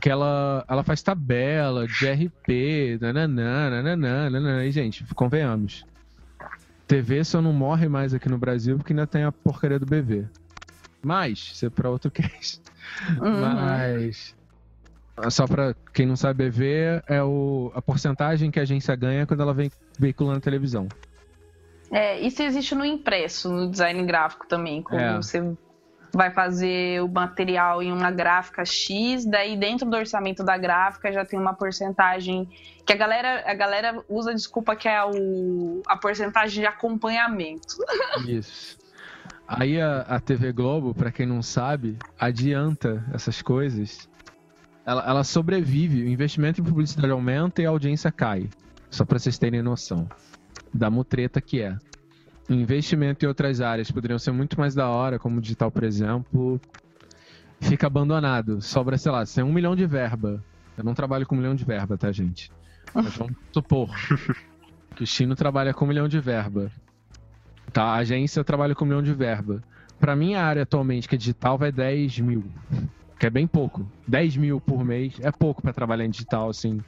Que 0.00 0.08
ela, 0.08 0.64
ela 0.66 0.82
faz 0.82 1.02
tabela 1.02 1.86
de 1.86 2.06
RP, 2.06 2.98
nananã, 3.00 3.68
nananã, 3.70 4.30
nananã. 4.30 4.64
E, 4.64 4.70
gente, 4.70 5.04
convenhamos. 5.14 5.84
TV 6.86 7.22
só 7.22 7.42
não 7.42 7.52
morre 7.52 7.86
mais 7.86 8.14
aqui 8.14 8.28
no 8.30 8.38
Brasil 8.38 8.78
porque 8.78 8.94
ainda 8.94 9.06
tem 9.06 9.24
a 9.24 9.32
porcaria 9.32 9.78
do 9.78 9.84
BV. 9.84 10.26
Mas, 11.02 11.38
isso 11.38 11.66
é 11.66 11.70
pra 11.70 11.90
outro 11.90 12.10
case. 12.12 12.60
Uhum. 13.20 13.40
Mas. 13.40 14.34
Só 15.30 15.46
pra 15.46 15.74
quem 15.92 16.06
não 16.06 16.16
sabe, 16.16 16.48
BV 16.48 17.02
é 17.08 17.22
o, 17.22 17.72
a 17.74 17.82
porcentagem 17.82 18.50
que 18.50 18.58
a 18.58 18.62
agência 18.62 18.94
ganha 18.94 19.26
quando 19.26 19.42
ela 19.42 19.52
vem 19.52 19.70
veiculando 19.98 20.40
televisão. 20.40 20.88
É, 21.90 22.20
isso 22.20 22.42
existe 22.42 22.74
no 22.74 22.84
impresso, 22.84 23.50
no 23.50 23.70
design 23.70 24.04
gráfico 24.04 24.46
também. 24.46 24.82
Como 24.82 25.00
É. 25.00 25.16
você 25.16 25.42
vai 26.12 26.30
fazer 26.30 27.02
o 27.02 27.08
material 27.08 27.82
em 27.82 27.92
uma 27.92 28.10
gráfica 28.10 28.64
X, 28.64 29.24
daí 29.26 29.56
dentro 29.56 29.88
do 29.88 29.96
orçamento 29.96 30.42
da 30.42 30.56
gráfica 30.56 31.12
já 31.12 31.24
tem 31.24 31.38
uma 31.38 31.54
porcentagem 31.54 32.48
que 32.84 32.92
a 32.92 32.96
galera, 32.96 33.44
a 33.46 33.54
galera 33.54 34.02
usa 34.08 34.30
a 34.30 34.34
desculpa 34.34 34.74
que 34.74 34.88
é 34.88 35.04
o, 35.04 35.82
a 35.86 35.96
porcentagem 35.96 36.62
de 36.62 36.66
acompanhamento. 36.66 37.76
Isso. 38.26 38.78
Aí 39.46 39.80
a, 39.80 40.00
a 40.02 40.20
TV 40.20 40.52
Globo, 40.52 40.94
pra 40.94 41.10
quem 41.10 41.26
não 41.26 41.42
sabe, 41.42 41.96
adianta 42.18 43.04
essas 43.12 43.40
coisas. 43.40 44.08
Ela, 44.84 45.04
ela 45.06 45.24
sobrevive, 45.24 46.02
o 46.02 46.08
investimento 46.08 46.60
em 46.60 46.64
publicidade 46.64 47.10
aumenta 47.10 47.60
e 47.62 47.66
a 47.66 47.70
audiência 47.70 48.10
cai. 48.10 48.48
Só 48.90 49.04
pra 49.04 49.18
vocês 49.18 49.38
terem 49.38 49.62
noção 49.62 50.08
da 50.72 50.90
mutreta 50.90 51.40
que 51.40 51.60
é. 51.60 51.76
Investimento 52.48 53.24
em 53.24 53.28
outras 53.28 53.60
áreas 53.60 53.90
poderiam 53.90 54.18
ser 54.18 54.32
muito 54.32 54.58
mais 54.58 54.74
da 54.74 54.88
hora, 54.88 55.18
como 55.18 55.38
o 55.38 55.40
digital, 55.40 55.70
por 55.70 55.84
exemplo, 55.84 56.60
fica 57.60 57.86
abandonado. 57.86 58.62
Sobra, 58.62 58.96
sei 58.96 59.12
lá, 59.12 59.24
se 59.26 59.34
tem 59.34 59.44
um 59.44 59.52
milhão 59.52 59.76
de 59.76 59.86
verba. 59.86 60.42
Eu 60.76 60.84
não 60.84 60.94
trabalho 60.94 61.26
com 61.26 61.34
um 61.34 61.38
milhão 61.38 61.54
de 61.54 61.64
verba, 61.64 61.98
tá, 61.98 62.10
gente? 62.10 62.50
Mas 62.94 63.16
vamos 63.16 63.34
supor 63.52 63.90
que 64.96 65.02
o 65.02 65.06
Chino 65.06 65.34
trabalha 65.34 65.74
com 65.74 65.84
um 65.84 65.88
milhão 65.88 66.08
de 66.08 66.20
verba. 66.20 66.70
Tá, 67.72 67.84
a 67.84 67.96
agência 67.96 68.42
trabalha 68.42 68.74
com 68.74 68.84
um 68.84 68.88
milhão 68.88 69.02
de 69.02 69.12
verba. 69.12 69.62
Pra 70.00 70.16
minha 70.16 70.42
área 70.42 70.62
atualmente, 70.62 71.08
que 71.08 71.16
é 71.16 71.18
digital, 71.18 71.58
vai 71.58 71.70
10 71.72 72.20
mil. 72.20 72.44
Que 73.18 73.26
é 73.26 73.30
bem 73.30 73.46
pouco. 73.46 73.86
10 74.06 74.36
mil 74.36 74.60
por 74.60 74.84
mês 74.84 75.18
é 75.20 75.30
pouco 75.30 75.60
pra 75.60 75.72
trabalhar 75.72 76.04
em 76.04 76.10
digital, 76.10 76.48
assim. 76.48 76.80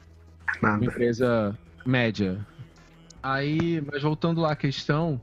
Uma 0.61 0.71
Nada. 0.71 0.85
empresa 0.85 1.57
média. 1.85 2.39
Aí, 3.23 3.81
mas 3.91 4.01
voltando 4.01 4.41
lá 4.41 4.51
à 4.51 4.55
questão, 4.55 5.21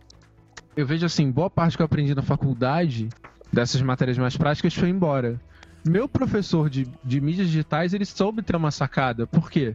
eu 0.76 0.86
vejo 0.86 1.04
assim, 1.04 1.30
boa 1.30 1.50
parte 1.50 1.76
que 1.76 1.82
eu 1.82 1.86
aprendi 1.86 2.14
na 2.14 2.22
faculdade, 2.22 3.08
dessas 3.52 3.82
matérias 3.82 4.18
mais 4.18 4.36
práticas, 4.36 4.74
foi 4.74 4.88
embora. 4.88 5.40
Meu 5.86 6.08
professor 6.08 6.68
de, 6.68 6.86
de 7.04 7.20
mídias 7.20 7.48
digitais, 7.48 7.94
ele 7.94 8.04
soube 8.04 8.42
ter 8.42 8.54
uma 8.56 8.70
sacada. 8.70 9.26
Por 9.26 9.50
quê? 9.50 9.74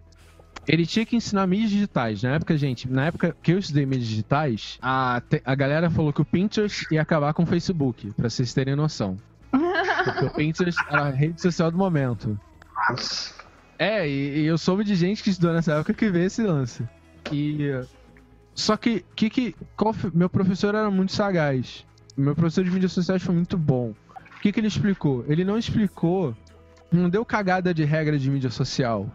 Ele 0.66 0.86
tinha 0.86 1.06
que 1.06 1.16
ensinar 1.16 1.46
mídias 1.46 1.72
digitais. 1.72 2.24
Na 2.24 2.36
época, 2.36 2.56
gente, 2.58 2.90
na 2.90 3.08
época 3.08 3.36
que 3.44 3.52
eu 3.52 3.60
estudei 3.60 3.86
mídias 3.86 4.08
digitais, 4.08 4.78
a, 4.82 5.22
te- 5.28 5.42
a 5.44 5.56
galera 5.56 5.90
falou 5.90 6.14
que 6.14 6.22
o 6.22 6.26
Pinterest 6.26 6.86
ia 6.92 7.02
acabar 7.02 7.34
com 7.34 7.44
o 7.44 7.46
Facebook, 7.48 8.12
pra 8.14 8.30
vocês 8.30 8.54
terem 8.54 8.76
noção. 8.76 9.18
Porque 9.52 10.26
o 10.26 10.30
Pinterest 10.34 10.80
era 10.90 11.08
a 11.08 11.10
rede 11.10 11.42
social 11.42 11.70
do 11.70 11.78
momento. 11.78 12.40
É, 13.78 14.08
e, 14.08 14.40
e 14.42 14.46
eu 14.46 14.58
soube 14.58 14.84
de 14.84 14.96
gente 14.96 15.22
que 15.24 15.30
estudou 15.30 15.54
nessa 15.54 15.74
época 15.74 15.94
que 15.94 16.10
vê 16.10 16.26
esse 16.26 16.42
lance. 16.44 16.88
E. 17.32 17.82
Só 18.56 18.78
que, 18.78 19.04
que, 19.16 19.30
que 19.30 19.56
qual 19.76 19.96
meu 20.14 20.30
professor 20.30 20.76
era 20.76 20.90
muito 20.90 21.12
sagaz. 21.12 21.86
Meu 22.16 22.36
professor 22.36 22.64
de 22.64 22.72
mídias 22.72 22.92
sociais 22.92 23.24
foi 23.24 23.34
muito 23.34 23.58
bom. 23.58 23.94
O 24.38 24.42
que, 24.42 24.52
que 24.52 24.60
ele 24.60 24.68
explicou? 24.68 25.26
Ele 25.28 25.44
não 25.44 25.58
explicou, 25.58 26.36
não 26.92 27.10
deu 27.10 27.26
cagada 27.26 27.74
de 27.74 27.84
regra 27.84 28.20
de 28.20 28.30
mídia 28.30 28.50
social. 28.50 29.10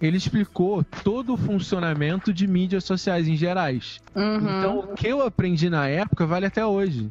Ele 0.00 0.16
explicou 0.16 0.84
todo 1.02 1.34
o 1.34 1.36
funcionamento 1.36 2.32
de 2.32 2.46
mídias 2.46 2.84
sociais 2.84 3.26
em 3.26 3.36
gerais. 3.36 4.00
Uhum. 4.14 4.36
Então, 4.36 4.78
o 4.80 4.94
que 4.94 5.08
eu 5.08 5.22
aprendi 5.22 5.70
na 5.70 5.88
época 5.88 6.26
vale 6.26 6.46
até 6.46 6.64
hoje. 6.64 7.10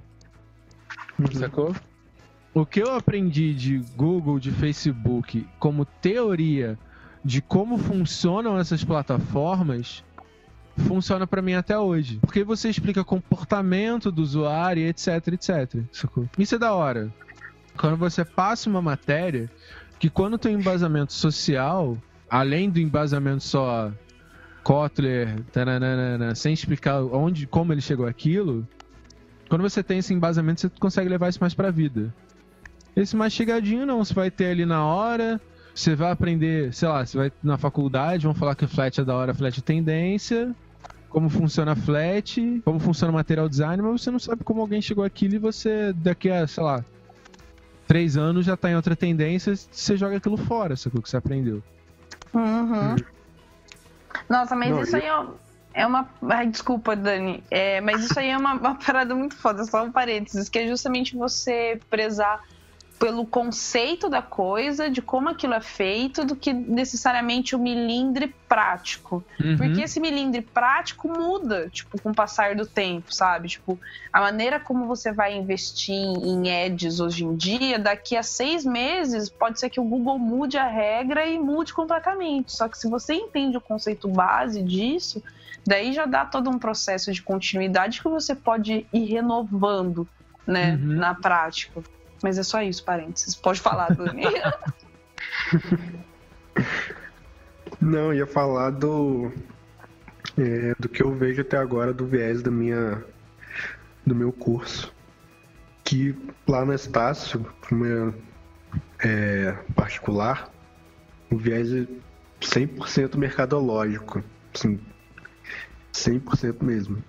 Sacou? 1.33 1.75
O 2.53 2.65
que 2.65 2.81
eu 2.81 2.95
aprendi 2.95 3.53
de 3.53 3.79
Google, 3.97 4.39
de 4.39 4.51
Facebook, 4.51 5.45
como 5.59 5.83
teoria 5.83 6.77
de 7.25 7.41
como 7.41 7.79
funcionam 7.79 8.57
essas 8.57 8.83
plataformas, 8.83 10.03
funciona 10.77 11.25
pra 11.25 11.41
mim 11.41 11.53
até 11.53 11.77
hoje. 11.77 12.19
Porque 12.21 12.43
você 12.43 12.69
explica 12.69 13.03
comportamento 13.03 14.11
do 14.11 14.21
usuário, 14.21 14.85
etc, 14.85 15.27
etc. 15.27 15.83
Isso 16.37 16.55
é 16.55 16.57
da 16.57 16.73
hora. 16.73 17.13
Quando 17.77 17.97
você 17.97 18.23
passa 18.23 18.69
uma 18.69 18.81
matéria 18.81 19.49
que 19.99 20.09
quando 20.09 20.37
tem 20.37 20.55
embasamento 20.55 21.13
social, 21.13 21.97
além 22.29 22.69
do 22.69 22.79
embasamento 22.79 23.43
só 23.43 23.91
Kotler, 24.63 25.41
tananana, 25.51 26.33
sem 26.35 26.53
explicar 26.53 27.01
onde, 27.01 27.45
como 27.45 27.71
ele 27.71 27.81
chegou 27.81 28.07
àquilo, 28.07 28.67
quando 29.47 29.61
você 29.61 29.83
tem 29.83 29.99
esse 29.99 30.13
embasamento, 30.13 30.61
você 30.61 30.69
consegue 30.79 31.09
levar 31.09 31.29
isso 31.29 31.39
mais 31.39 31.53
pra 31.53 31.69
vida. 31.69 32.13
Esse 32.95 33.15
mastigadinho 33.15 33.85
não, 33.85 34.03
você 34.03 34.13
vai 34.13 34.31
ter 34.31 34.47
ali 34.47 34.65
na 34.65 34.83
hora, 34.85 35.39
você 35.73 35.93
vai 35.95 36.11
aprender, 36.11 36.73
sei 36.73 36.87
lá, 36.87 37.05
você 37.05 37.17
vai 37.17 37.31
na 37.43 37.57
faculdade, 37.57 38.25
vão 38.25 38.33
falar 38.33 38.55
que 38.55 38.65
flat 38.65 39.01
é 39.01 39.03
da 39.03 39.15
hora, 39.15 39.33
flat 39.33 39.59
é 39.59 39.61
tendência, 39.61 40.55
como 41.09 41.29
funciona 41.29 41.75
flat, 41.75 42.61
como 42.63 42.79
funciona 42.79 43.11
o 43.11 43.15
material 43.15 43.47
design, 43.47 43.81
mas 43.81 44.01
você 44.01 44.11
não 44.11 44.19
sabe 44.19 44.43
como 44.43 44.61
alguém 44.61 44.81
chegou 44.81 45.03
àquilo 45.03 45.35
e 45.35 45.39
você, 45.39 45.93
daqui 45.93 46.29
a, 46.29 46.45
sei 46.47 46.63
lá, 46.63 46.83
três 47.87 48.17
anos 48.17 48.45
já 48.45 48.57
tá 48.57 48.69
em 48.69 48.75
outra 48.75 48.95
tendência, 48.95 49.55
você 49.55 49.95
joga 49.95 50.17
aquilo 50.17 50.37
fora, 50.37 50.75
sacou? 50.75 51.01
Que 51.01 51.09
você 51.09 51.17
aprendeu. 51.17 51.63
Uhum. 52.33 52.95
Nossa, 54.29 54.55
mas 54.55 54.69
Não, 54.69 54.81
isso 54.81 54.95
aí 54.95 55.03
é, 55.03 55.25
é 55.81 55.87
uma. 55.87 56.09
Ai, 56.29 56.47
desculpa, 56.47 56.95
Dani. 56.95 57.43
É, 57.49 57.79
mas 57.81 58.03
isso 58.03 58.19
aí 58.19 58.29
é 58.29 58.37
uma, 58.37 58.53
uma 58.53 58.75
parada 58.75 59.13
muito 59.15 59.35
foda, 59.35 59.63
só 59.63 59.83
um 59.83 59.91
parênteses, 59.91 60.49
que 60.49 60.59
é 60.59 60.67
justamente 60.67 61.15
você 61.15 61.79
prezar 61.89 62.43
pelo 62.97 63.25
conceito 63.25 64.09
da 64.09 64.21
coisa, 64.21 64.89
de 64.89 65.01
como 65.01 65.29
aquilo 65.29 65.53
é 65.53 65.59
feito, 65.59 66.23
do 66.23 66.35
que 66.35 66.53
necessariamente 66.53 67.55
o 67.55 67.59
milindre 67.59 68.33
prático. 68.47 69.23
Uhum. 69.43 69.57
Porque 69.57 69.81
esse 69.81 69.99
milindre 69.99 70.41
prático 70.41 71.07
muda, 71.09 71.69
tipo, 71.69 72.01
com 72.01 72.11
o 72.11 72.15
passar 72.15 72.55
do 72.55 72.65
tempo, 72.65 73.13
sabe? 73.13 73.49
Tipo, 73.49 73.77
a 74.13 74.21
maneira 74.21 74.59
como 74.59 74.87
você 74.87 75.11
vai 75.11 75.35
investir 75.35 75.93
em 75.93 76.65
ads 76.65 76.99
hoje 77.01 77.25
em 77.25 77.35
dia, 77.35 77.77
daqui 77.77 78.15
a 78.15 78.23
seis 78.23 78.63
meses, 78.65 79.29
pode 79.29 79.59
ser 79.59 79.69
que 79.69 79.79
o 79.79 79.83
Google 79.83 80.17
mude 80.17 80.57
a 80.57 80.67
regra 80.67 81.25
e 81.27 81.37
mude 81.37 81.73
completamente. 81.73 82.53
Só 82.53 82.69
que 82.69 82.77
se 82.77 82.89
você 82.89 83.13
entende 83.13 83.57
o 83.57 83.61
conceito 83.61 84.07
base 84.07 84.63
disso, 84.63 85.21
daí 85.67 85.91
já 85.91 86.05
dá 86.05 86.23
todo 86.25 86.49
um 86.49 86.57
processo 86.57 87.11
de 87.11 87.21
continuidade 87.21 88.01
que 88.01 88.07
você 88.07 88.33
pode 88.33 88.85
ir 88.93 89.05
renovando, 89.05 90.07
né, 90.47 90.79
Uhum. 90.81 90.95
na 90.95 91.13
prática. 91.13 91.83
Mas 92.23 92.37
é 92.37 92.43
só 92.43 92.61
isso, 92.61 92.83
parênteses. 92.83 93.35
Pode 93.35 93.59
falar, 93.59 93.93
Dani. 93.93 94.23
Não, 97.81 98.13
ia 98.13 98.25
falar 98.25 98.71
do. 98.71 99.31
é, 100.37 100.73
do 100.79 100.89
que 100.89 101.03
eu 101.03 101.13
vejo 101.13 101.41
até 101.41 101.57
agora 101.57 101.93
do 101.93 102.05
viés 102.05 102.41
da 102.41 102.49
minha, 102.49 103.03
do 104.05 104.15
meu 104.15 104.31
curso. 104.31 104.93
Que 105.83 106.15
lá 106.47 106.65
no 106.65 106.73
Estácio, 106.73 107.45
como 107.67 107.85
é, 109.03 109.51
particular, 109.75 110.51
o 111.29 111.37
viés 111.37 111.71
é 111.71 111.85
100% 112.41 113.17
mercadológico. 113.17 114.23
Assim, 114.53 114.79
100% 115.93 116.63
mesmo. 116.63 117.03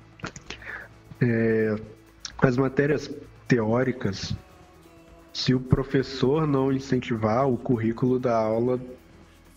É, 1.20 1.76
as 2.38 2.56
matérias 2.56 3.10
teóricas, 3.48 4.34
se 5.36 5.54
o 5.54 5.60
professor 5.60 6.46
não 6.46 6.72
incentivar, 6.72 7.46
o 7.46 7.58
currículo 7.58 8.18
da 8.18 8.34
aula 8.34 8.80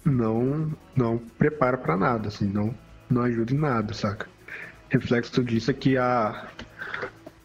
não 0.03 0.73
não 0.93 1.17
prepara 1.17 1.77
pra 1.77 1.95
nada, 1.95 2.27
assim, 2.27 2.47
não 2.49 2.75
não 3.09 3.21
ajuda 3.21 3.53
em 3.53 3.57
nada, 3.57 3.93
saca? 3.93 4.27
Reflexo 4.89 5.41
disso 5.41 5.71
é 5.71 5.73
que 5.73 5.97
a 5.97 6.49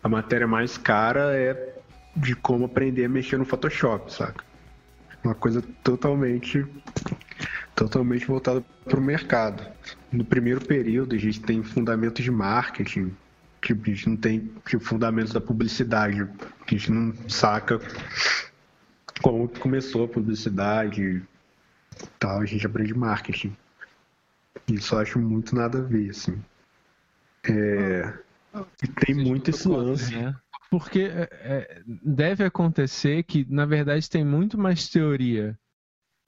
a 0.02 0.08
matéria 0.08 0.48
mais 0.48 0.76
cara 0.76 1.32
é 1.32 1.76
de 2.16 2.34
como 2.34 2.64
aprender 2.64 3.04
a 3.04 3.08
mexer 3.08 3.38
no 3.38 3.44
Photoshop, 3.44 4.12
saca? 4.12 4.44
Uma 5.22 5.36
coisa 5.36 5.62
totalmente 5.84 6.66
totalmente 7.76 8.26
voltada 8.26 8.64
pro 8.84 9.00
mercado. 9.00 9.64
No 10.10 10.24
primeiro 10.24 10.60
período 10.60 11.14
a 11.14 11.18
gente 11.18 11.40
tem 11.40 11.62
fundamentos 11.62 12.24
de 12.24 12.32
marketing, 12.32 13.14
tipo, 13.64 13.82
a 13.82 13.94
gente 13.94 14.08
não 14.08 14.16
tem 14.16 14.52
tipo, 14.66 14.84
fundamentos 14.84 15.32
da 15.32 15.40
publicidade, 15.40 16.22
a 16.22 16.70
gente 16.70 16.92
não 16.92 17.14
saca 17.28 17.80
como 19.22 19.48
que 19.48 19.58
começou 19.58 20.04
a 20.04 20.08
publicidade, 20.08 21.22
tal, 22.18 22.40
a 22.40 22.46
gente 22.46 22.66
aprende 22.66 22.94
marketing. 22.94 23.56
Isso 24.68 24.94
eu 24.94 24.98
acho 24.98 25.18
muito 25.18 25.54
nada 25.54 25.78
a 25.78 25.82
ver, 25.82 26.10
assim. 26.10 26.42
É, 27.48 28.18
e 28.82 28.88
tem 28.88 29.14
muito 29.14 29.50
esse 29.50 29.66
lance. 29.66 30.14
né? 30.14 30.36
Porque 30.70 31.00
é, 31.02 31.28
é, 31.30 31.82
deve 31.86 32.44
acontecer 32.44 33.22
que, 33.22 33.46
na 33.48 33.64
verdade, 33.64 34.08
tem 34.10 34.24
muito 34.24 34.58
mais 34.58 34.88
teoria 34.88 35.58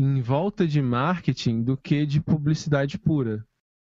em 0.01 0.21
volta 0.21 0.67
de 0.67 0.81
marketing 0.81 1.63
do 1.63 1.77
que 1.77 2.05
de 2.07 2.21
publicidade 2.21 2.99
pura. 2.99 3.45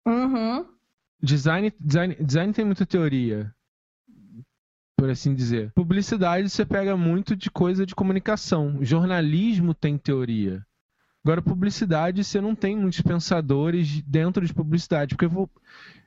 uhum. 0.08 0.75
Design, 1.22 1.74
design, 1.80 2.16
design 2.16 2.54
tem 2.54 2.66
muita 2.66 2.86
teoria, 2.86 3.54
por 4.98 5.10
assim 5.10 5.34
dizer. 5.34 5.72
Publicidade 5.74 6.50
você 6.50 6.66
pega 6.66 6.96
muito 6.96 7.36
de 7.36 7.50
coisa 7.50 7.86
de 7.86 7.96
comunicação. 7.96 8.84
Jornalismo 8.84 9.74
tem 9.74 9.98
teoria. 9.98 10.66
Agora, 11.24 11.42
publicidade 11.42 12.24
você 12.24 12.40
não 12.40 12.54
tem 12.54 12.78
muitos 12.78 13.02
pensadores 13.02 14.02
dentro 14.04 14.46
de 14.46 14.54
publicidade, 14.54 15.16
porque 15.16 15.34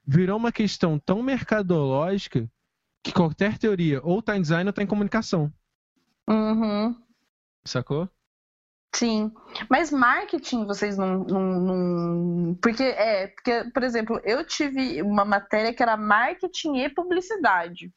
virou 0.06 0.36
uma 0.36 0.52
questão 0.52 0.98
tão 0.98 1.22
mercadológica 1.22 2.48
que 3.02 3.12
qualquer 3.12 3.59
teoria 3.59 4.01
ou 4.05 4.22
tá 4.22 4.36
em 4.36 4.43
design 4.43 4.68
ou 4.68 4.72
tá 4.72 4.82
em 4.82 4.86
comunicação. 4.86 5.52
Uhum. 6.28 6.94
Sacou? 7.64 8.09
Sim, 8.98 9.30
mas 9.70 9.92
marketing 9.92 10.66
vocês 10.66 10.98
não, 10.98 11.18
não, 11.22 11.60
não- 11.60 12.54
Porque, 12.56 12.82
é, 12.82 13.28
porque, 13.28 13.70
por 13.72 13.84
exemplo, 13.84 14.20
eu 14.24 14.44
tive 14.44 15.00
uma 15.02 15.24
matéria 15.24 15.72
que 15.72 15.80
era 15.80 15.96
marketing 15.96 16.78
e 16.78 16.88
publicidade. 16.88 17.92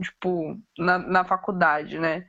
Tipo, 0.00 0.58
na, 0.76 0.98
na 0.98 1.24
faculdade, 1.24 2.00
né? 2.00 2.26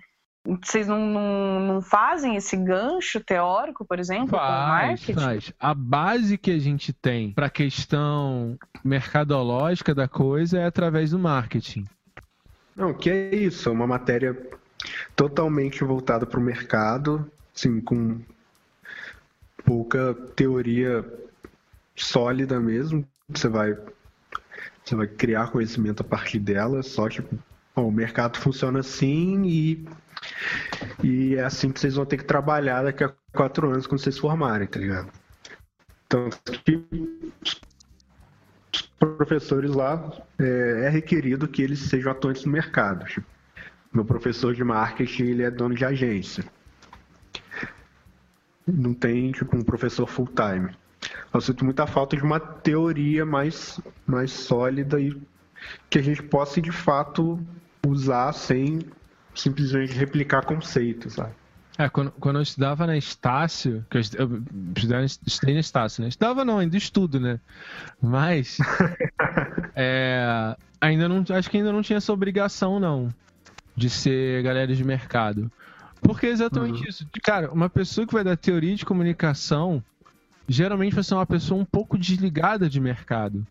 Vocês 0.64 0.88
não, 0.88 1.00
não, 1.00 1.60
não 1.60 1.82
fazem 1.82 2.36
esse 2.36 2.56
gancho 2.56 3.20
teórico, 3.20 3.84
por 3.84 4.00
exemplo, 4.00 4.30
com 4.30 4.38
Faz, 4.38 4.68
marketing? 4.68 5.14
faz. 5.14 5.54
A 5.60 5.74
base 5.74 6.38
que 6.38 6.52
a 6.52 6.60
gente 6.60 6.94
tem 6.94 7.34
pra 7.34 7.50
questão 7.50 8.58
mercadológica 8.84 9.96
da 9.96 10.08
coisa 10.08 10.60
é 10.60 10.66
através 10.66 11.10
do 11.12 11.20
marketing. 11.20 11.86
Não, 12.76 12.94
que 12.94 13.10
é 13.10 13.36
isso, 13.36 13.68
é 13.70 13.72
uma 13.72 13.88
matéria 13.88 14.38
totalmente 15.16 15.84
voltada 15.84 16.28
para 16.28 16.40
o 16.40 16.44
mercado, 16.44 17.30
assim, 17.58 17.82
com 17.82 18.22
pouca 19.66 20.14
teoria 20.36 21.04
sólida 21.96 22.60
mesmo. 22.60 23.06
Você 23.30 23.50
vai, 23.50 23.76
você 24.86 24.96
vai 24.96 25.08
criar 25.08 25.52
conhecimento 25.52 26.02
a 26.02 26.06
partir 26.06 26.40
dela, 26.40 26.84
só 26.84 27.10
tipo, 27.10 27.38
o 27.76 27.92
mercado 27.92 28.38
funciona 28.38 28.80
assim 28.80 29.44
e, 29.46 29.88
e 31.04 31.36
é 31.36 31.44
assim 31.44 31.72
que 31.72 31.80
vocês 31.80 31.96
vão 31.96 32.06
ter 32.06 32.18
que 32.18 32.24
trabalhar 32.24 32.84
daqui 32.84 33.04
a 33.04 33.14
quatro 33.34 33.70
anos 33.70 33.88
quando 33.88 34.02
vocês 34.02 34.18
formarem, 34.18 34.68
tá 34.68 34.80
ligado? 34.80 35.12
Os 38.72 38.82
professores 39.00 39.72
lá 39.72 40.12
é, 40.40 40.86
é 40.86 40.90
requerido 40.90 41.48
que 41.48 41.62
eles 41.62 41.80
sejam 41.80 42.12
atuantes 42.12 42.46
no 42.46 42.52
mercado. 42.52 43.06
Tipo, 43.06 43.28
meu 43.92 44.06
professor 44.06 44.54
de 44.54 44.64
marketing, 44.64 45.24
ele 45.24 45.44
é 45.44 45.52
dono 45.52 45.76
de 45.76 45.84
agência. 45.84 46.46
Não 48.68 48.94
tem, 48.94 49.32
tipo, 49.32 49.56
um 49.56 49.62
professor 49.62 50.06
full-time. 50.08 50.70
Eu 51.34 51.42
sinto 51.42 51.64
muita 51.64 51.88
falta 51.88 52.18
de 52.18 52.24
uma 52.24 52.40
teoria 52.40 53.26
mais, 53.26 53.80
mais 54.06 54.32
sólida 54.32 55.00
e 55.00 55.16
que 55.90 56.00
a 56.00 56.02
gente 56.02 56.22
possa, 56.24 56.62
de 56.62 56.72
fato, 56.72 57.40
usar 57.86 58.34
sem 58.34 58.80
simplesmente 59.34 59.94
replicar 59.94 60.44
conceitos, 60.44 61.14
sabe? 61.14 61.34
É, 61.78 61.88
quando, 61.88 62.12
quando 62.12 62.38
eu 62.38 62.42
estudava 62.42 62.88
na 62.88 62.98
Estácio, 62.98 63.86
que 63.90 63.98
eu, 63.98 64.02
eu 64.18 64.44
estudei 65.26 65.54
na 65.54 65.60
Estácio, 65.60 66.02
né? 66.02 66.10
Estudava 66.10 66.44
não, 66.44 66.58
ainda 66.58 66.76
estudo, 66.76 67.20
né? 67.20 67.40
Mas 68.02 68.58
é, 69.76 70.56
ainda 70.82 71.08
não, 71.08 71.24
acho 71.30 71.50
que 71.50 71.58
ainda 71.58 71.72
não 71.72 71.84
tinha 71.84 71.98
essa 71.98 72.12
obrigação, 72.12 72.80
não, 72.80 73.14
de 73.76 73.92
ser 73.92 74.42
galera 74.42 74.74
de 74.74 74.84
mercado. 74.84 75.52
Porque 76.02 76.28
é 76.28 76.30
exatamente 76.30 76.88
isso. 76.88 77.08
Cara, 77.24 77.52
uma 77.52 77.70
pessoa 77.70 78.06
que 78.08 78.14
vai 78.14 78.24
dar 78.24 78.38
teoria 78.38 78.76
de 78.76 78.86
comunicação, 78.86 79.84
geralmente 80.48 80.94
vai 80.96 81.04
ser 81.04 81.16
uma 81.16 81.26
pessoa 81.26 81.60
um 81.60 81.66
pouco 81.66 81.98
desligada 81.98 82.70
de 82.70 82.80
mercado. 82.80 83.46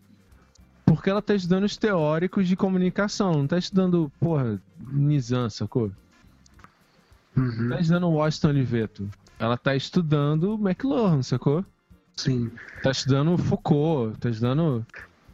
Porque 0.85 1.11
ela 1.11 1.21
tá 1.21 1.35
estudando 1.35 1.65
os 1.65 1.77
teóricos 1.77 2.47
de 2.47 2.55
comunicação, 2.57 3.33
não 3.33 3.47
tá 3.47 3.59
estudando, 3.59 4.11
porra, 4.21 4.61
Nizam, 4.93 5.51
sacou? 5.51 5.91
Uhum. 7.37 7.69
tá 7.69 7.81
estudando 7.81 8.09
Washington 8.09 8.49
Oliveto. 8.49 9.11
Ela 9.39 9.57
tá 9.59 9.75
estudando 9.77 10.55
McLuhan, 10.55 11.23
sacou? 11.23 11.65
Sim. 12.17 12.51
Tá 12.83 12.91
estudando 12.93 13.37
Foucault, 13.37 14.19
tá 14.19 14.31
estudando. 14.31 14.87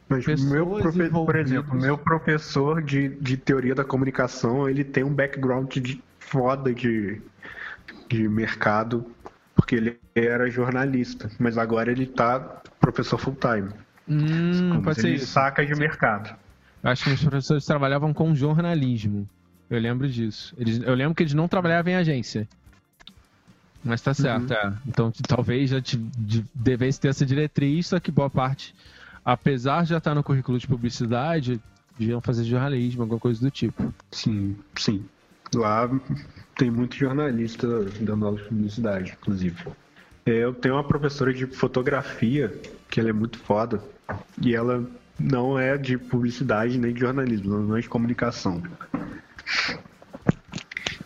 Mas 0.09 0.27
meu 0.45 0.67
profe- 0.67 1.09
por 1.11 1.37
exemplo, 1.37 1.75
meu 1.79 1.97
professor 1.97 2.83
de, 2.83 3.11
de 3.11 3.37
teoria 3.37 3.75
da 3.75 3.85
comunicação, 3.85 4.69
ele 4.69 4.83
tem 4.83 5.05
um 5.05 5.15
background 5.15 5.73
de 5.77 6.03
foda 6.33 6.73
de, 6.73 7.21
de 8.09 8.27
mercado, 8.27 9.05
porque 9.55 9.75
ele 9.75 9.99
era 10.15 10.51
jornalista, 10.51 11.31
mas 11.39 11.59
agora 11.59 11.93
ele 11.93 12.07
tá 12.07 12.41
professor 12.81 13.19
full-time. 13.19 13.69
Hum, 14.09 14.71
Como 14.71 14.83
pode 14.83 14.97
se 14.97 15.03
ser 15.03 15.15
isso. 15.15 15.27
saca 15.27 15.65
de 15.65 15.75
mercado. 15.75 16.35
Acho 16.83 17.05
que 17.05 17.11
os 17.11 17.21
professores 17.21 17.65
trabalhavam 17.67 18.15
com 18.15 18.35
jornalismo. 18.35 19.29
Eu 19.71 19.79
lembro 19.79 20.09
disso. 20.09 20.55
Eles, 20.59 20.81
eu 20.83 20.95
lembro 20.95 21.15
que 21.15 21.23
eles 21.23 21.35
não 21.35 21.47
trabalhavam 21.47 21.93
em 21.93 21.97
agência. 21.97 22.49
Mas 23.85 24.01
tá 24.01 24.15
certo, 24.15 24.53
é. 24.53 24.75
Então 24.87 25.13
talvez 25.29 25.71
já 25.71 25.81
te, 25.81 25.97
de- 25.97 26.45
devesse 26.55 26.99
ter 27.01 27.09
essa 27.09 27.27
diretriz, 27.27 27.89
só 27.89 28.01
que 28.01 28.11
boa 28.11 28.31
parte, 28.31 28.75
apesar 29.25 29.83
de 29.83 29.91
já 29.91 29.99
estar 29.99 30.15
no 30.15 30.23
currículo 30.23 30.59
de 30.59 30.67
publicidade, 30.67 31.61
deviam 31.99 32.21
fazer 32.21 32.45
jornalismo, 32.45 33.03
alguma 33.03 33.21
coisa 33.21 33.41
do 33.41 33.51
tipo. 33.51 33.93
Sim, 34.11 34.57
sim. 34.79 35.05
Lá 35.55 35.89
tem 36.57 36.71
muito 36.71 36.97
jornalista 36.97 37.67
dando 38.01 38.27
aula 38.27 38.39
de 38.39 38.45
publicidade, 38.45 39.17
inclusive. 39.21 39.57
É, 40.25 40.31
Eu 40.31 40.55
tenho 40.55 40.75
uma 40.75 40.85
professora 40.85 41.33
de 41.33 41.47
fotografia, 41.47 42.53
que 42.89 43.01
ela 43.01 43.11
é 43.11 43.13
muito 43.13 43.39
foda, 43.39 43.83
e 44.41 44.55
ela 44.55 44.85
não 45.19 45.59
é 45.59 45.77
de 45.77 45.99
publicidade 45.99 46.79
nem 46.79 46.93
de 46.93 47.01
jornalismo, 47.01 47.55
ela 47.55 47.63
não 47.63 47.77
é 47.77 47.81
de 47.81 47.89
comunicação. 47.89 48.63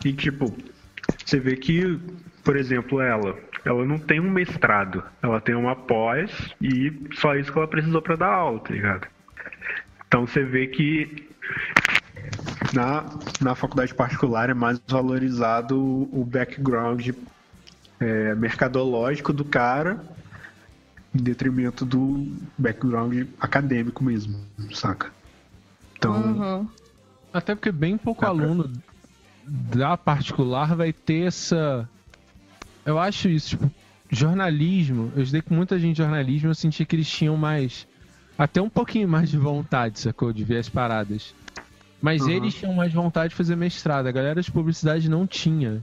E 0.04 0.12
tipo, 0.12 0.56
você 1.24 1.40
vê 1.40 1.56
que, 1.56 1.98
por 2.44 2.56
exemplo, 2.56 3.00
ela, 3.00 3.36
ela 3.64 3.84
não 3.84 3.98
tem 3.98 4.20
um 4.20 4.30
mestrado, 4.30 5.02
ela 5.22 5.40
tem 5.40 5.54
uma 5.54 5.74
pós 5.74 6.30
e 6.60 6.92
só 7.14 7.34
isso 7.34 7.52
que 7.52 7.58
ela 7.58 7.66
precisou 7.66 8.00
pra 8.00 8.16
dar 8.16 8.32
aula, 8.32 8.60
tá 8.60 8.72
ligado? 8.72 9.08
Então 10.06 10.26
você 10.26 10.44
vê 10.44 10.68
que 10.68 11.28
na, 12.72 13.04
na 13.40 13.54
faculdade 13.54 13.94
particular 13.94 14.50
é 14.50 14.54
mais 14.54 14.80
valorizado 14.86 15.78
o 15.78 16.20
o 16.20 16.24
background 16.24 17.08
é, 18.00 18.34
mercadológico 18.34 19.32
do 19.32 19.44
cara 19.44 20.04
em 21.14 21.18
detrimento 21.22 21.84
do 21.84 22.26
background 22.58 23.26
acadêmico 23.40 24.04
mesmo, 24.04 24.38
saca? 24.74 25.10
Então, 25.96 26.14
Uhum. 26.14 26.68
Até 27.32 27.54
porque 27.54 27.72
bem 27.72 27.96
pouco 27.98 28.20
pra- 28.20 28.28
aluno 28.30 28.70
da 29.46 29.96
particular 29.96 30.74
vai 30.74 30.92
ter 30.92 31.26
essa. 31.26 31.88
Eu 32.84 32.98
acho 32.98 33.28
isso, 33.28 33.50
tipo, 33.50 33.70
jornalismo. 34.10 35.12
Eu 35.14 35.22
estudei 35.22 35.42
com 35.42 35.54
muita 35.54 35.78
gente 35.78 35.96
de 35.96 36.02
jornalismo, 36.02 36.48
eu 36.50 36.54
senti 36.54 36.84
que 36.84 36.96
eles 36.96 37.08
tinham 37.08 37.36
mais. 37.36 37.86
Até 38.38 38.60
um 38.60 38.68
pouquinho 38.70 39.08
mais 39.08 39.30
de 39.30 39.38
vontade, 39.38 39.98
sacou? 40.00 40.32
De 40.32 40.44
ver 40.44 40.58
as 40.58 40.68
paradas. 40.68 41.34
Mas 42.06 42.22
Uhum. 42.22 42.30
eles 42.30 42.54
tinham 42.54 42.72
mais 42.72 42.92
vontade 42.92 43.30
de 43.30 43.34
fazer 43.34 43.56
mestrado. 43.56 44.06
A 44.06 44.12
galera 44.12 44.40
de 44.40 44.48
publicidade 44.52 45.10
não 45.10 45.26
tinha. 45.26 45.82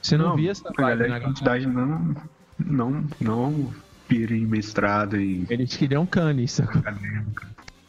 Você 0.00 0.16
não, 0.16 0.36
via 0.36 0.52
essa 0.52 0.68
a 0.68 0.72
vibe 0.72 0.78
galera 0.78 1.08
na 1.08 1.18
de 1.18 1.24
publicidade 1.24 1.66
não, 1.66 2.14
não, 2.56 3.04
não 3.20 3.74
pira 4.06 4.32
em 4.32 4.46
mestrado 4.46 5.16
e 5.20 5.44
Eles 5.50 5.76
queriam 5.76 6.06
sacou? 6.46 6.80
acadêmico. 6.80 7.42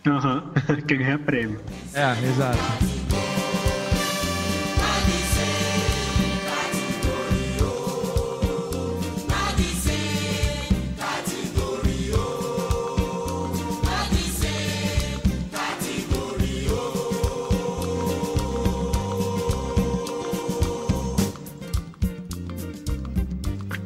Aham, 0.07 0.51
que 0.87 0.97
ganha 0.97 1.19
prêmio. 1.19 1.59
É, 1.93 2.11
exato. 2.27 3.30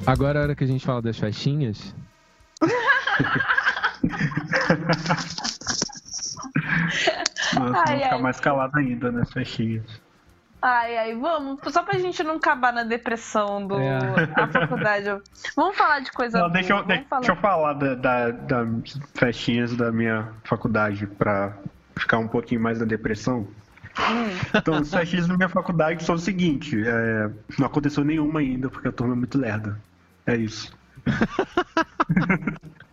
Agora 0.06 0.40
é 0.40 0.42
a 0.42 0.44
hora 0.46 0.56
que 0.56 0.64
a 0.64 0.68
gente 0.68 0.86
fala 0.86 1.02
das 1.02 1.18
festinhas. 1.18 1.96
Nossa, 7.54 7.84
Ai, 7.88 7.96
vou 7.96 8.04
ficar 8.04 8.16
ai. 8.16 8.22
mais 8.22 8.40
calado 8.40 8.78
ainda 8.78 9.12
nas 9.12 9.32
festinhas. 9.32 9.84
Ai, 10.62 10.98
ai, 10.98 11.16
vamos. 11.16 11.60
Só 11.72 11.84
pra 11.84 12.00
gente 12.00 12.24
não 12.24 12.36
acabar 12.36 12.74
na 12.74 12.84
depressão 12.84 13.68
do 13.68 13.78
É. 13.80 13.98
a 14.36 14.48
faculdade. 14.48 15.06
Vamos 15.56 15.78
falar 15.78 16.00
de 16.00 16.12
coisa 16.12 16.40
Não, 16.40 16.46
boa. 16.46 16.54
deixa, 16.54 16.74
eu, 16.74 16.78
vamos 16.78 16.88
deixa 16.88 17.06
falar. 17.08 17.28
eu 17.28 17.36
falar 17.36 17.74
da, 17.74 17.96
da- 17.96 18.32
das 18.32 19.00
festinhas 19.14 19.76
da 19.76 19.92
minha 19.92 20.30
faculdade 20.44 21.06
pra 21.06 21.54
ficar 21.96 22.18
um 22.18 22.28
pouquinho 22.28 22.62
mais 22.62 22.80
da 22.80 22.86
depressão. 22.86 23.48
Então, 24.54 24.74
as 24.76 24.90
festinhas 24.94 25.28
da 25.28 25.38
minha 25.38 25.48
faculdade 25.50 26.04
são 26.04 26.16
o 26.16 26.20
seguinte: 26.20 26.82
é, 26.86 27.30
não 27.60 27.68
aconteceu 27.68 28.04
nenhuma 28.04 28.40
ainda, 28.40 28.68
porque 28.70 28.88
a 28.88 28.92
turma 28.92 29.14
é 29.14 29.18
muito 29.18 29.38
lerda. 29.38 29.80
É 30.26 30.36
isso. 30.36 30.74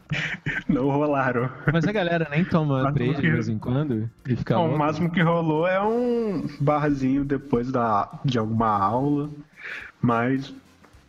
não 0.68 0.90
rolaram. 0.90 1.50
Mas 1.72 1.86
a 1.86 1.92
galera 1.92 2.28
nem 2.30 2.44
toma 2.44 2.90
breja 2.90 3.14
por 3.14 3.22
de 3.22 3.30
vez 3.30 3.48
em 3.48 3.58
quando 3.58 4.10
e 4.26 4.36
fica 4.36 4.56
Bom, 4.56 4.74
o 4.74 4.78
máximo 4.78 5.10
que 5.10 5.22
rolou 5.22 5.66
é 5.66 5.82
um 5.82 6.46
barzinho 6.60 7.24
depois 7.24 7.70
da, 7.70 8.20
de 8.24 8.38
alguma 8.38 8.68
aula, 8.68 9.30
mas 10.00 10.52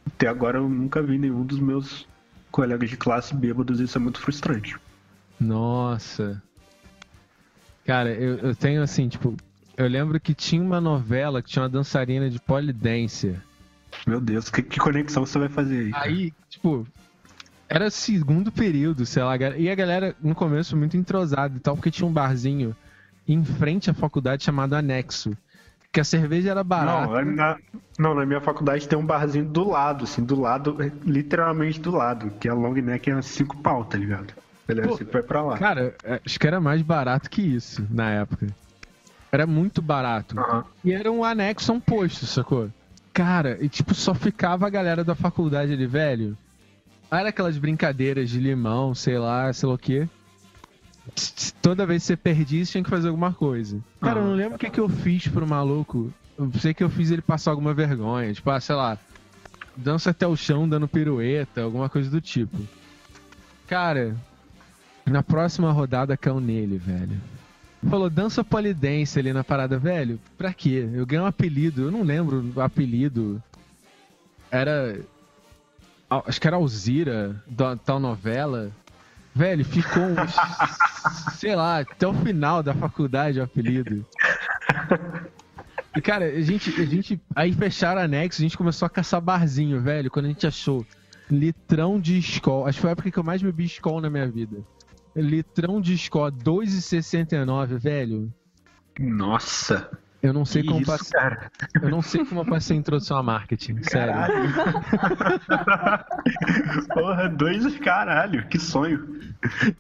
até 0.08 0.28
agora 0.28 0.58
eu 0.58 0.70
nunca 0.70 1.02
vi 1.02 1.18
nenhum 1.18 1.46
dos 1.46 1.60
meus 1.60 2.08
colegas 2.52 2.90
de 2.90 2.98
classe 2.98 3.36
bêbados, 3.36 3.80
isso 3.80 3.98
é 3.98 4.02
muito 4.02 4.20
frustrante. 4.20 4.76
Nossa. 5.40 6.42
Cara, 7.86 8.12
eu, 8.12 8.38
eu 8.38 8.56
tenho 8.56 8.82
assim, 8.82 9.10
tipo, 9.10 9.36
eu 9.76 9.88
lembro 9.88 10.20
que 10.20 10.34
tinha 10.34 10.62
uma 10.62 10.80
novela 10.80 11.42
que 11.42 11.50
tinha 11.50 11.64
uma 11.64 11.70
dançarina 11.70 12.30
de 12.30 12.40
polidense. 12.40 13.36
Meu 14.06 14.20
Deus, 14.20 14.50
que, 14.50 14.62
que 14.62 14.80
conexão 14.80 15.26
você 15.26 15.40
vai 15.40 15.50
fazer 15.50 15.86
aí? 15.86 15.92
Aí, 15.94 16.34
tipo, 16.50 16.86
era 17.70 17.90
segundo 17.90 18.52
período, 18.52 19.06
sei 19.06 19.24
lá, 19.24 19.36
e 19.58 19.70
a 19.70 19.76
galera 19.76 20.16
no 20.22 20.36
começo 20.36 20.78
muito 20.78 20.96
entrosada 20.98 21.56
e 21.58 21.60
tal, 21.60 21.76
porque 21.76 21.90
tinha 21.90 22.08
um 22.08 22.14
barzinho 22.14 22.76
em 23.28 23.44
frente 23.44 23.90
à 23.90 23.94
faculdade 23.94 24.44
chamado 24.44 24.76
Anexo. 24.76 25.36
Que 25.92 26.00
a 26.00 26.04
cerveja 26.04 26.50
era 26.50 26.64
barata. 26.64 27.24
Não, 27.24 27.36
na, 27.36 27.58
não, 28.00 28.16
na 28.16 28.26
minha 28.26 28.42
faculdade 28.42 28.88
tem 28.88 28.98
um 28.98 29.06
barzinho 29.06 29.46
do 29.46 29.70
lado, 29.70 30.06
assim, 30.06 30.24
do 30.24 30.40
lado, 30.40 30.78
literalmente 31.06 31.80
do 31.80 31.92
lado, 31.92 32.32
que 32.40 32.50
a 32.50 32.54
long 32.54 32.74
neck 32.74 33.12
é 33.12 33.22
5 33.22 33.58
pau, 33.58 33.86
tá 33.86 33.98
ligado? 33.98 34.34
Beleza, 34.68 34.90
Pô, 34.90 34.98
você 34.98 35.04
vai 35.04 35.22
pra 35.22 35.44
lá. 35.44 35.58
Cara, 35.58 35.96
acho 36.26 36.40
que 36.40 36.48
era 36.48 36.60
mais 36.60 36.82
barato 36.82 37.30
que 37.30 37.42
isso 37.42 37.86
na 37.92 38.10
época. 38.10 38.48
Era 39.32 39.46
muito 39.46 39.82
barato. 39.82 40.40
Aham. 40.40 40.64
E 40.84 40.94
era 40.94 41.12
um 41.12 41.24
anexo 41.24 41.72
a 41.72 41.76
um 41.76 41.80
posto, 41.80 42.26
sacou? 42.26 42.70
Cara, 43.14 43.60
e 43.62 43.70
tipo, 43.70 43.94
só 43.94 44.14
ficava 44.16 44.66
a 44.66 44.70
galera 44.70 45.04
da 45.04 45.14
faculdade 45.14 45.72
ali, 45.72 45.86
velho. 45.86 46.36
Era 47.12 47.30
aquelas 47.30 47.58
brincadeiras 47.60 48.30
de 48.30 48.40
limão, 48.40 48.96
sei 48.96 49.20
lá, 49.20 49.54
sei 49.54 49.70
lá 49.70 49.76
o 49.76 49.78
quê. 49.78 50.10
Toda 51.62 51.86
vez 51.86 52.02
que 52.02 52.08
você 52.08 52.18
perdia, 52.18 52.66
você 52.66 52.72
tinha 52.72 52.84
que 52.84 52.90
fazer 52.90 53.10
alguma 53.10 53.32
coisa. 53.32 53.80
Cara, 54.02 54.20
eu 54.20 54.26
não 54.26 54.34
lembro 54.34 54.56
o 54.56 54.60
que, 54.60 54.70
que 54.70 54.80
eu 54.80 54.90
fiz 54.90 55.28
pro 55.28 55.46
maluco. 55.46 56.12
Eu 56.38 56.52
sei 56.60 56.74
que 56.74 56.84
eu 56.84 56.90
fiz 56.90 57.12
ele 57.12 57.22
passar 57.22 57.52
alguma 57.52 57.74
vergonha. 57.74 58.34
Tipo, 58.34 58.50
ah, 58.50 58.60
sei 58.60 58.76
lá, 58.76 58.98
dança 59.78 60.10
até 60.10 60.26
o 60.26 60.36
chão 60.36 60.68
dando 60.68 60.88
pirueta, 60.88 61.62
alguma 61.62 61.90
coisa 61.90 62.10
do 62.10 62.20
tipo. 62.20 62.58
Cara, 63.68 64.16
na 65.06 65.22
próxima 65.22 65.72
rodada 65.72 66.18
caiu 66.18 66.40
nele, 66.40 66.78
velho. 66.78 67.22
Falou, 67.90 68.10
dança 68.10 68.44
polidense 68.44 69.20
ali 69.20 69.34
na 69.34 69.44
parada, 69.44 69.78
velho. 69.78 70.20
Pra 70.38 70.54
quê? 70.54 70.90
Eu 70.94 71.06
ganhei 71.06 71.24
um 71.24 71.28
apelido, 71.28 71.84
eu 71.84 71.92
não 71.92 72.04
lembro 72.04 72.52
o 72.56 72.62
apelido. 72.62 73.42
Era. 74.50 75.00
Acho 76.10 76.40
que 76.40 76.48
era 76.48 76.56
Alzira, 76.56 77.42
da 77.48 77.76
tal 77.76 78.00
novela. 78.00 78.72
Velho, 79.36 79.66
ficou 79.66 80.04
uns. 80.04 80.36
sei 81.38 81.56
lá, 81.56 81.80
até 81.80 82.08
o 82.08 82.14
final 82.14 82.62
da 82.62 82.74
faculdade 82.74 83.40
o 83.40 83.44
apelido. 83.44 84.06
E, 85.96 86.02
cara, 86.02 86.26
a 86.26 86.42
gente, 86.42 86.70
a 86.82 86.86
gente. 86.86 87.22
Aí 87.36 87.52
fecharam 87.54 88.02
a 88.02 88.06
anexo, 88.06 88.42
a 88.42 88.44
gente 88.44 88.58
começou 88.58 88.86
a 88.86 88.90
caçar 88.90 89.22
barzinho, 89.22 89.82
velho, 89.82 90.10
quando 90.10 90.26
a 90.26 90.30
gente 90.30 90.48
achou 90.48 90.86
litrão 91.30 92.00
de 92.00 92.18
escola. 92.18 92.70
Acho 92.70 92.78
que 92.78 92.82
foi 92.82 92.90
a 92.90 92.94
época 92.94 93.12
que 93.12 93.18
eu 93.18 93.24
mais 93.24 93.42
bebi 93.42 93.66
escola 93.66 94.02
na 94.02 94.10
minha 94.10 94.28
vida. 94.28 94.58
Litrão 95.16 95.80
de 95.80 95.94
escola, 95.94 96.32
2,69, 96.32 97.78
velho. 97.78 98.34
Nossa, 99.00 99.90
Eu 100.22 100.32
não 100.34 100.46
sei 100.46 100.62
que 100.62 100.68
como 100.70 100.82
isso, 100.82 100.92
passei. 100.92 101.12
cara. 101.20 101.52
Eu 101.82 101.90
não 101.90 102.02
sei 102.02 102.26
como 102.26 102.42
eu 102.42 102.46
passei 102.46 102.76
a 102.78 102.80
introdução 102.80 103.18
a 103.18 103.24
marketing, 103.24 103.82
sério. 103.84 104.14
Caralho. 104.14 104.54
Porra, 106.94 107.30
dois 107.30 107.78
caralho, 107.80 108.48
que 108.48 108.58
sonho. 108.60 109.20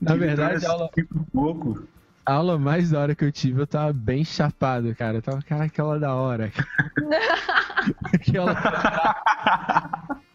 Na 0.02 0.14
De 0.14 0.20
verdade, 0.20 0.66
a 0.66 0.70
aula, 0.72 0.90
pouco. 1.32 1.88
a 2.26 2.34
aula 2.34 2.60
mais 2.60 2.92
da 2.92 3.00
hora 3.00 3.16
que 3.16 3.24
eu 3.26 3.32
tive, 3.32 3.62
eu 3.62 3.68
tava 3.68 3.94
bem 3.94 4.24
chapado, 4.26 4.94
cara. 4.96 5.18
Eu 5.18 5.22
tava, 5.22 5.42
cara, 5.42 5.64
aquela 5.66 6.00
da 6.00 6.14
hora. 6.14 6.52
aquela. 8.14 8.54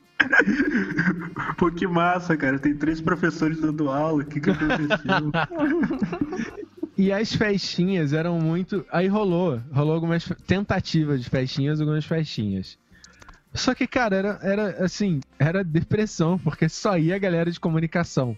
Pô, 1.57 1.71
que 1.71 1.87
massa, 1.87 2.37
cara. 2.37 2.59
Tem 2.59 2.75
três 2.75 3.01
professores 3.01 3.61
dando 3.61 3.91
aula. 3.91 4.23
O 4.23 4.27
que 4.27 4.41
que 4.41 4.51
aconteceu? 4.51 5.33
E 6.99 7.13
as 7.13 7.33
festinhas 7.33 8.13
eram 8.13 8.41
muito. 8.41 8.85
Aí 8.91 9.07
rolou. 9.07 9.63
Rolou 9.73 9.95
algumas 9.95 10.29
tentativas 10.49 11.23
de 11.23 11.31
festinhas, 11.31 11.81
algumas 11.81 12.05
festinhas. 12.05 12.77
Só 13.55 13.73
que, 13.73 13.87
cara, 13.87 14.17
era, 14.17 14.39
era 14.43 14.85
assim, 14.85 15.21
era 15.39 15.63
depressão, 15.63 16.37
porque 16.37 16.69
só 16.69 16.99
ia 16.99 17.15
a 17.15 17.19
galera 17.19 17.53
de 17.53 17.61
comunicação. 17.61 18.37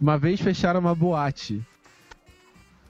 Uma 0.00 0.16
vez 0.16 0.40
fecharam 0.40 0.78
uma 0.78 0.94
boate. 0.94 1.60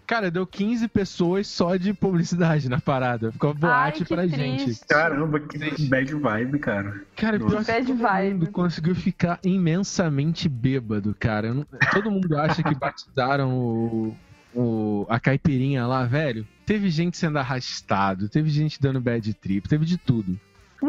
Cara, 0.07 0.31
deu 0.31 0.47
15 0.47 0.87
pessoas 0.89 1.47
só 1.49 1.75
de 1.77 1.93
publicidade 1.93 2.69
na 2.69 2.81
parada. 2.81 3.33
Ficou 3.33 3.53
boate 3.53 4.03
Ai, 4.03 4.07
pra 4.07 4.23
triste. 4.23 4.37
gente. 4.39 4.81
Caramba, 4.89 5.41
que 5.41 5.59
bad 5.89 6.15
vibe, 6.15 6.59
cara. 6.61 7.03
Cara, 7.17 7.39
pior 7.39 7.65
que 7.65 7.73
Bad 7.73 7.87
todo 7.87 7.97
vibe. 7.99 8.35
mundo 8.35 8.51
conseguiu 8.53 8.95
ficar 8.95 9.41
imensamente 9.45 10.49
bêbado, 10.49 11.15
cara. 11.19 11.53
Não- 11.53 11.67
Todo 11.93 12.11
mundo 12.11 12.39
acha 12.39 12.63
que 12.63 12.75
batizaram 12.79 13.53
o, 13.59 14.17
o- 14.55 15.07
a 15.09 15.19
caipirinha 15.19 15.87
lá, 15.87 16.05
velho. 16.05 16.47
Teve 16.65 16.89
gente 16.89 17.17
sendo 17.17 17.39
arrastado, 17.39 18.29
teve 18.29 18.49
gente 18.51 18.81
dando 18.81 19.01
bad 19.01 19.35
trip, 19.35 19.69
teve 19.69 19.85
de 19.85 19.97
tudo. 19.99 20.39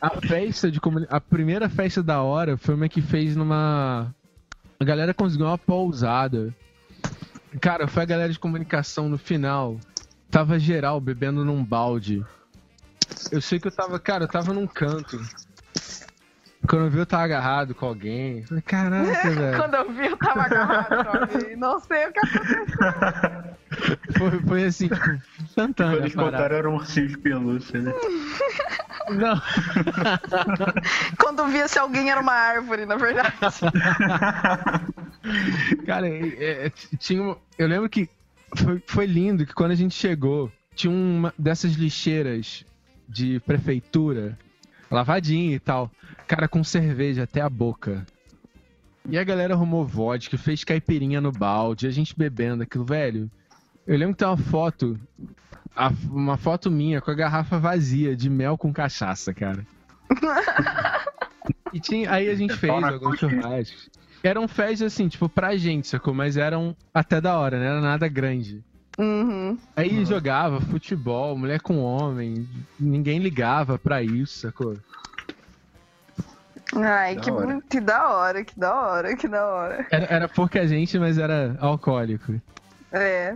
A 0.00 0.10
festa 0.20 0.70
de. 0.70 0.80
A 1.08 1.20
primeira 1.20 1.68
festa 1.68 2.02
da 2.02 2.22
hora 2.22 2.56
foi 2.56 2.74
uma 2.74 2.88
que 2.88 3.00
fez 3.02 3.36
numa. 3.36 4.14
A 4.80 4.84
galera 4.84 5.14
conseguiu 5.14 5.46
uma 5.46 5.58
pousada. 5.58 6.54
Cara, 7.60 7.86
foi 7.86 8.02
a 8.02 8.06
galera 8.06 8.32
de 8.32 8.38
comunicação 8.38 9.08
no 9.08 9.18
final. 9.18 9.78
Tava 10.30 10.58
geral 10.58 11.00
bebendo 11.00 11.44
num 11.44 11.64
balde. 11.64 12.24
Eu 13.30 13.40
sei 13.40 13.60
que 13.60 13.68
eu 13.68 13.72
tava, 13.72 13.98
cara, 13.98 14.24
eu 14.24 14.28
tava 14.28 14.52
num 14.52 14.66
canto. 14.66 15.18
Quando 16.68 16.84
eu 16.84 16.90
vi, 16.90 16.98
eu 16.98 17.06
tava 17.06 17.24
agarrado 17.24 17.74
com 17.74 17.86
alguém. 17.86 18.42
Falei, 18.44 18.62
caraca, 18.62 19.20
velho. 19.30 19.56
Quando 19.58 19.74
eu 19.74 19.92
vi, 19.92 20.06
eu 20.06 20.16
tava 20.16 20.42
agarrado 20.42 21.04
com 21.04 21.18
alguém. 21.18 21.56
Não 21.56 21.80
sei 21.80 22.06
o 22.06 22.12
que 22.12 22.18
aconteceu. 22.20 22.66
Foi, 24.16 24.30
foi 24.46 24.64
assim, 24.64 24.88
tipo, 24.88 25.00
Quando 25.00 25.20
instantâneo. 25.42 25.98
eles 25.98 26.12
a 26.12 26.16
parada. 26.16 26.36
contaram, 26.36 26.56
era 26.56 26.70
um 26.70 26.74
ursinho 26.76 27.08
de 27.08 27.18
pelúcia, 27.18 27.80
né? 27.80 27.92
Não. 29.10 29.42
Quando 31.18 31.40
eu 31.40 31.48
via 31.48 31.68
se 31.68 31.78
alguém 31.78 32.10
era 32.10 32.20
uma 32.20 32.32
árvore, 32.32 32.86
na 32.86 32.96
verdade. 32.96 33.32
Cara, 35.86 36.08
é, 36.08 36.66
é, 36.66 36.70
tinha 36.98 37.36
eu 37.58 37.66
lembro 37.66 37.88
que 37.88 38.08
foi, 38.56 38.82
foi 38.86 39.06
lindo 39.06 39.46
que 39.46 39.54
quando 39.54 39.72
a 39.72 39.76
gente 39.76 39.94
chegou, 39.94 40.50
tinha 40.74 40.92
uma 40.92 41.32
dessas 41.38 41.72
lixeiras 41.72 42.64
de 43.08 43.40
prefeitura, 43.40 44.38
lavadinha 44.90 45.56
e 45.56 45.58
tal, 45.58 45.90
cara 46.26 46.48
com 46.48 46.62
cerveja 46.64 47.24
até 47.24 47.40
a 47.40 47.48
boca. 47.48 48.04
E 49.08 49.18
a 49.18 49.24
galera 49.24 49.54
arrumou 49.54 49.84
vodka, 49.86 50.38
fez 50.38 50.64
caipirinha 50.64 51.20
no 51.20 51.30
balde, 51.30 51.86
a 51.86 51.90
gente 51.90 52.16
bebendo 52.16 52.62
aquilo, 52.62 52.84
velho. 52.84 53.30
Eu 53.86 53.98
lembro 53.98 54.14
que 54.14 54.20
tem 54.20 54.28
uma 54.28 54.36
foto, 54.36 54.98
a- 55.76 55.92
uma 56.10 56.36
foto 56.38 56.70
minha 56.70 57.00
com 57.02 57.10
a 57.10 57.14
garrafa 57.14 57.58
vazia 57.58 58.16
de 58.16 58.30
mel 58.30 58.56
com 58.56 58.72
cachaça, 58.72 59.32
cara. 59.34 59.66
E 61.72 61.80
tinha, 61.80 62.08
aí 62.10 62.28
a 62.28 62.34
gente 62.36 62.54
fez 62.56 62.72
alguns 62.72 63.18
churrascos. 63.18 63.90
Eram 64.22 64.46
festas 64.46 64.92
assim, 64.92 65.08
tipo, 65.08 65.28
pra 65.28 65.56
gente, 65.56 65.88
sacou? 65.88 66.14
Mas 66.14 66.36
eram 66.36 66.74
até 66.94 67.20
da 67.20 67.36
hora, 67.36 67.58
não 67.58 67.66
era 67.66 67.80
nada 67.80 68.06
grande. 68.06 68.62
Uhum. 68.96 69.58
Aí 69.74 70.04
jogava 70.04 70.60
futebol, 70.60 71.36
mulher 71.36 71.60
com 71.60 71.78
homem, 71.78 72.48
ninguém 72.78 73.18
ligava 73.18 73.76
pra 73.76 74.04
isso, 74.04 74.38
sacou? 74.38 74.76
Ai, 76.76 77.14
Da 77.16 77.20
que, 77.20 77.30
hora. 77.30 77.58
que 77.70 77.80
da 77.80 78.08
hora, 78.08 78.44
que 78.44 78.58
da 78.58 78.74
hora, 78.74 79.16
que 79.16 79.28
da 79.28 79.46
hora. 79.46 79.86
Era, 79.90 80.04
era 80.06 80.28
pouca 80.28 80.66
gente, 80.66 80.98
mas 80.98 81.18
era 81.18 81.56
alcoólico. 81.60 82.40
É. 82.92 83.34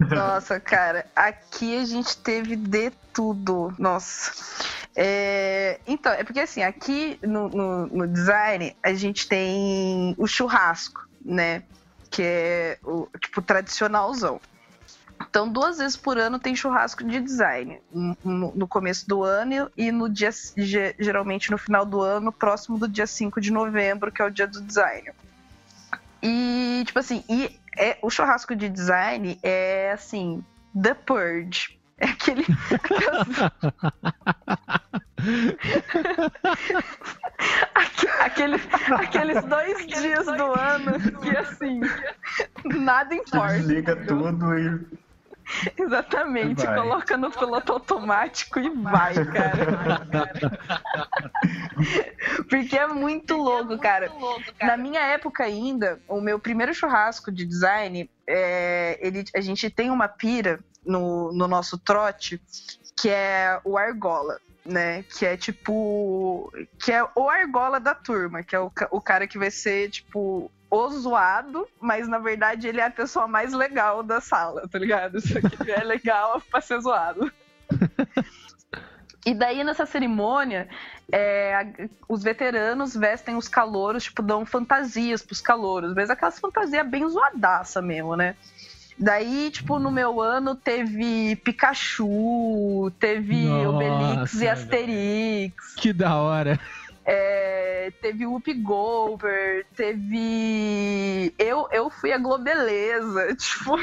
Nossa, 0.00 0.60
cara, 0.60 1.06
aqui 1.16 1.78
a 1.78 1.84
gente 1.86 2.16
teve 2.18 2.54
de 2.56 2.90
tudo. 3.14 3.72
Nossa. 3.78 4.32
É, 4.94 5.80
então, 5.86 6.12
é 6.12 6.22
porque 6.24 6.40
assim, 6.40 6.62
aqui 6.62 7.18
no, 7.22 7.48
no- 7.48 7.86
no 7.86 8.06
design 8.08 8.76
a 8.82 8.92
gente 8.92 9.26
tem 9.28 10.14
o 10.18 10.26
churrasco, 10.26 11.06
né? 11.24 11.62
Que 12.10 12.22
é 12.22 12.78
o 12.84 13.08
tipo 13.20 13.40
tradicionalzão. 13.40 14.40
Então, 15.28 15.48
duas 15.48 15.78
vezes 15.78 15.96
por 15.96 16.18
ano 16.18 16.38
tem 16.38 16.56
churrasco 16.56 17.04
de 17.04 17.20
design. 17.20 17.80
No, 18.24 18.66
começo 18.66 19.06
do 19.08 19.22
ano 19.22 19.70
e 19.76 19.92
no 19.92 20.08
dia, 20.08 20.30
ge- 20.56 20.94
geralmente 20.98 21.50
no 21.50 21.58
final 21.58 21.84
do 21.84 22.00
ano, 22.00 22.32
próximo 22.32 22.78
do 22.78 22.88
dia 22.88 23.06
5 23.06 23.40
de 23.40 23.50
novembro, 23.52 24.10
que 24.10 24.22
é 24.22 24.24
o 24.24 24.30
dia 24.30 24.46
do 24.46 24.60
design. 24.60 25.10
E, 26.22 26.82
tipo 26.86 26.98
assim, 26.98 27.22
e 27.28 27.58
é, 27.78 27.98
o 28.02 28.10
churrasco 28.10 28.54
de 28.56 28.68
design 28.68 29.38
é 29.42 29.92
assim, 29.92 30.44
The 30.80 30.94
Purge. 30.94 31.78
É 32.02 32.06
aquele. 32.06 32.46
Aque- 37.74 38.08
aqueles, 38.20 38.62
aqueles 38.98 39.44
dois 39.44 39.86
dias 39.86 40.26
do 40.26 40.58
ano 40.58 41.20
que 41.20 41.36
assim, 41.36 41.80
nada 42.64 43.14
importa. 43.14 43.56
Desliga 43.58 43.96
tudo 43.96 44.58
e. 44.58 45.00
Exatamente, 45.76 46.64
Vai. 46.64 46.80
coloca 46.80 47.16
no 47.16 47.30
piloto 47.30 47.72
automático 47.72 48.58
e 48.58 48.70
vai, 48.70 49.14
cara. 49.26 50.06
Porque 52.48 52.76
é 52.76 52.86
muito 52.86 53.36
louco, 53.36 53.78
cara. 53.78 54.10
Na 54.60 54.76
minha 54.76 55.00
época 55.00 55.44
ainda, 55.44 56.00
o 56.08 56.20
meu 56.20 56.38
primeiro 56.38 56.74
churrasco 56.74 57.30
de 57.32 57.44
design, 57.44 58.10
é, 58.26 58.98
ele, 59.00 59.24
a 59.34 59.40
gente 59.40 59.70
tem 59.70 59.90
uma 59.90 60.08
pira 60.08 60.60
no, 60.84 61.32
no 61.32 61.46
nosso 61.48 61.78
trote 61.78 62.40
que 62.96 63.08
é 63.08 63.60
o 63.64 63.78
argola. 63.78 64.38
Né, 64.62 65.02
que 65.04 65.24
é 65.24 65.38
tipo. 65.38 66.52
Que 66.78 66.92
é 66.92 67.02
o 67.16 67.30
argola 67.30 67.80
da 67.80 67.94
turma, 67.94 68.42
que 68.42 68.54
é 68.54 68.60
o, 68.60 68.70
o 68.90 69.00
cara 69.00 69.26
que 69.26 69.38
vai 69.38 69.50
ser, 69.50 69.88
tipo, 69.88 70.52
o 70.70 70.88
zoado, 70.90 71.66
mas 71.80 72.06
na 72.06 72.18
verdade 72.18 72.68
ele 72.68 72.80
é 72.80 72.86
a 72.86 72.90
pessoa 72.90 73.26
mais 73.26 73.52
legal 73.52 74.02
da 74.02 74.20
sala, 74.20 74.68
tá 74.68 74.78
ligado? 74.78 75.20
Só 75.20 75.40
que 75.40 75.62
ele 75.62 75.72
é 75.72 75.82
legal 75.82 76.40
pra 76.50 76.60
ser 76.60 76.80
zoado. 76.80 77.30
E 79.26 79.34
daí, 79.34 79.62
nessa 79.62 79.84
cerimônia, 79.84 80.68
é, 81.12 81.88
os 82.08 82.22
veteranos 82.22 82.96
vestem 82.96 83.36
os 83.36 83.48
calouros, 83.48 84.04
tipo, 84.04 84.22
dão 84.22 84.46
fantasias 84.46 85.22
pros 85.22 85.40
calouros, 85.40 85.94
mas 85.94 86.08
aquelas 86.08 86.38
fantasias 86.38 86.86
bem 86.88 87.06
zoadaça 87.06 87.82
mesmo, 87.82 88.16
né? 88.16 88.34
Daí, 88.98 89.50
tipo, 89.50 89.78
no 89.78 89.90
meu 89.90 90.20
ano 90.20 90.54
teve 90.54 91.34
Pikachu, 91.36 92.92
teve 92.98 93.46
Nossa, 93.46 93.68
Obelix 93.68 94.34
e. 94.40 94.48
Asterix, 94.48 95.74
Que 95.74 95.92
da 95.92 96.16
hora. 96.16 96.60
É, 97.04 97.92
teve 98.00 98.26
Whoop 98.26 98.52
Goldberg, 98.54 99.66
teve. 99.74 101.34
Eu, 101.38 101.68
eu 101.72 101.90
fui 101.90 102.12
a 102.12 102.18
Globeleza, 102.18 103.34
tipo. 103.36 103.76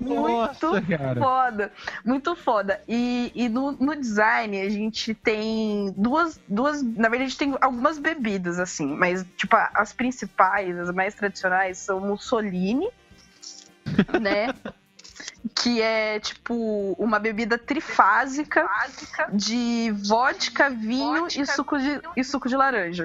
Muito 0.00 0.66
Nossa, 0.66 0.82
cara. 0.82 1.20
foda, 1.20 1.72
muito 2.04 2.34
foda. 2.34 2.82
E, 2.88 3.30
e 3.34 3.48
no, 3.48 3.72
no 3.72 3.94
design 3.94 4.60
a 4.60 4.68
gente 4.68 5.14
tem 5.14 5.94
duas, 5.96 6.40
duas. 6.48 6.82
Na 6.82 7.08
verdade, 7.08 7.22
a 7.22 7.28
gente 7.28 7.38
tem 7.38 7.56
algumas 7.60 7.98
bebidas, 7.98 8.58
assim, 8.58 8.86
mas, 8.86 9.24
tipo, 9.36 9.56
as 9.56 9.92
principais, 9.92 10.76
as 10.76 10.92
mais 10.92 11.14
tradicionais, 11.14 11.78
são 11.78 12.00
Mussolini, 12.00 12.88
né? 14.20 14.52
Que 15.54 15.80
é 15.80 16.18
tipo 16.20 16.94
uma 16.98 17.18
bebida 17.18 17.56
trifásica 17.58 18.68
de 19.32 19.92
vodka, 20.06 20.70
vinho 20.70 21.26
e 21.28 21.46
suco 21.46 21.78
de, 21.78 22.00
e 22.16 22.24
suco 22.24 22.48
de 22.48 22.56
laranja. 22.56 23.04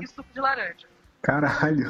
Caralho. 1.22 1.90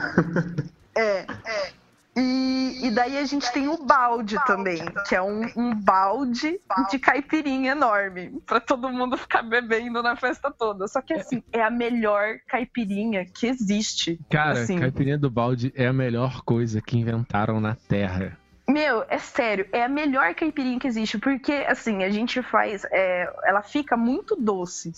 É, 0.96 1.26
é. 1.46 1.72
E, 2.18 2.88
e 2.88 2.91
daí 2.91 3.18
a 3.18 3.26
gente 3.26 3.52
tem 3.54 3.68
o 3.68 3.78
balde 3.78 4.36
também, 4.46 4.84
que 5.08 5.16
é 5.16 5.22
um, 5.22 5.46
um 5.56 5.74
balde 5.74 6.60
de 6.91 7.00
caipirinha 7.00 7.72
enorme, 7.72 8.41
pra 8.46 8.60
todo 8.60 8.90
mundo 8.90 9.16
ficar 9.16 9.44
bebendo 9.44 10.02
na 10.02 10.16
festa 10.16 10.52
toda. 10.52 10.88
Só 10.88 11.02
que 11.02 11.14
assim, 11.14 11.41
é 11.54 11.62
a 11.62 11.70
melhor 11.70 12.40
caipirinha 12.48 13.26
que 13.26 13.48
existe. 13.48 14.20
Cara, 14.30 14.62
Assim. 14.62 14.80
caipirinha 14.80 15.18
do 15.18 15.30
balde 15.30 15.72
é 15.76 15.88
a 15.88 15.94
melhor 15.94 16.41
coisa 16.41 16.82
que 16.82 16.98
inventaram 16.98 17.62
na 17.62 17.76
Terra. 17.76 18.38
Meu, 18.70 19.04
é 19.10 19.18
sério, 19.18 19.68
é 19.72 19.84
a 19.84 19.90
melhor 19.90 20.36
caipirinha 20.36 20.80
que 20.80 20.88
existe, 20.88 21.18
porque 21.18 21.66
assim, 21.68 22.04
a 22.04 22.10
gente 22.12 22.40
faz. 22.44 22.86
é, 22.91 23.28
ela 23.44 23.64
fica 23.64 23.98
muito 23.98 24.36
doce 24.36 24.94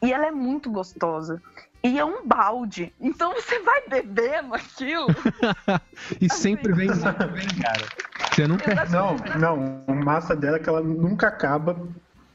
e 0.00 0.12
ela 0.12 0.26
é 0.26 0.30
muito 0.30 0.70
gostosa. 0.70 1.42
E 1.82 1.98
é 1.98 2.04
um 2.04 2.24
balde. 2.24 2.92
Então 3.00 3.34
você 3.34 3.58
vai 3.60 3.82
bebendo 3.88 4.54
aquilo. 4.54 5.06
E 6.20 6.32
sempre 6.32 6.72
vem 6.72 6.88
cara. 6.88 7.86
Você 8.30 8.46
nunca. 8.46 8.84
Não, 8.86 9.16
não. 9.38 9.84
A 9.88 9.92
massa 9.92 10.36
dela 10.36 10.56
é 10.56 10.60
que 10.60 10.68
ela 10.68 10.80
nunca 10.80 11.28
acaba. 11.28 11.76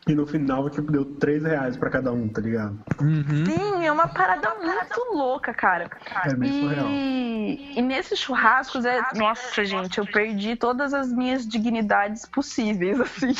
E 0.07 0.15
no 0.15 0.25
final, 0.25 0.67
tipo, 0.67 0.91
deu 0.91 1.05
3 1.05 1.43
reais 1.43 1.77
pra 1.77 1.89
cada 1.89 2.11
um, 2.11 2.27
tá 2.27 2.41
ligado? 2.41 2.83
Uhum. 2.99 3.45
Sim, 3.45 3.85
é 3.85 3.91
uma 3.91 4.07
parada 4.07 4.55
muito 4.55 5.13
louca, 5.13 5.53
cara. 5.53 5.87
É 6.25 6.33
meio 6.33 6.53
surreal. 6.53 6.87
E, 6.89 7.77
e 7.77 7.81
nesses 7.83 8.17
churrascos, 8.17 8.83
é... 8.83 8.99
nossa, 9.13 9.63
gente, 9.63 9.99
eu 9.99 10.05
perdi 10.05 10.55
todas 10.55 10.91
as 10.91 11.13
minhas 11.13 11.47
dignidades 11.47 12.25
possíveis, 12.25 12.99
assim. 12.99 13.33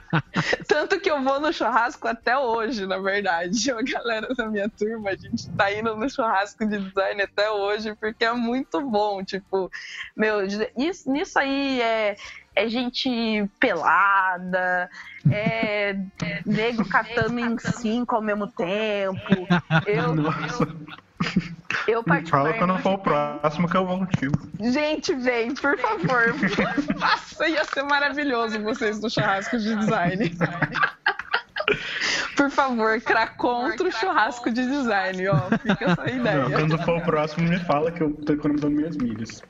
Tanto 0.66 0.98
que 0.98 1.10
eu 1.10 1.22
vou 1.22 1.38
no 1.38 1.52
churrasco 1.52 2.08
até 2.08 2.38
hoje, 2.38 2.86
na 2.86 2.98
verdade. 2.98 3.70
A 3.70 3.82
galera 3.82 4.34
da 4.34 4.46
minha 4.46 4.70
turma, 4.70 5.10
a 5.10 5.16
gente 5.16 5.50
tá 5.50 5.70
indo 5.72 5.94
no 5.94 6.08
churrasco 6.08 6.66
de 6.66 6.78
design 6.78 7.20
até 7.20 7.50
hoje, 7.50 7.94
porque 7.96 8.24
é 8.24 8.32
muito 8.32 8.80
bom. 8.80 9.22
Tipo, 9.22 9.70
meu, 10.16 10.38
isso, 10.76 11.10
nisso 11.10 11.38
aí 11.38 11.82
é. 11.82 12.16
É 12.54 12.68
gente 12.68 13.48
pelada, 13.58 14.90
é 15.30 15.96
nego 16.44 16.86
catando 16.88 17.40
em 17.40 17.58
cinco 17.58 18.16
ao 18.16 18.22
mesmo 18.22 18.46
tempo. 18.46 19.46
Eu, 19.86 20.14
Nossa. 20.14 20.68
eu 21.86 22.02
Fala 22.28 22.52
quando 22.54 22.78
for 22.78 22.94
o 22.94 22.98
particularmente... 22.98 23.40
próximo 23.40 23.68
que 23.68 23.76
eu 23.76 23.86
vou 23.86 23.98
contigo. 23.98 24.50
Gente, 24.60 25.14
vem, 25.14 25.54
por 25.54 25.78
favor. 25.78 26.34
Nossa, 26.98 27.48
ia 27.48 27.64
ser 27.64 27.84
maravilhoso 27.84 28.60
vocês 28.62 29.00
no 29.00 29.08
churrasco 29.08 29.56
de 29.58 29.76
design. 29.76 30.32
Por 32.36 32.50
favor, 32.50 33.00
cra 33.00 33.26
contra 33.26 33.86
o 33.86 33.92
churrasco 33.92 34.50
de 34.50 34.66
design, 34.66 35.28
ó. 35.28 35.50
Fica 35.58 35.84
essa 35.90 36.04
Não, 36.06 36.16
ideia. 36.16 36.50
quando 36.50 36.78
for 36.78 36.98
o 36.98 37.00
próximo, 37.02 37.48
me 37.48 37.58
fala 37.60 37.92
que 37.92 38.02
eu 38.02 38.12
tô 38.14 38.32
economizando 38.32 38.74
minhas 38.74 38.96
milhas. 38.96 39.42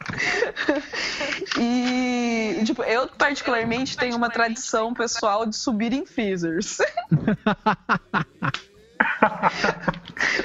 E, 1.58 2.62
tipo, 2.64 2.82
eu 2.82 3.08
particularmente 3.08 3.96
tenho 3.96 4.16
uma 4.16 4.30
tradição 4.30 4.92
pessoal 4.92 5.46
de 5.46 5.56
subir 5.56 5.92
em 5.92 6.04
freezers. 6.04 6.78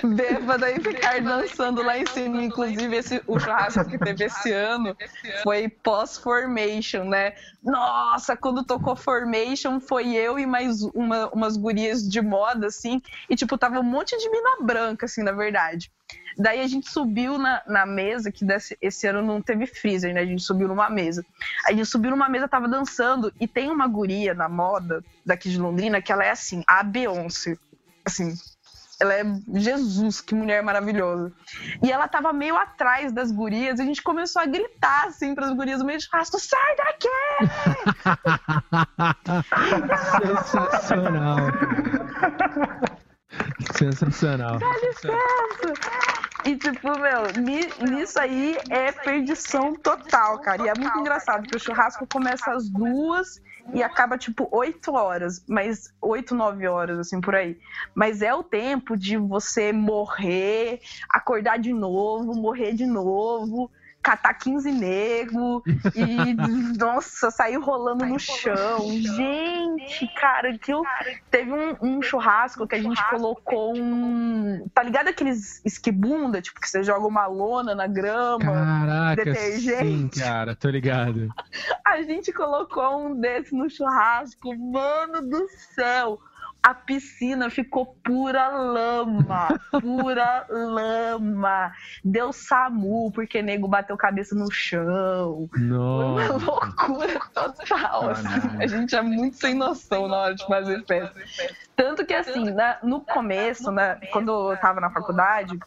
Bêbada 0.04 0.72
e 0.72 0.82
ficar 0.82 1.22
dançando 1.22 1.82
lá 1.84 1.98
em 1.98 2.06
cima. 2.08 2.44
Inclusive, 2.44 2.96
esse, 2.96 3.22
o 3.28 3.40
churrasco 3.40 3.86
que 3.90 3.98
teve 3.98 4.26
esse 4.26 4.52
ano 4.52 4.96
foi 5.44 5.68
pós-formation, 5.70 7.04
né? 7.06 7.34
Nossa, 7.64 8.36
quando 8.36 8.64
tocou 8.66 8.96
formation, 8.96 9.80
foi 9.80 10.14
eu 10.16 10.40
e 10.40 10.46
mais 10.46 10.82
uma- 10.94 11.30
umas 11.30 11.58
gurias 11.58 12.02
de 12.08 12.22
moda, 12.22 12.68
assim. 12.68 13.02
E, 13.30 13.36
tipo, 13.36 13.58
tava 13.58 13.80
um 13.80 13.84
monte 13.84 14.18
de 14.18 14.30
mina 14.30 14.58
branca, 14.62 15.06
assim, 15.06 15.24
na 15.24 15.32
verdade. 15.32 15.92
Daí 16.38 16.62
a 16.62 16.68
gente 16.68 16.90
subiu 16.90 17.38
na, 17.38 17.62
na 17.68 17.86
mesa, 17.86 18.32
que 18.32 18.46
desse- 18.46 18.78
esse 18.82 19.08
ano 19.08 19.22
não 19.22 19.42
teve 19.42 19.66
freezer, 19.66 20.14
né? 20.14 20.22
A 20.22 20.26
gente 20.26 20.44
subiu 20.44 20.68
numa 20.68 20.90
mesa. 20.90 21.26
A 21.66 21.72
gente 21.72 21.86
subiu 21.86 22.12
numa 22.12 22.30
mesa, 22.30 22.48
tava 22.48 22.68
dançando, 22.68 23.34
e 23.40 23.48
tem 23.48 23.70
uma 23.70 23.88
guria 23.88 24.34
na 24.34 24.48
moda 24.48 25.04
daqui 25.26 25.50
de 25.50 25.60
Londrina 25.60 26.02
que 26.02 26.12
ela 26.12 26.24
é 26.24 26.30
assim, 26.32 26.64
a 26.68 26.84
Beyoncé. 26.84 27.58
Assim, 28.06 28.34
ela 29.00 29.14
é 29.14 29.24
Jesus, 29.54 30.22
que 30.22 30.34
mulher 30.34 30.64
maravilhosa. 30.64 31.32
E 31.84 31.92
ela 31.92 32.08
tava 32.08 32.34
meio 32.34 32.56
atrás 32.58 33.12
das 33.12 33.32
gurias, 33.32 33.80
e 33.80 33.82
a 33.84 33.86
gente 33.86 34.02
começou 34.02 34.42
a 34.42 34.46
gritar 34.46 35.08
assim 35.08 35.36
pras 35.36 35.54
gurias 35.54 35.80
no 35.80 35.86
meio 35.86 36.00
de 36.00 36.06
churrasco: 36.06 36.40
sai 36.40 36.76
daqui! 36.78 37.10
Sensacional. 40.18 41.38
Sensacional. 43.78 44.60
E, 46.46 46.56
tipo, 46.56 46.98
meu, 47.00 47.24
ni- 47.44 47.92
nisso 47.92 48.20
aí 48.20 48.58
é 48.70 48.92
perdição 48.92 49.76
total, 49.76 50.40
cara. 50.40 50.64
E 50.66 50.70
é 50.70 50.74
muito 50.78 50.98
engraçado, 51.00 51.42
porque 51.42 51.58
o 51.58 51.60
churrasco 51.60 52.08
começa 52.12 52.52
às 52.52 52.70
duas 52.70 53.42
e 53.74 53.84
acaba, 53.84 54.18
tipo, 54.18 54.48
oito 54.52 54.94
horas. 54.94 55.44
Mas 55.48 55.94
oito, 56.02 56.36
nove 56.36 56.68
horas, 56.68 57.00
assim, 57.00 57.20
por 57.20 57.36
aí. 57.36 57.58
Mas 57.94 58.22
é 58.22 58.34
o 58.34 58.44
tempo 58.44 58.98
de 58.98 59.18
você 59.18 59.72
morrer, 59.72 60.82
acordar 61.10 61.58
de 61.58 61.74
novo, 61.74 62.34
morrer 62.34 62.74
de 62.74 62.86
novo. 62.86 63.70
Catar 64.08 64.36
15 64.36 64.72
nego 64.72 65.62
e, 65.94 66.34
nossa, 66.80 67.30
sair 67.30 67.58
rolando 67.58 68.06
no 68.06 68.18
chão. 68.18 68.90
Gente, 68.90 70.08
cara, 70.16 70.58
que 70.58 70.72
eu... 70.72 70.82
teve 71.30 71.52
um, 71.52 71.76
um 71.82 72.02
churrasco 72.02 72.66
que 72.66 72.76
a 72.76 72.82
gente 72.82 73.04
colocou 73.10 73.78
um. 73.78 74.66
Tá 74.74 74.82
ligado 74.82 75.10
aqueles 75.10 75.62
esquibunda, 75.66 76.42
tipo, 76.42 76.62
que 76.62 76.70
você 76.70 76.84
joga 76.84 77.06
uma 77.06 77.28
lona 77.28 77.76
na 77.76 77.86
grama? 77.86 78.46
Caraca, 78.46 79.24
sim, 79.26 79.32
detergente. 79.34 80.20
cara, 80.22 80.56
tô 80.56 80.70
ligado. 80.70 81.28
A 81.86 82.02
gente 82.02 82.32
colocou 82.32 83.08
um 83.08 83.20
desse 83.20 83.54
no 83.54 83.70
churrasco, 83.70 84.56
mano 84.56 85.22
do 85.22 85.50
céu. 85.76 86.18
A 86.68 86.74
piscina 86.74 87.50
ficou 87.50 87.86
pura 88.04 88.50
lama, 88.50 89.48
pura 89.82 90.46
lama. 90.50 91.72
Deu 92.04 92.34
SAMU, 92.34 93.10
porque 93.14 93.42
nego 93.42 93.70
bateu 93.70 93.96
cabeça 93.96 94.36
no 94.36 94.52
chão. 94.52 95.48
Foi 95.50 95.62
uma 95.64 96.28
loucura 96.28 97.20
total. 97.34 98.10
assim. 98.10 98.24
Caralho. 98.24 98.62
A 98.62 98.68
gente 98.68 98.94
é 98.98 99.02
muito 99.02 99.38
sem 99.38 99.54
noção 99.54 100.10
na 100.10 100.18
hora 100.18 100.36
de 100.36 100.46
fazer 100.46 100.84
festa. 100.86 101.16
Tanto 101.74 102.06
que, 102.06 102.14
assim, 102.14 102.52
na- 102.52 102.78
no 102.84 103.00
começo, 103.00 103.72
né, 103.72 103.98
quando 104.12 104.52
eu 104.52 104.58
tava 104.58 104.82
na 104.82 104.90
faculdade, 104.90 105.58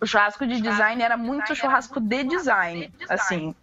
o 0.00 0.06
churrasco 0.06 0.46
de 0.46 0.60
design 0.60 1.02
era 1.02 1.16
muito 1.16 1.52
churrasco 1.56 1.98
de 2.00 2.22
design, 2.22 2.94
assim. 3.08 3.54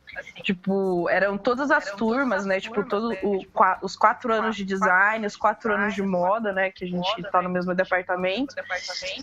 Tipo, 0.43 1.07
eram 1.09 1.37
todas 1.37 1.69
as 1.71 1.91
turmas, 1.91 2.45
né? 2.45 2.59
Tipo, 2.59 2.83
todo 2.83 3.13
o, 3.23 3.45
qua- 3.53 3.77
os 3.81 3.95
quatro 3.95 4.33
anos 4.33 4.55
de 4.55 4.63
design, 4.65 5.25
os 5.25 5.35
quatro 5.35 5.73
anos 5.73 5.93
de 5.93 6.01
moda, 6.01 6.51
né? 6.53 6.71
Que 6.71 6.85
a 6.85 6.87
gente 6.87 7.23
tá 7.31 7.41
no 7.41 7.49
mesmo 7.49 7.75
departamento. 7.75 8.55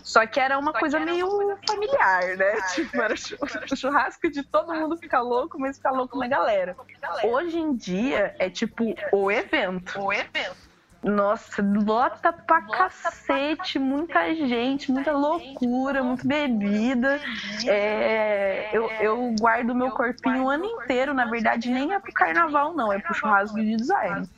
Só 0.03 0.25
que 0.25 0.39
era 0.39 0.57
uma 0.57 0.71
coisa 0.73 0.99
meio 0.99 1.27
familiar, 1.67 2.37
né? 2.37 2.61
Tipo, 2.73 3.01
era 3.01 3.15
chu- 3.15 3.37
o 3.41 3.47
churrasco 3.75 4.29
de 4.29 4.43
todo 4.43 4.73
mundo 4.73 4.95
ficar 4.97 5.21
louco, 5.21 5.59
mas 5.59 5.77
ficar 5.77 5.91
louco 5.91 6.17
na 6.17 6.27
galera. 6.27 6.75
Hoje 7.23 7.57
em 7.57 7.75
dia 7.75 8.35
é 8.39 8.49
tipo 8.49 8.95
o 9.11 9.31
evento. 9.31 9.99
O 9.99 10.13
evento. 10.13 10.66
Nossa, 11.03 11.61
lota 11.61 12.33
pra 12.33 12.61
cacete, 12.63 13.79
muita 13.79 14.33
gente, 14.35 14.91
muita 14.91 15.11
loucura, 15.11 16.03
muita 16.03 16.27
bebida. 16.27 17.21
É, 17.65 18.75
eu, 18.75 18.89
eu 18.99 19.35
guardo 19.39 19.75
meu 19.75 19.91
corpinho 19.91 20.43
o 20.43 20.49
ano 20.49 20.65
inteiro, 20.65 21.13
na 21.13 21.25
verdade, 21.25 21.69
nem 21.69 21.93
é 21.93 21.99
pro 21.99 22.11
carnaval, 22.11 22.75
não, 22.75 22.91
é 22.91 22.99
pro 22.99 23.13
churrasco 23.13 23.55
de 23.55 23.75
design. 23.75 24.27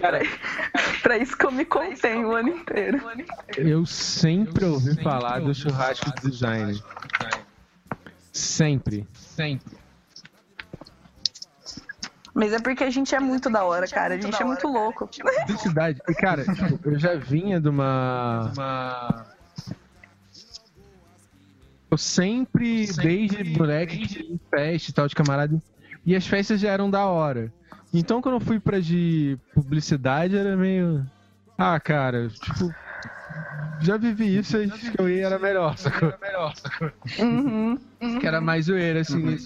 Cara, 0.00 0.20
Pra 1.04 1.18
isso 1.18 1.36
que 1.36 1.44
eu 1.44 1.52
me 1.52 1.66
contenho 1.66 2.28
o 2.28 2.34
ano 2.34 2.48
inteiro. 2.48 2.98
eu 3.58 3.84
sempre 3.84 4.64
ouvi 4.64 5.02
falar 5.02 5.38
do 5.40 5.54
churrasco 5.54 6.10
de 6.14 6.30
design. 6.30 6.82
Sempre. 8.32 9.06
Sempre. 9.12 9.76
Mas 12.34 12.52
é 12.52 12.58
porque 12.58 12.82
a 12.82 12.90
gente 12.90 13.14
é 13.14 13.20
muito 13.20 13.48
da 13.48 13.62
hora, 13.64 13.86
cara. 13.86 14.14
A 14.14 14.20
gente 14.20 14.42
é 14.42 14.44
muito 14.44 14.66
louco. 14.66 15.08
De 15.46 15.56
cidade. 15.60 16.02
E, 16.08 16.14
cara, 16.14 16.44
tipo, 16.44 16.90
eu 16.90 16.98
já 16.98 17.14
vinha 17.14 17.60
de 17.60 17.68
uma. 17.68 18.50
Eu 21.88 21.96
sempre, 21.96 22.86
desde 22.92 23.44
moleque, 23.56 24.40
festa 24.50 24.90
e 24.90 24.94
tal, 24.94 25.06
de 25.06 25.14
camarada. 25.14 25.62
E 26.04 26.16
as 26.16 26.26
festas 26.26 26.60
já 26.60 26.70
eram 26.70 26.90
da 26.90 27.06
hora. 27.06 27.52
Então, 27.92 28.20
quando 28.20 28.34
eu 28.34 28.40
fui 28.40 28.58
pra 28.58 28.80
de 28.80 29.38
publicidade, 29.54 30.36
era 30.36 30.56
meio. 30.56 31.06
Ah, 31.56 31.78
cara, 31.78 32.28
tipo. 32.28 32.74
Já 33.80 33.96
vivi 33.96 34.38
isso 34.38 34.56
e 34.56 34.64
acho 34.70 34.92
que 34.92 35.00
eu 35.00 35.08
ia 35.08 35.26
era 35.26 35.38
melhor, 35.38 35.76
sacou? 35.76 36.12
Uhum. 37.18 37.78
Que 38.20 38.26
era 38.26 38.40
mais 38.40 38.66
zoeira, 38.66 39.00
assim. 39.00 39.36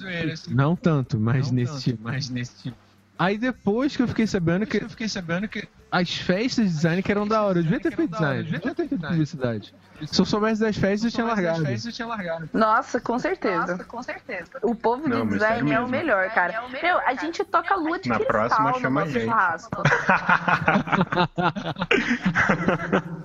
Não 0.49 0.77
tanto, 0.77 1.19
mas 1.19 1.51
nesse 1.51 1.83
tipo. 1.83 2.03
Mas 2.05 2.29
nesse 2.31 2.63
tipo. 2.63 2.88
Aí 3.19 3.37
depois 3.37 3.97
que 3.97 4.03
eu 4.03 4.09
fiquei 4.09 4.27
sabendo 4.27 4.67
que. 4.67 4.83
Eu 4.83 4.89
fiquei 4.89 5.09
sabendo 5.09 5.49
que. 5.49 5.69
As 5.91 6.15
festas 6.15 6.67
de 6.67 6.71
design 6.71 7.03
que 7.03 7.11
eram 7.11 7.27
da 7.27 7.43
hora. 7.43 7.61
Eu 7.61 7.63
devia 7.63 7.81
ter 7.81 7.97
feito 7.97 8.11
design, 8.11 8.43
devia 8.45 8.61
ter 8.61 8.75
feito 8.75 8.99
publicidade. 8.99 9.75
Se 10.07 10.21
eu 10.21 10.27
soubesse 10.27 10.61
das 10.61 10.77
festas, 10.77 11.05
eu 11.05 11.11
tinha 11.11 11.27
largado. 11.27 11.67
eu 11.67 11.93
tinha 11.93 12.07
largado. 12.07 12.49
Nossa, 12.53 13.01
com 13.01 13.19
certeza. 13.19 13.83
com 13.85 14.03
certeza. 14.03 14.51
O 14.63 14.75
povo 14.75 15.05
de 15.09 15.17
design 15.27 15.39
sério 15.39 15.73
é 15.73 15.81
o 15.81 15.89
mesmo. 15.89 15.89
melhor, 15.89 16.29
cara. 16.31 16.63
Meu, 16.69 16.99
a 16.99 17.15
gente 17.15 17.43
toca 17.43 17.75
lua 17.75 17.99
de 17.99 18.09
Na 18.09 18.17
cristal 18.17 18.37
próxima 18.37 18.71
no 18.71 18.81
chama 18.81 19.01
nosso 19.01 19.13
gente. 19.13 19.25
churrasco. 19.25 19.83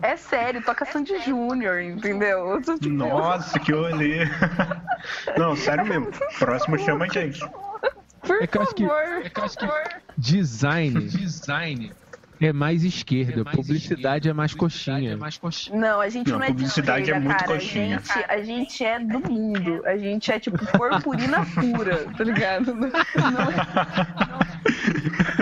É 0.02 0.18
sério, 0.18 0.62
toca 0.64 0.86
Sandy 0.86 1.20
Júnior, 1.22 1.82
entendeu? 1.82 2.60
Nossa, 2.90 3.60
que 3.60 3.74
olhê. 3.74 4.26
Não, 5.38 5.56
sério 5.56 5.86
mesmo. 5.86 6.08
Próximo 6.40 6.78
chama 6.84 7.06
a 7.06 7.08
gente. 7.08 7.40
Por 8.26 8.42
É 8.44 8.48
que 8.48 8.58
eu 8.58 8.62
acho 8.62 8.76
que- 8.76 8.86
favor. 8.86 9.90
Design 10.18 11.02
Design. 11.08 11.92
é 12.42 12.52
mais 12.54 12.84
esquerda, 12.84 13.42
É 13.42 13.44
mais 13.44 13.56
publicidade 13.56 14.30
é 14.30 14.34
mais 14.34 14.54
coxinha. 14.54 15.14
É 15.14 15.16
mais 15.16 15.38
coxinha. 15.38 15.80
Não, 15.80 16.02
a 16.02 16.10
gente 16.10 16.30
Não, 16.30 16.38
não, 16.40 16.44
é 16.46 16.48
de 16.48 16.54
publicidade 16.54 17.00
é 17.00 17.02
esquerda, 17.04 17.20
muito 17.22 17.38
cara. 17.40 17.54
coxinha. 17.54 17.98
A 17.98 18.02
gente, 18.02 18.26
a 18.32 18.44
gente 18.44 18.84
é 18.86 19.00
do 19.00 19.20
mundo. 19.32 19.82
A 19.86 19.98
gente 19.98 20.32
é 20.32 20.40
tipo 20.40 20.58
purpurina 20.78 21.46
pura, 21.54 22.06
tá 22.18 22.24
ligado? 22.24 22.74
Não, 22.76 22.90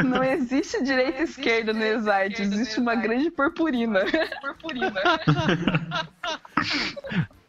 não, 0.04 0.10
não 0.18 0.24
existe 0.24 0.84
direita 0.84 1.22
e 1.22 1.24
esquerda 1.24 1.74
no 1.74 1.84
Exarte, 1.84 2.42
existe 2.42 2.80
uma 2.80 2.96
grande 2.96 3.30
purpurina. 3.32 4.02
Purpurina. 4.42 4.94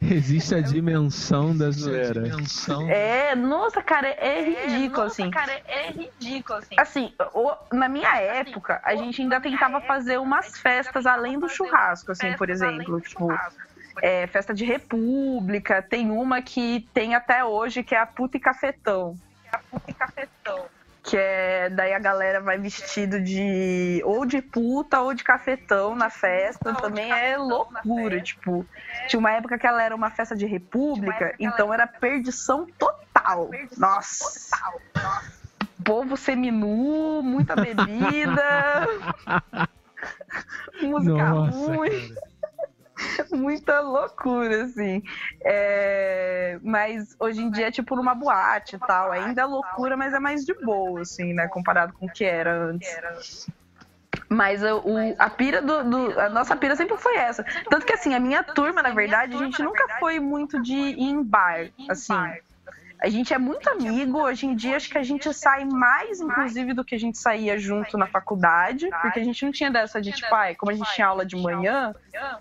Existe 0.00 0.54
a 0.54 0.60
dimensão 0.60 1.56
da 1.56 1.70
zoeira. 1.70 2.22
Dimensão. 2.22 2.88
É, 2.90 3.34
nossa, 3.34 3.82
cara, 3.82 4.08
é 4.08 4.42
ridículo, 4.42 5.06
assim. 5.06 5.30
Cara, 5.30 5.52
é 5.66 5.90
ridículo, 5.90 6.58
assim. 6.58 6.74
Assim, 6.78 7.14
o- 7.34 7.54
na 7.74 7.88
minha 7.88 8.14
época, 8.18 8.80
a 8.84 8.94
gente 8.94 9.22
ainda 9.22 9.40
tentava 9.40 9.80
fazer 9.80 10.18
umas 10.18 10.58
festas 10.58 11.06
além 11.06 11.38
do 11.38 11.48
churrasco, 11.48 12.12
assim, 12.12 12.32
por 12.36 12.50
exemplo. 12.50 13.00
Tipo, 13.00 13.28
é, 14.02 14.26
festa 14.26 14.52
de 14.52 14.64
república, 14.64 15.82
tem 15.82 16.10
uma 16.10 16.42
que 16.42 16.88
tem 16.92 17.14
até 17.14 17.44
hoje, 17.44 17.82
que 17.82 17.94
é 17.94 17.98
a 17.98 18.06
puta 18.06 18.36
e 18.36 18.40
cafetão. 18.40 19.14
Que 21.02 21.16
é 21.16 21.70
daí 21.70 21.94
a 21.94 21.98
galera 21.98 22.40
vai 22.40 22.58
vestido 22.58 23.20
de 23.20 24.02
ou 24.04 24.26
de 24.26 24.42
puta 24.42 25.00
ou 25.00 25.14
de 25.14 25.24
cafetão 25.24 25.94
na 25.94 26.10
festa. 26.10 26.74
Também 26.74 27.10
é 27.10 27.36
loucura, 27.36 28.20
tipo. 28.20 28.66
Tinha 29.08 29.18
uma 29.18 29.32
época 29.32 29.58
que 29.58 29.66
ela 29.66 29.82
era 29.82 29.94
uma 29.94 30.10
festa 30.10 30.36
de 30.36 30.46
república, 30.46 31.34
então 31.38 31.72
era 31.72 31.86
perdição 31.86 32.66
total. 32.78 33.50
Nossa. 33.76 34.56
Povo 35.82 36.16
seminu, 36.16 37.22
muita 37.22 37.56
bebida. 37.56 38.86
música 40.82 41.30
Nossa, 41.30 41.58
ruim. 41.58 42.14
Muita 43.32 43.80
loucura, 43.80 44.64
assim. 44.64 45.02
É, 45.44 46.58
Mas 46.62 47.14
hoje 47.18 47.40
em 47.42 47.50
dia 47.50 47.68
é 47.68 47.70
tipo 47.70 47.96
numa 47.96 48.14
boate 48.14 48.76
e 48.76 48.78
tal. 48.78 49.10
Ainda 49.12 49.42
é 49.42 49.44
loucura, 49.44 49.96
mas 49.96 50.12
é 50.12 50.18
mais 50.18 50.44
de 50.44 50.54
boa, 50.64 51.02
assim, 51.02 51.32
né? 51.32 51.48
Comparado 51.48 51.92
com 51.92 52.06
o 52.06 52.10
que 52.10 52.24
era 52.24 52.52
antes. 52.64 52.88
Mas 54.28 54.62
o, 54.62 54.82
a 55.18 55.28
pira 55.30 55.60
do, 55.60 55.82
do- 55.84 56.20
A 56.20 56.28
nossa 56.28 56.56
pira 56.56 56.76
sempre 56.76 56.96
foi 56.96 57.16
essa. 57.16 57.42
Tanto 57.68 57.84
que 57.86 57.92
assim, 57.92 58.14
a 58.14 58.20
minha 58.20 58.42
turma, 58.42 58.82
na 58.82 58.90
verdade, 58.90 59.34
a 59.34 59.38
gente 59.38 59.62
nunca 59.62 59.86
foi 59.98 60.20
muito 60.20 60.60
de 60.62 60.72
ir 60.74 61.00
em 61.00 61.22
bar. 61.22 61.68
Assim. 61.88 62.12
A 63.02 63.08
gente 63.08 63.32
é 63.32 63.38
muito 63.38 63.68
amigo, 63.70 64.20
hoje 64.20 64.46
em 64.46 64.54
dia 64.54 64.76
acho 64.76 64.90
que 64.90 64.98
a 64.98 65.02
gente 65.02 65.32
sai 65.32 65.64
mais, 65.64 66.20
inclusive, 66.20 66.74
do 66.74 66.84
que 66.84 66.94
a 66.94 66.98
gente 66.98 67.16
saía 67.16 67.58
junto 67.58 67.96
na 67.96 68.06
faculdade, 68.06 68.90
porque 69.00 69.20
a 69.20 69.24
gente 69.24 69.42
não 69.44 69.50
tinha 69.52 69.70
dessa 69.70 70.00
de, 70.00 70.12
tipo, 70.12 70.34
ai, 70.34 70.54
como 70.54 70.70
a 70.70 70.74
gente 70.74 70.92
tinha 70.94 71.06
aula 71.06 71.24
de 71.24 71.34
manhã, 71.34 71.94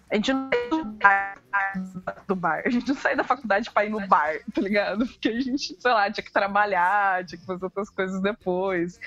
a 0.09 0.15
gente 0.15 0.33
não 0.33 0.49
sai 0.51 0.69
do 0.69 0.83
bar, 0.83 1.35
do 2.27 2.35
bar. 2.35 2.61
A 2.65 2.69
gente 2.69 2.87
não 2.89 2.95
sai 2.95 3.15
da 3.15 3.23
faculdade 3.23 3.71
pra 3.71 3.85
ir 3.85 3.89
no 3.89 4.05
bar, 4.05 4.33
tá 4.53 4.61
ligado? 4.61 5.07
Porque 5.07 5.29
a 5.29 5.39
gente, 5.39 5.75
sei 5.79 5.91
lá, 5.91 6.11
tinha 6.11 6.25
que 6.25 6.31
trabalhar, 6.31 7.25
tinha 7.25 7.39
que 7.39 7.45
fazer 7.45 7.63
outras 7.63 7.89
coisas 7.89 8.21
depois. 8.21 8.99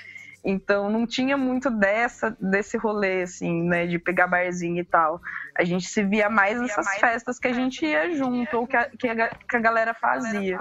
Então 0.43 0.89
não 0.89 1.07
tinha 1.07 1.37
muito 1.37 1.69
dessa, 1.69 2.35
desse 2.39 2.77
rolê, 2.77 3.21
assim, 3.21 3.63
né, 3.63 3.87
de 3.87 3.97
pegar 3.97 4.27
barzinho 4.27 4.81
e 4.81 4.83
tal. 4.83 5.21
A 5.55 5.63
gente 5.63 5.87
se 5.87 6.03
via 6.03 6.29
mais 6.29 6.59
nessas 6.59 6.95
festas 6.95 7.39
que 7.39 7.47
a 7.47 7.53
gente 7.53 7.85
ia 7.85 8.13
junto, 8.15 8.57
ou 8.57 8.67
que 8.67 8.75
a, 8.75 8.89
que 8.89 9.07
a, 9.07 9.29
que 9.29 9.55
a 9.55 9.59
galera 9.59 9.93
fazia. 9.93 10.59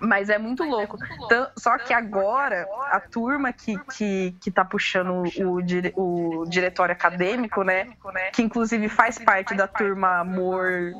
Mas 0.00 0.28
é 0.28 0.38
muito 0.38 0.62
louco. 0.64 0.98
Tan- 1.28 1.50
Só 1.56 1.78
que 1.78 1.92
agora, 1.92 2.68
a 2.90 3.00
turma 3.00 3.52
que, 3.52 3.78
que, 3.96 4.34
que 4.40 4.50
tá 4.50 4.64
puxando 4.64 5.22
o, 5.44 5.62
dire- 5.62 5.92
o 5.96 6.44
diretório 6.46 6.92
acadêmico, 6.92 7.62
né? 7.62 7.88
Que 8.32 8.42
inclusive 8.42 8.88
faz 8.88 9.18
parte 9.18 9.54
da 9.54 9.66
turma 9.66 10.18
Amor, 10.18 10.92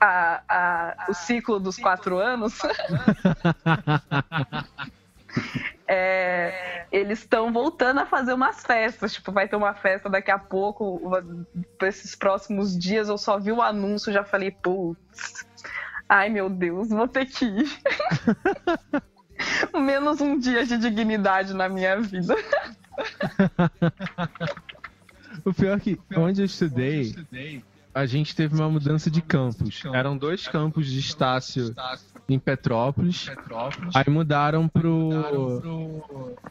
a, 0.00 0.42
a, 0.48 1.06
o 1.08 1.14
ciclo 1.14 1.60
dos 1.60 1.76
quatro 1.78 2.18
anos. 2.18 2.58
É, 5.88 6.86
eles 6.90 7.20
estão 7.20 7.52
voltando 7.52 8.00
a 8.00 8.06
fazer 8.06 8.32
umas 8.32 8.62
festas. 8.62 9.12
Tipo, 9.12 9.30
vai 9.32 9.46
ter 9.46 9.56
uma 9.56 9.74
festa 9.74 10.08
daqui 10.08 10.30
a 10.30 10.38
pouco. 10.38 11.00
Para 11.78 11.88
esses 11.88 12.14
próximos 12.16 12.76
dias, 12.76 13.08
eu 13.08 13.16
só 13.18 13.38
vi 13.38 13.52
o 13.52 13.62
anúncio 13.62 14.12
já 14.12 14.24
falei, 14.24 14.50
putz. 14.50 15.46
Ai, 16.08 16.28
meu 16.28 16.48
Deus, 16.48 16.88
vou 16.88 17.08
ter 17.08 17.26
que 17.26 17.44
ir. 17.44 17.68
Menos 19.74 20.20
um 20.20 20.38
dia 20.38 20.64
de 20.64 20.78
dignidade 20.78 21.52
na 21.52 21.68
minha 21.68 22.00
vida. 22.00 22.34
O 25.44 25.52
pior 25.52 25.76
é 25.76 25.80
que 25.80 26.00
onde 26.16 26.40
eu 26.42 26.46
estudei, 26.46 27.14
a 27.94 28.06
gente 28.06 28.34
teve 28.34 28.54
uma 28.54 28.68
mudança 28.68 29.10
de 29.10 29.20
campus. 29.20 29.82
Eram 29.92 30.16
dois 30.16 30.48
campos 30.48 30.86
de 30.86 30.98
Estácio 30.98 31.74
em 32.28 32.38
Petrópolis. 32.38 33.30
Aí 33.94 34.10
mudaram 34.12 34.68
pro. 34.68 35.10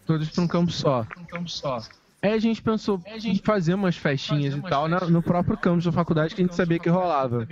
Todos 0.05 0.29
pra 0.29 0.43
um 0.43 0.47
campo 0.47 0.71
só. 0.71 1.05
Aí 2.25 2.33
a 2.33 2.39
gente 2.39 2.61
pensou 2.61 3.01
em 3.23 3.35
fazer 3.37 3.73
umas 3.73 3.95
festinhas 3.95 4.55
e 4.55 4.61
tal 4.61 4.87
na- 4.87 4.99
no 5.01 5.21
próprio 5.21 5.55
campus 5.57 5.85
da 5.85 5.91
faculdade 5.91 6.33
que 6.33 6.41
a 6.41 6.45
gente 6.45 6.55
sabia 6.55 6.79
que 6.79 6.89
rolava. 6.89 7.45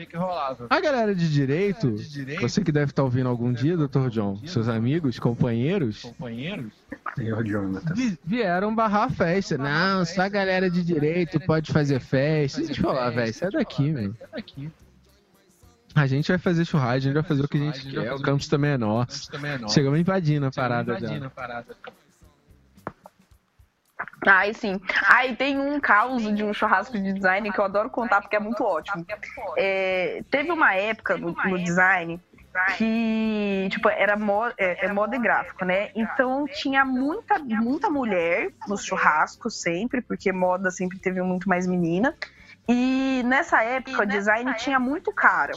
A 0.69 0.79
galera 0.81 1.13
de 1.13 1.31
direito, 1.31 1.95
você 2.41 2.63
que 2.63 2.71
deve 2.71 2.91
estar 2.91 3.03
ouvindo 3.03 3.29
algum 3.29 3.53
dia, 3.53 3.77
Dr. 3.77 4.09
John, 4.09 4.39
seus 4.47 4.67
amigos, 4.67 5.19
companheiros. 5.19 6.01
Vi- 7.95 8.17
Vieram 8.25 8.73
barrar 8.73 9.03
a 9.03 9.09
festa. 9.09 9.57
Não, 9.57 10.03
só 10.05 10.21
a 10.23 10.29
galera 10.29 10.69
de 10.69 10.83
direito 10.83 11.39
pode 11.41 11.71
fazer 11.71 11.99
festa. 11.99 12.61
Deixa 12.61 12.79
eu 12.81 12.83
falar, 12.83 13.09
velho. 13.11 13.33
Sai 13.33 13.51
daqui, 13.51 13.91
meu. 13.91 14.15
A 15.95 16.07
gente 16.07 16.27
vai 16.29 16.39
fazer 16.39 16.65
churrasco, 16.65 16.95
a 16.97 16.99
gente 16.99 17.13
vai 17.13 17.21
fazer 17.23 17.43
o 17.43 17.47
que 17.47 17.57
a 17.57 17.59
gente 17.59 17.87
quer. 17.91 18.13
O 18.13 18.21
campus 18.23 18.47
também 18.47 18.71
é 18.71 18.77
nosso. 18.79 19.29
Chegamos 19.69 19.99
invadindo 19.99 20.47
a 20.47 20.51
parada 20.51 20.93
dela. 21.19 21.31
Ai, 24.25 24.53
sim. 24.53 24.79
Ai, 25.07 25.35
tem 25.35 25.59
um 25.59 25.79
caos 25.79 26.23
de 26.35 26.43
um 26.43 26.53
churrasco 26.53 26.97
de 26.97 27.13
design 27.13 27.51
que 27.51 27.59
eu 27.59 27.65
adoro 27.65 27.89
contar 27.89 28.21
porque 28.21 28.35
é 28.35 28.39
muito 28.39 28.63
ótimo. 28.63 29.05
É, 29.57 30.23
teve 30.29 30.51
uma 30.51 30.73
época 30.73 31.17
no, 31.17 31.31
no 31.31 31.63
design 31.63 32.19
que, 32.77 33.67
tipo, 33.71 33.89
era 33.89 34.15
moda, 34.15 34.53
é, 34.57 34.85
é 34.85 34.93
moda 34.93 35.15
e 35.15 35.19
gráfico, 35.19 35.65
né? 35.65 35.89
Então 35.95 36.45
tinha 36.45 36.85
muita, 36.85 37.39
muita 37.39 37.89
mulher 37.89 38.51
nos 38.67 38.83
churrascos 38.85 39.59
sempre, 39.59 40.01
porque 40.01 40.31
moda 40.31 40.69
sempre 40.69 40.99
teve 40.99 41.21
muito 41.21 41.49
mais 41.49 41.65
menina. 41.65 42.15
E 42.67 43.21
nessa 43.25 43.61
época 43.61 44.03
o 44.03 44.05
design 44.05 44.53
tinha 44.55 44.79
muito 44.79 45.11
cara. 45.11 45.53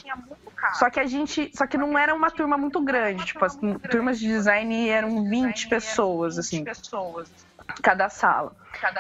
Só 0.75 0.91
que 0.91 0.99
a 0.99 1.07
gente. 1.07 1.51
Só 1.55 1.67
que 1.67 1.79
não 1.79 1.97
era 1.97 2.13
uma 2.15 2.31
turma 2.31 2.59
muito 2.59 2.81
grande. 2.81 3.25
Tipo, 3.25 3.45
as 3.45 3.57
turmas 3.91 4.19
de 4.19 4.27
design 4.27 4.89
eram 4.89 5.29
20 5.29 5.69
pessoas, 5.69 6.39
assim. 6.39 6.65
Cada 7.83 8.09
sala. 8.09 8.53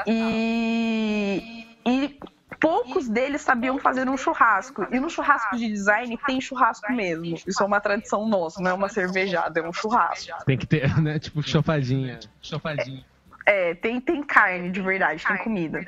E. 0.06 1.66
E 1.84 2.18
poucos 2.60 3.08
deles 3.08 3.42
sabiam 3.42 3.78
fazer 3.78 4.08
um 4.08 4.16
churrasco. 4.16 4.86
E 4.90 4.98
no 4.98 5.08
churrasco 5.08 5.56
de 5.56 5.68
design 5.68 6.18
tem 6.26 6.40
churrasco 6.40 6.92
mesmo. 6.92 7.24
Isso 7.46 7.62
é 7.62 7.66
uma 7.66 7.80
tradição 7.80 8.28
nossa, 8.28 8.60
não 8.60 8.70
é 8.70 8.74
uma 8.74 8.88
cervejada, 8.88 9.60
é 9.60 9.68
um 9.68 9.72
churrasco. 9.72 10.32
Tem 10.44 10.58
que 10.58 10.66
ter, 10.66 10.94
né? 11.00 11.18
Tipo, 11.18 11.42
chopadinha. 11.42 12.18
Chopadinha. 12.42 13.04
É, 13.44 13.74
tem, 13.74 14.00
tem 14.00 14.22
carne 14.22 14.70
de 14.70 14.80
verdade, 14.80 15.24
tem 15.24 15.36
comida. 15.38 15.84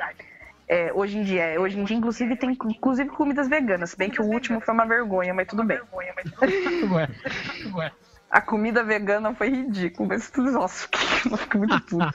É, 0.68 0.92
hoje 0.92 1.18
em 1.18 1.22
dia, 1.22 1.58
hoje 1.58 1.78
em 1.80 1.84
dia, 1.84 1.96
inclusive, 1.96 2.36
tem 2.36 2.50
inclusive 2.50 3.08
comidas 3.10 3.48
veganas, 3.48 3.90
se 3.90 3.96
bem 3.96 4.10
que 4.10 4.20
o 4.20 4.26
último 4.26 4.60
foi 4.60 4.74
uma 4.74 4.84
vergonha, 4.84 5.32
mas 5.32 5.48
tudo 5.48 5.64
bem. 5.64 5.80
Ué, 6.92 7.08
ué. 7.74 7.92
A 8.30 8.40
comida 8.40 8.84
vegana 8.84 9.34
foi 9.34 9.48
ridícula, 9.48 10.08
mas 10.10 10.30
tudo. 10.30 10.50
Nossa, 10.52 10.86
eu 11.30 11.36
fiquei 11.36 11.58
muito 11.58 11.80
puto. 11.82 12.14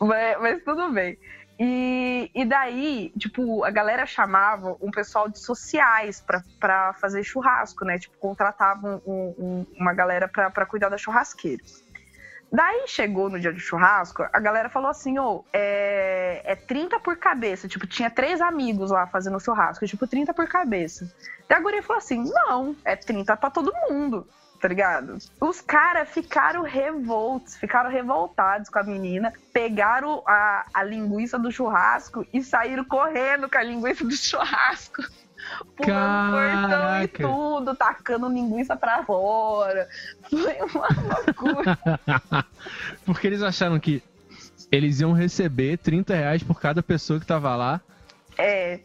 mas, 0.00 0.40
mas 0.40 0.64
tudo 0.64 0.90
bem. 0.92 1.18
E, 1.58 2.30
e 2.34 2.44
daí, 2.44 3.12
tipo, 3.18 3.64
a 3.64 3.70
galera 3.70 4.04
chamava 4.06 4.76
um 4.80 4.90
pessoal 4.90 5.28
de 5.28 5.38
sociais 5.38 6.22
pra 6.60 6.92
fazer 6.94 7.22
churrasco, 7.24 7.84
né? 7.84 7.98
Tipo, 7.98 8.16
contratavam 8.18 9.00
um- 9.06 9.34
um- 9.38 9.66
uma 9.78 9.94
galera 9.94 10.28
pra 10.28 10.66
cuidar 10.66 10.88
da 10.90 10.98
churrasqueira. 10.98 11.62
Daí 12.52 12.84
chegou 12.86 13.28
no 13.28 13.40
dia 13.40 13.52
do 13.52 13.58
churrasco, 13.58 14.22
a 14.32 14.38
galera 14.38 14.68
falou 14.68 14.88
assim, 14.88 15.18
ô, 15.18 15.44
é, 15.52 16.42
é 16.44 16.54
30 16.54 17.00
por 17.00 17.16
cabeça. 17.16 17.66
Tipo, 17.66 17.86
tinha 17.86 18.08
três 18.10 18.40
amigos 18.40 18.90
lá 18.90 19.06
fazendo 19.06 19.40
churrasco, 19.40 19.86
tipo, 19.86 20.06
30 20.06 20.32
por 20.32 20.46
cabeça. 20.46 21.10
Daí 21.48 21.58
a 21.58 21.62
guria 21.62 21.82
falou 21.82 21.98
assim, 21.98 22.22
não, 22.30 22.76
é 22.84 22.94
30 22.96 23.36
pra 23.36 23.50
todo 23.50 23.72
mundo, 23.90 24.26
tá 24.56 24.68
ligado? 24.68 25.18
Os 25.40 25.60
caras 25.60 26.08
ficaram 26.08 26.62
revoltos, 26.62 27.56
ficaram 27.56 27.90
revoltados 27.90 28.68
com 28.68 28.78
a 28.78 28.82
menina, 28.82 29.32
pegaram 29.52 30.22
a, 30.26 30.66
a 30.72 30.82
linguiça 30.82 31.38
do 31.38 31.50
churrasco 31.52 32.26
e 32.32 32.42
saíram 32.42 32.84
correndo 32.84 33.48
com 33.48 33.58
a 33.58 33.62
linguiça 33.62 34.04
do 34.04 34.16
churrasco. 34.16 35.02
Pulando 35.76 36.32
portão 36.32 37.02
e 37.02 37.08
tudo, 37.08 37.76
tacando 37.76 38.28
linguiça 38.28 38.76
pra 38.76 39.04
fora. 39.04 39.88
Foi 40.28 40.56
uma 40.74 40.88
loucura. 40.88 41.78
Porque 43.04 43.26
eles 43.26 43.42
acharam 43.42 43.78
que 43.78 44.02
eles 44.72 45.00
iam 45.00 45.12
receber 45.12 45.78
30 45.78 46.14
reais 46.14 46.42
por 46.42 46.60
cada 46.60 46.82
pessoa 46.82 47.20
que 47.20 47.26
tava 47.26 47.54
lá. 47.54 47.80
É. 48.36 48.80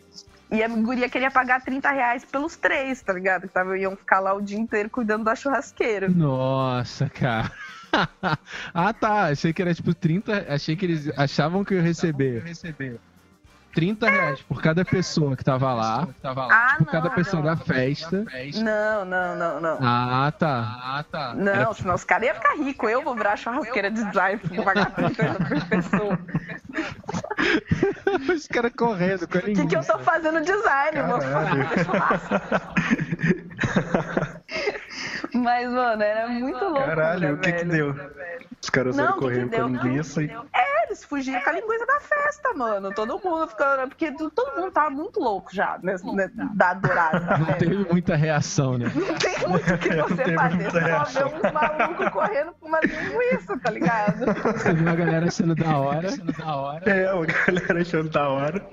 E 0.51 0.61
a 0.61 0.67
guria 0.67 1.09
queria 1.09 1.31
pagar 1.31 1.61
30 1.61 1.89
reais 1.91 2.25
pelos 2.25 2.57
três, 2.57 3.01
tá 3.01 3.13
ligado? 3.13 3.43
Que 3.43 3.53
tava, 3.53 3.77
iam 3.77 3.95
ficar 3.95 4.19
lá 4.19 4.33
o 4.33 4.41
dia 4.41 4.59
inteiro 4.59 4.89
cuidando 4.89 5.23
da 5.23 5.33
churrasqueira. 5.33 6.09
Nossa, 6.09 7.09
cara. 7.09 7.49
ah, 8.73 8.93
tá. 8.93 9.27
Achei 9.27 9.53
que 9.53 9.61
era 9.61 9.73
tipo 9.73 9.93
30. 9.93 10.47
Achei 10.49 10.75
que 10.75 10.85
eles 10.85 11.09
achavam 11.17 11.63
que 11.63 11.73
eu 11.73 11.77
ia 11.77 11.83
receber 11.83 12.43
30 13.73 14.09
reais 14.09 14.41
por 14.41 14.61
cada 14.61 14.83
pessoa 14.83 15.35
que 15.35 15.43
tava 15.43 15.73
lá. 15.73 16.07
Ah, 16.23 16.75
Por 16.77 16.87
cada 16.87 17.09
não, 17.09 17.15
pessoa 17.15 17.41
não. 17.41 17.55
da 17.55 17.57
festa. 17.57 18.25
Não, 18.55 19.05
não, 19.05 19.35
não, 19.35 19.61
não. 19.61 19.77
Ah, 19.81 20.31
tá. 20.37 20.79
Ah, 20.83 21.05
tá. 21.09 21.33
Não, 21.33 21.73
senão 21.73 21.95
os 21.95 22.03
caras 22.03 22.27
iam 22.27 22.35
ficar 22.35 22.55
ricos. 22.55 22.91
Eu 22.91 23.01
vou 23.01 23.15
virar 23.15 23.35
churrasqueira 23.37 23.89
de 23.89 24.03
design 24.03 24.39
porque 24.39 24.61
pagar 24.61 24.91
30 24.91 25.23
reais 25.23 25.37
por 25.37 25.65
pessoa. 25.69 26.19
Os 28.33 28.47
caras 28.47 28.71
correndo 28.77 29.27
com 29.27 29.37
a 29.37 29.41
O 29.41 29.43
que, 29.43 29.67
que 29.67 29.75
eu 29.75 29.85
tô 29.85 29.99
fazendo 29.99 30.41
design? 30.41 30.97
Eu 30.97 31.07
vou 31.07 31.21
fazer. 31.21 31.67
Mas, 35.33 35.69
mano, 35.69 36.03
era 36.03 36.27
muito 36.27 36.63
louco. 36.63 36.85
Caralho, 36.85 37.35
o 37.35 37.37
que 37.37 37.51
que 37.53 37.65
deu? 37.65 37.95
Os 38.61 38.69
caras 38.69 38.95
saíram 38.95 39.13
que 39.13 39.19
que 39.19 39.25
correndo 39.25 39.49
com 39.49 39.63
a 39.63 39.67
linguiça 39.67 40.21
e. 40.21 40.29
É, 40.53 40.85
eles 40.85 41.03
fugiram 41.05 41.41
com 41.41 41.49
a 41.49 41.53
linguiça 41.53 41.85
da 41.85 41.99
festa, 41.99 42.53
mano. 42.53 42.93
Todo 42.93 43.19
mundo 43.19 43.47
ficando. 43.61 43.87
Porque 43.89 44.11
todo 44.11 44.59
mundo 44.59 44.71
tava 44.71 44.89
muito 44.89 45.19
louco 45.19 45.53
já, 45.53 45.79
nesse, 45.83 46.05
né, 46.15 46.29
da 46.55 46.73
dourada. 46.73 47.19
da 47.19 47.37
Não 47.39 47.45
festa. 47.45 47.59
teve 47.65 47.77
muita 47.91 48.15
reação, 48.15 48.77
né? 48.77 48.91
Não 48.93 49.15
tem 49.17 49.47
muito 49.47 49.73
o 49.73 49.77
que 49.77 49.89
você 49.95 50.15
teve 50.23 50.35
fazer. 50.35 50.71
só 50.71 50.79
reação. 50.79 51.27
uns 51.27 51.51
malucos 51.51 52.09
correndo 52.09 52.53
com 52.59 52.67
uma 52.67 52.79
linguiça, 52.81 53.57
tá 53.59 53.71
ligado? 53.71 54.25
Você 54.25 54.73
viu 54.73 54.89
a 54.89 54.95
galera 54.95 55.25
achando 55.27 55.55
da 55.55 55.77
hora. 55.77 56.07
É, 56.85 57.07
a 57.07 57.13
galera 57.13 57.81
achando 57.81 58.09
da 58.09 58.29
hora. 58.29 58.65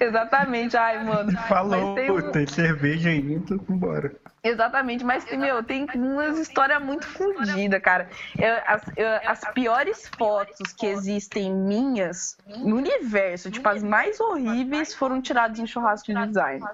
Exatamente, 0.00 0.76
ai, 0.76 1.04
mano. 1.04 1.32
Falou, 1.48 1.92
um- 1.92 2.30
tem 2.32 2.46
cerveja 2.46 3.10
ainda, 3.10 3.56
vambora. 3.68 4.12
Exatamente, 4.42 5.04
mas 5.04 5.24
meu, 5.36 5.62
tem 5.62 5.86
umas 5.94 6.38
histórias 6.38 6.82
muito 6.82 7.06
fodidas, 7.06 7.82
cara. 7.82 8.08
Eu- 8.38 8.62
as, 8.66 8.82
eu- 8.96 9.30
as 9.30 9.40
piores 9.52 10.10
fotos 10.16 10.72
que 10.72 10.86
existem 10.86 11.52
minhas 11.54 12.38
no 12.46 12.76
universo, 12.76 13.50
tipo, 13.50 13.68
as 13.68 13.82
mais 13.82 14.18
horríveis, 14.18 14.94
foram 14.94 15.20
tiradas 15.20 15.58
em 15.58 15.66
churrasco 15.66 16.06
de 16.12 16.26
design. 16.26 16.64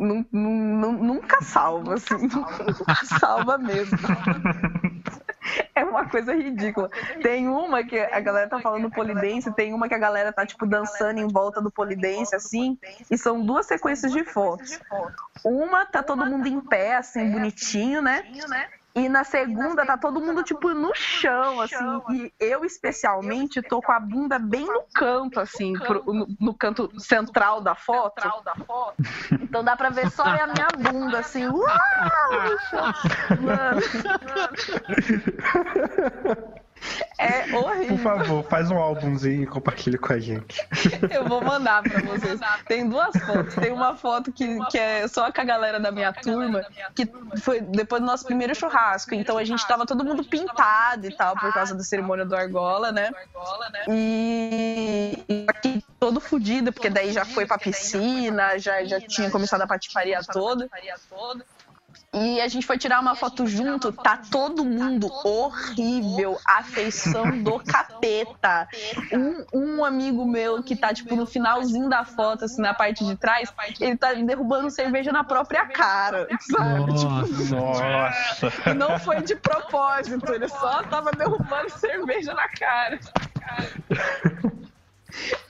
Nun- 0.00 0.24
nun- 0.32 0.80
nun- 0.80 1.02
Nunca 1.04 1.42
salva, 1.42 1.94
assim. 1.94 2.16
Nunca 2.26 3.04
salva 3.04 3.58
mesmo. 3.58 3.98
É 5.74 5.84
uma 5.84 6.08
coisa 6.08 6.34
ridícula. 6.34 6.90
Tem 7.22 7.48
uma 7.48 7.82
que 7.82 7.98
a 7.98 8.20
galera 8.20 8.48
tá 8.48 8.60
falando 8.60 8.90
polidense, 8.90 9.52
tem 9.52 9.72
uma 9.72 9.88
que 9.88 9.94
a 9.94 9.98
galera 9.98 10.32
tá, 10.32 10.46
tipo, 10.46 10.66
dançando 10.66 11.18
em 11.18 11.26
volta 11.26 11.60
do 11.60 11.70
polidense, 11.70 12.34
assim, 12.34 12.78
e 13.10 13.16
são 13.18 13.44
duas 13.44 13.66
sequências 13.66 14.12
de 14.12 14.24
fotos. 14.24 14.78
Uma 15.44 15.86
tá 15.86 16.02
todo 16.02 16.24
mundo 16.26 16.46
em 16.46 16.60
pé, 16.60 16.96
assim, 16.96 17.30
bonitinho, 17.30 18.02
né? 18.02 18.24
E 18.94 19.08
na 19.08 19.24
segunda 19.24 19.86
tá 19.86 19.96
todo 19.96 20.20
mundo, 20.20 20.42
tipo, 20.42 20.68
no 20.74 20.94
chão, 20.94 21.60
assim. 21.62 22.02
E 22.10 22.32
eu, 22.38 22.62
especialmente, 22.64 23.62
tô 23.62 23.80
com 23.80 23.90
a 23.90 23.98
bunda 23.98 24.38
bem 24.38 24.66
no 24.66 24.82
canto, 24.94 25.40
assim, 25.40 25.72
pro- 25.72 26.04
no, 26.12 26.26
no 26.38 26.54
canto 26.54 26.90
central 27.00 27.62
da 27.62 27.74
foto. 27.74 28.20
Então 29.40 29.64
dá 29.64 29.74
pra 29.76 29.88
ver 29.88 30.10
só 30.10 30.24
a 30.24 30.46
minha 30.46 30.68
bunda, 30.92 31.20
assim. 31.20 31.46
Uau! 31.48 31.62
no 32.50 32.58
chão. 32.68 32.92
Mano. 33.40 33.80
É 37.18 37.42
Por 37.50 37.64
horrível. 37.64 37.98
favor, 37.98 38.44
faz 38.44 38.70
um 38.70 38.76
álbumzinho 38.76 39.44
e 39.44 39.46
compartilha 39.46 39.98
com 39.98 40.12
a 40.12 40.18
gente. 40.18 40.66
Eu 41.10 41.24
vou 41.26 41.40
mandar 41.40 41.82
pra 41.82 42.00
vocês. 42.00 42.40
Tem 42.66 42.88
duas 42.88 43.16
fotos. 43.16 43.54
Tem 43.54 43.72
uma 43.72 43.96
foto 43.96 44.32
que, 44.32 44.58
que 44.66 44.78
é 44.78 45.06
só 45.06 45.30
com 45.30 45.40
a 45.40 45.44
galera 45.44 45.78
da 45.78 45.92
minha 45.92 46.12
turma, 46.12 46.66
que 46.94 47.08
foi 47.40 47.60
depois 47.60 48.02
do 48.02 48.06
nosso 48.06 48.24
primeiro 48.24 48.54
churrasco. 48.54 49.14
Então 49.14 49.38
a 49.38 49.44
gente 49.44 49.66
tava 49.66 49.86
todo 49.86 50.04
mundo 50.04 50.24
pintado 50.24 51.06
e 51.06 51.16
tal, 51.16 51.36
por 51.36 51.52
causa 51.52 51.74
da 51.74 51.84
cerimônia 51.84 52.24
do 52.24 52.34
Argola, 52.34 52.90
né? 52.90 53.10
E, 53.88 55.24
e 55.28 55.46
aqui 55.48 55.84
todo 56.00 56.20
fudido, 56.20 56.72
porque 56.72 56.90
daí 56.90 57.12
já 57.12 57.24
foi 57.24 57.46
pra 57.46 57.58
piscina, 57.58 58.58
já, 58.58 58.84
já 58.84 59.00
tinha 59.00 59.30
começado 59.30 59.62
a 59.62 59.66
patifaria 59.66 60.20
toda. 60.24 60.68
E 62.14 62.42
a 62.42 62.48
gente 62.48 62.66
foi 62.66 62.76
tirar 62.76 63.00
uma 63.00 63.14
foto 63.14 63.46
junto, 63.46 63.90
tá 63.90 64.18
todo 64.30 64.66
mundo 64.66 65.10
horrível, 65.24 66.38
afeição 66.46 67.42
do 67.42 67.58
capeta. 67.58 68.68
Um, 69.10 69.78
um 69.78 69.84
amigo 69.84 70.26
meu 70.26 70.62
que 70.62 70.76
tá, 70.76 70.92
tipo, 70.92 71.16
no 71.16 71.24
finalzinho 71.24 71.88
da 71.88 72.04
foto, 72.04 72.44
assim, 72.44 72.60
na 72.60 72.74
parte 72.74 73.02
de 73.02 73.16
trás, 73.16 73.50
ele 73.80 73.96
tá 73.96 74.12
derrubando 74.12 74.70
cerveja 74.70 75.10
na 75.10 75.24
própria 75.24 75.64
cara, 75.66 76.28
sabe? 76.40 76.94
Tipo, 76.94 77.54
Nossa. 77.54 78.70
e 78.70 78.74
não 78.74 78.98
foi 78.98 79.22
de 79.22 79.34
propósito, 79.34 80.34
ele 80.34 80.48
só 80.48 80.82
tava 80.82 81.12
derrubando 81.12 81.70
cerveja 81.70 82.34
na 82.34 82.48
cara. 82.48 83.00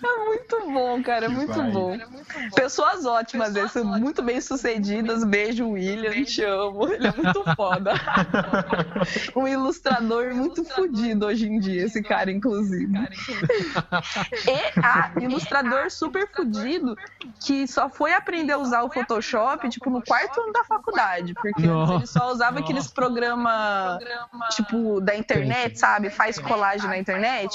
É 0.02 0.24
muito 0.24 0.72
bom, 0.72 1.02
cara, 1.02 1.26
é 1.26 1.28
Que 1.28 1.34
muito 1.34 1.52
vibe. 1.52 1.72
bom. 1.72 1.98
Pessoas 2.54 3.06
ótimas, 3.06 3.54
esse, 3.54 3.82
muito 3.82 4.22
bem 4.22 4.40
sucedidas. 4.40 5.22
Beijo, 5.24 5.68
William, 5.68 6.24
te 6.24 6.42
amo. 6.42 6.92
Ele 6.92 7.06
é 7.06 7.12
muito 7.12 7.44
foda. 7.54 7.92
um 9.36 9.46
ilustrador 9.46 10.34
muito 10.34 10.64
fodido 10.64 11.26
hoje 11.26 11.46
em 11.46 11.58
dia, 11.60 11.84
esse 11.84 12.02
cara, 12.02 12.30
inclusive. 12.30 12.92
E 12.92 14.80
a 14.82 15.12
ilustrador 15.20 15.90
super 15.90 16.28
fudido 16.28 16.96
que 17.44 17.66
só 17.68 17.88
foi 17.88 18.12
aprender 18.12 18.52
a 18.52 18.58
usar 18.58 18.82
o 18.82 18.90
Photoshop, 18.90 19.68
tipo, 19.68 19.90
no 19.90 20.02
quarto 20.02 20.40
ano 20.40 20.52
da 20.52 20.64
faculdade. 20.64 21.34
Porque 21.34 21.66
Nossa. 21.66 21.94
ele 21.94 22.06
só 22.06 22.30
usava 22.32 22.58
aqueles 22.60 22.88
programas, 22.88 23.98
tipo, 24.50 25.00
da 25.00 25.14
internet, 25.16 25.78
sabe? 25.78 26.10
Faz 26.10 26.38
colagem 26.38 26.88
na 26.88 26.98
internet. 26.98 27.54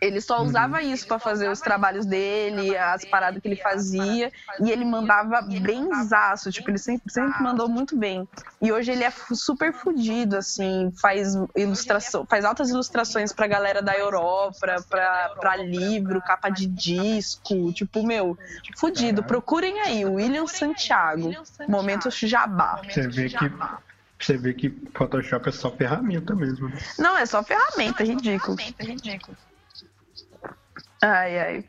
Ele 0.00 0.20
só 0.20 0.42
usava 0.42 0.80
isso 0.82 1.06
pra 1.06 1.18
fazer 1.18 1.48
os 1.50 1.60
trabalhos 1.60 2.06
dele, 2.06 2.76
as 2.76 3.04
paradas 3.04 3.42
que 3.42 3.48
ele 3.48 3.56
fazia, 3.56 4.32
e 4.60 4.70
ele 4.70 4.84
mandava 4.84 5.42
benzaço, 5.42 6.52
tipo, 6.52 6.70
ele 6.70 6.78
sempre, 6.78 7.12
sempre 7.12 7.42
mandou 7.42 7.68
muito 7.68 7.96
bem. 7.96 8.28
E 8.62 8.70
hoje 8.70 8.92
ele 8.92 9.02
é 9.02 9.10
super 9.10 9.72
fudido, 9.72 10.36
assim, 10.36 10.92
faz 11.00 11.34
ilustração, 11.56 12.24
faz 12.26 12.44
altas 12.44 12.70
ilustrações 12.70 13.32
pra 13.32 13.48
galera 13.48 13.82
da 13.82 13.94
Europa, 13.94 14.76
pra, 14.88 15.30
pra 15.40 15.56
livro, 15.56 16.20
capa 16.22 16.48
de 16.48 16.66
disco, 16.66 17.72
tipo, 17.72 18.06
meu, 18.06 18.38
fudido. 18.76 19.22
Procurem 19.22 19.80
aí, 19.80 20.04
William 20.04 20.46
Santiago, 20.46 21.32
momento 21.68 22.08
jabá. 22.10 22.80
Você 22.88 23.08
vê 23.08 23.28
que. 23.28 23.52
Você 24.20 24.36
vê 24.36 24.52
que 24.52 24.70
Photoshop 24.94 25.48
é 25.48 25.52
só 25.52 25.70
ferramenta 25.70 26.34
mesmo. 26.34 26.72
Não, 26.98 27.16
é 27.16 27.24
só 27.24 27.40
ferramenta, 27.42 28.02
ridículo. 28.02 28.56
Ai, 31.00 31.38
ai. 31.38 31.64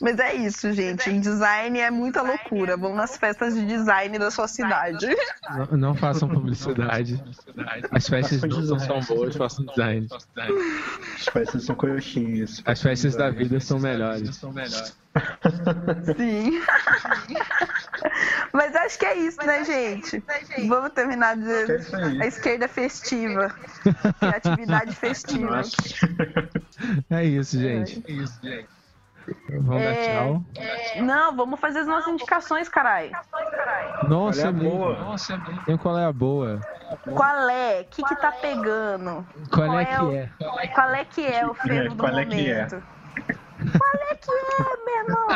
Mas 0.00 0.18
é 0.18 0.34
isso, 0.34 0.72
gente. 0.72 1.12
Design 1.18 1.78
é 1.80 1.90
muita 1.90 2.22
loucura. 2.22 2.76
Vão 2.76 2.94
nas 2.94 3.16
festas 3.16 3.54
de 3.54 3.66
design 3.66 4.16
da 4.18 4.30
sua 4.30 4.46
cidade. 4.46 5.08
Não, 5.50 5.78
não 5.78 5.94
façam 5.94 6.28
publicidade. 6.28 7.22
As 7.90 8.08
festas 8.08 8.40
não 8.42 8.78
são 8.78 9.00
boas, 9.00 9.34
façam 9.34 9.64
design. 9.66 10.06
As 11.16 11.24
festas 11.24 11.64
são 11.64 11.74
coxinhas. 11.74 12.62
As 12.64 12.80
festas 12.80 13.16
da 13.16 13.28
vida 13.30 13.58
são 13.58 13.80
melhores. 13.80 14.40
Sim. 16.16 16.60
Mas 18.52 18.74
acho 18.76 18.98
que 18.98 19.06
é 19.06 19.14
isso, 19.14 19.38
né, 19.44 19.64
gente? 19.64 20.22
Vamos 20.68 20.90
terminar 20.92 21.36
de 21.36 21.50
É 21.50 21.64
isso 21.76 21.96
a 22.22 22.26
esquerda 22.26 22.68
festiva. 22.68 23.54
Criatividade 24.20 24.94
festiva. 24.94 25.56
Nossa. 25.56 25.76
É 27.10 27.24
isso, 27.24 27.58
gente. 27.58 28.02
Vamos 29.50 29.82
dar 29.82 29.90
É. 29.90 30.12
tchau. 30.12 30.44
Não, 31.02 31.36
vamos 31.36 31.60
fazer 31.60 31.80
as 31.80 31.86
nossas 31.86 32.12
indicações, 32.12 32.68
caralho. 32.68 33.10
Nossa, 34.08 34.42
Qual 34.42 34.44
é 34.44 34.44
a 34.44 34.48
é 34.48 34.52
boa? 34.52 35.16
Tem 35.64 35.76
qual 35.76 35.98
é 35.98 36.04
a 36.06 36.12
boa? 36.12 36.60
Qual 37.14 37.48
é? 37.48 37.80
O 37.82 37.84
que, 37.84 38.02
que 38.02 38.16
tá 38.16 38.32
pegando? 38.32 39.24
Qual 39.50 39.78
é 39.78 40.02
o- 40.02 40.10
que 40.10 40.16
é? 40.16 40.30
Qual 40.74 40.90
é 40.94 41.04
que 41.04 41.24
é 41.26 41.46
o 41.46 41.54
fervo 41.54 41.94
do 41.94 42.02
qual 42.02 42.18
é 42.18 42.24
que 42.24 42.50
é? 42.50 42.54
momento? 42.64 42.82
Qual 43.78 43.94
é 44.10 44.11
que 44.22 44.30
é, 44.30 44.34
meu 44.84 44.96
irmão? 45.02 45.26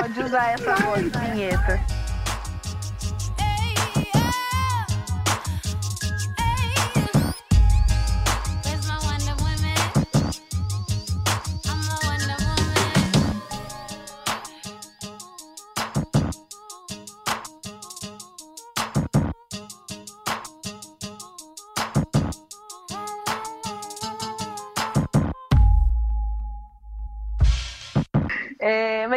Pode 0.00 0.20
usar 0.20 0.46
essa 0.52 0.74
voz 0.76 1.02
vinheta. 1.02 1.80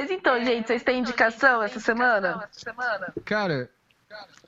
Mas 0.02 0.10
então, 0.10 0.44
gente, 0.44 0.66
vocês 0.66 0.82
têm 0.82 1.00
indicação 1.00 1.62
essa 1.62 1.80
semana? 1.80 2.48
Cara, 3.24 3.70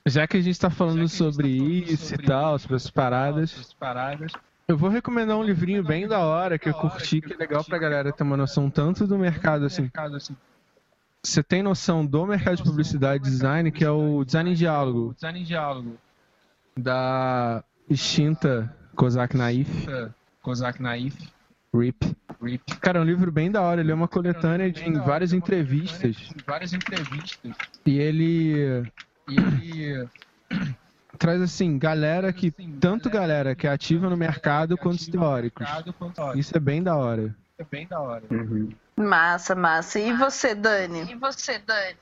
já 0.04 0.26
que 0.26 0.36
a 0.36 0.40
gente 0.40 0.58
tá 0.58 0.68
falando 0.68 1.08
sobre 1.08 1.48
isso 1.48 2.12
e 2.12 2.18
tal, 2.18 2.58
sobre 2.58 2.74
as 2.74 2.90
paradas, 2.90 3.64
eu 4.66 4.76
vou 4.76 4.90
recomendar 4.90 5.36
um 5.36 5.44
livrinho 5.44 5.84
bem 5.84 6.08
da 6.08 6.18
hora 6.18 6.58
que 6.58 6.68
eu 6.68 6.74
curti, 6.74 7.20
que 7.20 7.34
é 7.34 7.36
legal 7.36 7.62
pra 7.62 7.78
galera 7.78 8.12
ter 8.12 8.24
uma 8.24 8.36
noção 8.36 8.68
tanto 8.68 9.06
do 9.06 9.16
mercado 9.16 9.66
assim. 9.66 9.88
Você 11.22 11.40
tem 11.40 11.62
noção 11.62 12.04
do 12.04 12.26
mercado 12.26 12.56
de 12.56 12.64
publicidade 12.64 13.28
e 13.28 13.30
design, 13.30 13.70
que 13.70 13.84
é 13.84 13.90
o 13.90 14.24
Design 14.24 14.50
em 14.50 14.54
Diálogo, 14.54 15.14
Design 15.14 15.40
em 15.40 15.44
diálogo. 15.44 15.96
da 16.76 17.62
extinta 17.88 18.74
Kozak 18.96 19.36
Naif, 19.36 19.86
Kozak 20.42 20.82
Naif. 20.82 21.32
RIP. 21.72 22.16
Cara, 22.80 22.98
é 22.98 23.02
um 23.02 23.04
livro 23.04 23.30
bem 23.32 23.50
da 23.50 23.62
hora, 23.62 23.80
ele 23.80 23.90
é 23.90 23.94
uma 23.94 24.08
coletânea 24.08 24.70
de 24.70 24.84
em 24.84 24.94
várias 24.94 25.32
entrevistas. 25.32 26.16
Várias 26.46 26.72
entrevistas. 26.72 27.52
E 27.86 27.98
ele 27.98 28.84
E 29.28 29.36
ele. 29.38 30.08
traz 31.18 31.40
assim, 31.40 31.78
galera 31.78 32.32
que. 32.32 32.50
Tanto 32.80 33.08
galera 33.08 33.54
que 33.54 33.66
é 33.66 33.70
ativa 33.70 34.08
no 34.10 34.16
mercado 34.16 34.76
quanto 34.76 35.10
teóricos. 35.10 35.66
Isso 36.34 36.56
é 36.56 36.60
bem 36.60 36.82
da 36.82 36.96
hora. 36.96 37.34
É 37.58 37.64
bem 37.64 37.86
da 37.86 38.00
hora. 38.00 38.24
Uhum. 38.30 38.70
Massa, 38.96 39.54
massa. 39.54 39.98
E 39.98 40.12
você, 40.12 40.54
Dani? 40.54 41.10
E 41.10 41.14
você, 41.14 41.58
Dani? 41.58 41.96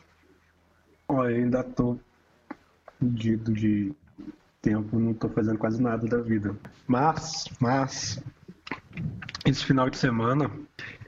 Ó, 1.08 1.24
eu 1.28 1.36
ainda 1.36 1.62
tô 1.62 1.98
fudido 2.98 3.52
de 3.52 3.92
tempo, 4.62 4.98
não 4.98 5.12
tô 5.12 5.28
fazendo 5.28 5.58
quase 5.58 5.82
nada 5.82 6.06
da 6.06 6.18
vida. 6.18 6.56
Mas, 6.86 7.44
mas, 7.60 8.22
esse 9.44 9.64
final 9.64 9.88
de 9.90 9.96
semana 9.98 10.50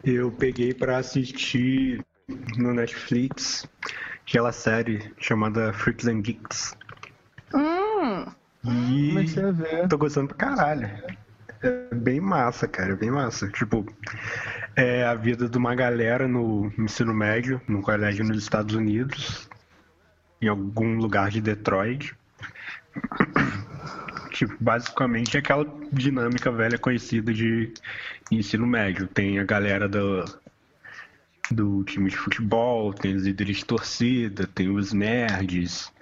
eu 0.02 0.30
peguei 0.30 0.74
pra 0.74 0.98
assistir 0.98 2.04
no 2.56 2.72
Netflix 2.74 3.66
aquela 4.26 4.52
série 4.52 5.12
chamada 5.18 5.72
Freaks 5.72 6.06
and 6.06 6.20
Geeks. 6.22 6.76
Hum, 7.54 8.24
E 8.64 9.08
Comecei 9.10 9.44
a 9.44 9.50
ver. 9.52 9.88
tô 9.88 9.98
gostando 9.98 10.28
pra 10.34 10.36
caralho. 10.36 10.88
É 11.62 11.94
bem 11.94 12.20
massa, 12.20 12.66
cara, 12.68 12.92
é 12.92 12.96
bem 12.96 13.10
massa. 13.10 13.48
Tipo, 13.48 13.86
é 14.76 15.04
a 15.04 15.14
vida 15.14 15.48
de 15.48 15.56
uma 15.56 15.74
galera 15.74 16.26
no 16.28 16.70
ensino 16.78 17.14
médio, 17.14 17.60
num 17.68 17.80
colégio 17.80 18.24
nos 18.24 18.38
Estados 18.38 18.74
Unidos, 18.74 19.48
em 20.42 20.48
algum 20.48 20.96
lugar 20.98 21.30
de 21.30 21.40
Detroit. 21.40 22.14
Tipo, 24.34 24.56
basicamente 24.58 25.36
é 25.36 25.38
aquela 25.38 25.64
dinâmica 25.92 26.50
velha 26.50 26.76
conhecida 26.76 27.32
de 27.32 27.72
ensino 28.32 28.66
médio. 28.66 29.06
Tem 29.06 29.38
a 29.38 29.44
galera 29.44 29.88
do, 29.88 30.24
do 31.52 31.84
time 31.84 32.10
de 32.10 32.16
futebol, 32.16 32.92
tem 32.92 33.14
os 33.14 33.22
líderes 33.22 33.58
de 33.58 33.64
torcida, 33.64 34.44
tem 34.48 34.68
os 34.68 34.92
nerds. 34.92 35.92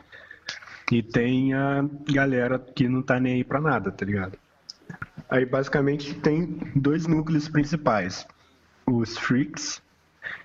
E 0.90 1.02
tem 1.02 1.52
a 1.52 1.84
galera 2.10 2.59
que 2.59 2.88
não 2.88 3.02
tá 3.02 3.20
nem 3.20 3.34
aí 3.34 3.44
pra 3.44 3.60
nada, 3.60 3.92
tá 3.92 4.06
ligado? 4.06 4.38
Aí 5.28 5.44
basicamente 5.44 6.14
tem 6.14 6.59
dois 6.74 7.06
núcleos 7.06 7.50
principais. 7.50 8.26
Os 8.86 9.18
freaks, 9.18 9.82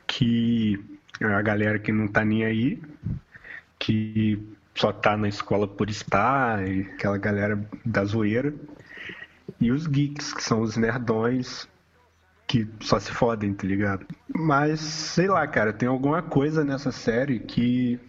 que 0.06 0.78
é 1.22 1.26
a 1.26 1.42
galera 1.42 1.80
que 1.80 1.94
não 1.94 2.10
tá 2.10 2.26
nem 2.26 2.44
aí, 2.44 2.82
que 3.80 4.57
só 4.78 4.92
tá 4.92 5.18
na 5.18 5.28
escola 5.28 5.68
por 5.68 5.90
estar, 5.90 6.66
e 6.68 6.82
aquela 6.82 7.18
galera 7.18 7.60
da 7.86 8.06
zoeira. 8.06 8.54
E 9.60 9.72
os 9.72 9.88
geeks, 9.88 10.34
que 10.34 10.44
são 10.44 10.62
os 10.62 10.78
nerdões 10.78 11.68
que 12.48 12.68
só 12.80 13.00
se 13.00 13.12
fodem, 13.12 13.54
tá 13.54 13.66
ligado? 13.68 14.06
Mas, 14.34 14.80
sei 14.80 15.28
lá, 15.28 15.46
cara, 15.48 15.74
tem 15.74 15.88
alguma 15.90 16.22
coisa 16.22 16.64
nessa 16.64 16.92
série 16.92 17.40
que 17.40 18.00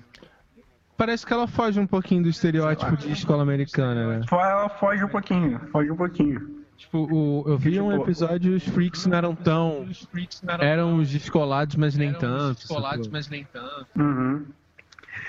Parece 0.96 1.24
que 1.24 1.32
ela 1.32 1.46
foge 1.46 1.78
um 1.78 1.86
pouquinho 1.86 2.24
do 2.24 2.28
estereótipo 2.28 2.96
de 2.96 3.12
escola 3.12 3.42
americana, 3.42 4.18
né? 4.18 4.26
ela 4.30 4.68
foge 4.68 5.04
um 5.04 5.08
pouquinho, 5.08 5.60
foge 5.70 5.90
um 5.92 5.96
pouquinho. 5.96 6.58
Tipo, 6.76 6.98
o- 7.12 7.44
eu 7.46 7.56
vi 7.56 7.80
um 7.80 7.90
Tipo- 7.90 8.02
episódio 8.02 8.52
e 8.52 8.54
os 8.56 8.64
freaks 8.64 9.06
não 9.06 9.16
eram 9.16 9.34
tão. 9.34 9.82
Os 9.82 10.02
freaks 10.06 10.42
não 10.42 10.54
eram 10.54 10.64
Eram 10.64 10.96
os 10.98 11.08
descolados, 11.08 11.76
mas 11.76 11.96
nem 11.96 12.08
eram 12.10 12.18
tanto. 12.18 12.56
descolados, 12.58 13.06
sacou? 13.06 13.12
mas 13.12 13.28
nem 13.28 13.44
tanto. 13.44 13.86
Uhum. 13.96 14.44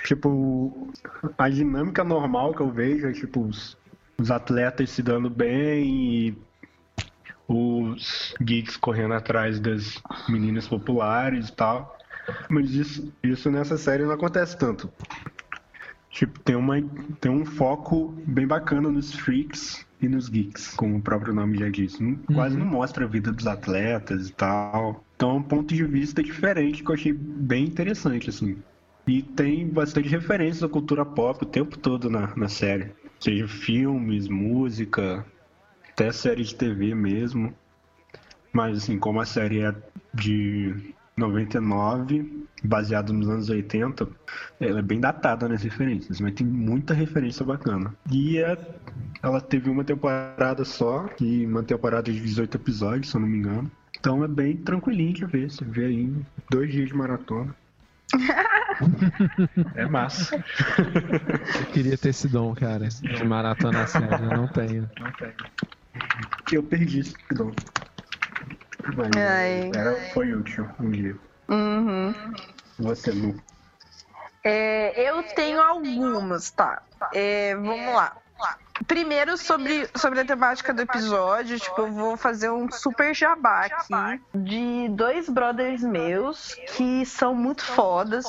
Tipo, 0.06 0.92
a 1.38 1.50
dinâmica 1.50 2.04
normal 2.04 2.54
que 2.54 2.62
eu 2.62 2.72
vejo 2.72 3.08
é 3.08 3.14
tipo 3.14 3.42
os, 3.46 3.78
os 4.20 4.32
atletas 4.32 4.90
se 4.90 5.04
dando 5.04 5.30
bem 5.30 5.86
e 6.30 6.38
os 7.48 8.36
geeks 8.42 8.78
correndo 8.78 9.14
atrás 9.14 9.60
das 9.60 10.02
meninas 10.28 10.68
populares 10.68 11.50
e 11.50 11.56
tal. 11.56 11.98
Mas 12.50 12.72
isso, 12.72 13.12
isso 13.24 13.50
nessa 13.50 13.78
série 13.78 14.04
não 14.04 14.12
acontece 14.12 14.58
tanto. 14.58 14.92
Tipo, 16.12 16.40
tem, 16.40 16.56
uma, 16.56 16.76
tem 17.22 17.32
um 17.32 17.46
foco 17.46 18.10
bem 18.28 18.46
bacana 18.48 18.90
nos 18.90 19.14
freaks 19.14 19.86
e 20.02 20.08
nos 20.08 20.28
geeks, 20.28 20.74
como 20.76 20.98
o 20.98 21.02
próprio 21.02 21.34
nome 21.34 21.58
já 21.58 21.70
diz. 21.70 22.00
Não- 22.00 22.16
Quase 22.34 22.58
não 22.58 22.66
mostra 22.66 23.06
a 23.06 23.08
vida 23.08 23.32
dos 23.32 23.46
atletas 23.48 24.30
e 24.30 24.34
tal. 24.34 25.04
Então 25.16 25.32
é 25.32 25.34
um 25.34 25.44
ponto 25.44 25.74
de 25.74 25.84
vista 25.86 26.24
diferente 26.24 26.84
que 26.84 26.90
eu 26.90 26.96
achei 26.96 27.14
bem 27.14 27.66
interessante, 27.66 28.30
assim. 28.30 28.58
E 29.10 29.24
tem 29.24 29.68
bastante 29.68 30.08
referências 30.08 30.62
à 30.62 30.70
cultura 30.70 31.04
pop 31.04 31.44
o 31.44 31.48
tempo 31.48 31.76
todo 31.80 32.12
na, 32.12 32.32
na 32.36 32.48
série. 32.48 32.92
Seja 33.20 33.48
filmes, 33.48 34.28
música, 34.28 35.26
até 35.92 36.12
série 36.12 36.44
de 36.44 36.54
TV 36.54 36.94
mesmo. 36.94 37.52
Mas 38.54 38.78
assim, 38.78 39.00
como 39.00 39.20
a 39.20 39.26
série 39.26 39.62
é 39.62 39.74
de 40.14 40.94
99, 41.18 42.46
baseado 42.64 43.12
nos 43.12 43.28
anos 43.28 43.50
80, 43.50 44.08
ela 44.60 44.78
é 44.78 44.84
bem 44.84 45.00
datada 45.00 45.50
nas 45.50 45.64
referências, 45.64 46.22
mas 46.22 46.36
tem 46.36 46.46
muita 46.46 46.94
referência 46.94 47.44
bacana. 47.44 47.92
E 48.12 48.38
é- 48.38 48.58
ela 49.24 49.42
teve 49.42 49.72
uma 49.72 49.84
temporada 49.84 50.64
só, 50.64 51.10
e 51.20 51.48
uma 51.48 51.64
temporada 51.64 52.12
de 52.12 52.20
18 52.20 52.58
episódios, 52.58 53.10
se 53.10 53.18
eu 53.18 53.22
não 53.22 53.28
me 53.28 53.40
engano. 53.40 53.72
Então 54.00 54.24
é 54.24 54.28
bem 54.28 54.56
tranquilinho 54.56 55.14
de 55.14 55.26
ver, 55.26 55.50
você 55.50 55.66
vê 55.66 55.86
aí 55.86 56.14
dois 56.52 56.72
dias 56.72 56.90
de 56.90 56.96
maratona. 56.96 57.56
É 59.76 59.86
massa. 59.86 60.36
Eu 61.60 61.66
queria 61.74 61.98
ter 61.98 62.10
esse 62.10 62.28
dom, 62.28 62.54
cara, 62.56 62.88
de 62.88 63.24
maratona 63.24 63.86
série, 63.88 64.24
eu 64.24 64.38
não 64.38 64.48
tenho. 64.48 64.90
Eu 66.52 66.64
perdi 66.64 67.00
esse 67.00 67.16
dom. 67.32 67.52
Mas 68.96 69.16
Ai. 69.16 69.72
era, 69.74 69.96
foi 70.14 70.34
útil 70.34 70.68
um 70.80 70.90
dia. 70.92 71.16
Uhum. 71.50 72.14
Você 72.80 73.12
não. 73.12 73.36
É, 74.44 75.10
eu 75.10 75.22
tenho 75.24 75.62
algumas, 75.62 76.52
tá? 76.52 76.82
É, 77.14 77.56
vamos 77.56 77.94
lá. 77.94 78.16
Primeiro, 78.88 79.38
sobre, 79.38 79.90
sobre 79.96 80.22
a 80.22 80.26
temática 80.26 80.74
do 80.74 80.82
episódio, 80.82 81.60
tipo, 81.60 81.82
eu 81.82 81.92
vou 81.92 82.18
fazer 82.18 82.50
um 82.50 82.72
super 82.72 83.14
jabá 83.14 83.66
aqui 83.66 84.22
de 84.34 84.88
dois 84.90 85.30
brothers 85.30 85.82
meus 85.82 86.56
que 86.76 87.06
são 87.06 87.36
muito 87.36 87.64
fodas, 87.64 88.26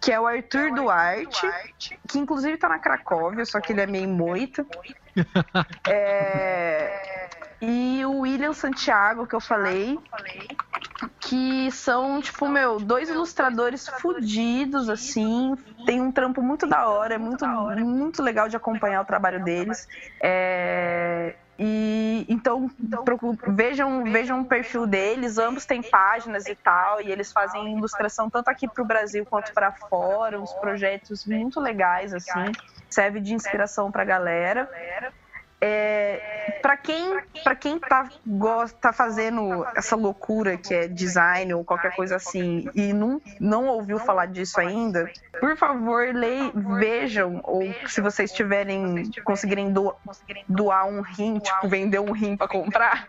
que 0.00 0.12
é 0.12 0.20
o 0.20 0.26
Arthur 0.26 0.74
Duarte, 0.74 1.48
que 2.08 2.18
inclusive 2.18 2.56
tá 2.56 2.68
na 2.68 2.78
Cracóvia, 2.78 3.44
só 3.44 3.60
que 3.60 3.72
ele 3.72 3.80
é 3.80 3.86
meio 3.86 4.08
moito. 4.08 4.66
É, 5.86 7.28
e 7.60 8.02
o 8.06 8.20
William 8.20 8.54
Santiago, 8.54 9.26
que 9.26 9.34
eu 9.34 9.40
falei, 9.40 9.98
que 11.20 11.70
são, 11.70 12.20
tipo, 12.20 12.48
meu, 12.48 12.78
dois 12.78 13.08
ilustradores 13.08 13.88
fudidos, 14.00 14.88
assim. 14.88 15.54
Tem 15.84 16.00
um 16.00 16.12
trampo 16.12 16.40
muito 16.42 16.66
da 16.66 16.88
hora, 16.88 17.14
é 17.14 17.18
muito, 17.18 17.46
muito 17.46 18.22
legal 18.22 18.48
de 18.48 18.56
acompanhar 18.56 19.00
o 19.02 19.04
trabalho 19.04 19.42
deles. 19.44 19.86
É, 20.22 21.34
E 21.58 22.24
então 22.28 22.68
procu- 23.04 23.36
vejam, 23.48 24.04
vejam 24.04 24.40
o 24.40 24.44
perfil 24.44 24.86
deles, 24.86 25.38
ambos 25.38 25.64
têm 25.66 25.82
páginas 25.82 26.46
e 26.46 26.54
tal, 26.56 27.00
e 27.00 27.10
eles 27.12 27.30
fazem 27.32 27.76
ilustração 27.76 28.28
tanto 28.30 28.48
aqui 28.48 28.66
pro 28.68 28.84
Brasil 28.84 29.24
quanto 29.26 29.52
para 29.52 29.70
fora, 29.72 30.40
uns 30.40 30.52
projetos 30.54 31.24
muito 31.26 31.60
legais, 31.60 32.12
assim, 32.14 32.52
serve 32.90 33.20
de 33.20 33.34
inspiração 33.34 33.90
pra 33.92 34.04
galera. 34.04 34.68
É, 35.64 36.58
para 36.60 36.76
quem 36.76 37.20
para 37.44 37.54
quem 37.54 37.78
tá, 37.78 38.08
gosta, 38.26 38.76
tá 38.80 38.92
fazendo 38.92 39.64
essa 39.76 39.94
loucura 39.94 40.56
que 40.56 40.74
é 40.74 40.88
design 40.88 41.54
ou 41.54 41.64
qualquer 41.64 41.94
coisa 41.94 42.16
assim 42.16 42.68
e 42.74 42.92
não, 42.92 43.20
não 43.38 43.66
ouviu 43.68 43.98
falar 44.00 44.26
disso 44.26 44.58
ainda, 44.60 45.08
por 45.38 45.56
favor, 45.56 46.12
lei, 46.12 46.50
vejam, 46.78 47.40
ou 47.44 47.62
se 47.86 48.00
vocês 48.00 48.32
tiverem 48.32 49.08
conseguirem 49.24 49.72
do- 49.72 49.94
doar 50.48 50.86
um 50.86 51.00
rim, 51.00 51.38
tipo, 51.38 51.68
vender 51.68 52.00
um 52.00 52.10
rim 52.12 52.36
para 52.36 52.48
comprar, 52.48 53.06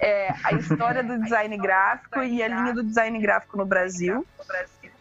é, 0.00 0.32
a 0.44 0.52
história 0.52 1.02
do 1.02 1.20
design 1.20 1.56
gráfico 1.58 2.22
e 2.22 2.42
a 2.42 2.48
linha 2.48 2.72
do 2.74 2.84
design 2.84 3.18
gráfico 3.20 3.56
no 3.56 3.64
Brasil. 3.66 4.24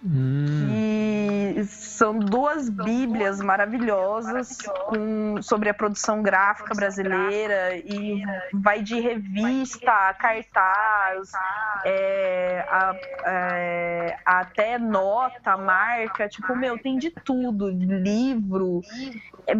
E 0.04 1.64
são 1.68 2.18
duas 2.18 2.70
bíblias 2.70 3.40
maravilhosas 3.40 4.58
com- 4.88 5.40
sobre 5.42 5.70
a 5.70 5.74
produção 5.74 6.24
gráfica 6.24 6.74
brasileira 6.74 7.76
e 7.78 8.24
vai 8.54 8.82
de 8.82 9.00
revista, 9.00 9.92
cartaz, 10.20 11.30
é, 11.86 12.66
a- 12.68 12.96
é, 13.26 14.18
até 14.26 14.80
nota, 14.80 15.56
marca, 15.58 16.28
tipo, 16.28 16.56
meu, 16.56 16.78
tem 16.82 16.98
de 16.98 17.12
tudo, 17.12 17.70
livro, 17.70 18.82
é, 19.48 19.54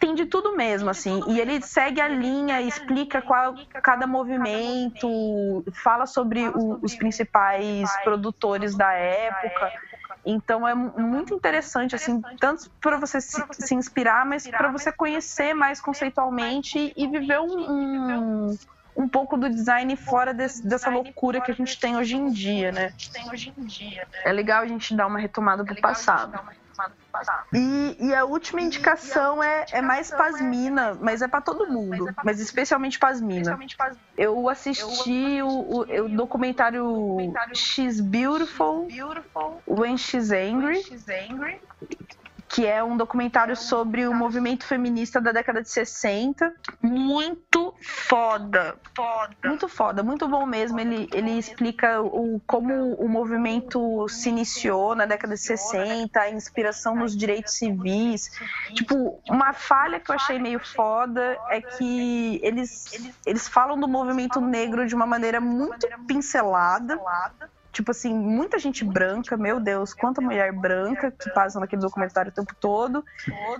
tem 0.00 0.14
de 0.14 0.24
tudo 0.26 0.56
mesmo, 0.56 0.88
assim. 0.88 1.22
E 1.28 1.38
ele 1.40 1.60
segue 1.60 2.00
a 2.00 2.08
linha, 2.08 2.62
explica 2.62 3.20
qual 3.20 3.54
cada 3.82 4.06
movimento, 4.06 5.62
fala 5.82 6.06
sobre 6.06 6.48
o- 6.48 6.78
os 6.82 6.94
principais 6.94 7.90
produtores 8.04 8.74
da 8.76 8.92
época. 8.92 9.81
Então 10.24 10.66
é 10.68 10.74
mu- 10.74 10.92
muito 11.00 11.34
interessante, 11.34 11.94
assim, 11.96 12.20
tanto 12.38 12.70
para 12.80 12.96
você 12.98 13.20
se, 13.20 13.42
se 13.58 13.74
inspirar, 13.74 14.24
mas 14.24 14.46
para 14.46 14.70
você 14.70 14.92
conhecer 14.92 15.52
mais 15.54 15.80
conceitualmente 15.80 16.92
e 16.96 17.08
viver 17.08 17.40
um, 17.40 17.46
um, 18.48 18.56
um 18.96 19.08
pouco 19.08 19.36
do 19.36 19.48
design 19.50 19.96
fora 19.96 20.32
desse- 20.32 20.62
dessa 20.68 20.90
loucura 20.90 21.40
que 21.40 21.50
a 21.50 21.54
gente 21.54 21.78
tem 21.80 21.96
hoje 21.96 22.16
em 22.16 22.30
dia, 22.30 22.70
né? 22.70 22.90
É 24.24 24.32
legal 24.32 24.62
a 24.62 24.66
gente 24.66 24.94
dar 24.96 25.06
uma 25.08 25.18
retomada 25.18 25.64
pro 25.64 25.74
passado. 25.80 26.32
E, 27.52 27.96
e 28.00 28.14
a 28.14 28.24
última 28.24 28.60
indicação 28.60 29.42
é, 29.42 29.66
é 29.72 29.82
mais 29.82 30.10
pasmina, 30.10 30.94
mas 31.00 31.20
é 31.20 31.28
pra 31.28 31.40
todo 31.40 31.70
mundo, 31.70 32.08
mas 32.24 32.40
especialmente 32.40 32.98
pasmina. 32.98 33.58
Eu 34.16 34.48
assisti 34.48 35.42
o, 35.42 35.48
o, 35.48 36.04
o 36.04 36.08
documentário 36.08 37.16
She's 37.54 38.00
Beautiful 38.00 38.88
When 39.66 39.98
She's 39.98 40.30
Angry, 40.32 40.82
que 42.52 42.66
é 42.66 42.84
um 42.84 42.98
documentário 42.98 43.56
sobre 43.56 44.06
o 44.06 44.12
movimento 44.12 44.66
feminista 44.66 45.22
da 45.22 45.32
década 45.32 45.62
de 45.62 45.70
60. 45.70 46.52
Muito 46.82 47.74
foda. 47.80 48.76
Muito 49.42 49.68
foda, 49.70 50.02
muito 50.02 50.28
bom 50.28 50.44
mesmo. 50.44 50.78
Ele, 50.78 51.08
ele 51.14 51.30
explica 51.38 52.02
o, 52.02 52.38
como 52.46 52.92
o 52.96 53.08
movimento 53.08 54.06
se 54.06 54.28
iniciou 54.28 54.94
na 54.94 55.06
década 55.06 55.34
de 55.34 55.40
60, 55.40 56.20
a 56.20 56.30
inspiração 56.30 56.94
nos 56.94 57.16
direitos 57.16 57.54
civis. 57.54 58.30
Tipo, 58.74 59.18
uma 59.26 59.54
falha 59.54 59.98
que 59.98 60.10
eu 60.10 60.14
achei 60.14 60.38
meio 60.38 60.60
foda 60.60 61.38
é 61.48 61.58
que 61.62 62.38
eles, 62.42 63.16
eles 63.24 63.48
falam 63.48 63.80
do 63.80 63.88
movimento 63.88 64.42
negro 64.42 64.86
de 64.86 64.94
uma 64.94 65.06
maneira 65.06 65.40
muito 65.40 65.88
pincelada. 66.06 67.00
Tipo 67.72 67.90
assim, 67.90 68.14
muita 68.14 68.58
gente 68.58 68.84
branca, 68.84 69.36
meu 69.36 69.58
Deus, 69.58 69.94
quanta 69.94 70.20
mulher 70.20 70.52
branca 70.52 71.10
que 71.10 71.30
passa 71.30 71.58
naquele 71.58 71.80
documentário 71.80 72.30
o 72.30 72.34
tempo 72.34 72.54
todo. 72.60 73.04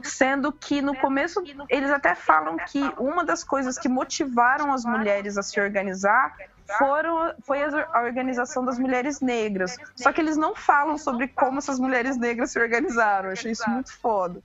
Sendo 0.02 0.52
que 0.52 0.82
no 0.82 0.94
começo 0.94 1.42
eles 1.68 1.90
até 1.90 2.14
falam 2.14 2.56
que 2.58 2.80
uma 2.98 3.24
das 3.24 3.42
coisas 3.42 3.78
que 3.78 3.88
motivaram 3.88 4.72
as 4.72 4.84
mulheres 4.84 5.38
a 5.38 5.42
se 5.42 5.58
organizar 5.58 6.36
foram, 6.78 7.34
foi 7.42 7.62
a 7.62 8.02
organização 8.02 8.64
das 8.64 8.78
mulheres 8.78 9.20
negras. 9.20 9.78
Só 9.96 10.12
que 10.12 10.20
eles 10.20 10.36
não 10.36 10.54
falam 10.54 10.98
sobre 10.98 11.28
como 11.28 11.58
essas 11.58 11.78
mulheres 11.78 12.16
negras 12.16 12.50
se 12.50 12.58
organizaram. 12.60 13.28
Eu 13.28 13.32
achei 13.32 13.52
isso 13.52 13.68
muito 13.68 13.92
foda. 13.94 14.40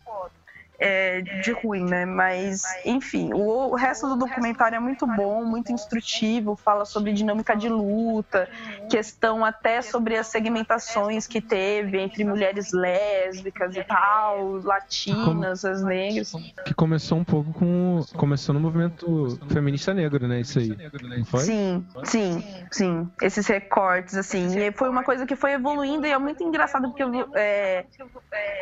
É, 0.80 1.22
de 1.22 1.52
ruim, 1.52 1.84
né? 1.84 2.06
Mas, 2.06 2.64
enfim, 2.86 3.34
o, 3.34 3.72
o 3.72 3.76
resto 3.76 4.08
do 4.08 4.16
documentário 4.16 4.76
é 4.76 4.80
muito 4.80 5.08
bom, 5.08 5.44
muito 5.44 5.72
instrutivo, 5.72 6.56
fala 6.56 6.86
sobre 6.86 7.14
dinâmica 7.14 7.56
de 7.56 7.68
luta, 7.68 8.48
questão 8.90 9.44
até 9.44 9.82
sobre 9.82 10.16
as 10.16 10.28
segmentações 10.28 11.26
que 11.26 11.42
teve 11.42 12.00
entre 12.00 12.24
mulheres 12.24 12.72
lésbicas 12.72 13.76
e 13.76 13.84
tal, 13.84 14.62
latinas, 14.64 15.66
as 15.66 15.84
negras. 15.84 16.32
Que 16.66 16.74
começou 16.74 17.18
um 17.18 17.24
pouco 17.24 17.52
com. 17.54 18.02
Começou 18.16 18.54
no 18.54 18.60
movimento 18.60 19.40
feminista 19.50 19.94
negro, 19.94 20.28
né? 20.28 20.42
Isso 20.42 20.60
aí. 20.60 20.78
Não 21.02 21.26
foi? 21.26 21.40
Sim, 21.42 21.86
sim, 22.04 22.44
sim. 22.72 23.12
Esses 23.22 23.48
recortes, 23.48 24.16
assim. 24.16 24.58
E 24.58 24.72
foi 24.72 24.90
uma 24.90 25.04
coisa 25.04 25.26
que 25.26 25.36
foi 25.36 25.54
evoluindo 25.54 26.06
e 26.06 26.12
é 26.12 26.18
muito 26.18 26.44
engraçado 26.44 26.90
porque 26.90 27.04
é, 27.36 27.86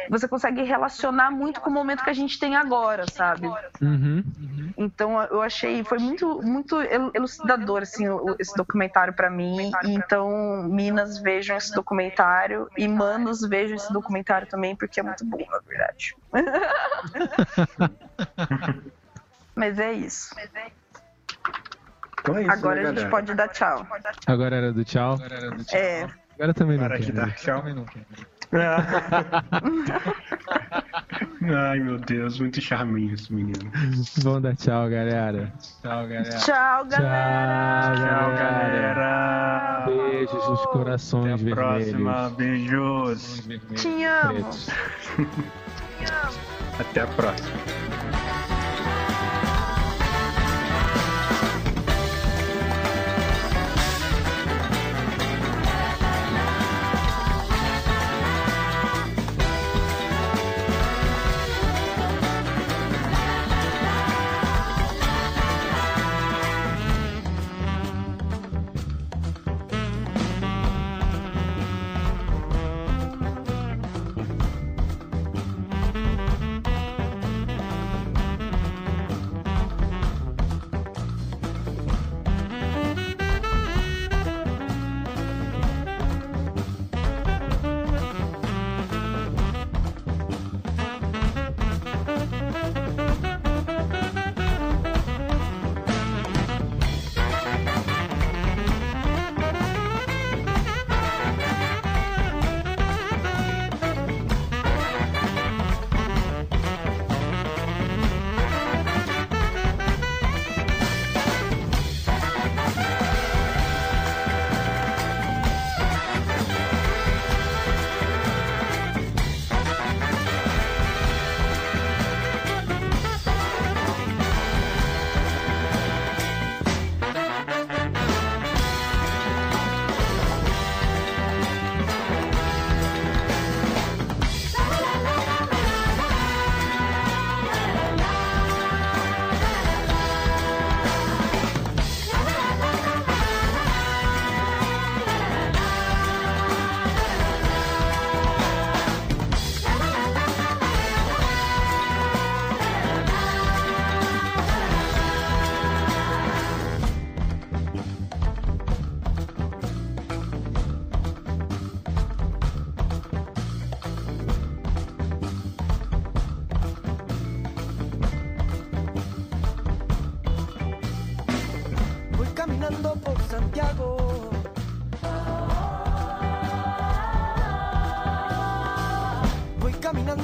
você 0.10 0.28
consegue 0.28 0.64
relacionar 0.64 1.32
muito 1.32 1.60
com 1.62 1.70
o 1.70 1.74
momento 1.74 2.05
que 2.06 2.10
a 2.12 2.14
gente 2.14 2.40
tem 2.40 2.56
agora, 2.56 3.06
sabe? 3.08 3.48
Uhum. 3.82 4.24
Então 4.78 5.22
eu 5.24 5.42
achei, 5.42 5.84
foi 5.84 5.98
muito, 5.98 6.42
muito 6.42 6.80
elu- 6.82 7.12
elucidador 7.14 7.82
assim, 7.82 8.06
esse 8.40 8.56
documentário 8.56 9.14
pra 9.14 9.30
mim. 9.30 9.72
Então, 9.84 10.64
Minas, 10.70 11.20
vejam 11.20 11.58
esse 11.58 11.74
documentário 11.74 12.70
e 12.78 12.88
Manos, 12.88 13.42
vejam 13.42 13.76
esse 13.76 13.92
documentário 13.92 14.48
também, 14.48 14.76
porque 14.76 15.00
é 15.00 15.04
muito 15.04 15.26
bom, 15.26 15.44
na 15.52 15.60
verdade. 15.68 16.16
Mas 19.56 19.80
é 19.80 19.92
isso. 19.94 20.36
Então 22.20 22.38
é 22.38 22.44
isso, 22.44 22.52
Agora 22.52 22.84
né, 22.84 22.90
a 22.90 22.94
gente 22.94 23.10
pode 23.10 23.34
dar 23.34 23.48
tchau. 23.50 23.88
Agora 24.28 24.56
era 24.56 24.72
do 24.72 24.86
tchau. 24.86 25.18
É. 25.74 26.08
Agora 26.36 26.54
também 26.54 26.78
não 26.78 26.86
é. 28.52 28.76
Ai, 31.54 31.80
meu 31.80 31.98
Deus, 32.00 32.40
muito 32.40 32.60
charminho 32.62 33.14
esse 33.14 33.32
menino. 33.34 33.72
Vamos 34.24 34.42
dar 34.42 34.56
tchau, 34.56 34.90
galera. 34.90 35.54
Tchau, 35.82 36.08
galera. 36.08 36.30
Tchau, 36.38 36.86
galera. 36.86 37.96
Tchau. 37.96 38.06
Tchau, 38.06 38.32
galera. 38.36 39.84
Beijos 39.86 40.50
nos 40.50 40.66
corações 40.68 41.34
Até 41.42 41.52
a 41.52 41.56
vermelhos. 41.56 41.90
próxima, 41.92 42.30
beijos. 42.32 43.44
Te 43.76 44.04
amo. 44.04 44.50
Te 44.50 46.12
amo. 46.12 46.40
Até 46.80 47.02
a 47.02 47.08
próxima. 47.08 47.56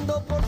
mundo 0.02 0.20
por 0.26 0.41